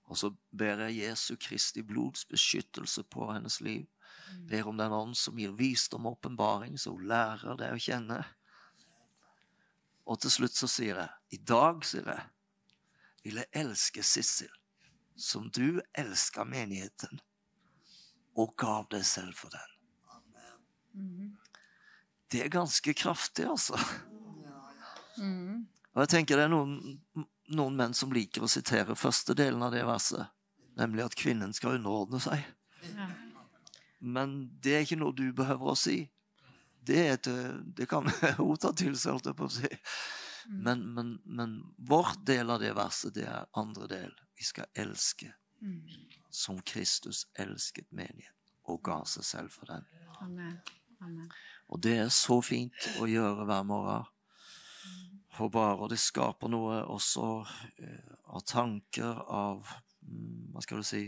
Og 0.05 0.19
så 0.19 0.29
ber 0.53 0.85
jeg 0.85 0.99
Jesu 1.01 1.35
Kristi 1.41 1.81
blods 1.81 2.25
beskyttelse 2.29 3.03
på 3.09 3.31
hennes 3.31 3.59
liv. 3.65 3.85
Ber 4.49 4.69
om 4.69 4.77
den 4.77 4.93
ånd 4.93 5.17
som 5.17 5.37
gir 5.39 5.55
visdom 5.57 6.05
og 6.05 6.19
åpenbaring, 6.19 6.77
så 6.77 6.93
hun 6.93 7.07
lærer 7.09 7.57
det 7.59 7.71
å 7.73 7.81
kjenne. 7.81 8.19
Og 10.05 10.21
til 10.21 10.33
slutt 10.33 10.57
så 10.57 10.69
sier 10.69 11.01
jeg, 11.01 11.09
i 11.33 11.41
dag, 11.41 11.81
sier 11.85 12.05
jeg, 12.09 12.27
vil 13.25 13.41
jeg 13.41 13.49
elske 13.57 14.03
Sissel 14.05 14.53
som 15.15 15.47
du 15.55 15.81
elska 15.97 16.43
menigheten 16.45 17.21
og 18.35 18.51
gav 18.59 18.89
deg 18.91 19.05
selv 19.07 19.37
for 19.39 19.53
den. 19.53 19.71
Det 22.31 22.43
er 22.43 22.51
ganske 22.51 22.93
kraftig, 22.93 23.47
altså. 23.47 23.79
Og 25.95 26.01
jeg 26.03 26.11
tenker 26.11 26.35
det 26.35 26.49
er 26.49 26.51
noen, 26.51 26.97
noen 27.47 27.77
menn 27.77 27.93
som 27.93 28.13
liker 28.13 28.45
å 28.45 28.49
sitere 28.49 28.97
første 28.97 29.35
delen 29.37 29.63
av 29.65 29.73
det 29.75 29.83
verset, 29.85 30.31
nemlig 30.79 31.05
at 31.05 31.17
kvinnen 31.19 31.53
skal 31.55 31.77
underordne 31.79 32.21
seg. 32.23 32.43
Ja. 32.95 33.09
Men 33.99 34.35
det 34.61 34.75
er 34.75 34.85
ikke 34.85 34.99
noe 35.01 35.15
du 35.15 35.27
behøver 35.33 35.73
å 35.73 35.79
si. 35.79 36.03
Det, 36.85 37.01
et, 37.15 37.29
det 37.77 37.87
kan 37.89 38.05
hun 38.37 38.57
ta 38.61 38.73
til 38.77 38.93
seg, 38.97 39.15
holdt 39.15 39.31
jeg 39.31 39.39
på 39.39 39.49
å 39.49 39.55
si. 39.55 39.71
Men, 40.45 40.83
men, 40.93 41.15
men 41.25 41.57
vår 41.89 42.13
del 42.27 42.53
av 42.53 42.61
det 42.61 42.75
verset, 42.77 43.15
det 43.15 43.25
er 43.25 43.47
andre 43.57 43.89
del. 43.89 44.13
Vi 44.37 44.45
skal 44.45 44.69
elske 44.77 45.31
som 46.29 46.59
Kristus 46.61 47.25
elsket 47.39 47.91
menigheten 47.91 48.33
og 48.69 48.81
ga 48.85 48.99
seg 49.09 49.25
selv 49.25 49.53
for 49.53 49.69
den. 49.69 49.85
Amen. 50.21 50.57
Amen. 51.01 51.29
Og 51.69 51.81
det 51.81 51.95
er 52.01 52.11
så 52.13 52.39
fint 52.45 52.87
å 53.01 53.07
gjøre 53.09 53.45
hver 53.47 53.65
morgen. 53.67 54.05
For 55.35 55.51
bare, 55.51 55.75
og 55.83 55.89
det 55.91 55.99
skaper 55.99 56.51
noe 56.51 56.79
også 56.87 57.27
eh, 57.83 58.11
av 58.31 58.43
tanker, 58.47 59.19
av 59.27 59.67
mm, 60.07 60.53
Hva 60.53 60.63
skal 60.63 60.79
du 60.79 60.87
si 60.87 61.03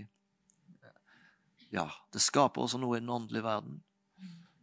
Ja, 1.71 1.87
det 2.11 2.23
skaper 2.23 2.65
også 2.65 2.79
noe 2.81 2.97
i 2.97 3.03
den 3.03 3.11
åndelige 3.11 3.45
verden. 3.45 3.81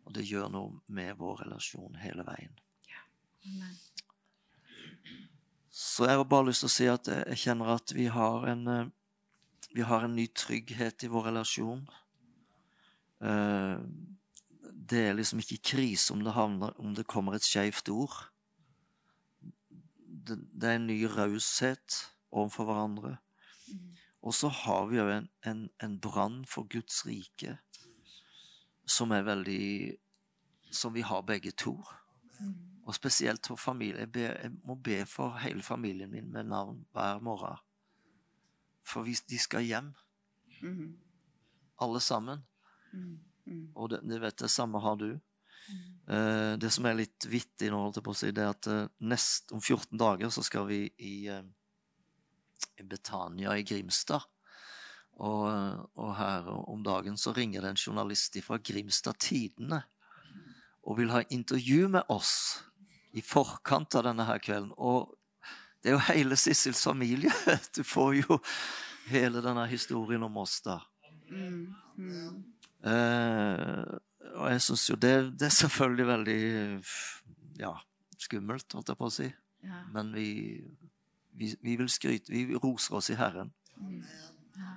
Og 0.04 0.12
det 0.16 0.26
gjør 0.28 0.50
noe 0.52 0.82
med 0.92 1.16
vår 1.16 1.44
relasjon 1.46 1.96
hele 2.02 2.24
veien. 2.26 2.52
Så 5.74 6.06
jeg 6.08 6.16
har 6.16 6.28
bare 6.28 6.48
lyst 6.48 6.64
til 6.64 6.70
å 6.70 6.74
si 6.74 6.88
at 6.88 7.08
jeg 7.10 7.24
jeg 7.32 7.42
kjenner 7.46 7.74
at 7.74 7.92
vi 7.96 8.06
har 8.12 8.46
en 8.52 8.68
eh, 8.68 8.92
Vi 9.74 9.82
har 9.82 10.04
en 10.06 10.14
ny 10.14 10.28
trygghet 10.30 11.02
i 11.02 11.10
vår 11.10 11.30
relasjon. 11.32 11.88
Eh, 13.20 13.80
Det 14.92 15.00
er 15.08 15.16
liksom 15.16 15.40
ikke 15.40 15.62
krise 15.72 16.12
om 16.12 16.20
det, 16.22 16.34
havner, 16.36 16.74
om 16.78 16.92
det 16.94 17.06
kommer 17.08 17.34
et 17.34 17.42
skeivt 17.42 17.88
ord. 17.88 18.33
Det, 20.26 20.38
det 20.60 20.68
er 20.70 20.76
en 20.78 20.86
ny 20.86 21.02
raushet 21.04 21.98
overfor 22.32 22.64
hverandre. 22.64 23.16
Og 24.24 24.34
så 24.34 24.48
har 24.48 24.86
vi 24.88 24.96
jo 24.96 25.08
en, 25.12 25.28
en, 25.46 25.70
en 25.82 25.98
brann 26.00 26.44
for 26.48 26.64
Guds 26.72 27.02
rike 27.06 27.58
som 28.86 29.10
er 29.12 29.22
veldig 29.24 29.96
Som 30.74 30.94
vi 30.94 31.00
har 31.06 31.20
begge 31.22 31.50
to. 31.50 31.76
Og 32.86 32.94
spesielt 32.94 33.46
for 33.46 33.56
familie. 33.56 33.98
Jeg, 34.00 34.12
ber, 34.12 34.32
jeg 34.42 34.50
må 34.64 34.74
be 34.74 35.04
for 35.06 35.36
hele 35.38 35.62
familien 35.62 36.10
min 36.10 36.32
med 36.32 36.44
navn 36.44 36.80
hver 36.92 37.20
morgen. 37.22 37.56
For 38.84 39.02
hvis 39.02 39.20
de 39.22 39.38
skal 39.38 39.62
hjem, 39.62 39.92
Mhm. 40.62 40.96
alle 41.80 42.00
sammen. 42.00 42.38
Og 43.74 43.90
det, 43.90 44.00
det 44.02 44.20
vet 44.20 44.40
jeg, 44.40 44.50
samme 44.50 44.80
har 44.80 44.94
du. 44.96 45.20
Eh, 46.08 46.52
det 46.60 46.70
som 46.70 46.86
er 46.86 46.98
litt 46.98 47.26
vittig 47.30 47.70
nå, 47.72 47.80
holdt 47.80 48.00
jeg 48.00 48.06
på 48.06 48.12
å 48.12 48.18
si, 48.18 48.30
det 48.34 48.44
er 48.44 48.52
at 48.52 48.68
eh, 48.70 48.86
nest, 49.08 49.52
om 49.56 49.62
14 49.62 49.96
dager 50.00 50.32
så 50.34 50.44
skal 50.44 50.68
vi 50.68 50.82
i, 50.98 51.14
eh, 51.32 51.44
i 52.80 52.86
Betania 52.88 53.56
i 53.56 53.64
Grimstad. 53.66 54.28
Og, 55.14 55.46
og 55.94 56.14
her 56.18 56.48
om 56.50 56.80
dagen 56.82 57.16
så 57.20 57.30
ringer 57.36 57.62
det 57.62 57.70
en 57.70 57.78
journalist 57.78 58.34
fra 58.42 58.58
Grimstad 58.58 59.20
Tidende 59.22 59.84
og 60.84 60.98
vil 60.98 61.12
ha 61.14 61.22
intervju 61.32 61.86
med 61.88 62.10
oss 62.12 62.64
i 63.14 63.22
forkant 63.22 63.94
av 63.94 64.08
denne 64.08 64.26
her 64.26 64.42
kvelden. 64.42 64.72
Og 64.76 65.14
det 65.80 65.92
er 65.92 65.96
jo 65.96 66.06
hele 66.10 66.36
Sissels 66.36 66.82
familie. 66.84 67.32
Du 67.76 67.84
får 67.86 68.18
jo 68.24 68.40
hele 69.08 69.40
denne 69.44 69.68
historien 69.70 70.26
om 70.26 70.42
oss 70.42 70.58
da. 70.66 70.80
Mm. 71.30 71.74
Mm. 71.96 72.42
Eh, 72.90 73.94
og 74.34 74.50
jeg 74.50 74.62
syns 74.66 74.84
jo 74.90 74.96
det, 75.00 75.14
det 75.38 75.48
er 75.48 75.54
selvfølgelig 75.54 76.06
veldig 76.10 76.40
ja, 77.60 77.72
skummelt, 78.18 78.72
holdt 78.74 78.92
jeg 78.92 79.00
på 79.00 79.08
å 79.10 79.14
si. 79.14 79.28
Ja. 79.64 79.80
Men 79.94 80.12
vi, 80.14 80.28
vi, 81.38 81.54
vi 81.64 81.76
vil 81.80 81.88
skryte 81.88 82.32
Vi 82.32 82.58
roser 82.60 82.98
oss 82.98 83.10
i 83.14 83.18
Herren. 83.18 83.52
Ja. 83.78 84.72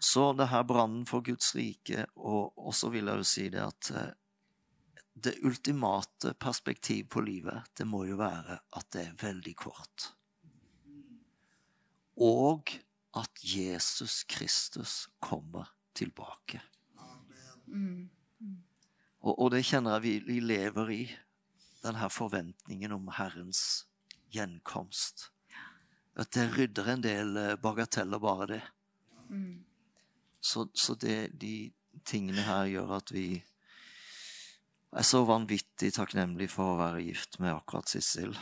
Så 0.00 0.32
det 0.38 0.46
her 0.52 0.62
brannen 0.62 1.04
for 1.08 1.24
Guds 1.26 1.50
rike, 1.58 2.06
og, 2.14 2.52
og 2.54 2.74
så 2.76 2.90
vil 2.94 3.10
jeg 3.10 3.20
jo 3.22 3.26
si 3.26 3.46
det 3.50 3.64
at 3.64 3.90
eh, 3.98 4.12
det 5.18 5.40
ultimate 5.42 6.34
perspektiv 6.38 7.08
på 7.10 7.24
livet, 7.26 7.66
det 7.74 7.86
må 7.90 8.04
jo 8.06 8.20
være 8.20 8.60
at 8.78 8.92
det 8.94 9.02
er 9.02 9.16
veldig 9.18 9.54
kort. 9.58 10.12
Og 12.22 12.70
at 13.18 13.42
Jesus 13.42 14.22
Kristus 14.30 15.08
kommer 15.18 15.74
tilbake. 15.98 16.62
Mhm. 17.66 18.17
Og, 19.20 19.34
og 19.34 19.50
det 19.54 19.64
kjenner 19.66 19.96
jeg 19.96 20.04
vi, 20.04 20.14
vi 20.26 20.40
lever 20.40 20.94
i. 20.94 21.02
den 21.82 21.94
her 21.94 22.08
forventningen 22.08 22.92
om 22.92 23.08
Herrens 23.14 23.86
gjenkomst. 24.34 25.28
At 26.18 26.32
det 26.34 26.48
rydder 26.56 26.88
en 26.90 27.02
del 27.02 27.36
eh, 27.36 27.56
bagateller, 27.62 28.18
bare 28.18 28.46
det. 28.46 28.62
Mm. 29.30 29.64
Så, 30.40 30.68
så 30.74 30.94
det, 30.94 31.38
de 31.40 31.70
tingene 32.04 32.42
her 32.42 32.66
gjør 32.66 32.96
at 32.96 33.12
vi 33.14 33.44
er 34.92 35.06
så 35.06 35.22
vanvittig 35.28 35.92
takknemlige 35.94 36.50
for 36.50 36.72
å 36.72 36.80
være 36.80 37.04
gift 37.06 37.38
med 37.38 37.54
akkurat 37.54 37.90
Sissel. 37.94 38.34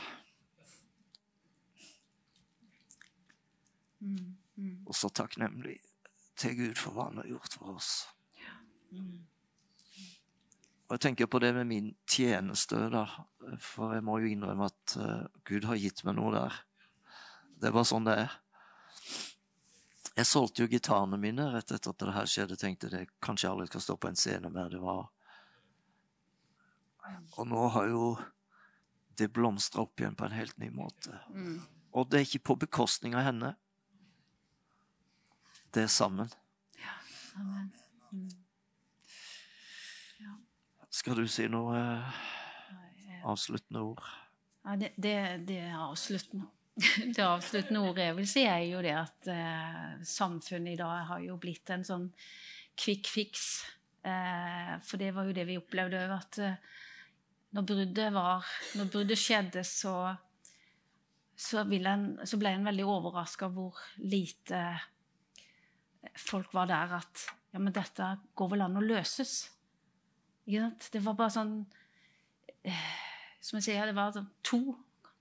Mm. 4.00 4.36
Mm. 4.56 4.82
Og 4.86 4.94
så 4.96 5.12
takknemlig 5.12 5.76
til 6.40 6.56
Gud 6.56 6.80
for 6.80 6.96
hva 6.96 7.10
han 7.10 7.20
har 7.20 7.32
gjort 7.34 7.58
for 7.60 7.76
oss. 7.76 7.94
Ja. 8.40 8.56
Mm. 8.96 9.24
Og 10.86 10.94
jeg 10.94 11.02
tenker 11.02 11.26
på 11.26 11.40
det 11.42 11.50
med 11.56 11.66
min 11.66 11.88
tjeneste, 12.06 12.78
da. 12.92 13.04
For 13.62 13.96
jeg 13.96 14.04
må 14.06 14.20
jo 14.22 14.30
innrømme 14.30 14.68
at 14.70 14.96
eh, 15.02 15.24
Gud 15.48 15.66
har 15.66 15.80
gitt 15.82 16.04
meg 16.06 16.14
noe 16.18 16.30
der. 16.34 16.60
Det 17.58 17.70
er 17.70 17.74
bare 17.74 17.88
sånn 17.88 18.06
det 18.06 18.14
er. 18.22 18.36
Jeg 20.16 20.28
solgte 20.30 20.62
jo 20.62 20.70
gitarene 20.70 21.18
mine 21.20 21.50
rett 21.52 21.74
etter 21.74 21.92
at 21.92 22.00
det 22.00 22.14
her 22.14 22.30
skjedde. 22.30 22.58
Tenkte 22.60 22.92
det 22.92 23.02
kanskje 23.24 23.48
jeg 23.48 23.52
aldri 23.56 23.68
skal 23.72 23.84
stå 23.84 23.98
på 24.00 24.12
en 24.12 24.20
scene 24.20 24.52
mer. 24.52 24.70
Det 24.72 24.80
var 24.80 25.10
Og 27.36 27.44
nå 27.46 27.66
har 27.74 27.90
jo 27.90 28.06
det 29.16 29.28
blomstra 29.32 29.84
opp 29.84 30.00
igjen 30.00 30.16
på 30.16 30.26
en 30.26 30.34
helt 30.34 30.56
ny 30.58 30.70
måte. 30.74 31.18
Mm. 31.34 31.60
Og 31.96 32.08
det 32.10 32.18
er 32.18 32.26
ikke 32.26 32.46
på 32.50 32.58
bekostning 32.66 33.14
av 33.16 33.26
henne. 33.28 33.52
Det 35.74 35.84
er 35.86 35.92
sammen. 35.92 36.32
Ja. 36.80 36.96
Amen. 37.40 37.70
Mm. 38.10 38.45
Skal 40.96 41.18
du 41.18 41.26
si 41.28 41.44
noe 41.52 41.76
eh, 41.76 42.20
avsluttende 43.28 43.82
ord? 43.84 44.04
Ja, 44.64 44.76
det, 44.80 44.94
det, 44.96 45.16
det 45.48 45.62
avsluttende 45.76 46.48
det 47.16 47.24
avsluttende 47.24 47.80
ordet 47.88 48.10
jeg 48.10 48.16
vil 48.18 48.28
si, 48.28 48.42
er 48.44 48.66
jo 48.68 48.82
det 48.84 48.92
at 48.92 49.28
eh, 49.32 49.94
samfunnet 50.04 50.74
i 50.74 50.80
dag 50.80 51.06
har 51.08 51.22
jo 51.24 51.38
blitt 51.40 51.72
en 51.72 51.84
sånn 51.88 52.10
quick 52.76 53.08
fix. 53.08 53.46
Eh, 54.04 54.74
for 54.84 55.00
det 55.00 55.14
var 55.16 55.28
jo 55.28 55.36
det 55.36 55.46
vi 55.48 55.56
opplevde 55.56 56.02
òg, 56.04 56.12
at 56.18 56.40
eh, 56.44 56.58
når 57.56 57.64
bruddet 57.70 58.12
var 58.12 58.44
Når 58.76 58.88
bruddet 58.92 59.20
skjedde, 59.20 59.64
så 59.64 59.96
så, 61.36 61.60
en, 61.60 62.04
så 62.24 62.38
ble 62.40 62.52
en 62.56 62.64
veldig 62.64 62.84
overraska 62.88 63.48
hvor 63.52 63.76
lite 64.00 64.60
folk 66.16 66.54
var 66.56 66.68
der 66.70 66.94
at 66.96 67.26
Ja, 67.52 67.60
men 67.60 67.72
dette 67.76 68.08
går 68.36 68.50
vel 68.52 68.64
an 68.64 68.76
å 68.80 68.84
løses? 68.84 69.55
Det 70.46 71.02
var 71.02 71.16
bare 71.18 71.34
sånn 71.34 71.54
eh, 72.62 72.90
Som 73.42 73.58
jeg 73.58 73.68
sier, 73.68 73.88
det 73.88 73.96
var 73.96 74.12
sånn 74.14 74.28
to, 74.46 74.60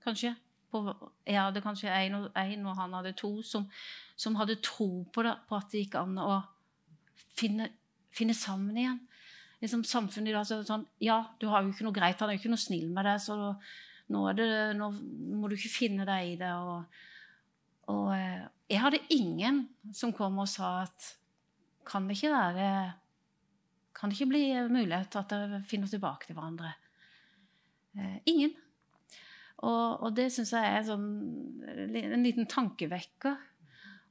kanskje. 0.04 0.34
På, 0.70 0.82
jeg 1.26 1.38
hadde 1.38 1.62
kanskje 1.62 1.90
én 1.94 2.14
og, 2.18 2.28
og 2.34 2.78
han 2.78 2.94
hadde 2.98 3.14
to, 3.18 3.30
som, 3.46 3.66
som 4.18 4.38
hadde 4.38 4.58
tro 4.62 5.04
på, 5.14 5.22
det, 5.26 5.34
på 5.46 5.58
at 5.58 5.70
det 5.70 5.84
gikk 5.84 5.98
an 6.00 6.16
å 6.18 6.40
finne, 7.38 7.70
finne 8.14 8.34
sammen 8.34 8.78
igjen. 8.78 8.98
Liksom 9.62 9.84
Samfunnet 9.88 10.32
i 10.32 10.36
dag 10.36 10.46
så 10.46 10.56
er 10.56 10.64
det 10.64 10.70
sånn 10.70 10.86
Ja, 11.02 11.20
du 11.40 11.48
har 11.50 11.62
jo 11.64 11.72
ikke 11.72 11.86
noe 11.86 11.96
greit, 11.96 12.18
han 12.20 12.32
er 12.32 12.36
jo 12.36 12.42
ikke 12.42 12.52
noe 12.52 12.60
snill 12.60 12.90
med 12.92 13.06
deg, 13.08 13.22
så 13.22 13.38
nå, 14.12 14.24
det, 14.36 14.48
nå 14.78 14.90
må 15.40 15.48
du 15.48 15.56
ikke 15.56 15.72
finne 15.72 16.06
deg 16.08 16.34
i 16.34 16.36
det. 16.40 16.52
Og, 16.54 17.00
og 17.94 18.12
eh, 18.14 18.44
jeg 18.70 18.82
hadde 18.82 19.02
ingen 19.14 19.64
som 19.94 20.14
kom 20.14 20.38
og 20.42 20.50
sa 20.50 20.80
at 20.84 21.12
kan 21.86 22.06
det 22.08 22.18
ikke 22.18 22.34
være 22.34 22.68
Kan 23.96 24.10
det 24.10 24.18
ikke 24.18 24.34
bli 24.34 24.44
mulighet 24.68 25.10
til 25.12 25.22
at 25.22 25.32
dere 25.32 25.62
finner 25.64 25.88
tilbake 25.88 26.28
til 26.28 26.36
hverandre? 26.36 26.74
Eh, 27.96 28.18
ingen. 28.28 28.52
Og, 29.64 30.02
og 30.04 30.10
det 30.16 30.28
syns 30.34 30.52
jeg 30.52 30.72
er 30.78 30.82
sånn, 30.84 31.06
en 31.64 32.26
liten 32.26 32.48
tankevekker. 32.50 33.38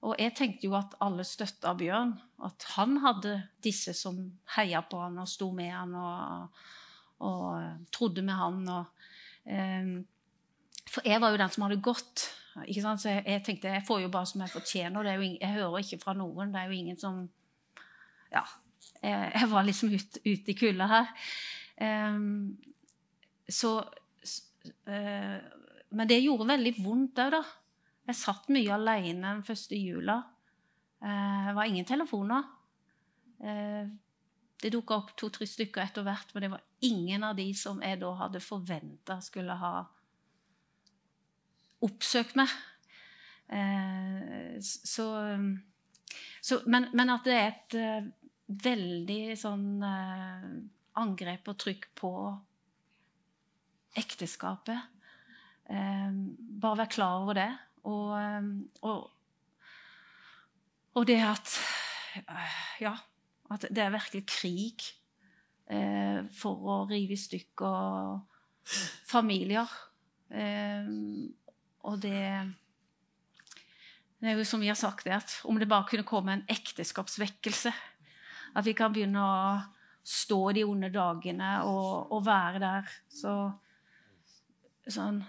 Og 0.05 0.17
jeg 0.21 0.33
tenkte 0.37 0.67
jo 0.67 0.73
at 0.77 0.97
alle 1.05 1.25
støtta 1.25 1.75
Bjørn. 1.77 2.15
At 2.45 2.65
han 2.75 2.97
hadde 3.03 3.37
disse 3.63 3.93
som 3.97 4.17
heia 4.55 4.81
på 4.85 4.99
han 5.01 5.21
og 5.21 5.29
sto 5.29 5.51
med 5.55 5.71
han 5.73 5.93
og, 5.97 6.65
og 7.25 7.85
trodde 7.93 8.25
med 8.25 8.37
han. 8.41 8.59
Og, 8.73 9.07
eh, 9.45 9.93
for 10.89 11.05
jeg 11.05 11.21
var 11.21 11.33
jo 11.33 11.41
den 11.41 11.53
som 11.53 11.67
hadde 11.67 11.81
gått. 11.85 12.27
Ikke 12.65 12.83
sant? 12.83 13.05
Så 13.05 13.13
jeg, 13.13 13.25
jeg, 13.29 13.45
tenkte 13.45 13.73
jeg 13.73 13.85
får 13.87 14.05
jo 14.05 14.11
bare 14.13 14.29
som 14.29 14.41
jeg 14.41 14.53
fortjener. 14.53 15.13
Ingen, 15.15 15.39
jeg 15.41 15.57
hører 15.59 15.81
ikke 15.81 16.01
fra 16.01 16.17
noen. 16.17 16.53
Det 16.53 16.61
er 16.61 16.71
jo 16.73 16.79
ingen 16.81 17.01
som 17.01 17.25
Ja. 18.33 18.45
Jeg, 19.05 19.31
jeg 19.35 19.49
var 19.51 19.67
liksom 19.67 19.91
ute 19.93 20.21
ut 20.25 20.49
i 20.49 20.55
kulda 20.57 20.87
her. 20.89 21.11
Um, 21.75 22.55
så 23.49 23.77
uh, 24.87 25.37
Men 25.89 26.09
det 26.09 26.23
gjorde 26.23 26.47
veldig 26.49 26.73
vondt 26.79 27.21
òg, 27.25 27.35
da. 27.35 27.43
Jeg 28.05 28.19
satt 28.19 28.49
mye 28.53 28.73
alene 28.73 29.27
den 29.27 29.43
første 29.45 29.77
jula. 29.77 30.21
Uh, 31.03 31.49
det 31.49 31.55
var 31.57 31.69
ingen 31.69 31.87
telefoner. 31.87 32.47
Uh, 33.43 33.85
det 34.63 34.71
dukka 34.73 34.97
opp 35.01 35.11
to-tre 35.19 35.45
stykker 35.49 35.83
etter 35.83 36.05
hvert, 36.05 36.31
men 36.33 36.45
det 36.45 36.53
var 36.53 36.63
ingen 36.87 37.25
av 37.27 37.35
de 37.37 37.49
som 37.57 37.81
jeg 37.83 37.99
da 38.01 38.13
hadde 38.23 38.41
forventa 38.41 39.19
skulle 39.21 39.57
ha 39.59 39.73
oppsøkt 41.85 42.37
meg. 42.39 42.49
så, 44.63 45.05
så 46.41 46.57
men, 46.65 46.87
men, 46.97 47.11
at 47.13 47.27
det 47.27 47.35
er 47.35 47.51
et 47.51 47.75
veldig 48.45 49.35
sånn 49.39 49.83
angrep 50.95 51.49
og 51.51 51.57
trykk 51.61 51.87
på 51.97 52.11
ekteskapet. 53.99 54.79
Eh, 55.69 56.11
bare 56.61 56.81
være 56.83 56.93
klar 56.93 57.23
over 57.23 57.39
det. 57.39 57.49
Og, 57.85 58.13
og, 58.81 59.09
og 60.95 61.07
det 61.07 61.21
at 61.21 61.57
Ja, 62.79 62.95
at 63.51 63.65
det 63.69 63.81
er 63.83 63.91
virkelig 63.93 64.23
krig 64.31 64.85
eh, 65.69 66.23
for 66.33 66.69
å 66.71 66.77
rive 66.89 67.13
i 67.13 67.19
stykker 67.19 68.21
familier. 69.13 69.71
Eh, 70.31 70.87
og 71.85 71.99
det 72.01 72.53
Det 74.15 74.31
er 74.31 74.39
jo 74.39 74.45
som 74.47 74.61
vi 74.63 74.71
har 74.71 74.79
sagt, 74.79 75.07
at 75.07 75.41
om 75.43 75.59
det 75.59 75.67
bare 75.69 75.85
kunne 75.89 76.07
komme 76.07 76.33
en 76.33 76.45
ekteskapsvekkelse 76.49 77.73
At 78.55 78.65
vi 78.65 78.73
kan 78.77 78.93
begynne 78.95 79.21
å 79.21 79.37
stå 80.05 80.51
de 80.53 80.63
onde 80.63 80.91
dagene 80.93 81.51
og, 81.65 82.11
og 82.13 82.25
være 82.25 82.61
der. 82.61 82.91
Så 83.09 83.33
sånn 84.85 85.23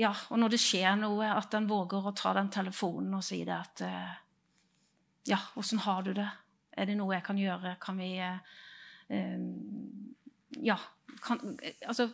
Ja, 0.00 0.12
og 0.32 0.40
når 0.40 0.54
det 0.54 0.60
skjer 0.62 0.96
noe, 1.00 1.28
at 1.32 1.54
en 1.56 1.68
våger 1.68 2.06
å 2.08 2.16
ta 2.16 2.34
den 2.36 2.50
telefonen 2.52 3.16
og 3.18 3.24
si 3.24 3.42
det 3.48 3.56
at 3.56 3.84
uh, 3.84 4.12
Ja, 5.28 5.40
åssen 5.60 5.80
har 5.84 6.04
du 6.04 6.12
det? 6.16 6.28
Er 6.76 6.88
det 6.88 6.96
noe 6.96 7.14
jeg 7.16 7.24
kan 7.26 7.40
gjøre? 7.40 7.74
Kan 7.82 7.98
vi 8.00 8.14
eh, 8.20 9.40
Ja, 10.62 10.76
kan, 11.24 11.56
altså 11.86 12.06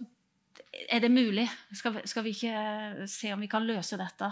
Er 0.91 1.03
det 1.03 1.11
mulig? 1.13 1.45
Skal, 1.75 2.01
skal, 2.09 2.25
vi 2.25 2.33
ikke 2.35 3.09
se 3.11 3.35
om 3.35 3.43
vi 3.43 3.51
kan 3.51 3.67
løse 3.67 3.99
dette? 4.01 4.31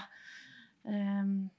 Um, 0.85 1.51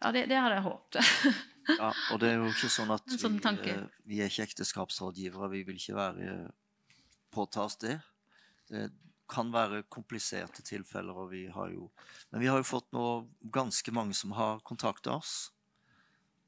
ja, 0.00 0.12
det, 0.12 0.24
det 0.30 0.38
hadde 0.38 0.56
jeg 0.58 0.64
håpet. 0.64 1.44
ja, 1.68 1.92
og 2.12 2.20
det 2.20 2.30
er 2.30 2.42
jo 2.42 2.50
ikke 2.50 2.70
sånn 2.72 2.92
at 2.94 3.16
sånn 3.18 3.38
vi, 3.40 3.74
vi, 4.04 4.20
er 4.20 4.30
ikke 4.30 4.48
ekteskapsrådgivere. 4.48 5.50
Vi 5.52 5.62
vil 5.68 5.80
ikke 5.80 5.96
være 5.96 6.34
påta 7.34 7.64
oss 7.64 7.78
det. 7.82 7.96
Det 8.68 8.88
kan 9.30 9.50
være 9.52 9.84
kompliserte 9.92 10.62
tilfeller, 10.64 11.16
og 11.16 11.30
vi 11.32 11.46
har 11.48 11.72
jo 11.72 11.90
Men 12.30 12.40
vi 12.40 12.46
har 12.46 12.60
jo 12.60 12.68
fått 12.68 12.92
nå 12.92 13.28
ganske 13.52 13.92
mange 13.92 14.14
som 14.14 14.32
har 14.32 14.60
kontakta 14.60 15.16
oss. 15.16 15.50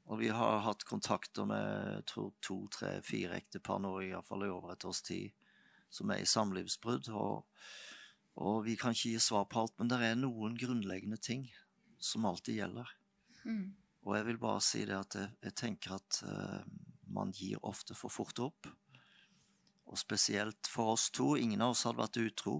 Og 0.07 0.21
vi 0.21 0.29
har 0.31 0.61
hatt 0.63 0.85
kontakter 0.87 1.45
med 1.45 2.05
tror, 2.07 2.31
to, 2.41 2.67
tre, 2.71 3.01
fire 3.03 3.35
ektepar 3.41 3.81
nå, 3.83 3.91
iallfall 4.05 4.45
i 4.45 4.51
over 4.51 4.71
et 4.73 4.85
års 4.87 5.01
tid, 5.03 5.33
som 5.89 6.11
er 6.11 6.23
i 6.23 6.29
samlivsbrudd. 6.29 7.09
Og, 7.11 7.43
og, 8.39 8.61
vi 8.63 8.77
kan 8.79 8.95
ikke 8.95 9.11
gi 9.15 9.19
svar 9.19 9.49
på 9.51 9.65
alt, 9.65 9.75
men 9.79 9.91
det 9.91 9.99
er 9.99 10.15
noen 10.19 10.55
grunnleggende 10.59 11.19
ting 11.19 11.49
som 11.99 12.27
alltid 12.29 12.61
gjelder. 12.61 12.93
Mm. 13.43 13.75
Og 14.05 14.15
jeg 14.15 14.27
vil 14.27 14.39
bare 14.41 14.63
si 14.63 14.83
det 14.87 14.97
at 14.97 15.17
jeg, 15.17 15.31
jeg 15.43 15.55
tenker 15.57 15.97
at 15.97 16.21
uh, 16.27 16.61
man 17.13 17.33
gir 17.35 17.61
ofte 17.65 17.95
for 17.97 18.13
fort 18.13 18.39
opp. 18.43 18.69
Og 19.87 19.99
spesielt 19.99 20.67
for 20.69 20.93
oss 20.95 21.09
to. 21.15 21.35
Ingen 21.39 21.63
av 21.63 21.75
oss 21.75 21.85
hadde 21.87 22.01
vært 22.01 22.19
utro. 22.21 22.57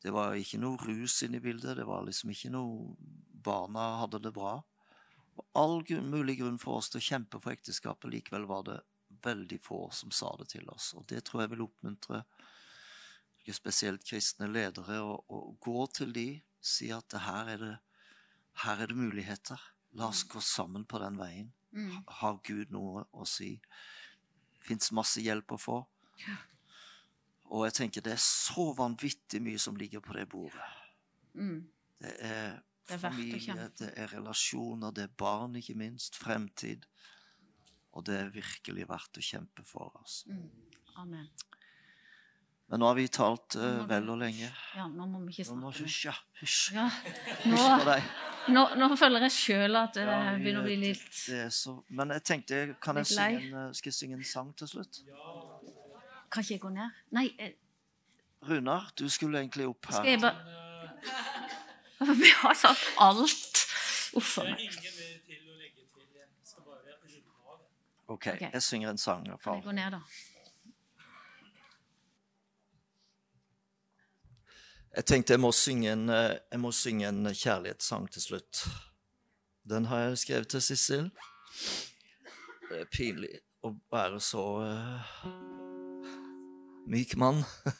Det 0.00 0.12
var 0.14 0.38
ikke 0.38 0.60
noe 0.62 0.80
rus 0.80 1.20
inne 1.26 1.40
i 1.40 1.44
bildet. 1.44 1.76
Det 1.78 1.86
var 1.86 2.06
liksom 2.06 2.32
ikke 2.34 2.52
noe 2.54 2.94
Barna 3.40 4.02
hadde 4.02 4.20
det 4.20 4.34
bra. 4.36 4.58
Og 5.40 5.46
all 5.56 5.78
mulig 6.04 6.38
grunn 6.42 6.58
for 6.60 6.80
oss 6.80 6.90
til 6.92 7.00
å 7.00 7.06
kjempe 7.06 7.40
for 7.40 7.54
ekteskapet. 7.54 8.10
Likevel 8.12 8.44
var 8.48 8.66
det 8.66 8.80
veldig 9.24 9.58
få 9.64 9.86
som 9.96 10.12
sa 10.12 10.34
det 10.38 10.50
til 10.52 10.68
oss. 10.70 10.92
Og 10.98 11.06
det 11.08 11.22
tror 11.24 11.44
jeg 11.44 11.54
vil 11.54 11.64
oppmuntre 11.64 12.24
spesielt 13.54 14.04
kristne 14.06 14.46
ledere 14.50 15.00
å 15.02 15.40
gå 15.62 15.84
til 15.94 16.12
de, 16.14 16.28
si 16.60 16.90
at 16.94 17.14
her 17.24 17.48
er, 17.54 17.62
det, 17.62 17.76
her 18.64 18.82
er 18.84 18.90
det 18.90 18.98
muligheter. 18.98 19.62
La 19.98 20.10
oss 20.10 20.22
gå 20.30 20.40
sammen 20.40 20.84
på 20.86 21.00
den 21.02 21.18
veien. 21.18 21.50
Mm. 21.72 22.02
Har 22.20 22.38
Gud 22.46 22.72
noe 22.74 23.04
å 23.12 23.26
si? 23.28 23.54
Fins 24.62 24.90
masse 24.94 25.22
hjelp 25.22 25.54
å 25.54 25.58
få. 25.60 25.78
Og 27.50 27.64
jeg 27.66 27.76
tenker 27.80 28.04
det 28.06 28.14
er 28.14 28.22
så 28.22 28.70
vanvittig 28.78 29.40
mye 29.42 29.58
som 29.58 29.78
ligger 29.78 30.02
på 30.04 30.14
det 30.14 30.26
bordet. 30.30 30.66
Mm. 31.34 31.64
Det 31.98 32.12
er 32.22 32.98
familie, 32.98 33.68
det 33.78 33.90
er 33.98 34.10
relasjoner, 34.14 34.94
det 34.94 35.08
er 35.08 35.16
barn, 35.18 35.56
ikke 35.58 35.78
minst. 35.78 36.18
Fremtid. 36.18 36.86
Og 37.94 38.06
det 38.06 38.18
er 38.20 38.34
virkelig 38.34 38.86
verdt 38.90 39.18
å 39.18 39.24
kjempe 39.24 39.66
for. 39.66 39.94
oss. 40.02 40.22
Mm. 40.30 40.46
Amen. 41.02 41.26
Men 42.70 42.78
nå 42.80 42.86
har 42.86 42.94
vi 42.94 43.08
talt 43.10 43.56
eh, 43.58 43.62
Nå 43.62 43.82
du- 43.82 43.86
vel 43.90 44.10
og 44.12 44.18
lenge. 44.20 44.48
Ja, 44.76 44.84
nå 44.86 45.06
må 45.10 45.20
vi 45.26 45.32
ikke 45.34 45.48
Nå 45.50 45.56
må 45.58 45.72
snakke 45.72 45.86
hysj, 45.88 46.04
ja. 46.06 46.12
Hysj. 46.40 46.60
Ja, 46.76 46.84
Hysj 47.42 47.64
på 47.80 47.86
deg. 47.88 48.02
nå, 48.54 48.62
nå 48.78 48.88
føler 48.96 49.26
jeg 49.26 49.34
sjøl 49.34 49.76
at 49.80 49.94
det 49.98 50.04
Ja, 50.06 50.18
begynner 50.38 50.62
å 50.62 50.68
bli 50.68 50.76
litt 50.84 51.08
så... 51.56 51.74
Men 51.90 52.14
jeg 52.14 52.22
tenkte, 52.30 52.60
kan 52.80 52.96
jeg 53.02 53.06
synge 53.10 53.40
en, 53.42 53.56
eh, 53.64 53.72
skal 53.74 53.90
jeg 53.90 53.98
synge 53.98 54.20
en 54.20 54.24
sang 54.24 54.52
til 54.56 54.70
slutt? 54.70 55.00
Kan 56.30 56.44
ikke 56.46 56.54
jeg 56.54 56.62
gå 56.62 56.70
ned? 56.76 57.00
Nei, 57.10 57.26
Jeg... 57.38 57.56
Runar, 58.48 58.86
du 58.96 59.04
skulle 59.12 59.42
egentlig 59.42 59.66
opp 59.68 59.90
skal 59.90 60.06
her. 60.06 60.14
jeg 60.14 60.20
bare 60.22 62.14
Vi 62.22 62.30
har 62.40 62.54
sagt 62.56 62.86
alt. 63.02 63.66
Uff 64.16 64.38
a 64.40 64.44
meg. 64.46 64.62
skal. 64.72 64.86
Ok, 68.10 68.26
jeg 68.40 68.62
synger 68.62 68.90
en 68.90 68.98
sang 68.98 69.26
i 69.26 69.30
hvert 69.30 69.42
Kan 69.44 69.54
jeg 69.60 69.64
gå 69.68 69.72
ned, 69.76 69.90
da? 69.94 70.00
Jeg 74.96 75.04
tenkte 75.06 75.36
jeg 75.36 75.40
må 75.40 75.52
synge 75.54 75.92
en, 75.92 76.08
eh, 76.08 76.38
jeg 76.50 76.60
må 76.60 76.72
synge 76.74 77.08
en 77.08 77.34
kjærlighetssang 77.34 78.10
til 78.10 78.22
slutt. 78.22 78.66
Den 79.70 79.84
har 79.86 79.98
jeg 79.98 80.18
skrevet 80.18 80.48
til 80.48 80.62
Sissel. 80.62 81.10
Det 82.70 82.80
er 82.80 82.84
pinlig 82.90 83.38
å 83.62 83.74
være 83.92 84.20
så 84.20 84.44
uh, 84.62 85.00
myk 86.90 87.16
mann. 87.16 87.44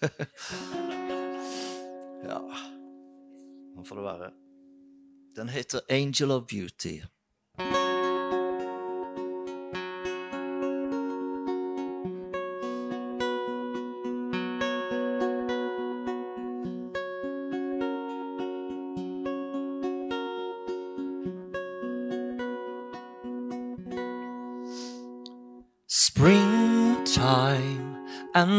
ja 2.31 2.41
Nå 3.75 3.85
får 3.87 3.97
det 3.97 4.05
være. 4.05 4.31
Den 5.37 5.49
heter 5.49 5.81
'Angel 5.89 6.31
of 6.31 6.43
Beauty'. 6.53 7.07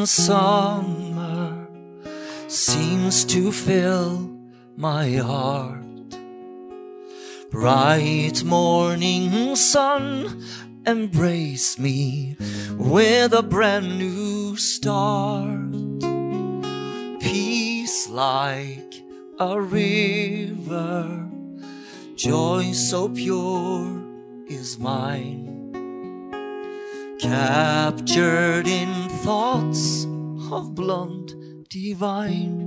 Summer 0.05 1.67
seems 2.47 3.25
to 3.25 3.51
fill 3.51 4.29
my 4.75 5.11
heart. 5.13 5.81
Bright 7.49 8.43
morning 8.43 9.55
sun 9.55 10.43
embrace 10.85 11.77
me 11.77 12.35
with 12.77 13.33
a 13.33 13.43
brand 13.43 13.99
new 13.99 14.55
start. 14.55 15.71
Peace 17.19 18.09
like 18.09 19.03
a 19.39 19.61
river, 19.61 21.29
joy 22.15 22.71
so 22.71 23.09
pure 23.09 24.01
is 24.47 24.79
mine 24.79 25.51
captured 27.21 28.67
in 28.67 29.10
thoughts 29.23 30.05
of 30.51 30.73
blonde 30.73 31.35
divine. 31.69 32.57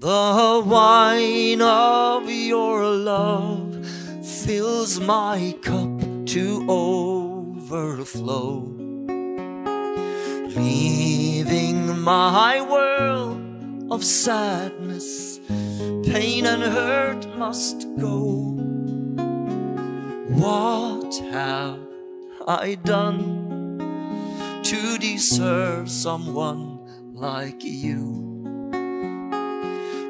The 0.00 0.64
wine 0.66 1.62
of 1.62 2.28
your 2.28 2.86
love 2.86 3.86
fills 4.24 4.98
my 4.98 5.54
cup 5.62 6.00
to 6.26 6.66
overflow 6.68 8.75
leaving 10.56 12.00
my 12.00 12.60
world 12.62 13.92
of 13.92 14.02
sadness, 14.02 15.38
pain 16.04 16.46
and 16.46 16.62
hurt 16.62 17.36
must 17.36 17.86
go. 17.98 18.56
What 20.28 21.14
have 21.30 21.78
I 22.48 22.76
done 22.76 24.62
to 24.62 24.98
deserve 24.98 25.90
someone 25.90 26.80
like 27.14 27.62
you? 27.62 28.24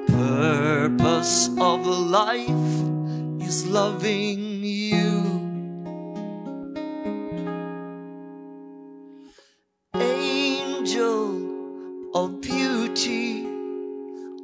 Purpose 0.06 1.48
of 1.58 1.86
life 1.86 2.48
is 3.46 3.66
loving 3.66 4.64
you. 4.64 5.05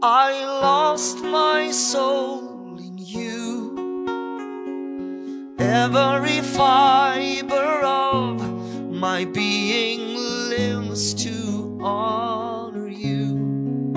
I 0.04 0.44
lost 0.44 1.22
my 1.22 1.70
soul 1.70 2.76
in 2.76 2.98
you. 2.98 3.70
Every 5.60 6.40
fiber 6.40 7.82
of 7.84 8.90
my 8.90 9.24
being 9.26 10.16
lives 10.50 11.14
to 11.22 11.78
honor 11.80 12.88
you. 12.88 13.94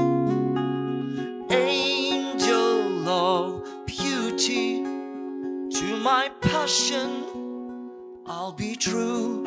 Angel 1.50 3.10
of 3.10 3.64
beauty, 3.88 4.84
to 4.84 5.98
my 6.04 6.30
passion, 6.40 7.26
I'll 8.28 8.52
be 8.52 8.76
true. 8.76 9.42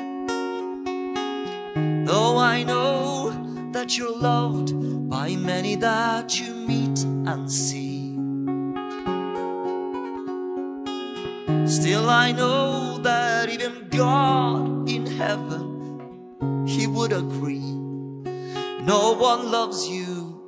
Though 2.04 2.36
I 2.36 2.64
know 2.64 3.70
that 3.70 3.96
you're 3.96 4.18
loved 4.18 4.87
by 5.18 5.34
many 5.34 5.74
that 5.74 6.38
you 6.38 6.54
meet 6.54 7.02
and 7.30 7.50
see. 7.50 8.14
Still, 11.66 12.08
I 12.08 12.30
know 12.30 12.98
that 12.98 13.48
even 13.48 13.88
God 13.88 14.88
in 14.88 15.06
heaven, 15.06 16.64
He 16.68 16.86
would 16.86 17.12
agree. 17.12 17.72
No 18.92 19.16
one 19.18 19.50
loves 19.50 19.88
you 19.88 20.40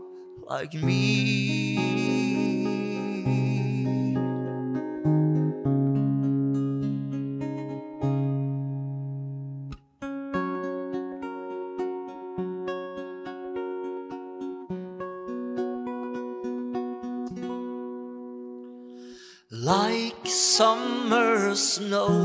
like 0.49 0.73
me. 0.75 1.80
Snow, 21.81 22.20